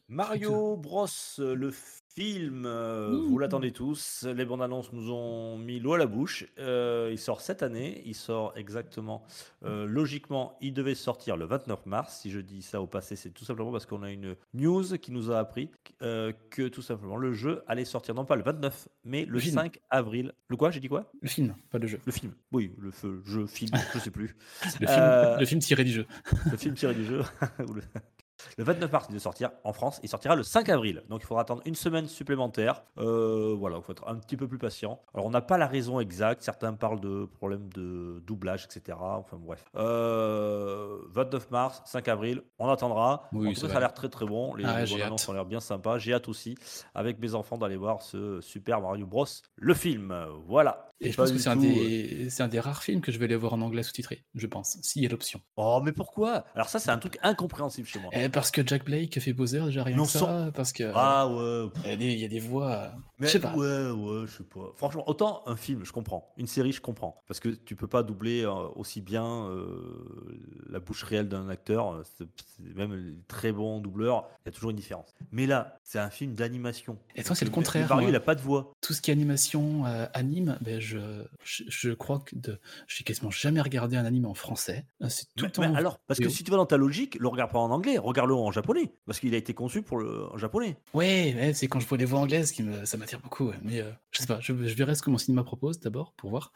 Mario 0.08 0.76
Bros, 0.76 1.06
euh, 1.38 1.54
le 1.54 1.70
film, 2.18 2.64
euh, 2.66 3.22
vous 3.28 3.38
l'attendez 3.38 3.70
tous. 3.70 4.26
Les 4.34 4.44
bandes 4.44 4.62
annonces 4.62 4.92
nous 4.92 5.12
ont 5.12 5.56
mis 5.56 5.78
l'eau 5.78 5.92
à 5.92 5.98
la 5.98 6.06
bouche. 6.06 6.44
Euh, 6.58 7.10
il 7.12 7.18
sort 7.18 7.40
cette 7.40 7.62
année. 7.62 8.02
Il 8.06 8.16
sort 8.16 8.52
exactement. 8.56 9.22
euh, 9.64 9.86
logiquement, 9.86 10.58
il 10.60 10.72
devait 10.74 10.96
sortir 10.96 11.36
le 11.36 11.44
29 11.44 11.86
mars. 11.86 12.18
Si 12.20 12.32
je 12.32 12.40
dis 12.40 12.62
ça 12.62 12.80
au 12.82 12.88
passé, 12.88 13.14
c'est 13.14 13.30
tout 13.30 13.44
simplement 13.44 13.70
parce 13.70 13.86
qu'on 13.86 14.02
a 14.02 14.10
une 14.10 14.34
news 14.52 14.98
qui 15.00 15.12
nous 15.12 15.30
a 15.30 15.38
appris 15.38 15.70
que 16.00 16.68
tout 16.68 16.82
simplement 16.82 17.16
le 17.16 17.32
jeu 17.32 17.62
allait 17.68 17.84
sortir 17.84 18.14
non 18.14 18.24
pas 18.24 18.34
le 18.36 18.42
29, 18.42 18.88
mais 19.04 19.24
le 19.24 19.32
Le 19.32 19.38
film. 19.38 19.54
5 19.54 19.78
avril. 19.90 20.32
Le 20.48 20.56
quoi? 20.56 20.70
J'ai 20.72 20.80
dit 20.80 20.88
quoi? 20.88 21.10
Le 21.22 21.28
film, 21.28 21.54
pas 21.70 21.78
le 21.78 21.86
jeu. 21.86 22.00
Le 22.04 22.12
film. 22.12 22.32
Oui, 22.50 22.72
le 22.78 22.90
feu, 22.90 23.22
jeu, 23.26 23.46
film, 23.46 23.70
je 23.94 23.98
sais 24.00 24.10
plus. 24.10 24.34
Le 24.80 24.86
film, 24.86 25.36
le 25.40 25.46
film 25.46 25.60
tiré 25.60 25.84
du 25.84 25.92
jeu. 25.92 26.06
le 26.50 26.56
film 26.56 26.74
tiré 26.74 26.94
du 26.94 27.04
jeu. 27.04 27.22
le... 28.56 28.62
le 28.62 28.64
29 28.64 28.92
mars, 28.92 29.06
il 29.08 29.12
doit 29.12 29.20
sortir 29.20 29.50
en 29.64 29.72
France. 29.72 30.00
Il 30.02 30.08
sortira 30.08 30.34
le 30.36 30.42
5 30.42 30.68
avril. 30.68 31.02
Donc 31.08 31.22
il 31.22 31.26
faudra 31.26 31.42
attendre 31.42 31.62
une 31.64 31.74
semaine 31.74 32.06
supplémentaire. 32.06 32.82
Euh, 32.98 33.54
voilà, 33.58 33.76
il 33.76 33.82
faut 33.82 33.92
être 33.92 34.08
un 34.08 34.16
petit 34.16 34.36
peu 34.36 34.46
plus 34.48 34.58
patient. 34.58 35.00
Alors 35.14 35.26
on 35.26 35.30
n'a 35.30 35.40
pas 35.40 35.58
la 35.58 35.66
raison 35.66 36.00
exacte. 36.00 36.42
Certains 36.42 36.72
parlent 36.74 37.00
de 37.00 37.26
problèmes 37.26 37.68
de 37.74 38.22
doublage, 38.26 38.64
etc. 38.64 38.98
Enfin 39.00 39.38
bref. 39.40 39.64
Euh, 39.76 40.98
29 41.10 41.50
mars, 41.50 41.82
5 41.86 42.08
avril, 42.08 42.42
on 42.58 42.68
attendra. 42.68 43.28
Oui, 43.32 43.48
en 43.48 43.52
tout 43.52 43.60
ça 43.60 43.62
cas, 43.62 43.66
va. 43.68 43.72
ça 43.72 43.76
a 43.78 43.80
l'air 43.80 43.94
très 43.94 44.08
très 44.08 44.26
bon. 44.26 44.54
Les, 44.54 44.64
Ah 44.64 44.84
les 44.84 45.02
annonces 45.02 45.28
ont 45.28 45.32
l'air 45.32 45.44
bien 45.44 45.60
sympas. 45.60 45.98
J'ai 45.98 46.12
hâte 46.14 46.28
aussi, 46.28 46.56
avec 46.94 47.18
mes 47.18 47.34
enfants, 47.34 47.58
d'aller 47.58 47.76
voir 47.76 48.02
ce 48.02 48.40
Super 48.40 48.80
Mario 48.80 49.06
Bros. 49.06 49.26
Le 49.56 49.74
film. 49.74 50.14
Voilà. 50.46 50.88
Et 51.00 51.12
je 51.12 51.16
pense 51.16 51.30
que 51.30 51.38
c'est 51.38 51.48
un, 51.48 51.56
euh, 51.56 51.60
des... 51.60 52.28
c'est 52.28 52.42
un 52.42 52.48
des 52.48 52.58
rares 52.58 52.82
films 52.82 53.00
que 53.00 53.12
je 53.12 53.18
vais 53.18 53.26
aller 53.26 53.36
voir 53.36 53.52
en 53.52 53.60
anglais 53.60 53.84
sous-titré, 53.84 54.24
je 54.34 54.46
pense, 54.48 54.78
s'il 54.82 55.02
y 55.02 55.06
a 55.06 55.08
l'option. 55.08 55.40
Oh, 55.56 55.80
mais 55.82 55.92
pourquoi? 55.92 56.44
Alors 56.56 56.68
ça, 56.68 56.80
c'est 56.80 56.90
un 56.90 56.98
truc 56.98 57.18
incompréhensible 57.22 57.86
chez 57.86 58.00
moi. 58.00 58.10
Eh, 58.12 58.27
parce 58.30 58.50
que 58.50 58.66
Jack 58.66 58.84
Blake 58.84 59.18
fait 59.20 59.32
Bowser, 59.32 59.60
déjà 59.66 59.82
rien 59.84 59.96
que 60.02 60.08
ça, 60.08 60.50
parce 60.54 60.72
que. 60.72 60.90
Ah 60.94 61.26
ouais. 61.28 61.70
il 61.84 61.90
y 61.90 61.92
a 61.92 61.96
des- 61.96 62.12
il 62.12 62.18
y 62.20 62.24
a 62.24 62.28
des 62.28 62.40
voix. 62.40 62.72
euh, 62.72 62.88
Mais 63.18 63.26
Je 63.26 63.32
sais 63.32 63.40
pas. 63.40 63.54
Ouais, 63.54 63.90
ouais, 63.90 64.26
je 64.26 64.36
sais 64.38 64.44
pas. 64.44 64.70
Franchement, 64.76 65.02
autant 65.08 65.42
un 65.46 65.56
film, 65.56 65.84
je 65.84 65.92
comprends. 65.92 66.32
Une 66.36 66.46
série, 66.46 66.72
je 66.72 66.80
comprends. 66.80 67.20
Parce 67.26 67.40
que 67.40 67.48
tu 67.48 67.74
peux 67.76 67.86
pas 67.88 68.02
doubler 68.02 68.42
euh, 68.44 68.52
aussi 68.76 69.00
bien 69.00 69.24
euh, 69.48 70.62
la 70.70 70.80
bouche 70.80 71.02
réelle 71.02 71.28
d'un 71.28 71.48
acteur. 71.48 71.92
euh, 71.92 72.02
c'est- 72.18 72.26
c'est 72.56 72.74
Même 72.76 72.94
les 72.94 73.14
très 73.28 73.52
bons 73.52 73.80
doubleurs, 73.80 74.28
il 74.44 74.46
y 74.46 74.48
a 74.50 74.52
toujours 74.52 74.70
une 74.70 74.76
différence. 74.76 75.14
Mais 75.32 75.46
là, 75.46 75.78
c'est 75.82 75.98
un 75.98 76.10
film 76.10 76.34
d'animation. 76.34 76.98
Et 77.16 77.22
toi, 77.22 77.34
c'est 77.34 77.44
le 77.44 77.50
contraire, 77.50 77.88
Mario, 77.88 78.08
il 78.08 78.14
a 78.14 78.20
pas 78.20 78.34
de 78.34 78.40
voix. 78.40 78.72
tout 78.80 78.92
ce 78.92 79.00
qui 79.00 79.10
est 79.10 79.14
animation, 79.14 79.84
euh, 79.86 80.06
anime, 80.14 80.58
ben 80.60 80.80
je, 80.80 80.98
je, 81.42 81.64
je 81.68 81.90
crois 81.90 82.20
que 82.20 82.36
de, 82.36 82.58
j'ai 82.86 83.04
quasiment 83.04 83.30
jamais 83.30 83.60
regardé 83.60 83.96
un 83.96 84.04
anime 84.04 84.26
en 84.26 84.34
français. 84.34 84.86
Euh, 85.02 85.08
C'est 85.08 85.24
tout 85.36 85.42
Mais, 85.42 85.46
le 85.46 85.52
temps. 85.52 85.62
mais 85.62 85.76
alors, 85.76 85.98
parce 86.06 86.20
que 86.20 86.28
si 86.28 86.44
tu 86.44 86.50
vas 86.50 86.56
dans 86.56 86.66
ta 86.66 86.76
logique, 86.76 87.16
le 87.20 87.28
regarde 87.28 87.50
pas 87.52 87.58
en 87.58 87.70
anglais, 87.70 87.98
regarde-le 88.20 88.34
en 88.34 88.50
japonais. 88.50 88.92
Parce 89.06 89.20
qu'il 89.20 89.34
a 89.34 89.36
été 89.38 89.54
conçu 89.54 89.82
pour 89.82 89.98
le 89.98 90.26
en 90.32 90.38
japonais. 90.38 90.76
Ouais, 90.94 91.34
ouais, 91.36 91.52
c'est 91.54 91.68
quand 91.68 91.80
je 91.80 91.86
vois 91.86 91.98
les 91.98 92.04
voix 92.04 92.20
anglaises 92.20 92.52
qui 92.52 92.62
me, 92.62 92.84
ça 92.84 92.96
m'attire 92.96 93.20
beaucoup. 93.20 93.50
Mais 93.62 93.80
euh, 93.80 93.90
je 94.10 94.20
sais 94.20 94.26
pas, 94.26 94.38
je, 94.40 94.52
je 94.52 94.74
verrai 94.74 94.94
ce 94.94 95.02
que 95.02 95.10
mon 95.10 95.18
cinéma 95.18 95.44
propose 95.44 95.80
d'abord 95.80 96.12
pour 96.16 96.30
voir. 96.30 96.52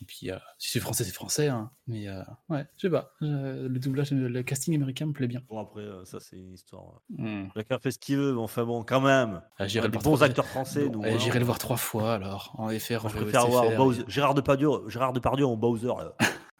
Et 0.00 0.04
puis, 0.04 0.30
euh, 0.30 0.38
si 0.58 0.70
c'est 0.70 0.80
français, 0.80 1.04
c'est 1.04 1.12
français. 1.14 1.48
hein. 1.48 1.70
Mais 1.86 2.08
euh, 2.08 2.22
ouais, 2.48 2.64
je 2.76 2.82
sais 2.82 2.90
pas. 2.90 3.12
le 3.20 3.68
doublage, 3.78 4.10
le 4.12 4.42
casting 4.42 4.74
américain 4.74 5.06
me 5.06 5.12
plaît 5.12 5.26
bien. 5.28 5.42
Bon, 5.48 5.58
après, 5.60 5.84
ça, 6.04 6.18
c'est 6.20 6.36
une 6.36 6.52
histoire. 6.54 7.02
Hmm. 7.10 7.44
Chacun 7.54 7.78
fait 7.78 7.90
ce 7.90 7.98
qu'il 7.98 8.16
veut, 8.16 8.32
mais 8.32 8.40
enfin 8.40 8.64
bon, 8.64 8.82
quand 8.84 9.00
même. 9.00 9.42
Ah, 9.58 9.66
j'irai 9.66 9.88
le 9.88 9.98
bons 9.98 10.22
acteurs 10.22 10.46
français, 10.46 10.88
Bon, 10.88 11.02
eh, 11.04 11.10
hein. 11.10 11.18
J'irai 11.18 11.38
le 11.38 11.44
voir 11.44 11.58
trois 11.58 11.76
fois 11.76 12.14
alors, 12.14 12.54
en 12.58 12.64
Moi, 12.66 12.78
je 12.78 12.96
préfère 13.08 13.46
voir 13.46 13.70
Bowser- 13.76 14.04
Gérard 14.08 14.34
Depardieu, 14.34 14.68
Gérard 14.88 15.12
Depardieu 15.12 15.46
en 15.46 15.56
Bowser. 15.56 15.92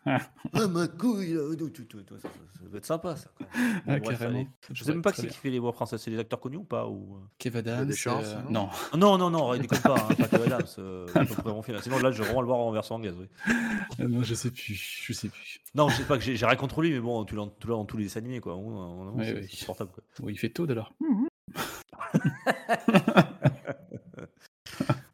Ah. 0.06 0.18
Ah, 0.52 0.66
ma 0.68 0.86
couille, 0.86 1.32
là, 1.32 1.40
tout, 1.58 1.70
tout, 1.70 1.84
tout, 1.84 2.02
tout, 2.02 2.16
ça, 2.18 2.28
ça- 2.28 2.34
ça 2.60 2.68
doit 2.68 2.76
être 2.78 2.84
sympa, 2.84 3.16
ça. 3.16 3.30
quand 3.38 3.44
même. 3.58 3.72
Bon, 3.86 3.92
Ah, 3.94 3.98
bref, 4.00 4.20
allez. 4.22 4.48
Je 4.70 4.84
sais 4.84 4.92
même 4.92 5.00
pas 5.02 5.12
qui 5.12 5.22
c'est 5.22 5.28
qui 5.28 5.36
fait 5.38 5.48
les 5.50 5.58
voix 5.58 5.72
françaises. 5.72 6.02
C'est 6.02 6.10
des 6.10 6.18
acteurs 6.18 6.40
connus 6.40 6.58
ou 6.58 6.64
pas 6.64 6.86
ou... 6.86 7.16
euh? 7.16 7.20
Kev 7.38 7.56
Adams. 7.58 7.86
Deschamps, 7.86 8.20
euh, 8.22 8.42
non? 8.44 8.50
Non, 8.50 8.68
Ah, 8.92 8.96
Non, 8.98 9.16
non, 9.18 9.30
non, 9.30 9.54
il 9.54 9.62
déconne 9.62 9.80
pas. 9.80 9.94
Hein, 9.94 10.14
pas 10.14 10.28
Kev 10.28 10.42
Adams, 10.44 10.66
euh, 10.78 11.06
Ah. 11.14 11.22
Sinon, 11.82 11.98
là, 12.00 12.10
je 12.10 12.18
vais 12.18 12.24
vraiment 12.24 12.42
le 12.42 12.46
voir 12.46 12.58
en 12.58 12.70
version 12.70 12.96
anglaise. 12.96 13.14
Oui. 13.18 13.28
Euh, 14.00 14.08
non, 14.08 14.22
je 14.22 14.34
sais 14.34 14.50
plus. 14.50 14.74
Je 14.74 15.12
sais 15.14 15.28
plus. 15.28 15.60
Non, 15.74 15.88
je 15.88 15.96
sais 15.96 16.04
pas 16.04 16.18
que 16.18 16.24
j'ai 16.24 16.44
rien 16.46 16.56
contre 16.56 16.82
lui, 16.82 16.92
mais 16.92 17.00
bon, 17.00 17.24
tu 17.24 17.34
l'as 17.34 17.46
tu 17.58 17.66
l'as 17.66 17.74
dans 17.74 17.84
tous 17.86 17.96
les 17.96 18.04
dessins 18.04 18.20
animés, 18.20 18.40
quoi. 18.40 18.56
On- 18.56 18.68
on- 18.76 19.08
on- 19.08 19.18
Ouais, 19.18 19.46
c'est 19.50 19.68
ouais. 19.68 19.74
quoi. 19.76 19.86
Bon, 20.20 20.28
il 20.28 20.38
fait 20.38 20.50
tôt 20.50 20.66
alors. 20.68 20.92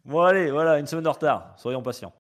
Bon, 0.05 0.23
allez, 0.23 0.51
voilà, 0.51 0.79
une 0.81 0.87
semaine 0.87 1.05
de 1.05 1.09
retard. 1.09 1.55
Soyons 1.57 1.83
patients. 1.83 2.13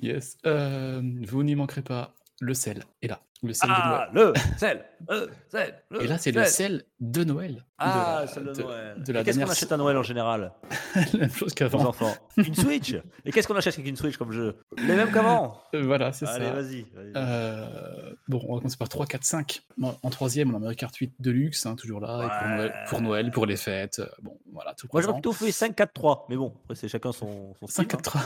Yes. 0.00 0.36
Euh, 0.46 1.00
vous 1.26 1.42
n'y 1.42 1.54
manquerez 1.54 1.82
pas. 1.82 2.14
Le 2.40 2.54
sel 2.54 2.84
est 3.02 3.08
là. 3.08 3.20
Le 3.42 3.54
sel 3.54 3.70
de 3.70 3.74
Noël. 3.74 3.94
Ah, 4.04 4.10
le 4.12 4.32
sel, 4.58 4.84
le 5.08 5.30
sel, 5.50 5.74
le 5.90 6.02
Et 6.02 6.06
là, 6.06 6.18
c'est 6.18 6.30
le 6.32 6.44
sel 6.44 6.84
de 7.00 7.24
Noël. 7.24 7.64
Ah, 7.78 8.24
de 8.36 8.40
la, 8.44 8.52
de 8.52 8.62
Noël. 8.62 9.02
de 9.02 9.12
la 9.14 9.20
Et 9.20 9.24
Qu'est-ce 9.24 9.38
qu'on 9.40 9.50
achète 9.50 9.72
à 9.72 9.76
Noël 9.78 9.96
en 9.96 10.02
général 10.02 10.52
la 11.14 11.18
même 11.20 11.30
chose 11.32 11.54
qu'avant. 11.54 11.86
enfants 11.86 12.14
Une 12.36 12.54
Switch 12.54 12.94
Et 13.24 13.32
qu'est-ce 13.32 13.48
qu'on 13.48 13.56
achète 13.56 13.72
avec 13.74 13.86
une 13.88 13.96
Switch 13.96 14.18
comme 14.18 14.32
jeu? 14.32 14.56
Les 14.76 14.94
mêmes 14.94 15.10
qu'avant 15.10 15.58
Euh, 15.74 15.82
voilà, 15.84 16.12
c'est 16.12 16.26
Allez, 16.26 16.44
ça. 16.46 16.52
vas-y. 16.52 16.82
vas-y. 16.94 17.12
Euh, 17.16 18.12
bon, 18.28 18.42
on 18.46 18.54
va 18.54 18.58
commencer 18.60 18.76
par 18.76 18.90
3, 18.90 19.06
4, 19.06 19.24
5. 19.24 19.62
En, 19.82 20.10
troisième, 20.10 20.52
on 20.52 20.56
a 20.56 20.58
Mario 20.58 20.76
Kart 20.76 20.94
8 20.94 21.14
Deluxe, 21.18 21.64
hein, 21.64 21.76
toujours 21.76 22.00
là, 22.00 22.18
et 22.24 22.28
pour. 22.44 22.48
Noël, 22.56 22.74
pour 22.90 23.00
Noël, 23.00 23.30
pour 23.30 23.46
les 23.46 23.56
fêtes. 23.56 24.00
euh, 24.00 24.06
Bon, 24.22 24.36
voilà, 24.62 24.74
tout 24.74 24.86
Moi, 24.92 25.00
j'aurais 25.02 25.14
plutôt 25.14 25.32
fait 25.32 25.50
5-4-3, 25.50 26.26
mais 26.28 26.36
bon, 26.36 26.54
après, 26.62 26.74
c'est 26.74 26.88
chacun 26.88 27.12
son, 27.12 27.54
son 27.60 27.66
style. 27.66 27.84
5, 27.84 27.88
4, 27.88 28.02
3. 28.02 28.20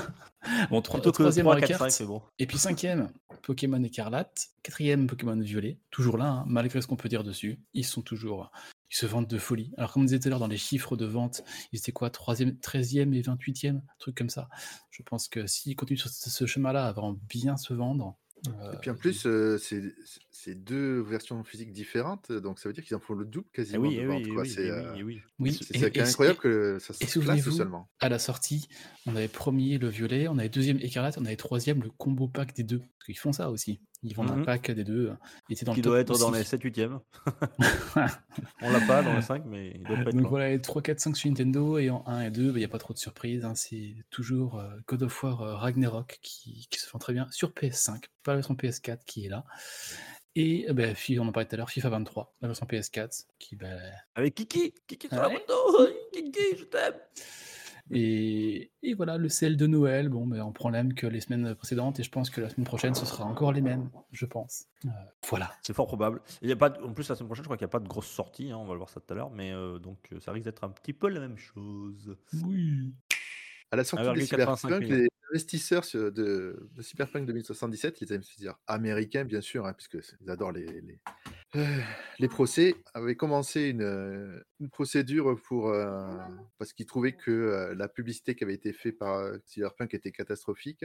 Bon, 0.71 0.83
trois- 0.83 1.01
Plutôt 1.01 1.13
que 1.13 1.23
troisième 1.23 1.45
3, 1.45 1.55
Mario 1.55 1.67
4, 1.69 1.79
Kart. 1.79 1.91
5, 1.91 1.97
c'est 1.97 2.07
bon. 2.07 2.23
Et 2.39 2.47
puis 2.47 2.59
cinquième, 2.59 3.11
Pokémon 3.43 3.83
Écarlate. 3.83 4.49
Quatrième, 4.63 5.07
Pokémon 5.07 5.39
Violet. 5.39 5.79
Toujours 5.91 6.19
là, 6.19 6.27
hein, 6.27 6.45
malgré 6.47 6.83
ce 6.83 6.87
qu'on 6.87 6.97
peut 6.97 7.09
dire 7.09 7.25
dessus. 7.25 7.61
Ils 7.73 7.85
sont 7.85 8.03
toujours. 8.03 8.51
Ils 8.91 8.97
se 8.97 9.07
vendent 9.07 9.27
de 9.27 9.39
folie. 9.39 9.73
Alors, 9.77 9.93
comme 9.93 10.03
on 10.03 10.05
disait 10.05 10.19
tout 10.21 10.29
à 10.29 10.31
l'heure, 10.31 10.39
dans 10.39 10.47
les 10.47 10.57
chiffres 10.57 10.97
de 10.97 11.05
vente, 11.07 11.43
ils 11.73 11.79
étaient 11.79 11.93
quoi 11.93 12.11
3e, 12.11 12.59
13e 12.61 13.13
et 13.15 13.23
28e 13.23 13.81
Truc 13.99 14.17
comme 14.17 14.29
ça. 14.29 14.49
Je 14.91 15.03
pense 15.03 15.29
que 15.29 15.47
s'ils 15.47 15.75
continuent 15.77 15.99
sur 15.99 16.11
ce, 16.11 16.31
ce 16.31 16.47
chemin-là, 16.47 16.87
avant 16.87 17.17
bien 17.29 17.57
se 17.57 17.73
vendre. 17.75 18.17
Euh, 18.49 18.73
Et 18.73 18.77
puis 18.77 18.91
en 18.91 18.95
plus, 18.95 19.27
euh, 19.27 19.59
c'est 19.59 20.55
deux 20.55 21.01
versions 21.01 21.43
physiques 21.45 21.73
différentes, 21.73 22.31
donc 22.33 22.59
ça 22.59 22.69
veut 22.69 22.73
dire 22.73 22.85
qu'ils 22.85 22.97
en 22.97 23.01
font 23.01 23.15
le 23.15 23.25
double 23.25 23.47
Eh 23.53 23.57
quasiment 23.57 23.83
oui, 23.83 23.99
eh 24.01 24.07
oui, 24.07 24.25
eh 24.27 24.31
oui, 24.31 24.49
C'est 24.49 24.71
euh, 24.71 24.95
oui, 25.39 25.61
incroyable 25.97 26.39
que 26.39 26.79
ça 26.79 26.93
se 26.93 27.19
et 27.19 27.23
place 27.23 27.49
seulement. 27.51 27.89
à 28.01 28.09
la 28.09 28.19
sortie, 28.19 28.69
on 29.07 29.17
avait 29.17 29.29
premier 29.29 29.79
le 29.79 29.89
violet, 29.89 30.29
on 30.29 30.39
avait 30.39 30.49
deuxième 30.49 30.79
écarlate, 30.81 31.17
on 31.19 31.25
avait 31.25 31.37
troisième 31.37 31.83
le 31.83 31.91
combo 31.91 32.29
pack 32.29 32.55
des 32.55 32.65
deux. 32.65 32.79
Parce 32.79 33.07
qu'ils 33.07 33.19
font 33.19 33.33
ça 33.33 33.51
aussi. 33.51 33.81
Ils 34.07 34.15
vendent 34.15 34.31
un 34.33 34.37
Mhm. 34.37 34.45
pack 34.45 34.71
des 34.71 34.85
deux. 34.85 35.13
Il 35.49 35.55
était 35.55 35.65
dans 35.65 35.73
Qui 35.73 35.81
le 35.81 35.85
doit 35.85 35.99
être 36.01 36.19
dans 36.19 36.31
les 36.31 36.45
7-8e. 36.45 37.01
On 38.63 38.71
l'a 38.71 38.81
pas 38.87 39.03
dans 39.03 39.15
les 39.15 39.23
5, 39.23 39.45
mais 39.47 39.73
il 39.75 39.83
doit 39.83 39.97
pas 39.97 40.03
être 40.03 40.13
Donc 40.13 40.23
là. 40.25 40.29
voilà, 40.29 40.49
les 40.51 40.61
3, 40.61 40.83
4, 40.83 41.01
5 41.01 41.17
sur 41.17 41.29
Nintendo 41.31 41.79
et 41.79 41.89
en 41.91 42.05
1 42.07 42.23
et 42.23 42.31
2, 42.31 42.51
il 42.51 42.55
n'y 42.57 42.65
a 42.65 42.69
pas 42.69 42.79
trop 42.79 42.93
de 42.93 42.99
surprises. 42.99 43.45
hein, 43.45 43.55
C'est 43.55 43.95
toujours 44.11 44.59
euh, 44.61 44.69
God 44.87 45.03
of 45.05 45.23
War 45.23 45.41
euh, 45.43 45.55
Ragnarok 45.57 46.19
qui, 46.23 46.67
qui 46.71 46.79
se 46.79 46.91
vend 46.91 46.99
très 46.99 47.13
bien 47.15 47.27
sur 47.31 47.51
PS5, 47.51 48.05
pas 48.23 48.33
la 48.33 48.37
version 48.37 48.55
PS4 48.55 48.99
qui 49.07 49.27
est 49.27 49.29
là. 49.31 49.45
Et 50.37 50.67
euh, 50.69 50.95
fi- 50.95 51.19
on 51.21 51.29
en 51.29 51.33
parlait 51.33 51.47
tout 51.49 51.55
à 51.55 51.59
l'heure, 51.59 51.71
FIFA 51.71 51.89
23, 51.91 52.35
la 52.43 52.49
version 52.49 52.67
PS4 52.67 53.27
qui 53.39 53.57
ben, 53.57 53.81
Avec 54.17 54.35
Kiki 54.35 54.75
Kiki 54.87 55.09
sur 55.09 55.17
la 55.17 55.29
Ouais. 55.29 55.35
moto 55.35 55.89
Kiki, 56.13 56.57
je 56.59 56.65
t'aime 56.65 56.95
Et, 57.91 58.71
et 58.83 58.95
voilà, 58.95 59.19
le 59.19 59.29
sel 59.29 59.57
de 59.57 59.67
Noël, 59.67 60.09
bon, 60.09 60.27
ben, 60.27 60.41
on 60.41 60.53
prend 60.53 60.71
les 60.71 60.79
mêmes 60.79 60.95
que 60.95 61.07
les 61.07 61.21
semaines 61.21 61.55
précédentes, 61.55 62.01
et 62.01 62.03
je 62.03 62.11
pense 62.11 62.31
que 62.31 62.41
la 62.41 62.49
semaine 62.49 62.65
prochaine, 62.67 62.95
ce 62.95 63.05
sera 63.05 63.25
encore 63.25 63.53
les 63.53 63.61
mêmes, 63.61 63.91
je 64.11 64.25
pense. 64.25 64.67
Euh, 64.87 64.89
voilà. 65.29 65.53
C'est 65.63 65.75
fort 65.75 65.87
probable. 65.87 66.21
Il 66.41 66.49
y 66.49 66.53
a 66.53 66.57
pas 66.57 66.71
de- 66.71 66.83
En 66.83 66.93
plus, 66.95 67.09
la 67.09 67.15
semaine 67.15 67.29
prochaine, 67.29 67.45
je 67.45 67.49
crois 67.49 67.57
qu'il 67.59 67.65
n'y 67.67 67.71
a 67.71 67.73
pas 67.73 67.81
de 67.81 67.89
grosse 67.89 68.07
sortie. 68.09 68.51
hein, 68.51 68.57
on 68.57 68.65
va 68.65 68.73
le 68.73 68.79
voir 68.79 68.89
ça 68.89 69.01
tout 69.01 69.13
à 69.13 69.17
l'heure. 69.17 69.31
Mais 69.31 69.53
euh, 69.53 69.79
donc, 69.79 69.99
euh, 70.13 70.21
ça 70.21 70.33
risque 70.33 70.47
d'être 70.47 70.65
un 70.65 70.71
petit 70.71 70.93
peu 70.95 71.09
la 71.09 71.21
même 71.21 71.37
chose. 71.37 72.17
Oui. 72.45 72.95
À 73.71 73.77
la 73.77 73.85
sortie 73.85 74.05
de 74.07 74.11
1,85 74.13 74.57
Cyberpunk, 74.57 74.83
les 74.89 75.09
investisseurs 75.33 75.85
de, 75.93 76.11
de 76.73 76.83
Cyberpunk 76.83 77.27
2077, 77.27 78.01
les 78.01 78.13
investisseurs 78.13 78.59
américains 78.67 79.25
bien 79.25 79.41
sûr, 79.41 79.67
hein, 79.67 79.73
puisque 79.75 80.03
c'est- 80.03 80.17
ils 80.21 80.31
adorent 80.31 80.53
les, 80.53 80.65
les, 80.67 81.01
euh, 81.57 81.81
les 82.21 82.29
procès, 82.29 82.77
avaient 82.95 83.17
commencé 83.17 83.69
une, 83.71 84.43
une 84.65 84.71
procédure 84.71 85.39
pour 85.43 85.69
euh, 85.69 86.09
parce 86.59 86.73
qu'ils 86.73 86.87
trouvaient 86.87 87.13
que 87.13 87.31
euh, 87.31 87.75
la 87.75 87.87
publicité 87.89 88.35
qui 88.35 88.45
avait 88.45 88.55
été 88.55 88.73
faite 88.73 88.99
par 88.99 89.17
euh, 89.17 89.37
Cyberpunk 89.45 89.93
était 89.95 90.11
catastrophique. 90.11 90.85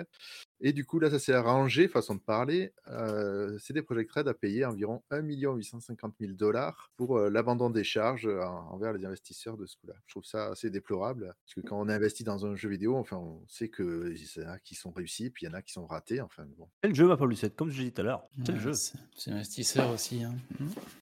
Et 0.60 0.74
du 0.74 0.86
coup, 0.86 1.00
là, 1.00 1.10
ça 1.10 1.20
s'est 1.20 1.34
arrangé, 1.34 1.88
façon 1.88 2.16
de 2.16 2.20
parler. 2.20 2.74
Euh, 2.90 3.58
CD 3.60 3.82
Projekt 3.82 4.12
Red 4.12 4.28
a 4.28 4.34
payé 4.34 4.66
environ 4.66 5.02
1 5.12 5.22
850 5.22 6.16
000 6.20 6.34
dollars 6.34 6.92
pour 6.98 7.18
euh, 7.18 7.30
l'abandon 7.30 7.70
des 7.70 7.86
charges 7.86 8.28
envers 8.28 8.92
les 8.94 9.06
investisseurs 9.06 9.56
de 9.58 9.66
ce 9.66 9.78
coup-là. 9.78 9.96
Je 10.06 10.14
trouve 10.14 10.26
ça 10.26 10.48
assez 10.48 10.70
déplorable, 10.70 11.34
parce 11.46 11.54
que 11.56 11.62
quand 11.62 11.80
on 11.80 11.88
investit 11.88 12.26
dans 12.26 12.46
un 12.46 12.56
jeu 12.56 12.68
vidéo, 12.70 12.98
enfin, 12.98 13.18
on 13.18 13.42
sait 13.48 13.70
qu'il 13.70 14.16
y 14.18 14.44
en 14.46 14.50
a 14.50 14.60
qui 14.60 14.76
sont 14.76 14.92
réussis, 14.92 15.30
puis 15.30 15.46
il 15.46 15.50
y 15.50 15.52
en 15.52 15.56
a 15.56 15.62
qui 15.62 15.72
sont 15.72 15.86
ratés. 15.86 16.20
Enfin, 16.22 16.44
bon. 16.58 16.68
C'est 16.84 16.90
le 16.90 16.96
jeu, 16.96 17.08
ma 17.08 17.16
Paul 17.16 17.30
Lucette, 17.30 17.56
comme 17.56 17.70
je 17.70 17.78
l'ai 17.80 17.86
dit 17.86 17.94
tout 17.94 18.02
à 18.02 18.04
l'heure. 18.04 18.24
C'est 18.46 18.52
le 18.52 18.58
Ouais, 18.58 18.64
jeu? 18.64 18.74
C'est 19.16 19.32
investisseur 19.32 19.90
aussi. 19.92 20.24
hein. 20.24 20.36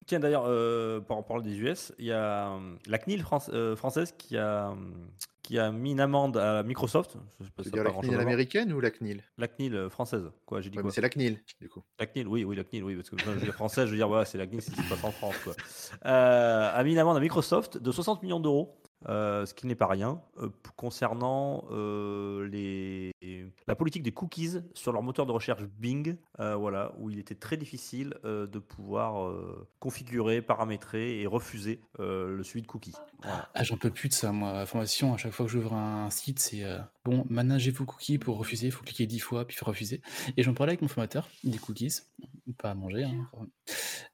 Tiens, 0.05 0.19
d'ailleurs, 0.19 0.45
euh, 0.45 0.99
par 1.01 1.17
rapport 1.17 1.41
des 1.41 1.57
US, 1.57 1.93
il 1.97 2.05
y 2.05 2.11
a 2.11 2.59
la 2.88 2.97
CNIL 2.97 3.22
France- 3.22 3.49
euh, 3.53 3.76
française 3.76 4.13
qui 4.18 4.38
a, 4.38 4.70
euh, 4.70 4.76
qui 5.43 5.57
a 5.59 5.72
mis 5.72 5.91
une 5.91 5.99
amende 6.01 6.38
à 6.38 6.63
Microsoft. 6.63 7.15
Je 7.39 7.45
sais 7.45 7.51
pas 7.51 7.63
Tu 7.63 7.70
ça 7.70 7.78
pas 7.78 7.84
la 7.84 7.91
CNIL 7.91 8.20
américaine 8.20 8.74
ou 8.74 8.80
la 8.82 8.91
CNIL 8.91 9.24
La 9.38 9.47
CNIL 9.47 9.76
euh, 9.76 9.89
française, 9.89 10.30
quoi, 10.45 10.59
j'ai 10.61 10.70
dit 10.70 10.78
Ouais, 10.78 10.84
quoi 10.84 10.91
C'est 10.91 11.01
la 11.01 11.09
CNIL, 11.09 11.41
du 11.61 11.70
coup. 11.70 11.84
La 11.99 12.05
CNIL, 12.05 12.28
oui, 12.28 12.43
oui, 12.43 12.55
la 12.55 12.63
CNIL, 12.63 12.84
oui, 12.84 12.95
parce 12.95 13.09
que 13.09 13.15
quand 13.15 13.34
je 13.39 13.45
dis 13.45 13.51
française, 13.51 13.86
je 13.86 13.91
veux 13.91 13.97
dire, 13.97 14.09
c'est 14.28 14.38
la 14.38 14.45
CNIL, 14.45 14.61
c'est 14.61 14.72
ce 14.72 14.76
qui 14.76 14.84
se 14.84 14.89
passe 14.89 15.03
en 15.03 15.11
France, 15.11 15.36
quoi. 15.43 15.53
Euh, 16.05 16.70
a 16.74 16.84
mis 16.84 16.91
une 16.91 16.97
amende 16.99 17.18
à 17.18 17.20
Microsoft 17.22 17.78
de 17.78 17.91
60 17.91 18.24
millions 18.24 18.39
d'euros, 18.39 18.78
euh, 19.08 19.45
ce 19.45 19.54
qui 19.54 19.68
n'est 19.68 19.76
pas 19.76 19.88
rien, 19.88 20.22
euh, 20.39 20.50
concernant 20.76 21.66
euh, 21.72 23.12
la 23.68 23.76
politique 23.76 24.04
des 24.04 24.12
cookies 24.12 24.58
sur 24.74 24.91
leur 24.91 25.04
moteur 25.04 25.26
de 25.26 25.32
recherche 25.32 25.64
Bing, 25.64 26.18
voilà, 26.38 26.93
où 26.98 27.10
il 27.10 27.20
était 27.20 27.36
très 27.36 27.58
difficile 27.58 28.16
de 28.24 28.60
pouvoir 28.60 29.32
configurer, 29.80 30.41
paramétrer 30.41 31.22
et 31.22 31.28
refuser 31.28 31.82
le 32.00 32.41
suivi 32.43 32.62
de 32.62 32.68
cookies. 32.68 32.95
Ah, 33.24 33.64
j'en 33.64 33.78
peux 33.78 33.89
plus 33.89 34.10
de 34.10 34.14
ça, 34.14 34.32
moi. 34.32 34.66
Formation, 34.66 35.14
à 35.14 35.18
chaque 35.18 35.34
fois 35.34 35.45
que 35.45 35.52
j'ouvre 35.52 35.74
un 35.74 36.10
site, 36.10 36.39
c'est 36.39 36.64
bon, 37.08 37.26
managez 37.30 37.72
vos 37.72 37.86
cookies 37.86 38.18
pour 38.18 38.38
refuser. 38.38 38.68
Il 38.68 38.72
faut 38.72 38.84
cliquer 38.84 39.08
10 39.08 39.20
fois, 39.20 39.45
puis 39.47 39.55
faire 39.55 39.68
refuser. 39.68 40.01
Et 40.36 40.43
j'en 40.43 40.53
parlais 40.53 40.72
avec 40.72 40.82
mon 40.82 40.88
formateur 40.88 41.30
des 41.43 41.58
cookies, 41.58 42.01
pas 42.58 42.72
à 42.72 42.76
manger. 42.76 43.05
hein, 43.05 43.30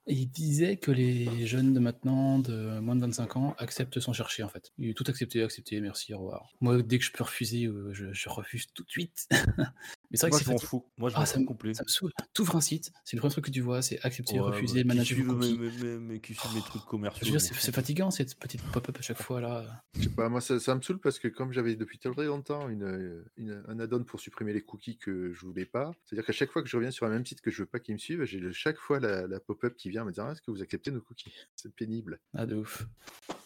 et 0.06 0.14
il 0.14 0.28
disait 0.28 0.78
que 0.78 0.91
les 0.91 1.46
jeunes 1.48 1.74
de 1.74 1.80
maintenant, 1.80 2.38
de 2.39 2.80
moins 2.80 2.96
de 2.96 3.02
25 3.02 3.38
ans, 3.38 3.56
acceptent 3.58 4.00
sans 4.00 4.12
chercher, 4.14 4.44
en 4.44 4.50
fait. 4.50 4.72
Il 4.78 4.89
est 4.89 4.94
tout 4.94 5.06
accepté, 5.08 5.41
accepté, 5.44 5.80
merci, 5.82 6.14
au 6.14 6.20
revoir. 6.20 6.50
Moi, 6.62 6.82
dès 6.84 7.00
que 7.00 7.06
je 7.06 7.12
peux 7.12 7.24
refuser, 7.24 7.66
euh, 7.66 7.89
je, 7.94 8.12
je 8.12 8.30
refuse 8.30 8.68
tout 8.74 8.84
de 8.84 8.89
suite. 8.89 9.28
Mais 10.12 10.18
c'est 10.18 10.28
vrai 10.28 10.30
Moi, 10.32 10.39
que 10.39 10.44
je 10.46 10.50
c'est 10.50 10.54
m'en 10.54 10.60
fous. 10.60 10.86
Moi, 10.98 11.10
je 11.10 11.16
Ah, 11.16 11.22
m'en 11.22 11.26
ça 11.26 11.44
complet. 11.44 11.74
Ça 11.74 11.84
me 11.84 11.88
saoule. 11.89 12.12
T'ouvres 12.34 12.56
un 12.58 12.62
site, 12.62 12.91
c'est 13.04 13.16
le 13.16 13.22
premier 13.22 13.32
truc 13.32 13.46
que 13.46 13.50
tu 13.52 13.62
vois, 13.62 13.82
c'est 13.82 14.00
accepter, 14.06 14.34
Ouais, 14.39 14.41
refuser, 14.52 14.84
bah, 14.84 14.94
manager 14.94 15.18
vos 15.26 15.36
cookies. 15.36 15.58
mes- 15.58 15.72
mes- 15.72 15.98
mes- 16.00 16.20
qui 16.20 16.36
suivent 16.36 16.54
mes 16.54 16.62
trucs 16.62 16.86
commerciaux. 16.86 17.26
Je 17.26 17.32
veux 17.32 17.38
dire, 17.39 17.48
je 17.56 17.60
c'est 17.60 17.74
fatigant 17.74 18.12
cette 18.12 18.36
petite 18.38 18.62
pop-up 18.62 18.96
à 19.00 19.02
chaque 19.02 19.22
fois 19.22 19.41
là. 19.41 19.84
Je 19.98 20.04
sais 20.04 20.10
pas, 20.10 20.30
moi 20.30 20.39
ça, 20.41 20.60
ça 20.60 20.76
me 20.76 20.82
saoule 20.82 21.00
parce 21.00 21.18
que 21.18 21.28
comme 21.30 21.52
j'avais 21.52 21.76
depuis 21.76 21.98
très 21.98 22.26
longtemps 22.26 22.70
une, 22.70 22.83
une- 23.38 23.64
un 23.68 23.80
add-on 23.80 24.04
pour 24.04 24.20
supprimer 24.20 24.54
les 24.54 24.62
cookies 24.62 24.98
que 24.98 25.32
je 25.34 25.46
voulais 25.46 25.66
pas, 25.66 25.92
c'est-à-dire 26.06 26.26
qu'à 26.26 26.34
chaque 26.34 26.52
fois 26.52 26.62
que 26.62 26.68
je 26.70 26.76
reviens 26.76 26.92
sur 26.92 27.06
un 27.06 27.10
même 27.10 27.26
site 27.26 27.42
que 27.42 27.52
je 27.52 27.60
veux 27.64 27.66
pas 27.68 27.80
qu'ils 27.80 27.96
me 27.96 28.00
suivent, 28.00 28.24
j'ai 28.26 28.42
chaque 28.52 28.78
fois 28.78 29.00
la, 29.00 29.28
la 29.28 29.40
pop-up 29.40 29.76
qui 29.76 29.90
vient 29.90 30.06
me 30.06 30.12
dire 30.12 30.26
Ah, 30.26 30.32
est-ce 30.32 30.42
que 30.42 30.52
vous 30.52 30.62
acceptez 30.62 30.92
nos 30.92 31.02
cookies? 31.02 31.34
C'est 31.56 31.74
pénible. 31.76 32.20
Ah, 32.34 32.46
de 32.46 32.56
ouf. 32.56 32.86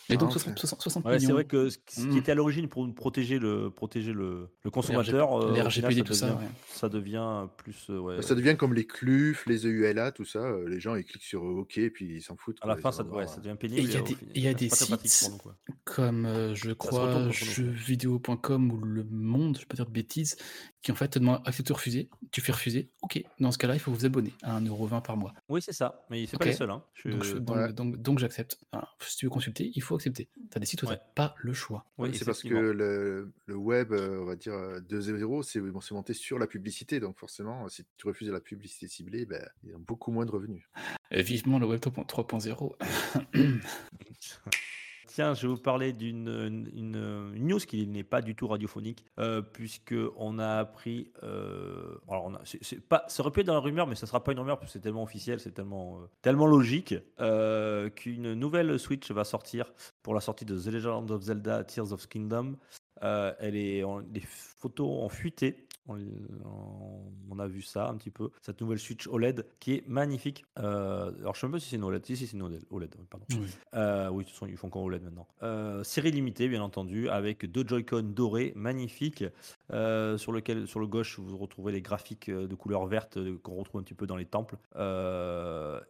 Et 0.10 0.14
Ah, 0.14 0.18
donc 0.18 0.30
enfin. 0.30 0.40
60, 0.40 0.58
60, 0.60 0.82
60 0.82 1.06
Ouais, 1.06 1.20
c'est 1.20 1.34
vrai 1.34 1.44
que 1.44 1.70
ce 1.70 1.78
qui 1.80 2.00
ce 2.02 2.08
qui 2.08 2.16
Mm. 2.16 2.18
était 2.18 2.32
à 2.32 2.36
l'origine 2.36 2.70
pour 2.70 2.94
protéger 2.96 3.40
le, 3.40 3.70
protéger 3.70 4.14
le, 4.14 4.48
le 4.64 4.72
consommateur, 4.72 5.34
euh, 5.44 5.48
les 5.54 5.70
final, 5.70 5.92
RGPD, 5.92 6.04
tout 6.04 6.14
ça. 6.14 6.28
devient, 6.30 6.38
ouais. 6.40 6.50
ça 6.70 6.88
devient 6.90 7.48
plus. 7.58 7.88
euh, 7.90 8.00
ouais, 8.00 8.22
Ça 8.22 8.34
devient 8.34 8.56
comme 8.58 8.74
les 8.74 8.88
CLUF, 8.88 9.46
les 9.48 9.66
EULA, 9.66 10.14
tout 10.14 10.24
ça. 10.24 10.40
euh, 10.40 10.70
les 10.70 10.80
gens 10.80 10.96
ils 10.96 11.04
cliquent 11.04 11.24
sur 11.26 11.44
OK 11.44 11.78
et 11.78 11.90
puis 11.90 12.06
ils 12.16 12.22
s'en 12.22 12.38
foutent. 12.38 12.58
à 12.62 12.68
la 12.68 12.76
quoi, 12.76 12.84
fin, 12.84 12.92
ça, 12.94 13.04
euh, 13.04 13.42
devient 13.42 13.58
pénible. 13.60 13.82
il 13.82 13.92
y 13.92 13.98
a 13.98 14.02
des, 14.02 14.16
y 14.40 14.48
a 14.48 14.54
des 14.54 14.70
sites 14.70 15.30
nous, 15.30 15.52
comme 15.84 16.26
euh, 16.26 16.56
je 16.56 16.72
crois 16.72 17.30
jeuxvideo.com 17.30 18.72
ou 18.72 18.80
Le 18.82 19.04
Monde, 19.28 19.56
je 19.56 19.62
vais 19.62 19.66
pas 19.68 19.76
dire 19.76 19.86
de 19.86 19.92
bêtises, 19.92 20.38
qui 20.82 20.92
en 20.92 20.96
fait 20.96 21.08
te 21.10 21.20
demande 21.20 21.42
accepter 21.46 21.72
ou 21.72 21.76
refuser. 21.76 22.10
Tu 22.32 22.42
fais 22.42 22.52
refuser. 22.52 22.90
Ok. 23.02 23.22
Dans 23.40 23.52
ce 23.52 23.58
cas-là, 23.58 23.76
il 23.76 23.80
faut 23.80 23.92
vous 23.92 24.06
abonner 24.06 24.34
à 24.42 24.60
1,20€ 24.60 25.02
par 25.04 25.18
mois. 25.18 25.34
Oui, 25.50 25.62
c'est 25.62 25.74
ça. 25.74 26.06
Mais 26.10 26.26
c'est 26.26 26.36
Ok. 26.36 26.40
pas 26.40 26.46
les 26.46 26.54
seuls. 26.54 26.70
Hein. 26.72 26.84
Je- 26.94 27.10
Donc, 27.10 27.24
je- 27.24 27.38
donc, 27.38 27.56
ouais. 27.56 27.74
donc, 27.74 27.98
donc 28.02 28.20
j'accepte. 28.20 28.58
Alors, 28.72 28.96
si 29.02 29.18
tu 29.18 29.26
veux 29.26 29.30
consulter, 29.30 29.72
il 29.76 29.82
faut 29.82 29.96
accepter. 29.96 30.30
Tu 30.36 30.58
as 30.58 30.60
des 30.60 30.66
sites 30.66 30.82
où 30.84 30.86
tu 30.88 30.92
Ouais. 30.94 31.00
pas 31.16 31.36
le 31.40 31.54
choix. 31.54 31.86
Oui, 31.98 32.10
c'est 32.16 32.26
parce 32.26 32.42
que 32.44 32.48
le, 32.54 33.32
le 33.46 33.56
web, 33.56 33.92
euh, 33.92 34.22
on 34.22 34.26
va 34.26 34.36
dire 34.36 34.54
euh, 34.54 34.80
2.0, 34.80 35.44
c'est 35.44 35.60
bon, 35.60 35.80
monté 35.92 36.14
sur 36.14 36.40
la 36.40 36.48
publicité. 36.48 37.00
Donc 37.00 37.18
forcément, 37.20 37.66
euh, 37.66 37.70
si 37.70 37.84
tu 37.98 38.08
refuses 38.08 38.30
la 38.30 38.40
publicité 38.40 38.88
ciblée, 38.88 39.26
ben, 39.26 39.48
ils 39.64 39.76
ont 39.76 39.80
beaucoup 39.80 40.12
moins 40.12 40.26
de 40.26 40.32
revenus. 40.32 40.64
Et 41.12 41.22
vivement 41.22 41.60
le 41.60 41.66
Web 41.68 41.80
3.0. 41.82 42.76
Tiens, 45.18 45.34
je 45.34 45.48
vais 45.48 45.48
vous 45.48 45.60
parler 45.60 45.94
d'une 45.94 46.70
une, 46.76 47.32
news 47.34 47.58
qui 47.58 47.88
n'est 47.88 48.04
pas 48.04 48.22
du 48.22 48.36
tout 48.36 48.48
radiophonique, 48.48 49.04
euh, 49.18 49.42
puisque 49.42 49.96
on 50.16 50.38
a 50.38 50.60
appris. 50.60 51.12
euh, 51.24 51.98
alors, 52.08 52.26
on 52.26 52.34
c'est 52.44 52.88
pas, 52.88 53.04
ça 53.08 53.24
aurait 53.24 53.32
pu 53.32 53.40
être 53.40 53.48
dans 53.48 53.56
la 53.56 53.60
rumeur, 53.60 53.88
mais 53.88 53.96
ça 53.96 54.06
sera 54.06 54.24
pas 54.24 54.32
une 54.32 54.38
rumeur, 54.38 54.60
parce 54.60 54.70
que 54.72 54.74
c'est 54.74 54.84
tellement 54.84 55.02
officiel, 55.02 55.40
c'est 55.40 55.54
tellement, 55.54 55.98
euh, 55.98 56.06
tellement 56.22 56.46
logique, 56.46 56.94
euh, 57.20 57.90
qu'une 57.90 58.36
nouvelle 58.36 58.78
Switch 58.78 59.10
va 59.10 59.24
sortir 59.24 59.74
pour 60.04 60.14
la 60.14 60.22
sortie 60.22 60.46
de 60.46 60.56
The 60.56 60.68
Legend 60.68 61.10
of 61.10 61.24
Zelda 61.24 61.64
Tears 61.64 61.94
of 61.94 62.08
Kingdom. 62.08 62.56
Euh, 63.04 63.34
elle 63.40 63.56
est 63.56 63.84
les 64.14 64.22
photos 64.22 64.88
ont 64.88 65.10
fuité. 65.10 65.67
On, 65.88 67.40
a 67.40 67.48
vu 67.48 67.62
ça 67.62 67.88
un 67.88 67.96
petit 67.98 68.10
peu. 68.10 68.32
Cette 68.42 68.62
nouvelle 68.62 68.80
Switch 68.80 69.08
OLED 69.08 69.46
qui 69.60 69.74
est 69.76 69.88
magnifique. 69.88 70.44
Euh, 70.58 71.12
alors 71.20 71.36
je 71.36 71.42
sais 71.42 71.46
même 71.46 71.54
pas 71.54 71.60
si 71.60 71.70
c'est 71.70 71.76
une 71.76 71.84
OLED. 71.84 72.04
Si, 72.04 72.18
si, 72.18 72.26
c'est 72.26 72.36
une 72.36 72.42
OLED. 72.42 72.64
OLED, 72.72 72.96
pardon. 73.10 73.26
Oui. 73.32 73.48
Euh, 73.76 74.10
oui, 74.10 74.24
de 74.24 74.30
toute 74.30 74.34
façon, 74.34 74.48
ils 74.48 74.58
font 74.58 74.70
qu'en 74.70 74.82
OLED 74.82 75.04
maintenant. 75.04 75.28
Euh, 75.44 75.84
série 75.84 76.12
limitée, 76.12 76.48
bien 76.48 76.64
entendu, 76.64 77.10
avec 77.10 77.46
deux 77.46 77.64
Joy-Con 77.68 78.12
dorés 78.16 78.54
magnifiques. 78.56 79.24
sur, 79.70 80.32
lequel, 80.32 80.68
sur 80.68 80.80
le 80.80 80.88
gauche, 80.88 81.20
vous 81.20 81.38
retrouvez 81.38 81.72
les 81.72 81.82
graphiques 81.82 82.30
de 82.32 82.56
couleur 82.56 82.88
verte 82.88 83.20
qu'on 83.42 83.56
retrouve 83.56 83.82
un 83.82 83.84
petit 83.84 83.94
peu 83.94 84.08
dans 84.08 84.18
les 84.18 84.26
temples. 84.26 84.58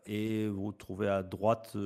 Et 0.06 0.48
vous 0.48 0.68
retrouvez 0.68 1.08
à 1.08 1.24
droite, 1.24 1.78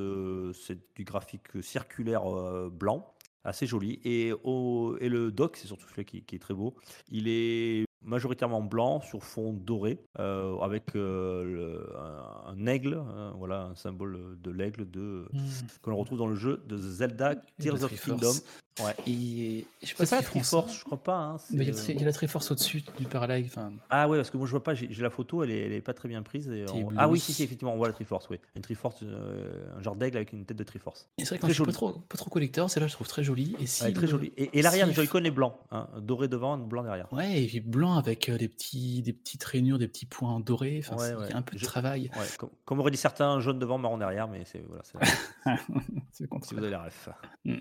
c'est 0.53 0.79
du 0.95 1.03
graphique 1.03 1.61
circulaire 1.61 2.23
blanc, 2.71 3.13
assez 3.43 3.67
joli. 3.67 3.99
Et, 4.03 4.33
au, 4.43 4.97
et 4.99 5.09
le 5.09 5.31
dock, 5.31 5.57
c'est 5.57 5.67
surtout 5.67 5.87
celui 5.89 6.05
qui, 6.05 6.23
qui 6.23 6.35
est 6.35 6.39
très 6.39 6.55
beau. 6.55 6.75
Il 7.09 7.27
est 7.27 7.85
majoritairement 8.03 8.61
blanc 8.61 9.01
sur 9.01 9.23
fond 9.23 9.53
doré, 9.53 9.99
euh, 10.19 10.57
avec 10.59 10.95
euh, 10.95 11.43
le- 11.43 11.89
un, 11.97 12.51
un 12.51 12.65
aigle, 12.67 12.95
hein, 12.95 13.33
voilà, 13.37 13.63
un 13.63 13.75
symbole 13.75 14.17
de 14.41 14.51
l'aigle 14.51 14.89
de 14.89 15.27
Mmh. 15.33 15.39
que 15.83 15.89
l'on 15.89 15.97
retrouve 15.97 16.17
dans 16.17 16.27
le 16.27 16.35
jeu 16.35 16.63
de 16.67 16.77
Zelda 16.77 17.35
Tears 17.59 17.83
of. 17.83 18.01
Kingdom. 18.03 18.33
Ouais. 18.79 18.95
Et 19.05 19.65
je 19.83 19.87
sais 19.89 19.95
pas 19.95 20.05
si 20.05 20.15
la 20.15 20.21
Triforce. 20.23 20.79
Je 20.79 20.83
crois 20.85 21.03
pas. 21.03 21.17
hein, 21.17 21.37
Mais 21.51 21.65
il 21.65 21.73
y 21.73 21.77
a, 21.77 21.79
euh, 21.79 21.85
il 21.89 21.99
y 21.99 22.03
a 22.03 22.05
la 22.05 22.13
Triforce 22.13 22.49
au-dessus 22.51 22.83
du 22.97 23.05
Parallax. 23.05 23.47
Enfin, 23.49 23.73
Ah 23.89 24.07
ouais, 24.07 24.17
parce 24.17 24.29
que 24.29 24.37
moi 24.37 24.45
je 24.47 24.51
vois 24.51 24.63
pas, 24.63 24.73
j'ai, 24.73 24.87
la 24.87 25.09
photo, 25.09 25.43
elle 25.43 25.51
est, 25.51 25.65
elle 25.65 25.73
est 25.73 25.81
pas 25.81 25.93
très 25.93 26.07
bien 26.07 26.23
prise. 26.23 26.49
et 26.49 26.65
on-. 26.73 26.89
Ah 26.97 27.09
oui, 27.09 27.19
si, 27.19 27.33
si, 27.33 27.43
effectivement, 27.43 27.73
on 27.73 27.77
voit 27.77 27.87
la 27.87 27.93
Triforce, 27.93 28.29
oui. 28.29 28.37
Une 28.55 28.61
Triforce, 28.61 28.99
euh, 29.03 29.77
un 29.77 29.81
genre 29.81 29.95
d'aigle 29.97 30.15
avec 30.17 30.31
une 30.31 30.45
tête 30.45 30.55
de 30.57 30.63
Triforce. 30.63 31.09
et 31.17 31.25
c'est 31.25 31.35
vrai 31.35 31.39
que 31.39 31.47
je 31.49 31.53
suis 31.53 31.63
pas 31.65 31.71
trop, 31.73 31.91
pas 31.91 32.17
trop 32.17 32.29
collecteur. 32.29 32.69
Celle-là, 32.69 32.87
je 32.87 32.93
trouve 32.93 33.07
très 33.07 33.23
jolie. 33.23 33.55
Et 33.59 33.67
si 33.67 33.81
très 33.93 34.01
le- 34.03 34.07
jolie. 34.07 34.31
Et, 34.37 34.57
et 34.57 34.61
l'arrière 34.61 34.85
si- 34.85 34.91
du 34.91 34.95
Joy-Con 34.95 35.25
est 35.25 35.31
blanc, 35.31 35.59
hein, 35.71 35.89
doré 35.99 36.29
devant, 36.29 36.57
blanc 36.57 36.83
derrière. 36.83 37.11
Ouais, 37.11 37.43
et 37.43 37.47
puis 37.47 37.59
blanc 37.59 37.95
avec 37.97 38.29
euh, 38.29 38.37
des, 38.37 38.47
petits, 38.47 39.01
des 39.01 39.13
petites 39.13 39.43
rainures, 39.43 39.79
des 39.79 39.89
petits 39.89 40.05
points 40.05 40.39
dorés. 40.39 40.81
Enfin, 40.83 40.95
Ouais, 40.95 41.07
c'est- 41.07 41.13
il 41.13 41.17
y 41.17 41.21
ouais. 41.27 41.33
a 41.33 41.37
un 41.37 41.41
peu 41.41 41.55
de 41.55 41.59
Je- 41.59 41.65
travail. 41.65 42.09
Ouais, 42.17 42.25
comme, 42.39 42.49
comme 42.63 42.79
aurait 42.79 42.91
dit 42.91 42.97
certains, 42.97 43.39
jaune 43.41 43.59
devant, 43.59 43.77
marron 43.77 43.97
derrière, 43.97 44.29
mais 44.29 44.43
c'est 44.45 44.63
voilà, 44.65 44.83
c'est- 44.83 44.97
si 46.13 46.25
vous 46.53 46.57
avez 46.59 46.69
la 46.69 46.83
ref. 46.83 47.09
Mm. 47.45 47.55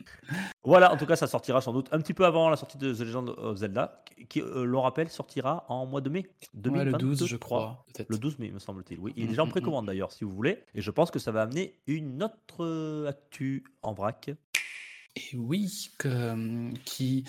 Voilà, 0.63 0.93
en 0.93 0.97
tout 1.01 1.07
cas, 1.07 1.17
ça 1.17 1.27
sortira 1.27 1.61
sans 1.61 1.73
doute 1.73 1.89
un 1.93 1.99
petit 1.99 2.15
peu 2.15 2.25
avant 2.25 2.49
la 2.49 2.57
sortie 2.57 2.79
de 2.79 2.93
The 2.93 3.01
Legend 3.01 3.31
of 3.31 3.57
Zelda, 3.57 4.03
qui, 4.29 4.41
euh, 4.41 4.65
l'on 4.65 4.83
rappelle, 4.83 5.09
sortira 5.09 5.65
en 5.69 5.87
mois 5.87 6.01
de 6.01 6.11
mai. 6.11 6.21
Ouais, 6.21 6.49
2022, 6.55 6.93
le 6.93 6.99
12, 6.99 7.27
je 7.27 7.37
crois. 7.37 7.85
Le 8.09 8.19
12 8.19 8.39
mai, 8.39 8.51
me 8.51 8.59
semble-t-il. 8.59 8.99
Oui, 9.01 9.13
il 9.17 9.25
est 9.25 9.27
Mm, 9.27 9.29
déjà 9.31 9.43
en 9.43 9.47
mm, 9.47 9.49
mm. 9.49 9.53
précommande 9.53 9.87
d'ailleurs, 9.87 10.13
si 10.13 10.25
vous 10.25 10.33
voulez. 10.33 10.65
Et 10.75 10.81
je 10.81 10.91
pense 10.91 11.11
que 11.11 11.19
ça 11.19 11.33
va 11.33 11.43
amener 11.43 11.81
une 11.87 12.23
autre 12.23 12.65
euh, 12.65 13.09
actu 13.09 13.65
en 13.83 13.93
vrac. 13.93 14.31
Et 15.17 15.37
oui, 15.37 15.91
que, 15.99 16.09
hum, 16.09 16.73
qui 16.85 17.25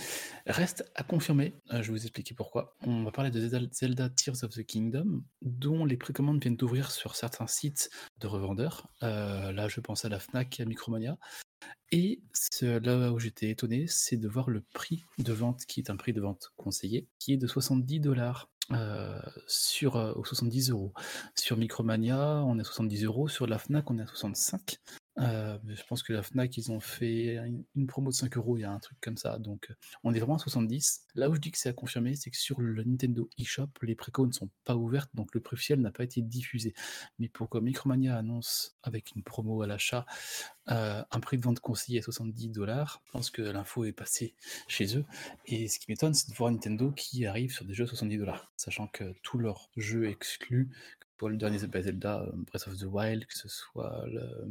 reste 0.46 0.92
à 0.96 1.04
confirmer. 1.04 1.56
Euh, 1.72 1.82
je 1.82 1.92
vais 1.92 1.98
vous 1.98 2.04
expliquer 2.04 2.36
pourquoi. 2.36 2.76
On 2.86 3.04
va 3.04 3.12
parler 3.12 3.32
de 3.32 3.40
Zelda, 3.72 4.10
Tears 4.10 4.44
of 4.44 4.52
the 4.52 4.64
Kingdom, 4.64 5.24
dont 5.42 5.86
les 5.86 5.98
précommandes 5.98 6.40
viennent 6.40 6.58
d'ouvrir 6.58 6.92
sur 6.92 7.16
certains 7.16 7.48
sites 7.48 7.90
de 8.20 8.28
revendeurs. 8.28 8.88
Euh, 9.02 9.52
là, 9.52 9.68
je 9.68 9.80
pense 9.80 10.06
à 10.06 10.10
la 10.10 10.20
Fnac, 10.20 10.60
à 10.60 10.66
Micromania. 10.66 11.18
Et 11.91 12.22
là 12.62 13.12
où 13.12 13.20
j'étais 13.20 13.49
étonné, 13.49 13.86
c'est 13.88 14.18
de 14.18 14.28
voir 14.28 14.49
le 14.49 14.62
prix 14.74 15.03
de 15.18 15.34
vente, 15.34 15.66
qui 15.66 15.80
est 15.82 15.89
un 15.89 15.97
prix 15.97 16.14
de 16.14 16.22
vente 16.22 16.51
conseillé, 16.55 17.07
qui 17.20 17.34
est 17.34 17.38
de 17.38 17.47
70 17.47 17.99
dollars. 17.99 18.49
sur 19.47 19.97
euh, 19.97 20.14
ou 20.16 20.24
70 20.24 20.70
euros 20.70 20.93
sur 21.36 21.57
Micromania 21.57 22.41
on 22.45 22.57
est 22.57 22.62
à 22.62 22.64
70 22.64 23.03
euros 23.03 23.28
sur 23.28 23.45
la 23.45 23.57
Fnac 23.57 23.91
on 23.91 23.97
est 23.99 24.03
à 24.03 24.07
65 24.07 24.80
euh, 25.20 25.57
je 25.68 25.84
pense 25.84 26.03
que 26.03 26.14
la 26.14 26.24
Fnac, 26.24 26.55
ils 26.57 26.72
ont 26.72 26.80
fait 26.80 27.38
une, 27.76 27.88
promo 27.88 28.09
de 28.09 28.16
5 28.16 28.38
euros, 28.38 28.57
il 28.57 28.62
y 28.62 28.64
a 28.64 28.72
un 28.72 28.80
truc 28.80 28.97
comme 29.01 29.18
ça. 29.18 29.38
Donc, 29.39 29.68
euh, 29.70 29.74
on 30.03 30.14
est 30.14 30.20
vraiment 30.20 30.36
à 30.36 30.39
70. 30.39 31.05
Là 31.16 31.30
où 31.30 31.36
je 31.36 31.39
dis 31.39 31.51
que 31.51 31.57
c'est 31.57 31.70
à 31.70 31.74
confirmer, 31.74 32.16
c'est 32.16 32.30
que 32.30 32.38
sur 32.38 32.62
le 32.62 32.84
Nintendo 32.84 33.30
eShop, 33.38 33.68
les 33.82 33.95
précos 33.95 34.26
ne 34.26 34.32
sont 34.32 34.49
pas 34.64 34.76
ouvertes, 34.76 35.09
donc 35.14 35.34
le 35.34 35.41
prix 35.41 35.55
officiel 35.55 35.82
n'a 35.82 35.91
pas 35.91 36.03
été 36.03 36.22
diffusé. 36.22 36.74
Mais 37.20 37.28
pourquoi 37.28 37.62
Micromania 37.62 38.18
annonce 38.18 38.78
avec 38.84 39.14
une 39.16 39.24
promo 39.24 39.62
à 39.62 39.68
l'achat 39.68 40.05
euh, 40.70 41.03
un 41.09 41.20
prix 41.20 41.38
de 41.38 41.43
vente 41.43 41.59
conseillé 41.59 41.99
à 41.99 42.01
70 42.03 42.49
dollars, 42.49 43.01
je 43.07 43.12
pense 43.12 43.32
que 43.32 43.41
l'info 43.41 43.84
est 43.84 43.91
passée 43.91 44.36
chez 44.68 44.95
eux. 44.95 45.05
Et 45.47 45.68
ce 45.68 45.80
qui 45.80 45.88
m'étonne, 45.89 46.14
c'est 46.14 46.30
de 46.30 46.36
voir 46.36 46.51
Nintendo 46.51 46.91
qui 46.91 47.26
arrive 47.26 47.51
sur 47.51 47.66
des 47.66 47.74
jeux 47.74 47.86
à 47.86 47.88
70 47.88 48.18
dollars, 48.18 48.51
sachant 48.57 48.88
que 48.88 49.14
tous 49.24 49.39
leurs 49.39 49.70
jeux 49.76 50.07
exclus, 50.07 50.70
le 51.30 51.38
dernier 51.38 51.60
Zelda, 51.60 52.22
euh, 52.22 52.32
Breath 52.34 52.68
of 52.68 52.78
the 52.78 52.84
Wild, 52.84 53.26
que 53.26 53.38
ce 53.38 53.48
soit 53.48 54.06
le, 54.08 54.48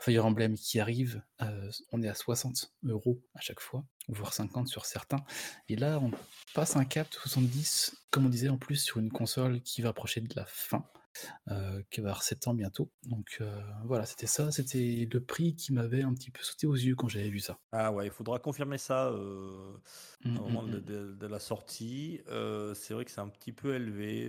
Fire 0.00 0.24
Emblem 0.24 0.56
qui 0.56 0.80
arrive, 0.80 1.22
euh, 1.42 1.70
on 1.92 2.02
est 2.02 2.08
à 2.08 2.14
60 2.14 2.72
euros 2.84 3.20
à 3.34 3.40
chaque 3.40 3.60
fois, 3.60 3.84
voire 4.08 4.32
50 4.32 4.68
sur 4.68 4.84
certains. 4.86 5.24
Et 5.68 5.76
là, 5.76 5.98
on 6.00 6.10
passe 6.54 6.76
un 6.76 6.84
cap 6.84 7.08
de 7.10 7.14
70, 7.14 7.96
comme 8.10 8.26
on 8.26 8.28
disait 8.28 8.48
en 8.48 8.58
plus, 8.58 8.76
sur 8.76 8.98
une 8.98 9.10
console 9.10 9.60
qui 9.62 9.82
va 9.82 9.90
approcher 9.90 10.20
de 10.20 10.34
la 10.34 10.44
fin. 10.46 10.84
Euh, 11.50 11.82
qui 11.90 12.00
va 12.00 12.08
avoir 12.10 12.22
7 12.22 12.46
ans 12.48 12.54
bientôt. 12.54 12.90
Donc 13.04 13.38
euh, 13.40 13.60
voilà, 13.84 14.06
c'était 14.06 14.26
ça, 14.26 14.50
c'était 14.50 15.08
le 15.12 15.20
prix 15.22 15.54
qui 15.54 15.72
m'avait 15.72 16.02
un 16.02 16.12
petit 16.14 16.30
peu 16.30 16.42
sauté 16.42 16.66
aux 16.66 16.74
yeux 16.74 16.94
quand 16.94 17.08
j'avais 17.08 17.28
vu 17.30 17.40
ça. 17.40 17.58
Ah 17.72 17.92
ouais, 17.92 18.06
il 18.06 18.10
faudra 18.12 18.38
confirmer 18.38 18.78
ça 18.78 19.06
euh, 19.08 19.72
Mm, 20.24 20.36
au 20.36 20.42
moment 20.42 20.62
mm, 20.64 20.70
de, 20.72 20.78
mm. 20.78 20.82
de- 20.84 21.12
de 21.14 21.26
la 21.28 21.38
sortie. 21.38 22.20
C'est 22.74 22.92
vrai 22.94 23.04
que 23.04 23.10
c'est 23.10 23.20
un 23.20 23.28
petit 23.28 23.52
peu 23.52 23.74
élevé. 23.76 24.28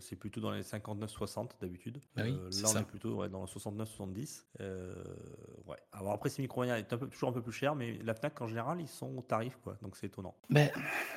c'est 0.00 0.16
plutôt 0.16 0.40
dans 0.40 0.50
les 0.50 0.62
59-60 0.62 1.50
d'habitude. 1.60 1.98
Bah 2.16 2.22
oui, 2.24 2.32
là, 2.32 2.38
on 2.48 2.50
ça. 2.68 2.80
est 2.80 2.84
plutôt 2.84 3.16
ouais, 3.16 3.28
dans 3.28 3.42
le 3.42 3.46
69-70. 3.46 4.44
Euh, 4.60 4.94
ouais. 5.66 5.76
Alors 5.92 6.12
après, 6.12 6.30
c'est 6.30 6.40
Micromania 6.42 6.78
est 6.78 6.90
un 6.92 6.96
peu, 6.98 7.06
toujours 7.08 7.28
un 7.28 7.32
peu 7.32 7.42
plus 7.42 7.52
cher, 7.52 7.74
mais 7.74 7.98
la 8.02 8.14
Fnac 8.14 8.40
en 8.40 8.46
général, 8.46 8.80
ils 8.80 8.88
sont 8.88 9.14
au 9.16 9.22
tarif, 9.22 9.58
quoi. 9.62 9.76
Donc 9.82 9.96
c'est 9.96 10.06
étonnant. 10.06 10.34
Ben, 10.50 10.70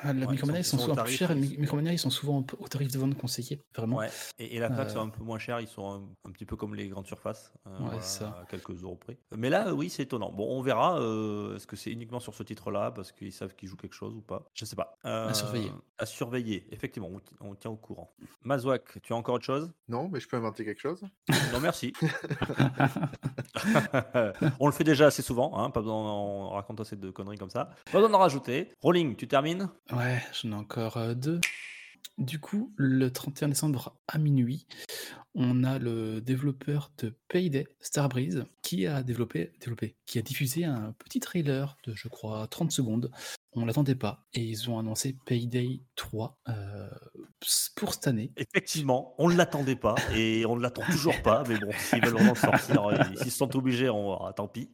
la 0.04 0.10
ils 0.12 0.28
Micromania, 0.28 0.62
sont- 0.62 0.76
ils 0.76 0.80
sont, 0.80 0.84
ils 0.84 0.84
sont 0.84 0.90
au 0.90 0.94
souvent 0.94 1.04
plus 1.04 1.12
chers, 1.14 1.28
sont- 1.30 1.34
Micromania, 1.36 1.92
ils 1.92 1.98
sont 1.98 2.10
souvent 2.10 2.38
au, 2.40 2.46
au 2.62 2.68
tarif 2.68 2.92
de 2.92 2.98
vente 2.98 3.16
conseillé, 3.16 3.62
vraiment. 3.74 3.96
Ouais. 3.96 4.10
Et, 4.38 4.56
et 4.56 4.58
la 4.58 4.68
Fnac, 4.70 4.90
peu 5.10 5.22
moins 5.22 5.38
cher. 5.38 5.60
Ils 5.60 5.68
sont 5.68 5.90
un, 5.90 6.28
un 6.28 6.32
petit 6.32 6.44
peu 6.46 6.56
comme 6.56 6.74
les 6.74 6.88
grandes 6.88 7.06
surfaces. 7.06 7.52
euh, 7.66 7.70
Ouais, 7.70 7.76
voilà, 7.86 8.00
ça. 8.00 8.38
À 8.42 8.46
quelques 8.46 8.70
euros 8.82 8.96
près. 8.96 9.18
Mais 9.36 9.50
là, 9.50 9.74
oui, 9.74 9.90
c'est 9.90 10.04
étonnant. 10.04 10.32
Bon, 10.32 10.46
on 10.48 10.62
verra. 10.62 10.98
euh, 11.00 11.56
Est-ce 11.56 11.66
que 11.66 11.76
c'est 11.76 11.90
uniquement 11.90 12.20
sur 12.20 12.34
ce 12.34 12.42
titre-là 12.42 12.90
parce 12.90 13.12
qu'ils 13.12 13.32
savent 13.32 13.54
qu'ils 13.54 13.68
jouent 13.68 13.76
quelque 13.76 13.94
chose 13.94 14.14
ou 14.14 14.20
pas? 14.22 14.42
Je 14.54 14.64
sais 14.64 14.76
pas. 14.76 14.96
À 15.04 15.32
surveiller. 15.34 15.68
Euh, 15.70 15.80
À 15.98 16.06
surveiller, 16.06 16.66
effectivement. 16.70 17.10
On, 17.40 17.54
tient 17.54 17.70
au 17.70 17.76
courant. 17.76 18.12
Mazouak, 18.44 19.00
tu 19.02 19.12
as 19.12 19.16
encore 19.16 19.34
autre 19.36 19.44
chose? 19.44 19.70
Non, 19.88 20.08
mais 20.08 20.20
je 20.20 20.28
peux 20.28 20.36
inventer 20.36 20.64
quelque 20.64 20.80
chose. 20.80 21.02
Non, 21.52 21.60
merci. 21.60 21.92
on 24.60 24.66
le 24.66 24.72
fait 24.72 24.84
déjà 24.84 25.06
assez 25.06 25.22
souvent. 25.22 25.58
Hein, 25.58 25.70
pas 25.70 25.80
besoin 25.80 26.02
d'en 26.04 26.50
raconter 26.50 26.82
assez 26.82 26.96
de 26.96 27.10
conneries 27.10 27.38
comme 27.38 27.50
ça. 27.50 27.70
Pas 27.86 27.98
besoin 27.98 28.10
d'en 28.10 28.18
rajouter. 28.18 28.68
Rolling, 28.80 29.16
tu 29.16 29.28
termines? 29.28 29.68
Ouais, 29.92 30.22
j'en 30.32 30.52
ai 30.52 30.54
encore 30.54 30.96
euh, 30.96 31.14
deux. 31.14 31.40
Du 32.20 32.38
coup, 32.38 32.70
le 32.76 33.10
31 33.10 33.48
décembre 33.48 33.96
à 34.06 34.18
minuit, 34.18 34.66
on 35.34 35.62
a 35.64 35.78
le 35.78 36.20
développeur 36.20 36.90
de 36.98 37.14
Payday, 37.28 37.66
Starbreeze, 37.80 38.44
qui 38.62 38.86
a 38.86 39.02
développé, 39.02 39.52
développé, 39.60 39.96
qui 40.06 40.18
a 40.18 40.22
diffusé 40.22 40.64
un 40.64 40.94
petit 40.98 41.20
trailer 41.20 41.76
de, 41.84 41.94
je 41.94 42.08
crois, 42.08 42.46
30 42.48 42.72
secondes. 42.72 43.10
On 43.52 43.64
l'attendait 43.64 43.96
pas 43.96 44.26
et 44.32 44.42
ils 44.42 44.70
ont 44.70 44.78
annoncé 44.78 45.16
Payday 45.26 45.80
3 45.96 46.38
euh, 46.48 46.88
pour 47.74 47.94
cette 47.94 48.06
année. 48.06 48.32
Effectivement, 48.36 49.14
on 49.18 49.28
ne 49.28 49.34
l'attendait 49.34 49.76
pas 49.76 49.96
et 50.14 50.46
on 50.46 50.56
ne 50.56 50.62
l'attend 50.62 50.82
toujours 50.86 51.20
pas. 51.22 51.42
Mais 51.48 51.58
bon, 51.58 51.70
s'ils 51.76 52.00
veulent 52.00 52.14
vraiment 52.14 52.34
sortir, 52.36 52.86
euh, 52.86 52.96
s'ils 53.16 53.32
se 53.32 53.38
sentent 53.38 53.56
obligés, 53.56 53.88
on 53.88 54.14
ah, 54.24 54.32
tant 54.32 54.46
pis. 54.46 54.68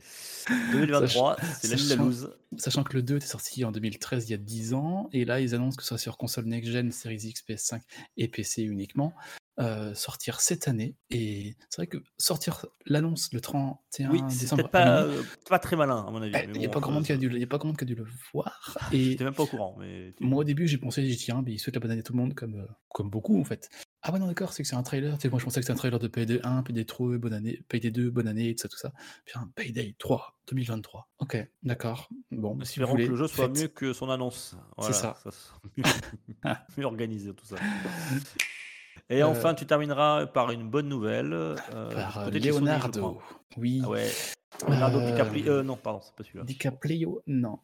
2023, 0.72 1.36
c'est 1.60 1.74
la 1.88 1.96
loose. 1.96 2.34
Sachant 2.58 2.84
que 2.84 2.94
le 2.94 3.02
2 3.02 3.16
était 3.16 3.26
sorti 3.26 3.64
en 3.64 3.72
2013, 3.72 4.28
il 4.28 4.32
y 4.32 4.34
a 4.34 4.38
10 4.38 4.74
ans, 4.74 5.08
et 5.12 5.24
là 5.24 5.40
ils 5.40 5.54
annoncent 5.54 5.76
que 5.76 5.82
ça 5.82 5.90
sera 5.90 5.98
sur 5.98 6.18
console 6.18 6.44
next-gen, 6.44 6.92
Series 6.92 7.22
X, 7.24 7.42
PS5 7.48 7.80
et 8.16 8.28
PC 8.28 8.62
uniquement, 8.62 9.14
euh, 9.58 9.94
sortir 9.94 10.40
cette 10.40 10.68
année. 10.68 10.96
Et 11.10 11.56
c'est 11.70 11.76
vrai 11.78 11.86
que 11.86 11.98
sortir 12.18 12.66
l'annonce 12.84 13.32
le 13.32 13.40
31 13.40 14.10
Oui, 14.10 14.20
c'est 14.28 14.40
décembre 14.40 14.68
pas, 14.68 15.02
euh, 15.02 15.22
pas 15.48 15.58
très 15.58 15.76
malin, 15.76 16.04
à 16.06 16.10
mon 16.10 16.20
avis. 16.20 16.34
eh, 16.36 16.44
il 16.54 16.58
n'y 16.58 16.64
a, 16.64 16.68
bon, 16.68 16.74
pas 16.74 16.80
grand 16.80 16.92
monde 16.92 17.04
qui 17.04 17.12
a 17.12 17.46
pas 17.46 17.58
grand 17.58 17.68
monde 17.68 17.76
qui 17.78 17.84
a 17.84 17.86
dû 17.86 17.94
le 17.94 18.06
voir. 18.32 18.76
Et 18.92 19.12
J'étais 19.12 19.24
même 19.24 19.34
pas 19.34 19.44
au 19.44 19.46
courant. 19.46 19.76
Mais 19.78 20.14
moi 20.20 20.40
au 20.40 20.44
début 20.44 20.68
j'ai 20.68 20.78
pensé, 20.78 21.02
j'ai 21.02 21.08
dit 21.08 21.16
tiens, 21.16 21.42
mais 21.44 21.52
il 21.52 21.58
souhaite 21.58 21.74
la 21.74 21.80
bonne 21.80 21.90
année 21.90 22.00
à 22.00 22.02
tout 22.02 22.12
le 22.12 22.18
monde 22.18 22.34
comme, 22.34 22.56
euh, 22.56 22.66
comme 22.90 23.08
beaucoup 23.08 23.40
en 23.40 23.44
fait. 23.44 23.70
Ah 24.02 24.12
ouais 24.12 24.18
non 24.18 24.26
d'accord, 24.26 24.52
c'est 24.52 24.62
que 24.62 24.68
c'est 24.68 24.76
un 24.76 24.82
trailer, 24.82 25.14
tu 25.16 25.22
sais, 25.22 25.28
moi 25.30 25.38
je 25.40 25.44
pensais 25.44 25.60
que 25.60 25.64
c'était 25.64 25.72
un 25.72 25.76
trailer 25.76 25.98
de 25.98 26.06
Payday 26.06 26.40
1, 26.44 26.62
Payday 26.62 26.84
3, 26.84 27.18
bonne 27.18 27.32
année, 27.32 27.64
Payday 27.68 27.90
2, 27.90 28.10
bonne 28.10 28.28
année, 28.28 28.54
tout 28.54 28.62
ça, 28.62 28.68
tout 28.68 28.76
ça. 28.76 28.92
Puis 29.24 29.34
un 29.36 29.50
Payday 29.56 29.96
3, 29.98 30.38
2023. 30.48 31.08
Ok, 31.18 31.48
d'accord. 31.62 32.08
Bon, 32.30 32.54
bah, 32.54 32.64
si 32.64 32.78
vous 32.78 32.86
voulez, 32.86 33.06
que 33.06 33.10
le 33.10 33.16
jeu 33.16 33.26
soit 33.26 33.46
faites. 33.46 33.58
mieux 33.58 33.68
que 33.68 33.92
son 33.92 34.10
annonce. 34.10 34.54
Voilà, 34.76 34.92
ça. 34.94 35.18
mieux, 35.76 35.82
mieux 36.76 36.84
organisé 36.84 37.32
tout 37.34 37.46
ça. 37.46 37.56
Et 39.08 39.22
Euh, 39.22 39.26
enfin, 39.28 39.54
tu 39.54 39.66
termineras 39.66 40.26
par 40.26 40.50
une 40.50 40.68
bonne 40.68 40.88
nouvelle. 40.88 41.32
euh, 41.32 41.54
Par 41.94 42.18
euh, 42.18 42.24
Sony, 42.30 42.40
Leonardo. 42.40 43.20
oui. 43.56 43.80
Ah 43.84 43.88
ouais. 43.90 44.10
Leonardo 44.68 44.98
Euh, 45.00 45.10
DiCaprio. 45.10 45.52
euh, 45.52 45.62
non, 45.62 45.76
pardon, 45.76 46.00
c'est 46.02 46.14
pas 46.14 46.24
celui-là. 46.24 46.44
DiCaprio, 46.44 47.22
non. 47.26 47.58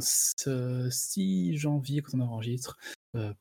Ce 0.00 0.88
6 0.90 1.56
janvier, 1.56 2.00
quand 2.02 2.16
on 2.16 2.20
enregistre, 2.20 2.78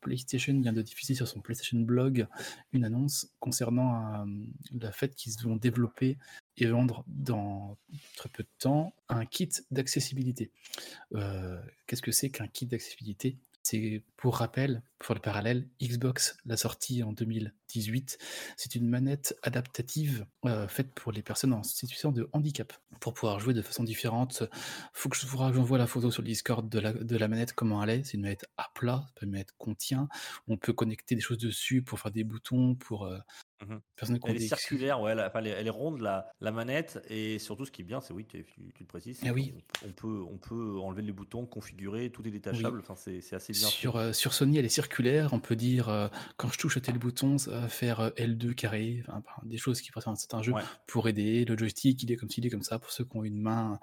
PlayStation 0.01 0.57
vient 0.61 0.71
de 0.71 0.81
diffuser 0.81 1.15
sur 1.15 1.27
son 1.27 1.41
PlayStation 1.41 1.77
Blog 1.79 2.27
une 2.71 2.85
annonce 2.85 3.27
concernant 3.41 4.25
le 4.25 4.91
fait 4.91 5.13
qu'ils 5.15 5.33
vont 5.43 5.57
développer 5.57 6.17
et 6.57 6.65
vendre 6.67 7.03
dans 7.07 7.75
très 8.15 8.29
peu 8.29 8.43
de 8.43 8.49
temps 8.59 8.93
un 9.09 9.25
kit 9.25 9.49
d'accessibilité. 9.71 10.49
Euh, 11.15 11.59
Qu'est-ce 11.87 12.01
que 12.01 12.11
c'est 12.11 12.29
qu'un 12.29 12.47
kit 12.47 12.65
d'accessibilité? 12.67 13.37
C'est 13.65 14.03
pour 14.15 14.37
rappel, 14.37 14.83
pour 14.99 15.15
le 15.15 15.21
parallèle, 15.21 15.67
Xbox 15.81 16.37
l'a 16.45 16.55
sorti 16.55 17.01
en 17.01 17.13
2018. 17.13 18.19
C'est 18.57 18.75
une 18.75 18.87
manette 18.87 19.35
adaptative 19.41 20.27
euh, 20.45 20.67
faite 20.67 20.93
pour 20.93 21.11
les 21.11 21.23
personnes 21.23 21.51
en 21.51 21.63
situation 21.63 22.11
de 22.11 22.29
handicap. 22.31 22.73
Pour 22.99 23.15
pouvoir 23.15 23.39
jouer 23.39 23.55
de 23.55 23.63
façon 23.63 23.83
différente, 23.83 24.43
faut 24.93 25.09
que 25.09 25.17
je 25.17 25.25
vous 25.25 25.39
j'envoie 25.51 25.79
la 25.79 25.87
photo 25.87 26.11
sur 26.11 26.21
le 26.21 26.27
Discord 26.27 26.69
de 26.69 27.17
la, 27.17 27.27
manette, 27.27 27.53
comment 27.53 27.83
elle 27.83 27.89
est. 27.89 28.03
C'est 28.03 28.13
une 28.13 28.21
manette 28.21 28.45
à 28.57 28.69
plat, 28.75 29.07
c'est 29.15 29.25
une 29.25 29.31
manette 29.31 29.53
qu'on 29.57 29.73
tient. 29.73 30.09
On 30.47 30.57
peut 30.57 30.73
connecter 30.73 31.15
des 31.15 31.21
choses 31.21 31.39
dessus 31.39 31.81
pour 31.81 31.99
faire 31.99 32.11
des 32.11 32.23
boutons, 32.23 32.75
pour 32.75 33.07
euh, 33.07 33.17
Ont 33.63 33.81
Elle 34.25 34.35
est 34.35 34.47
circulaire, 34.47 34.99
ouais, 35.01 35.13
elle, 35.13 35.19
enfin, 35.21 35.39
elle 35.43 35.67
est- 35.67 35.69
ronde 35.69 36.01
la, 36.01 36.27
la 36.41 36.51
manette 36.51 36.99
et 37.09 37.39
surtout 37.39 37.65
ce 37.65 37.71
qui 37.71 37.81
est 37.81 37.85
bien, 37.85 38.01
c'est 38.01 38.13
oui, 38.13 38.25
tu, 38.25 38.43
tu- 38.45 38.71
tu 38.73 38.83
le 38.83 38.87
précises, 38.87 39.21
Ah 39.25 39.31
oui. 39.33 39.53
on 39.85 39.91
peut, 39.91 40.23
on 40.29 40.37
peut 40.37 40.77
enlever 40.79 41.01
les 41.01 41.11
boutons, 41.13 41.45
configurer, 41.45 42.09
tout 42.11 42.25
est 42.27 42.31
détachable, 42.31 42.79
enfin, 42.79 42.95
c'est 42.95 43.17
assez 43.33 43.53
bien. 43.53 43.67
Sur, 43.67 43.95
euh, 43.95 44.11
sur 44.13 44.33
Sony, 44.33 44.57
elle 44.57 44.65
est 44.65 44.69
circulaire. 44.69 45.33
On 45.33 45.39
peut 45.39 45.55
dire, 45.55 45.87
euh, 45.89 46.07
quand 46.37 46.49
je 46.49 46.57
touche 46.57 46.77
à 46.77 46.81
tel 46.81 46.97
bouton, 46.97 47.37
ça 47.37 47.51
va 47.51 47.67
faire 47.69 47.99
euh, 48.01 48.09
L2 48.17 48.53
carré, 48.53 49.03
enfin, 49.07 49.23
des 49.43 49.57
choses 49.57 49.81
qui 49.81 49.91
passent 49.91 50.05
dans 50.05 50.15
certains 50.15 50.41
jeux 50.43 50.53
Ouais. 50.53 50.61
pour 50.87 51.07
aider. 51.07 51.45
Le 51.45 51.57
joystick, 51.57 52.03
il 52.03 52.11
est 52.11 52.17
comme 52.17 52.29
ci, 52.29 52.41
il 52.41 52.45
est 52.47 52.49
comme 52.49 52.61
ça, 52.63 52.77
pour 52.79 52.91
ceux 52.91 53.05
qui 53.05 53.15
ont 53.17 53.23
une 53.23 53.41
main 53.41 53.79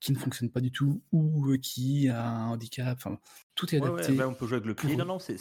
qui 0.00 0.12
ne 0.12 0.18
fonctionne 0.18 0.50
pas 0.50 0.60
du 0.60 0.72
tout 0.72 1.02
ou 1.12 1.54
qui 1.62 2.08
a 2.08 2.26
un 2.26 2.48
handicap. 2.52 2.96
Enfin, 2.96 3.18
tout 3.60 3.74
est 3.74 3.78
Ouais, 3.80 3.88
ouais, 3.88 3.94
adapté. 4.00 4.12
ben, 4.16 4.26
on 4.28 4.34
peut 4.34 4.46
jouer 4.46 4.56
avec 4.56 4.66
le 4.66 4.74
pied. 4.74 4.96
Non, 4.96 5.04
non, 5.04 5.18
c'est 5.18 5.34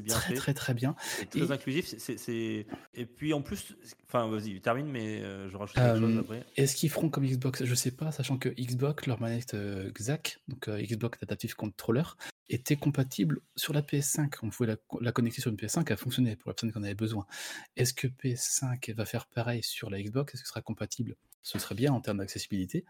bien 0.00 0.14
très, 0.14 0.28
fait. 0.30 0.34
très, 0.34 0.54
très 0.54 0.74
bien. 0.74 0.96
C'est 1.18 1.28
très 1.28 1.40
Et- 1.40 1.50
inclusif. 1.52 1.94
c'est- 1.98 2.66
Et 2.94 3.06
puis 3.06 3.32
en 3.34 3.42
plus, 3.42 3.76
enfin, 4.08 4.28
vas-y, 4.28 4.60
termine, 4.60 4.86
mais 4.86 5.20
euh, 5.22 5.48
je 5.50 5.56
rajoute 5.56 5.74
quelque 5.76 5.98
chose 6.00 6.16
Euh, 6.16 6.20
après. 6.20 6.44
Est-ce 6.56 6.74
qu'ils 6.76 6.90
feront 6.90 7.08
comme 7.10 7.26
Xbox? 7.26 7.64
Je 7.64 7.74
sais 7.74 7.90
pas, 7.90 8.10
sachant 8.12 8.38
que 8.38 8.48
Xbox, 8.48 9.06
leur 9.06 9.20
manette 9.20 9.54
euh, 9.54 9.90
XAC, 9.92 10.38
donc 10.48 10.68
Xbox 10.68 11.18
Adaptive 11.22 11.54
Controller, 11.54 12.02
était 12.48 12.76
compatible 12.76 13.40
sur 13.56 13.72
la 13.72 13.82
PS5. 13.82 14.34
On 14.42 14.50
pouvait 14.50 14.68
la, 14.68 14.76
la 15.00 15.12
connecter 15.12 15.40
sur 15.40 15.50
une 15.50 15.56
PS5, 15.56 15.86
elle 15.90 15.96
fonctionnait 15.96 16.36
pour 16.36 16.50
la 16.50 16.54
personne 16.54 16.72
qui 16.72 16.78
en 16.78 16.82
avait 16.82 16.94
besoin. 16.94 17.26
Est-ce 17.76 17.94
que 17.94 18.06
PS5 18.08 18.92
va 18.94 19.04
faire 19.04 19.26
pareil 19.26 19.62
sur 19.62 19.90
la 19.90 20.00
Xbox? 20.02 20.34
Est-ce 20.34 20.42
que 20.42 20.46
ce 20.48 20.50
sera 20.52 20.62
compatible? 20.62 21.16
Ce 21.42 21.58
serait 21.58 21.74
bien 21.74 21.92
en 21.92 22.00
termes 22.00 22.18
d'accessibilité. 22.18 22.84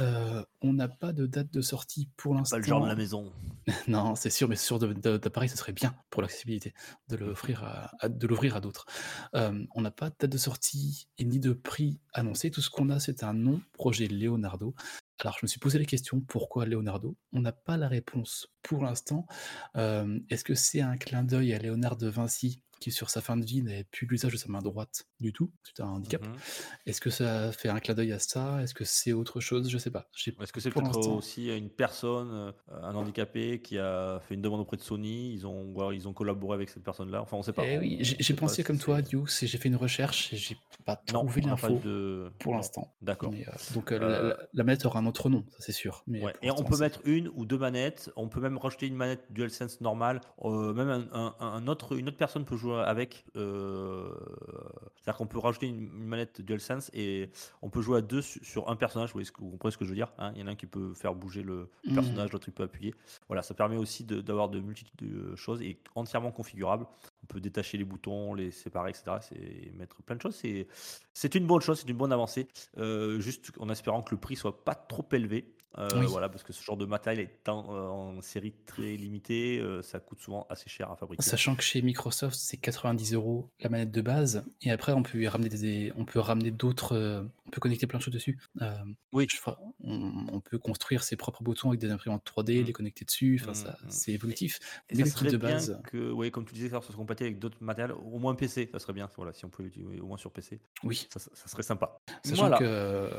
Euh, 0.00 0.42
on 0.62 0.72
n'a 0.72 0.88
pas 0.88 1.12
de 1.12 1.26
date 1.26 1.52
de 1.52 1.60
sortie 1.60 2.08
pour 2.16 2.34
l'instant. 2.34 2.56
Pas 2.56 2.60
le 2.60 2.64
genre 2.66 2.82
de 2.82 2.88
la 2.88 2.94
maison. 2.96 3.32
Non, 3.86 4.14
c'est 4.16 4.30
sûr, 4.30 4.48
mais 4.48 4.56
sur 4.56 4.78
d'appareil, 4.78 5.48
ce 5.48 5.56
serait 5.56 5.72
bien 5.72 5.94
pour 6.10 6.20
l'accessibilité 6.22 6.74
de 7.08 7.16
l'offrir 7.16 7.62
à, 7.64 7.92
à- 8.00 8.08
de 8.08 8.26
l'ouvrir 8.26 8.56
à 8.56 8.60
d'autres. 8.60 8.86
Euh, 9.36 9.64
on 9.74 9.82
n'a 9.82 9.90
pas 9.92 10.10
de 10.10 10.16
date 10.18 10.32
de 10.32 10.38
sortie 10.38 11.06
et 11.18 11.24
ni 11.24 11.38
de 11.38 11.52
prix 11.52 12.00
annoncé. 12.12 12.50
Tout 12.50 12.60
ce 12.60 12.70
qu'on 12.70 12.90
a, 12.90 12.98
c'est 12.98 13.22
un 13.22 13.34
nom, 13.34 13.60
projet 13.74 14.08
Leonardo. 14.08 14.74
Alors, 15.20 15.36
je 15.38 15.44
me 15.44 15.48
suis 15.48 15.60
posé 15.60 15.78
la 15.78 15.84
question 15.84 16.20
pourquoi 16.20 16.66
Leonardo? 16.66 17.16
On 17.32 17.40
n'a 17.40 17.52
pas 17.52 17.76
la 17.76 17.86
réponse 17.86 18.48
pour 18.62 18.82
l'instant. 18.82 19.26
Euh, 19.76 20.18
Est-ce 20.30 20.42
que 20.42 20.54
c'est 20.56 20.80
un 20.80 20.96
clin 20.96 21.22
d'œil 21.22 21.52
à 21.54 21.58
Léonard 21.58 21.96
de 21.96 22.08
Vinci 22.08 22.62
qui, 22.82 22.90
sur 22.90 23.10
sa 23.10 23.20
fin 23.20 23.36
de 23.36 23.44
vie, 23.44 23.62
n'avait 23.62 23.84
plus 23.84 24.06
l'usage 24.06 24.32
de 24.32 24.36
sa 24.36 24.48
main 24.48 24.58
droite 24.60 25.06
du 25.20 25.32
tout 25.32 25.50
C'est 25.62 25.82
un 25.82 25.86
handicap. 25.88 26.26
Mhm. 26.26 26.34
Est-ce 26.86 27.00
que 27.00 27.10
ça 27.10 27.52
fait 27.52 27.68
un 27.68 27.78
clin 27.80 27.94
d'œil 27.94 28.12
à 28.12 28.18
ça? 28.18 28.60
Est-ce 28.62 28.74
que 28.74 28.84
c'est 28.84 29.12
autre 29.12 29.40
chose? 29.40 29.68
Je 29.70 29.78
sais 29.78 29.90
pas. 29.90 30.08
Est-ce 30.40 30.52
que 30.52 30.60
c'est 30.60 30.70
pour 30.70 30.82
peut-être 30.82 30.98
aussi 31.08 31.56
une 31.56 31.70
personne, 31.70 32.30
euh, 32.32 32.52
un 32.82 32.94
handicapé, 32.94 33.60
qui 33.60 33.78
a 33.78 34.20
fait 34.26 34.34
une 34.34 34.42
demande 34.42 34.60
auprès 34.60 34.76
de 34.76 34.82
Sony 34.82 35.32
Ils 35.32 35.46
ont, 35.46 35.72
alors 35.76 35.92
ils 35.92 36.08
ont 36.08 36.12
collaboré 36.12 36.54
avec 36.56 36.68
cette 36.68 36.82
personne-là? 36.82 37.22
Enfin, 37.22 37.36
on 37.36 37.42
sait 37.42 37.52
pas. 37.52 37.64
Eh 37.66 37.78
oui, 37.78 37.98
j'ai 38.00 38.34
pensé 38.34 38.64
comme 38.64 38.78
toi, 38.78 39.00
Dukes, 39.02 39.42
et 39.42 39.46
j'ai 39.46 39.58
fait 39.58 39.68
une 39.68 39.76
recherche 39.76 40.32
et 40.32 40.36
j'ai 40.36 40.56
pas 40.84 40.96
trouvé 40.96 41.40
l'info 41.42 41.80
de- 41.84 42.32
pour 42.40 42.54
l'instant. 42.54 42.92
D'accord. 43.00 43.32
Euh, 43.32 43.74
donc 43.74 43.92
euh, 43.92 43.98
la- 43.98 44.06
Euh, 44.06 44.28
la, 44.30 44.36
la 44.52 44.64
manette 44.64 44.84
aura 44.84 44.98
un 44.98 45.06
autre 45.06 45.28
nom, 45.30 45.44
ça 45.50 45.58
c'est 45.60 45.72
sûr. 45.72 46.02
Mais 46.06 46.22
Ouais, 46.22 46.32
pour 46.32 46.44
Et 46.44 46.50
on 46.50 46.64
peut 46.64 46.76
mettre 46.78 47.00
une 47.04 47.28
ou 47.34 47.44
deux 47.46 47.58
manettes. 47.58 48.10
On 48.16 48.28
peut 48.28 48.40
même 48.40 48.58
rajouter 48.58 48.86
une 48.86 48.96
manette 48.96 49.24
DualSense 49.30 49.80
normale. 49.80 50.20
même 50.44 50.88
un, 50.88 51.08
un- 51.12 51.34
un 51.40 51.66
autre, 51.68 51.96
une 51.96 52.08
autre 52.08 52.16
personne 52.16 52.44
peut 52.44 52.56
jouer 52.56 52.71
avec. 52.80 53.24
euh, 53.36 54.10
C'est-à-dire 54.96 55.18
qu'on 55.18 55.26
peut 55.26 55.38
rajouter 55.38 55.66
une, 55.66 55.82
une 55.82 56.06
manette 56.06 56.40
DualSense 56.40 56.90
et 56.94 57.30
on 57.60 57.70
peut 57.70 57.82
jouer 57.82 57.98
à 57.98 58.00
deux 58.00 58.22
su- 58.22 58.44
sur, 58.44 58.68
un 58.68 58.76
personnage. 58.76 59.08
Vous, 59.10 59.14
voyez 59.14 59.24
ce 59.26 59.32
que- 59.32 59.40
vous 59.40 59.50
comprenez 59.50 59.72
ce 59.72 59.78
que 59.78 59.84
je 59.84 59.90
veux 59.90 59.96
dire 59.96 60.12
hein 60.18 60.32
Il 60.34 60.40
y 60.40 60.44
en 60.44 60.46
a 60.46 60.50
un 60.50 60.54
qui 60.56 60.66
peut 60.66 60.94
faire 60.94 61.14
bouger 61.14 61.42
le 61.42 61.68
Mhm. 61.86 61.94
personnage, 61.94 62.32
l'autre 62.32 62.48
il 62.48 62.52
peut 62.52 62.62
appuyer. 62.62 62.94
Voilà, 63.28 63.42
ça 63.42 63.54
permet 63.54 63.76
aussi 63.76 64.04
de- 64.04 64.20
d'avoir 64.20 64.48
de, 64.48 64.60
multitudes 64.60 64.96
de 65.00 65.34
choses 65.36 65.60
et 65.62 65.78
entièrement 65.94 66.30
configurable. 66.30 66.86
On 67.22 67.26
peut 67.26 67.40
détacher 67.40 67.78
les 67.78 67.84
boutons, 67.84 68.34
les 68.34 68.50
séparer, 68.50 68.90
etc. 68.90 69.16
C'est 69.20 69.72
mettre 69.76 70.02
plein 70.02 70.16
de 70.16 70.20
choses. 70.20 70.34
C'est 70.36 70.66
c'est 71.14 71.34
une 71.34 71.46
bonne 71.46 71.60
chose, 71.60 71.80
c'est 71.80 71.88
une 71.88 71.96
bonne 71.96 72.12
avancée. 72.12 72.48
Euh, 72.78 73.20
juste 73.20 73.52
en 73.58 73.68
espérant 73.68 74.02
que 74.02 74.14
le 74.14 74.20
prix 74.20 74.36
soit 74.36 74.64
pas 74.64 74.74
trop 74.74 75.06
élevé. 75.12 75.52
Euh, 75.78 75.88
Oui. 75.96 76.06
Voilà, 76.06 76.28
parce 76.28 76.42
que 76.42 76.52
ce 76.52 76.62
genre 76.62 76.76
de 76.76 76.84
matériel 76.84 77.24
est 77.24 77.48
en, 77.48 77.66
en 78.16 78.20
série 78.22 78.52
très 78.66 78.96
limitée, 78.96 79.58
euh, 79.58 79.80
ça 79.82 80.00
coûte 80.00 80.20
souvent 80.20 80.46
assez 80.50 80.68
cher 80.68 80.90
à 80.90 80.96
fabriquer. 80.96 81.22
Sachant 81.22 81.54
que 81.56 81.62
chez 81.62 81.80
Microsoft, 81.82 82.36
c'est 82.38 82.58
90 82.58 83.14
euros 83.14 83.48
la 83.60 83.70
manette 83.70 83.90
de 83.90 84.00
base, 84.02 84.44
et 84.60 84.70
après 84.70 84.92
on 84.92 85.02
peut 85.02 85.20
y 85.22 85.28
ramener 85.28 85.48
des, 85.48 85.92
on 85.96 86.04
peut 86.04 86.18
ramener 86.18 86.50
d'autres, 86.50 86.94
euh, 86.94 87.22
on 87.46 87.50
peut 87.50 87.60
connecter 87.60 87.86
plein 87.86 87.98
de 87.98 88.04
choses 88.04 88.12
dessus. 88.14 88.38
Euh, 88.60 88.70
Oui. 89.12 89.26
je 89.30 89.38
on, 89.84 90.26
on 90.32 90.40
peut 90.40 90.58
construire 90.58 91.02
ses 91.02 91.16
propres 91.16 91.42
boutons 91.42 91.68
avec 91.68 91.80
des 91.80 91.90
imprimantes 91.90 92.22
3D, 92.24 92.62
Mm. 92.62 92.64
les 92.66 92.72
connecter 92.72 93.04
dessus. 93.04 93.38
Enfin, 93.40 93.52
Mm, 93.52 93.54
ça, 93.54 93.70
mm. 93.82 93.86
c'est 93.90 94.12
évolutif. 94.12 94.58
Et 94.90 94.96
Mais 94.96 95.04
ça 95.04 95.04
le 95.04 95.10
kit 95.10 95.18
serait 95.18 95.30
de 95.32 95.36
base, 95.38 95.80
que, 95.84 96.10
ouais, 96.12 96.30
comme 96.30 96.44
tu 96.44 96.54
disais, 96.54 96.68
ça 96.68 96.80
soit 96.82 96.94
compatible 96.94 97.28
avec 97.28 97.38
d'autres 97.38 97.56
matériels, 97.62 97.92
au 97.96 98.18
moins 98.18 98.34
PC, 98.34 98.68
ça 98.72 98.78
serait 98.78 98.92
bien. 98.92 99.08
Voilà, 99.16 99.32
si 99.32 99.44
on 99.44 99.48
pouvait 99.48 99.68
l'utiliser 99.68 100.00
au 100.00 100.06
moins 100.06 100.18
sur 100.18 100.30
PC, 100.32 100.60
oui. 100.84 101.06
ça, 101.12 101.18
ça 101.18 101.48
serait 101.48 101.62
sympa. 101.62 101.98
Sachant 102.24 102.42
Voilà. 102.42 102.58
que 102.58 102.64
euh, 102.64 103.10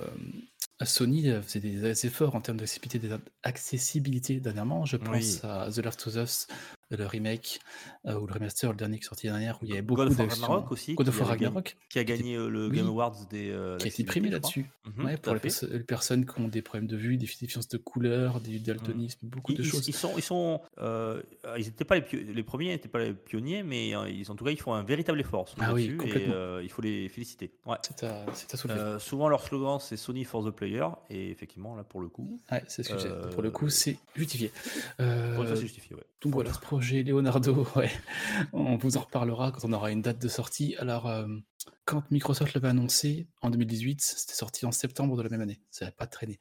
Sony 0.83 1.29
euh, 1.29 1.41
faisait 1.41 1.59
des 1.59 2.05
efforts 2.05 2.35
en 2.35 2.41
termes 2.41 2.57
d'accessibilité 2.57 3.09
accessibilité 3.43 4.39
dernièrement. 4.39 4.85
Je 4.85 4.97
pense 4.97 5.15
Oui. 5.15 5.39
à 5.43 5.69
The 5.71 5.77
Last 5.79 6.07
of 6.07 6.15
Us, 6.15 6.47
le 6.97 7.05
remake, 7.05 7.59
euh, 8.05 8.19
ou 8.19 8.27
le 8.27 8.33
remaster, 8.33 8.69
le 8.71 8.75
dernier 8.77 8.97
qui 8.99 9.05
est 9.05 9.07
sorti 9.07 9.27
dernière, 9.27 9.57
où 9.61 9.65
il 9.65 9.69
y 9.69 9.73
avait 9.73 9.81
beaucoup 9.81 10.03
God 10.03 10.11
of. 10.11 10.17
Ragnarok 10.17 10.71
aussi, 10.71 10.95
God 10.95 11.07
of 11.07 11.19
Ragnarok, 11.21 11.77
qui 11.89 11.99
a 11.99 12.03
gagné 12.03 12.35
euh, 12.35 12.49
le 12.49 12.69
Game 12.69 12.87
Awards 12.87 13.15
des. 13.29 13.49
euh, 13.49 13.77
qui 13.77 13.85
a 13.85 13.87
été 13.87 14.03
primé 14.03 14.29
là-dessus. 14.29 14.65
Mhm, 14.85 15.05
Ouais, 15.05 15.17
pour 15.17 15.33
les, 15.33 15.39
fait. 15.39 15.43
perso- 15.47 15.67
les 15.71 15.79
personnes 15.79 16.25
qui 16.25 16.39
ont 16.41 16.47
des 16.47 16.61
problèmes 16.61 16.87
de 16.87 16.97
vue, 16.97 17.17
des 17.17 17.25
déficiences 17.25 17.67
de 17.69 17.77
couleur, 17.77 18.39
du 18.41 18.59
daltonisme, 18.59 19.19
beaucoup 19.27 19.51
Ils, 19.53 19.57
de 19.57 19.63
ils- 19.63 19.69
choses. 19.69 19.87
ils 19.87 19.93
sont, 19.95 20.13
ils 20.17 20.21
sont, 20.23 20.61
euh, 20.79 21.21
ils 21.57 21.67
étaient 21.67 21.85
pas 21.85 21.95
les, 21.99 22.23
les 22.23 22.43
premiers, 22.43 22.69
n'étaient 22.69 22.87
pas 22.89 22.99
les 22.99 23.13
pionniers, 23.13 23.63
mais 23.63 23.89
ils, 23.89 24.29
en 24.29 24.35
tout 24.35 24.43
cas, 24.45 24.51
ils 24.51 24.59
font 24.59 24.73
un 24.73 24.83
véritable 24.83 25.19
effort 25.19 25.53
Ah 25.59 25.73
oui, 25.73 25.85
et 25.85 25.97
complètement. 25.97 26.33
euh, 26.35 26.61
il 26.63 26.69
faut 26.69 26.81
les 26.81 27.09
féliciter. 27.09 27.51
Ouais. 27.65 27.77
C'est 27.81 28.03
à, 28.03 28.25
à 28.25 28.57
soulever. 28.57 28.97
Souvent, 28.99 29.29
leur 29.29 29.41
slogan 29.43 29.79
c'est 29.79 29.97
Sony 29.97 30.23
for 30.25 30.45
the 30.45 30.51
player, 30.51 30.85
et 31.09 31.29
effectivement, 31.31 31.75
là 31.75 31.83
pour 31.83 32.01
le 32.01 32.07
coup, 32.09 32.39
ouais, 32.51 32.63
c'est 32.67 32.83
ce 32.83 32.93
que 32.93 32.99
j'ai. 32.99 33.09
Pour 33.33 33.41
le 33.41 33.51
coup, 33.51 33.69
c'est 33.69 33.97
justifié. 34.15 34.51
pour 34.97 35.05
une 35.05 35.33
fois, 35.47 35.55
c'est 35.55 35.61
justifié. 35.61 35.95
Ouais. 35.95 36.03
Donc 36.21 36.33
voilà, 36.33 36.53
ce 36.53 36.59
projet 36.59 36.82
Leonardo, 36.91 37.67
on 38.53 38.75
vous 38.75 38.97
en 38.97 39.01
reparlera 39.01 39.51
quand 39.51 39.65
on 39.67 39.73
aura 39.73 39.91
une 39.91 40.01
date 40.01 40.21
de 40.21 40.27
sortie. 40.27 40.75
Alors, 40.77 41.07
euh, 41.07 41.25
quand 41.85 42.09
Microsoft 42.11 42.53
l'avait 42.53 42.67
annoncé 42.67 43.27
en 43.41 43.49
2018, 43.49 44.01
c'était 44.01 44.33
sorti 44.33 44.65
en 44.65 44.71
septembre 44.71 45.15
de 45.17 45.21
la 45.21 45.29
même 45.29 45.41
année. 45.41 45.61
Ça 45.71 45.85
n'a 45.85 45.91
pas 45.91 46.07
traîné. 46.07 46.39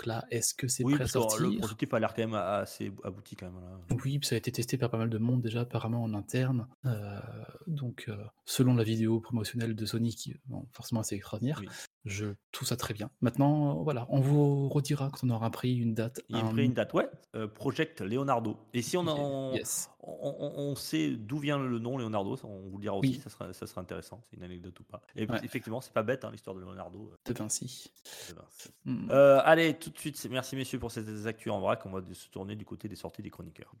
Donc 0.00 0.06
là, 0.06 0.24
est-ce 0.30 0.54
que 0.54 0.66
c'est 0.66 0.82
Oui, 0.82 0.94
prêt 0.94 1.04
à 1.04 1.06
que 1.06 1.12
le 1.18 1.22
sortir? 1.22 1.58
prototype 1.58 1.92
a 1.92 2.00
l'air 2.00 2.14
quand 2.14 2.22
même 2.22 2.32
assez 2.32 2.90
abouti 3.04 3.36
quand 3.36 3.50
même. 3.50 3.60
là. 3.60 3.96
Oui, 4.02 4.18
ça 4.22 4.34
a 4.34 4.38
été 4.38 4.50
testé 4.50 4.78
par 4.78 4.88
pas 4.88 4.96
mal 4.96 5.10
de 5.10 5.18
monde 5.18 5.42
déjà, 5.42 5.60
apparemment 5.60 6.02
en 6.02 6.14
interne. 6.14 6.66
Euh, 6.86 7.20
donc, 7.66 8.06
euh, 8.08 8.16
selon 8.46 8.72
la 8.74 8.82
vidéo 8.82 9.20
promotionnelle 9.20 9.74
de 9.74 9.84
Sony, 9.84 10.14
qui 10.14 10.34
bon, 10.46 10.66
forcément 10.72 11.02
assez 11.02 11.16
extraordinaire, 11.16 11.58
Oui. 11.60 11.68
je 12.06 12.28
trouve 12.50 12.66
ça 12.66 12.76
très 12.76 12.94
bien. 12.94 13.10
Maintenant, 13.20 13.82
voilà, 13.82 14.06
on 14.08 14.20
vous 14.20 14.70
redira 14.70 15.10
quand 15.10 15.26
on 15.26 15.28
aura 15.30 15.50
pris 15.50 15.76
une 15.76 15.92
date. 15.92 16.22
Il 16.30 16.36
a 16.36 16.44
pris 16.44 16.64
une 16.64 16.72
date, 16.72 16.94
ouais. 16.94 17.06
euh, 17.34 17.46
Project 17.46 18.00
Leonardo. 18.00 18.56
Et 18.72 18.80
si 18.80 18.96
on, 18.96 19.06
en- 19.06 19.52
Yes. 19.52 19.90
On, 20.02 20.74
sait 20.76 21.10
d'où 21.10 21.38
vient 21.38 21.58
le 21.58 21.78
nom 21.78 21.98
Leonardo, 21.98 22.38
on 22.44 22.68
vous 22.68 22.76
le 22.78 22.82
dira 22.82 22.96
aussi, 22.96 23.10
Oui. 23.10 23.20
ça, 23.22 23.30
sera, 23.30 23.52
ça 23.52 23.66
sera 23.66 23.80
intéressant, 23.80 24.22
c'est 24.28 24.36
une 24.36 24.42
anecdote 24.42 24.78
ou 24.80 24.84
pas. 24.84 25.02
Et 25.14 25.26
Ouais. 25.26 25.38
effectivement, 25.44 25.80
c'est 25.80 25.92
pas 25.92 26.02
bête 26.02 26.24
hein, 26.24 26.30
l'histoire 26.30 26.56
de 26.56 26.60
Leonardo. 26.60 27.12
De 27.24 27.32
Vinci. 27.34 27.90
euh, 28.30 28.32
de 28.32 28.38
Vinci. 28.40 28.68
Hmm. 28.84 29.08
Euh, 29.10 29.40
allez, 29.44 29.74
tout 29.74 29.90
de 29.90 29.98
suite, 29.98 30.26
merci 30.30 30.56
messieurs 30.56 30.78
pour 30.78 30.90
ces 30.90 31.26
actus 31.26 31.52
en 31.52 31.60
vrac. 31.60 31.84
On 31.86 31.90
va 31.90 32.00
se 32.14 32.28
tourner 32.30 32.56
du 32.56 32.64
côté 32.64 32.88
des 32.88 32.96
sorties 32.96 33.22
des 33.22 33.30
chroniqueurs. 33.30 33.72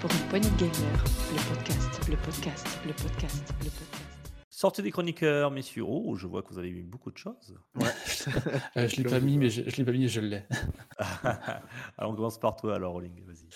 Pour 0.00 0.10
une 0.10 0.28
poignée 0.28 0.48
de 0.50 0.56
gamers, 0.56 1.04
le 1.32 1.54
podcast, 1.54 2.08
le 2.08 2.16
podcast, 2.16 2.66
le 2.86 2.92
podcast, 2.94 3.54
le 3.62 3.70
podcast. 3.70 4.09
Sortie 4.60 4.82
des 4.82 4.90
chroniqueurs, 4.90 5.50
messieurs. 5.50 5.84
Oh, 5.86 6.16
je 6.16 6.26
vois 6.26 6.42
que 6.42 6.50
vous 6.50 6.58
avez 6.58 6.70
mis 6.70 6.82
beaucoup 6.82 7.10
de 7.10 7.16
choses. 7.16 7.58
Euh, 8.76 8.86
je 8.86 8.96
l'ai 8.96 9.04
pas 9.04 9.18
mis, 9.18 9.38
mais 9.38 9.48
je, 9.48 9.62
je 9.66 9.76
l'ai 9.76 9.84
pas 9.86 9.92
mis 9.92 10.04
et 10.04 10.08
je 10.08 10.20
l'ai. 10.20 10.42
alors, 11.96 12.12
on 12.12 12.14
commence 12.14 12.38
par 12.38 12.56
toi, 12.56 12.74
alors, 12.74 12.92
Rolling, 12.92 13.24
vas-y. 13.24 13.48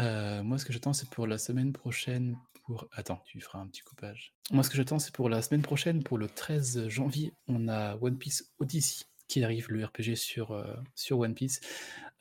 Euh, 0.00 0.42
moi, 0.42 0.58
ce 0.58 0.64
que 0.64 0.72
j'attends, 0.72 0.92
c'est 0.92 1.08
pour 1.08 1.28
la 1.28 1.38
semaine 1.38 1.72
prochaine, 1.72 2.36
pour. 2.64 2.88
Attends, 2.90 3.22
tu 3.24 3.40
feras 3.40 3.60
un 3.60 3.68
petit 3.68 3.82
coupage. 3.82 4.34
Moi, 4.50 4.64
ce 4.64 4.70
que 4.70 4.76
j'attends, 4.76 4.98
c'est 4.98 5.14
pour 5.14 5.28
la 5.28 5.42
semaine 5.42 5.62
prochaine, 5.62 6.02
pour 6.02 6.18
le 6.18 6.26
13 6.26 6.88
janvier, 6.88 7.34
on 7.46 7.68
a 7.68 7.94
One 8.00 8.18
Piece 8.18 8.52
Odyssey 8.58 9.04
qui 9.32 9.42
arrive, 9.44 9.70
le 9.70 9.84
RPG 9.84 10.16
sur, 10.16 10.50
euh, 10.50 10.74
sur 10.94 11.20
One 11.20 11.34
Piece, 11.34 11.60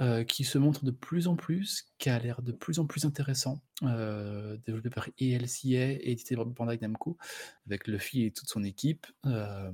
euh, 0.02 0.24
qui 0.24 0.44
se 0.44 0.58
montre 0.58 0.84
de 0.84 0.90
plus 0.90 1.28
en 1.28 1.36
plus, 1.36 1.86
qui 2.00 2.10
a 2.10 2.18
l'air 2.18 2.42
de 2.42 2.52
plus 2.52 2.80
en 2.80 2.88
plus 2.88 3.06
intéressant, 3.06 3.62
euh, 3.84 4.58
développé 4.66 4.90
par 4.90 5.08
ELCA 5.20 5.92
et 5.92 6.12
édité 6.12 6.36
par 6.36 6.48
Bandai 6.48 6.80
Namco, 6.82 7.20
avec 7.68 7.88
Luffy 7.88 8.24
et 8.24 8.32
toute 8.32 8.50
son 8.50 8.64
équipe. 8.64 9.06
Euh, 9.28 9.72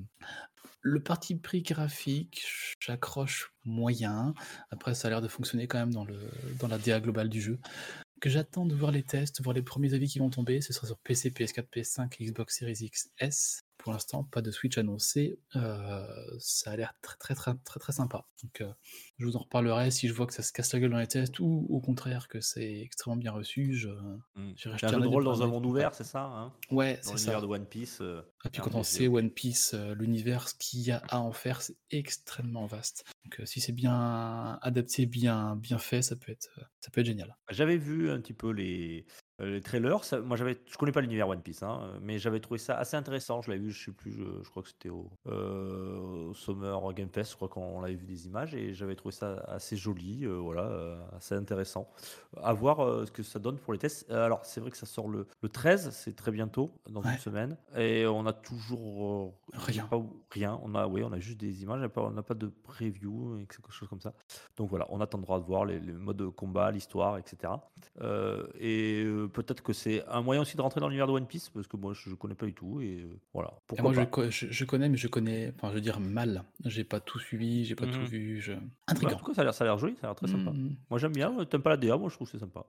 le 0.81 1.01
parti 1.01 1.35
pris 1.35 1.61
graphique, 1.61 2.45
j'accroche 2.81 3.53
moyen. 3.63 4.33
Après, 4.69 4.95
ça 4.95 5.07
a 5.07 5.11
l'air 5.11 5.21
de 5.21 5.29
fonctionner 5.29 5.67
quand 5.67 5.79
même 5.79 5.93
dans, 5.93 6.03
le, 6.03 6.19
dans 6.59 6.67
la 6.67 6.77
DA 6.77 6.99
globale 6.99 7.29
du 7.29 7.41
jeu. 7.41 7.57
Que 8.19 8.29
j'attends 8.29 8.65
de 8.65 8.75
voir 8.75 8.91
les 8.91 9.03
tests, 9.03 9.41
voir 9.41 9.53
les 9.53 9.61
premiers 9.61 9.93
avis 9.93 10.09
qui 10.09 10.19
vont 10.19 10.29
tomber. 10.29 10.59
Ce 10.59 10.73
sera 10.73 10.87
sur 10.87 10.97
PC, 10.97 11.29
PS4, 11.29 11.67
PS5, 11.73 12.21
Xbox 12.21 12.57
Series 12.57 12.89
XS. 12.89 13.66
Pour 13.77 13.91
l'instant, 13.93 14.23
pas 14.23 14.41
de 14.41 14.51
Switch 14.51 14.77
annoncé. 14.77 15.39
Euh, 15.55 16.05
ça 16.39 16.71
a 16.71 16.75
l'air 16.75 16.93
très, 17.01 17.15
très, 17.17 17.35
très, 17.35 17.53
très, 17.63 17.79
très 17.79 17.93
sympa. 17.93 18.25
Donc, 18.43 18.61
euh, 18.61 18.71
je 19.17 19.25
vous 19.25 19.35
en 19.35 19.39
reparlerai 19.39 19.91
si 19.91 20.07
je 20.07 20.13
vois 20.13 20.25
que 20.27 20.33
ça 20.33 20.43
se 20.43 20.51
casse 20.51 20.73
la 20.73 20.79
gueule 20.79 20.91
dans 20.91 20.97
les 20.97 21.07
tests 21.07 21.39
ou 21.39 21.65
au 21.69 21.79
contraire 21.79 22.27
que 22.27 22.41
c'est 22.41 22.79
extrêmement 22.81 23.17
bien 23.17 23.31
reçu. 23.31 23.73
Je, 23.75 23.89
Mm. 24.35 24.53
C'est 24.57 24.69
un 24.69 24.77
jeu 24.77 24.99
de 24.99 25.07
rôle 25.07 25.23
dans 25.23 25.41
un 25.43 25.47
monde 25.47 25.65
ouvert, 25.65 25.93
c'est 25.95 26.03
ça 26.03 26.23
hein? 26.23 26.53
Ouais, 26.71 26.95
Dans 26.97 27.01
c'est 27.03 27.09
l'univers 27.15 27.39
ça. 27.39 27.41
de 27.41 27.45
One 27.51 27.65
Piece. 27.65 27.99
euh, 28.01 28.21
Et 28.45 28.49
puis 28.49 28.61
quand 28.61 28.75
on 28.75 28.83
sait 28.83 29.07
One 29.07 29.31
Piece, 29.31 29.73
euh, 29.73 29.95
l'univers, 29.95 30.49
ce 30.49 30.55
qu'il 30.55 30.81
y 30.81 30.91
a 30.91 31.01
à 31.09 31.19
en 31.19 31.31
faire, 31.31 31.61
c'est 31.61 31.75
extrêmement 31.91 32.65
vaste. 32.65 33.03
Donc 33.25 33.39
euh, 33.39 33.45
si 33.45 33.61
c'est 33.61 33.71
bien 33.73 34.59
adapté, 34.61 35.05
bien, 35.05 35.55
bien 35.55 35.77
fait, 35.79 36.01
ça 36.01 36.15
peut 36.15 36.31
être, 36.31 36.49
ça 36.81 36.91
peut 36.91 37.01
être 37.01 37.07
génial. 37.07 37.35
J'avais 37.49 37.77
vu 37.77 38.11
un 38.11 38.19
petit 38.21 38.33
peu 38.33 38.51
les, 38.51 39.05
euh, 39.41 39.45
les 39.51 39.61
trailers. 39.61 40.03
Ça- 40.03 40.19
moi, 40.19 40.35
j'avais, 40.37 40.57
je 40.65 40.77
connais 40.77 40.91
pas 40.91 41.01
l'univers 41.01 41.27
One 41.29 41.41
Piece, 41.41 41.63
hein, 41.63 41.91
mais 42.01 42.17
j'avais 42.19 42.39
trouvé 42.39 42.57
ça 42.57 42.77
assez 42.77 42.95
intéressant. 42.97 43.41
Je 43.41 43.51
l'avais 43.51 43.61
vu, 43.63 43.71
je 43.71 43.85
sais 43.85 43.91
plus, 43.91 44.11
je, 44.11 44.23
je 44.43 44.49
crois 44.49 44.63
que 44.63 44.69
c'était 44.69 44.89
au, 44.89 45.09
euh, 45.27 46.29
au 46.29 46.33
Summer 46.33 46.93
Game 46.93 47.09
Fest. 47.09 47.31
Je 47.31 47.35
crois 47.35 47.47
qu'on 47.47 47.81
l'avait 47.81 47.95
vu 47.95 48.05
des 48.05 48.27
images 48.27 48.55
et 48.55 48.73
j'avais 48.73 48.95
trouvé 48.95 49.13
ça 49.13 49.35
assez 49.47 49.75
joli, 49.77 50.25
euh, 50.25 50.35
voilà, 50.37 50.63
euh, 50.63 50.97
assez 51.15 51.35
intéressant. 51.35 51.87
À 52.43 52.53
voir 52.53 52.79
euh, 52.79 53.05
ce 53.05 53.11
que 53.11 53.23
ça 53.23 53.39
donne 53.39 53.57
pour 53.57 53.73
les 53.73 53.79
tests. 53.79 54.09
Euh, 54.09 54.25
alors, 54.25 54.45
c'est 54.45 54.59
vrai 54.61 54.71
que 54.71 54.77
ça 54.77 54.85
sort 54.85 55.07
le, 55.07 55.27
le 55.41 55.49
13, 55.49 55.91
c'est 55.91 56.15
très 56.15 56.31
bientôt, 56.31 56.71
dans 56.89 57.01
Ouais. 57.01 57.11
une 57.13 57.17
semaine, 57.19 57.57
et 57.77 58.05
on 58.07 58.25
a 58.25 58.33
toujours 58.33 59.33
euh, 59.53 59.57
Rien. 59.57 59.85
pas- 59.87 60.01
rien. 60.31 60.59
On 60.63 60.73
a, 60.75 60.87
oui, 60.87 61.03
on 61.03 61.11
a 61.11 61.19
juste 61.19 61.39
des 61.39 61.63
images, 61.63 61.77
on 61.77 61.81
n'a 61.81 61.89
pas- 61.89 62.01
on 62.01 62.11
n'a 62.11 62.23
pas 62.23 62.33
de 62.33 62.47
preview, 62.47 63.39
et 63.39 63.45
quelque 63.45 63.71
chose 63.71 63.87
comme 63.87 64.01
ça. 64.01 64.13
Donc 64.57 64.69
voilà, 64.69 64.85
on 64.89 64.99
attendra 65.01 65.39
de 65.39 65.45
voir 65.45 65.65
les, 65.65 65.79
les 65.79 65.93
modes 65.93 66.17
de 66.17 66.27
combat, 66.27 66.71
l'histoire, 66.71 67.17
etc. 67.17 67.53
Euh, 68.01 68.45
et 68.59 69.03
euh, 69.05 69.26
peut-être 69.27 69.61
que 69.61 69.73
c'est 69.73 70.05
un 70.07 70.21
moyen 70.21 70.41
aussi 70.41 70.57
de 70.57 70.61
rentrer 70.61 70.79
dans 70.79 70.87
l'univers 70.87 71.07
de 71.07 71.11
One 71.13 71.27
Piece, 71.27 71.49
parce 71.49 71.67
que 71.67 71.77
moi 71.77 71.93
je 71.93 72.09
ne 72.09 72.15
connais 72.15 72.35
pas 72.35 72.45
du 72.45 72.53
tout, 72.53 72.81
et 72.81 73.01
euh, 73.01 73.19
voilà. 73.33 73.53
Pourquoi 73.67 73.91
moi, 73.91 73.93
je, 73.93 74.01
pas? 74.09 74.29
je, 74.29 74.47
je 74.49 74.65
connais, 74.65 74.89
mais 74.89 74.97
je 74.97 75.07
connais, 75.07 75.53
enfin, 75.55 75.69
je 75.69 75.75
veux 75.75 75.81
dire 75.81 75.99
mal. 75.99 76.43
J'ai 76.65 76.83
pas 76.83 76.99
tout 76.99 77.19
suivi, 77.19 77.65
j'ai 77.65 77.75
pas 77.75 77.85
tout 77.87 77.99
Mhm. 77.99 78.05
vu. 78.05 78.41
Je... 78.41 78.53
Ouais, 78.53 78.59
Intriguant. 78.87 79.13
en 79.15 79.19
tout 79.19 79.25
cas, 79.25 79.33
ça 79.33 79.41
a 79.63 79.63
l'air- 79.65 79.77
joli, 79.77 79.95
ça 79.95 80.07
a 80.07 80.07
l'air 80.07 80.15
très 80.15 80.27
sympa. 80.27 80.51
Mhm. 80.51 80.75
Moi 80.89 80.99
j'aime 80.99 81.13
bien, 81.13 81.45
t'aimes 81.45 81.61
pas 81.61 81.69
la 81.71 81.77
DA, 81.77 81.97
moi 81.97 82.09
je 82.09 82.15
trouve 82.15 82.27
que 82.27 82.31
c'est 82.37 82.39
sympa. 82.43 82.65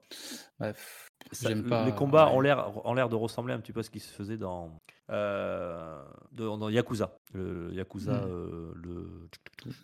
Bref, 0.58 1.07
Ça- 1.32 1.50
les 1.50 1.92
combats 1.92 2.30
ont 2.32 2.38
ouais. 2.38 2.44
l'air 2.46 2.86
ont 2.86 2.94
l'air 2.94 3.08
de 3.08 3.14
ressembler 3.16 3.52
un 3.52 3.60
petit 3.60 3.72
peu 3.72 3.80
à 3.80 3.82
ce 3.82 3.90
qui 3.90 4.00
se 4.00 4.10
faisait 4.12 4.36
dans, 4.38 4.80
euh, 5.10 6.02
de- 6.32 6.44
dans 6.44 6.68
Yakuza. 6.68 7.18
Le, 7.34 7.72
Yakuza, 7.74 8.12
Mhm. 8.12 8.20
euh, 8.30 8.72
le, 8.76 9.06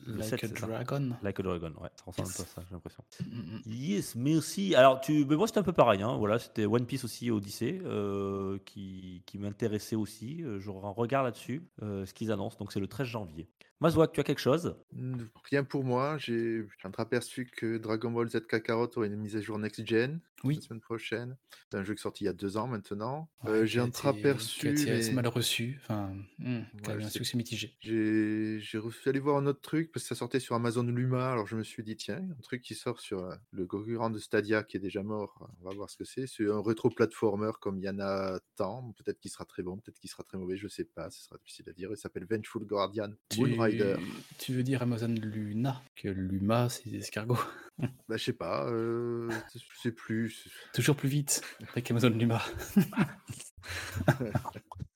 le 0.06 0.14
Like 0.16 0.24
7, 0.28 0.44
a 0.44 0.48
c'est 0.48 0.58
ça 0.58 0.66
Dragon. 0.66 1.10
Like 1.22 1.40
a 1.40 1.42
Dragon, 1.42 1.72
ouais, 1.82 1.90
ça 1.96 2.04
ressemble 2.06 2.28
Yes. 2.28 2.40
un 2.40 2.42
peu 2.44 2.48
à 2.48 2.52
ça, 2.54 2.62
j'ai 2.66 2.74
l'impression. 2.74 3.04
Mhm. 3.20 3.60
Yes, 3.66 4.14
merci. 4.14 4.74
Alors, 4.74 5.00
tu, 5.00 5.26
mais 5.26 5.36
moi, 5.36 5.46
c'était 5.46 5.58
un 5.58 5.62
peu 5.64 5.72
pareil. 5.72 6.02
Hein. 6.02 6.16
Voilà, 6.16 6.38
c'était 6.38 6.64
One 6.66 6.86
Piece 6.86 7.04
aussi, 7.04 7.30
Odyssey, 7.30 7.80
euh, 7.84 8.58
qui, 8.64 9.22
qui 9.26 9.38
m'intéressait 9.38 9.96
aussi. 9.96 10.42
Euh, 10.42 10.60
J'aurai 10.60 10.86
un 10.86 10.90
regard 10.92 11.22
là-dessus, 11.24 11.68
euh, 11.82 12.06
ce 12.06 12.14
qu'ils 12.14 12.32
annoncent. 12.32 12.56
Donc, 12.58 12.72
c'est 12.72 12.80
le 12.80 12.86
13 12.86 13.06
janvier. 13.06 13.48
Mazouak, 13.80 14.12
tu 14.12 14.20
as 14.20 14.24
quelque 14.24 14.40
chose 14.40 14.76
Mm, 14.92 15.24
Rien 15.50 15.64
pour 15.64 15.84
moi. 15.84 16.16
J'ai 16.18 16.64
j'ai 16.80 16.88
entreaperçu 16.88 17.46
que 17.56 17.76
Dragon 17.78 18.10
Ball 18.10 18.28
Z 18.30 18.46
Kakarot 18.46 18.88
aurait 18.96 19.08
une 19.08 19.16
mise 19.16 19.36
à 19.36 19.40
jour 19.40 19.58
next 19.58 19.84
gen 19.86 20.20
Oui. 20.44 20.54
la 20.56 20.60
semaine 20.62 20.80
prochaine. 20.80 21.36
C'est 21.70 21.78
un 21.78 21.82
jeu 21.82 21.94
qui 21.94 21.98
est 21.98 22.02
sorti 22.02 22.24
il 22.24 22.26
y 22.26 22.30
a 22.30 22.32
deux 22.32 22.56
ans 22.56 22.66
maintenant. 22.68 23.28
Ouais, 23.42 23.50
Euh, 23.50 23.60
qui 23.62 23.72
J'ai 23.72 23.80
a 23.80 23.82
été- 23.82 23.90
qui 23.92 23.98
entreaperçu. 23.98 24.68
a 24.68 24.70
été 24.70 24.90
assez 24.92 25.08
mais- 25.10 25.14
mal 25.16 25.26
reçu. 25.28 25.78
Enfin, 25.82 26.14
hmm, 26.38 26.60
qui 26.82 26.90
Ouais, 26.90 26.96
eu 26.96 27.02
un 27.02 27.08
c'est- 27.08 27.34
mitigé. 27.34 27.74
J'ai 27.80 28.60
d'aller 29.04 29.18
voir 29.18 29.36
un 29.38 29.46
autre 29.46 29.60
truc 29.60 29.90
parce 29.92 30.04
que 30.04 30.08
ça 30.08 30.14
sortait 30.14 30.40
sur 30.40 30.54
Amazon 30.54 30.84
Luma. 30.84 31.32
Alors 31.32 31.46
je 31.46 31.56
me 31.56 31.62
suis 31.64 31.82
dit, 31.82 31.96
tiens, 31.96 32.22
un 32.38 32.40
truc 32.42 32.62
qui 32.62 32.74
sort 32.74 33.00
sur 33.00 33.24
euh, 33.24 33.34
le 33.50 33.66
concurrent 33.66 34.08
de 34.10 34.18
Stadia 34.18 34.62
qui 34.62 34.76
est 34.76 34.80
déjà 34.80 35.02
mort. 35.02 35.48
On 35.60 35.68
va 35.68 35.74
voir 35.74 35.90
ce 35.90 35.96
que 35.96 36.04
c'est. 36.04 36.26
C'est 36.28 36.48
un 36.48 36.62
rétro-platformer 36.62 37.50
comme 37.60 37.78
il 37.78 37.84
y 37.84 37.88
en 37.88 37.98
a 37.98 38.38
tant. 38.56 38.92
Peut-être 38.96 39.18
qu'il 39.18 39.30
sera 39.32 39.44
très 39.44 39.62
bon, 39.64 39.78
peut-être 39.78 39.98
qu'il 39.98 40.08
sera 40.10 40.22
très 40.22 40.38
mauvais, 40.38 40.56
je 40.56 40.68
sais 40.68 40.84
pas. 40.84 41.10
Ce 41.10 41.22
sera 41.24 41.36
difficile 41.38 41.68
à 41.68 41.72
dire. 41.72 41.90
Il 41.90 41.96
s'appelle 41.96 42.24
Vengeful 42.30 42.64
Guardian 42.64 43.10
Moon 43.36 43.63
Rider. 43.64 43.96
Tu 44.38 44.52
veux 44.52 44.62
dire 44.62 44.82
Amazon 44.82 45.08
Luna 45.08 45.82
Que 45.96 46.08
Luma, 46.08 46.68
c'est 46.68 46.88
des 46.88 46.98
escargots. 46.98 47.38
Bah, 48.08 48.16
je 48.16 48.22
sais 48.22 48.32
pas. 48.32 48.68
euh, 48.68 49.28
je 49.52 49.80
sais 49.82 49.90
plus. 49.90 50.48
Toujours 50.72 50.94
plus 50.94 51.08
vite 51.08 51.42
avec 51.72 51.90
Amazon 51.90 52.10
Luma. 52.10 52.40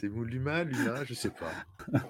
C'est 0.00 0.08
Moon 0.08 0.22
Luma, 0.22 0.64
Luna, 0.64 1.04
je 1.04 1.12
sais 1.12 1.28
pas. 1.30 1.52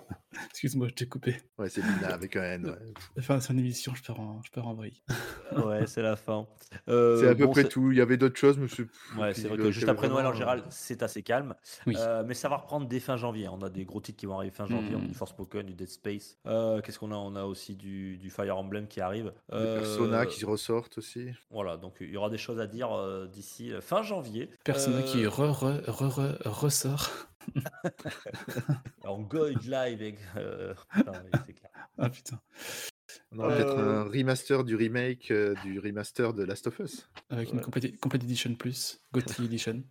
Excuse-moi, 0.51 0.87
je 0.89 0.95
t'ai 0.95 1.07
coupé. 1.07 1.37
Ouais, 1.59 1.69
c'est 1.69 1.81
Luna 1.83 2.15
avec 2.15 2.37
un 2.37 2.43
N. 2.45 2.67
ouais. 2.67 2.77
Enfin, 3.19 3.41
c'est 3.41 3.53
une 3.53 3.59
émission, 3.59 3.93
je 3.97 4.03
pars 4.05 4.21
en, 4.21 4.41
je 4.45 4.51
pars 4.53 4.69
en 4.69 4.75
vrille. 4.75 5.03
Ouais, 5.67 5.85
c'est 5.89 6.03
la 6.03 6.15
fin. 6.15 6.47
Euh, 6.89 7.19
C'est 7.19 7.27
à 7.27 7.35
peu 7.35 7.47
bon, 7.47 7.51
près 7.51 7.65
tout. 7.65 7.91
Il 7.91 7.99
y 7.99 8.01
avait 8.01 8.17
d'autres 8.17 8.39
choses, 8.39 8.57
mais 8.57 8.69
c'est. 8.69 8.87
Ouais, 9.19 9.35
c'est 9.35 9.49
vrai 9.49 9.57
que 9.59 9.73
juste 9.73 9.89
après 9.89 10.09
Noël 10.09 10.25
en 10.25 10.33
général, 10.33 10.61
euh, 10.61 10.63
c'est 10.71 11.03
assez 11.03 11.25
calme. 11.25 11.57
Oui. 11.89 11.97
Euh, 11.99 12.23
mais 12.25 12.35
ça 12.35 12.49
va 12.49 12.59
reprendre 12.59 12.87
dès 12.87 13.01
fin 13.01 13.17
janvier. 13.17 13.49
On 13.49 13.61
a 13.63 13.69
des 13.69 13.85
gros 13.85 14.01
titres 14.01 14.17
qui 14.21 14.27
vont 14.27 14.37
arriver 14.37 14.53
fin 14.53 14.67
janvier. 14.67 14.95
On 14.95 14.99
a 14.99 15.03
Mhm. 15.03 15.09
du 15.09 15.15
Forspoken, 15.15 15.67
du 15.67 15.75
Dead 15.75 15.89
Space. 15.89 16.39
Euh, 16.47 16.81
Qu'est-ce 16.83 17.01
qu'on 17.01 17.11
a? 17.11 17.17
On 17.17 17.35
a 17.35 17.43
aussi 17.43 17.75
du, 17.75 18.17
du 18.19 18.31
Fire 18.31 18.57
Emblem 18.57 18.87
qui 18.87 19.01
arrive. 19.01 19.33
Euh, 19.53 19.81
Persona 19.81 20.25
qui 20.27 20.45
ressortent 20.45 20.99
aussi. 20.99 21.31
Voilà, 21.51 21.77
donc 21.77 21.97
il 22.01 22.11
y 22.11 22.17
aura 22.17 22.31
des 22.31 22.39
choses 22.39 22.61
à 22.61 22.69
dire 22.69 22.93
euh, 22.97 23.27
d'ici 23.27 23.73
euh, 23.73 23.81
fin 23.81 24.03
janvier. 24.05 24.49
Persona 24.63 24.99
Euh, 24.99 25.03
qui 25.03 25.27
re, 25.27 25.33
re, 25.51 25.81
re, 25.89 26.09
re- 26.09 26.49
ressort. 26.49 27.11
En 29.05 29.21
Go 29.23 29.49
live 29.49 30.01
avec. 30.01 30.19
euh, 30.37 30.75
clair. 30.95 31.71
Ah 31.99 32.09
putain. 32.11 32.41
On 33.33 33.39
aura 33.41 33.49
peut-être 33.57 33.79
Euh, 33.79 34.01
un 34.01 34.05
remaster 34.05 34.65
du 34.65 34.77
remake 34.77 35.31
euh, 35.31 35.55
du 35.65 35.79
remaster 35.81 36.33
de 36.33 36.45
Last 36.45 36.67
of 36.69 36.79
Us. 36.81 37.09
Avec 37.31 37.53
une 37.53 37.61
complete, 37.61 37.99
complete 38.01 38.23
edition 38.25 38.55
plus. 38.55 39.01
Gotti 39.13 39.45
edition. 39.45 39.83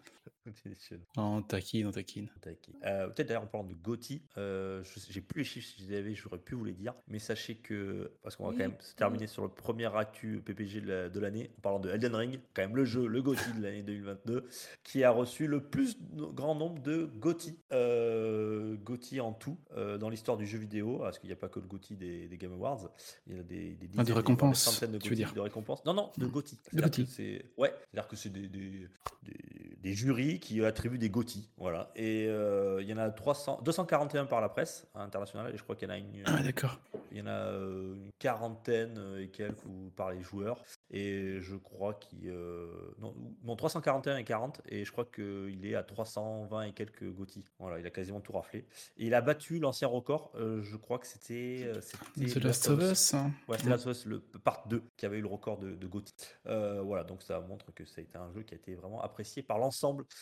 On 1.17 1.41
taquine, 1.41 1.87
on 1.87 1.91
taquine. 1.91 2.75
Euh, 2.85 3.07
Peut-être 3.09 3.27
d'ailleurs 3.27 3.43
en 3.43 3.47
parlant 3.47 3.67
de 3.67 3.73
Gotti, 3.73 4.21
euh, 4.37 4.83
j'ai 5.09 5.21
plus 5.21 5.39
les 5.39 5.43
chiffres 5.45 5.67
si 5.75 5.83
je 5.83 5.89
les 5.89 5.97
avais, 5.97 6.15
j'aurais 6.15 6.37
pu 6.39 6.55
vous 6.55 6.65
les 6.65 6.73
dire, 6.73 6.93
mais 7.07 7.19
sachez 7.19 7.55
que, 7.55 8.11
parce 8.23 8.35
qu'on 8.35 8.45
va 8.45 8.51
quand 8.51 8.57
même 8.57 8.75
se 8.79 8.95
terminer 8.95 9.27
sur 9.27 9.43
le 9.43 9.49
premier 9.49 9.93
actu 9.95 10.41
PPG 10.45 10.81
de 10.81 10.87
la- 10.87 11.09
de 11.09 11.19
l'année, 11.19 11.49
en 11.57 11.61
parlant 11.61 11.79
de 11.79 11.89
Elden 11.89 12.15
Ring, 12.15 12.39
quand 12.53 12.61
même 12.61 12.75
le 12.75 12.85
jeu, 12.85 13.07
le 13.07 13.21
Gotti 13.21 13.51
de 13.57 13.61
l'année 13.63 13.81
2022, 13.83 14.45
qui 14.83 15.03
a 15.03 15.11
reçu 15.11 15.47
le 15.47 15.61
plus 15.63 15.97
no- 16.13 16.31
grand 16.33 16.55
nombre 16.55 16.81
de 16.81 17.05
Gotti, 17.19 17.57
euh, 17.71 18.75
Gotti 18.77 19.19
en 19.19 19.33
tout, 19.33 19.57
euh, 19.75 19.97
dans 19.97 20.09
l'histoire 20.09 20.37
du 20.37 20.45
jeu 20.45 20.57
vidéo, 20.57 20.97
parce 20.99 21.19
qu'il 21.19 21.27
n'y 21.27 21.33
a 21.33 21.37
pas 21.37 21.49
que 21.49 21.59
le 21.59 21.67
Gotti 21.67 21.95
des, 21.95 22.27
des 22.27 22.37
Game 22.37 22.53
Awards, 22.53 22.89
il 23.27 23.35
y 23.35 23.39
a 23.39 23.43
des, 23.43 23.75
des 23.75 23.87
dizaines, 23.87 23.89
voire 23.93 24.05
des 24.05 24.13
récompenses, 24.13 24.61
centaines 24.63 24.91
de 24.91 24.99
Gotti, 24.99 25.33
de 25.35 25.39
récompenses. 25.39 25.83
Non, 25.85 25.93
non, 25.93 26.11
de 26.17 26.25
Mm. 26.25 26.29
Gotti. 26.31 26.55
De 26.55 26.61
C'est-à-dire 26.63 26.83
Gotti. 26.85 27.05
que 27.05 27.11
c'est- 27.11 27.45
Ouais, 27.57 27.73
c'est-à-dire 27.91 28.07
que 28.07 28.15
c'est 28.15 28.29
des, 28.29 28.47
des, 28.47 28.87
des- 29.23 29.77
des 29.81 29.93
qui 30.39 30.63
attribuent 30.63 30.97
des 30.97 31.09
GOTY. 31.09 31.49
Voilà. 31.57 31.91
Et 31.95 32.27
euh, 32.27 32.81
il 32.81 32.87
y 32.89 32.93
en 32.93 32.97
a 32.97 33.09
300, 33.09 33.61
241 33.63 34.25
par 34.25 34.41
la 34.41 34.49
presse 34.49 34.87
internationale, 34.95 35.53
et 35.53 35.57
je 35.57 35.63
crois 35.63 35.75
qu'il 35.75 35.87
y 35.87 35.91
en 35.91 35.93
a 35.93 35.97
une, 35.97 36.23
Ah 36.25 36.41
d'accord. 36.41 36.79
il 37.11 37.17
y 37.17 37.21
en 37.21 37.27
a 37.27 37.31
euh, 37.31 37.93
une 37.95 38.11
quarantaine 38.19 38.97
euh, 38.97 39.21
et 39.23 39.29
quelques 39.29 39.63
par 39.95 40.11
les 40.11 40.21
joueurs. 40.21 40.63
Et 40.91 41.39
je 41.39 41.55
crois 41.55 41.93
qu'il. 41.93 42.29
euh, 42.29 42.67
non, 42.99 43.13
non, 43.43 43.55
341 43.55 44.17
et 44.17 44.23
40, 44.23 44.61
et 44.69 44.85
je 44.85 44.91
crois 44.91 45.05
qu'il 45.05 45.65
est 45.65 45.75
à 45.75 45.83
320 45.83 46.63
et 46.63 46.71
quelques 46.73 47.03
GOTY. 47.03 47.43
Voilà, 47.59 47.79
il 47.79 47.85
a 47.85 47.89
quasiment 47.91 48.19
tout 48.21 48.31
raflé. 48.33 48.65
Et 48.97 49.05
il 49.07 49.13
a 49.13 49.21
battu 49.21 49.59
l'ancien 49.59 49.87
record, 49.87 50.31
euh, 50.35 50.61
je 50.63 50.75
crois 50.77 50.97
que 50.99 51.07
c'était. 51.07 51.71
c'était 51.81 52.39
The 52.39 52.43
Last 52.43 52.69
of 52.69 52.81
Us. 52.91 53.13
hein. 53.13 53.31
Ouais, 53.47 53.57
c'est 53.59 53.69
Last 53.69 53.85
of 53.87 53.95
Us, 53.97 54.05
le 54.05 54.19
part 54.19 54.63
2 54.67 54.81
qui 54.97 55.05
avait 55.05 55.17
eu 55.17 55.21
le 55.21 55.27
record 55.27 55.57
de, 55.59 55.75
de 55.75 55.87
GOTY. 55.87 56.13
Voilà, 56.45 57.03
donc 57.03 57.21
ça 57.21 57.39
montre 57.41 57.71
que 57.73 57.85
ça 57.85 57.95
a 57.99 58.01
été 58.01 58.17
un 58.17 58.31
jeu 58.31 58.41
qui 58.43 58.53
a 58.53 58.57
été 58.57 58.73
vraiment 58.75 59.01
apprécié 59.01 59.43
par 59.43 59.57
l'ensemble 59.59 60.05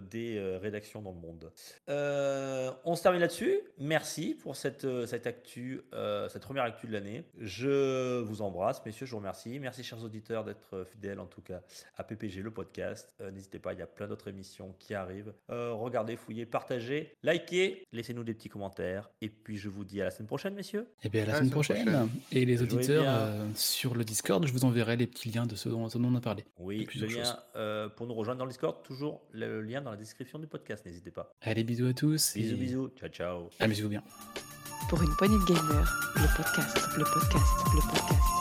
des 0.00 0.36
euh, 0.38 0.58
rédactions 0.58 1.02
dans 1.02 1.12
le 1.12 1.18
monde. 1.20 1.50
Euh, 1.88 2.70
on 2.84 2.96
se 2.96 3.02
termine 3.02 3.20
là-dessus. 3.20 3.60
Merci 3.78 4.34
pour 4.34 4.56
cette, 4.56 4.84
euh, 4.84 5.06
cette 5.06 5.26
actu, 5.26 5.82
euh, 5.94 6.28
cette 6.28 6.42
première 6.42 6.64
actu 6.64 6.86
de 6.86 6.92
l'année. 6.92 7.24
Je 7.38 8.20
vous 8.20 8.42
embrasse, 8.42 8.84
messieurs, 8.84 9.06
je 9.06 9.10
vous 9.12 9.18
remercie. 9.18 9.58
Merci, 9.58 9.82
chers 9.84 10.02
auditeurs, 10.02 10.44
d'être 10.44 10.74
euh, 10.74 10.84
fidèles 10.84 11.20
en 11.20 11.26
tout 11.26 11.40
cas 11.42 11.60
à 11.96 12.04
PPG, 12.04 12.42
le 12.42 12.50
podcast. 12.50 13.14
Euh, 13.20 13.30
N'hésitez 13.30 13.58
pas, 13.58 13.72
il 13.72 13.78
y 13.78 13.82
a 13.82 13.86
plein 13.86 14.06
d'autres 14.08 14.28
émissions 14.28 14.74
qui 14.78 14.94
arrivent. 14.94 15.32
Euh, 15.50 15.72
regardez, 15.72 16.16
fouillez, 16.16 16.46
partagez, 16.46 17.12
likez, 17.22 17.86
laissez-nous 17.92 18.24
des 18.24 18.34
petits 18.34 18.48
commentaires. 18.48 19.10
Et 19.20 19.28
puis 19.28 19.56
je 19.56 19.68
vous 19.68 19.84
dis 19.84 20.00
à 20.00 20.04
la 20.04 20.10
semaine 20.10 20.26
prochaine, 20.28 20.54
messieurs. 20.54 20.86
Et 21.02 21.08
bien 21.08 21.22
à 21.22 21.26
la 21.26 21.32
À 21.32 21.36
semaine 21.36 21.50
semaine 21.50 21.50
prochaine. 21.64 21.84
prochaine. 21.86 22.08
Et 22.32 22.44
les 22.44 22.62
auditeurs 22.62 23.04
euh, 23.06 23.44
sur 23.54 23.94
le 23.94 24.04
Discord, 24.04 24.46
je 24.46 24.52
vous 24.52 24.64
enverrai 24.64 24.96
les 24.96 25.06
petits 25.06 25.30
liens 25.30 25.46
de 25.46 25.54
ce 25.56 25.68
dont, 25.68 25.88
ce 25.88 25.98
dont 25.98 26.08
on 26.08 26.14
a 26.16 26.20
parlé. 26.20 26.44
Oui, 26.58 26.86
lien 26.94 27.08
choses. 27.08 27.36
euh, 27.56 27.88
pour 27.88 28.06
nous 28.06 28.14
rejoindre 28.14 28.38
dans 28.38 28.44
le 28.44 28.50
Discord, 28.50 28.82
toujours 28.82 29.22
le 29.32 29.60
lien 29.64 29.80
dans 29.80 29.90
la 29.90 29.96
description 29.96 30.38
du 30.38 30.46
podcast, 30.46 30.84
n'hésitez 30.86 31.10
pas. 31.10 31.34
Allez, 31.40 31.64
bisous 31.64 31.86
à 31.86 31.92
tous. 31.92 32.34
Bisous, 32.34 32.54
et 32.54 32.58
bisous, 32.58 32.88
ciao, 32.96 33.08
ciao. 33.08 33.50
Amusez-vous 33.60 33.88
bien. 33.88 34.02
Pour 34.88 35.02
une 35.02 35.14
poignée 35.16 35.38
de 35.38 35.44
gamers, 35.44 36.12
le 36.16 36.36
podcast, 36.36 36.76
le 36.96 37.04
podcast, 37.04 37.52
le 37.74 37.80
podcast. 37.80 38.33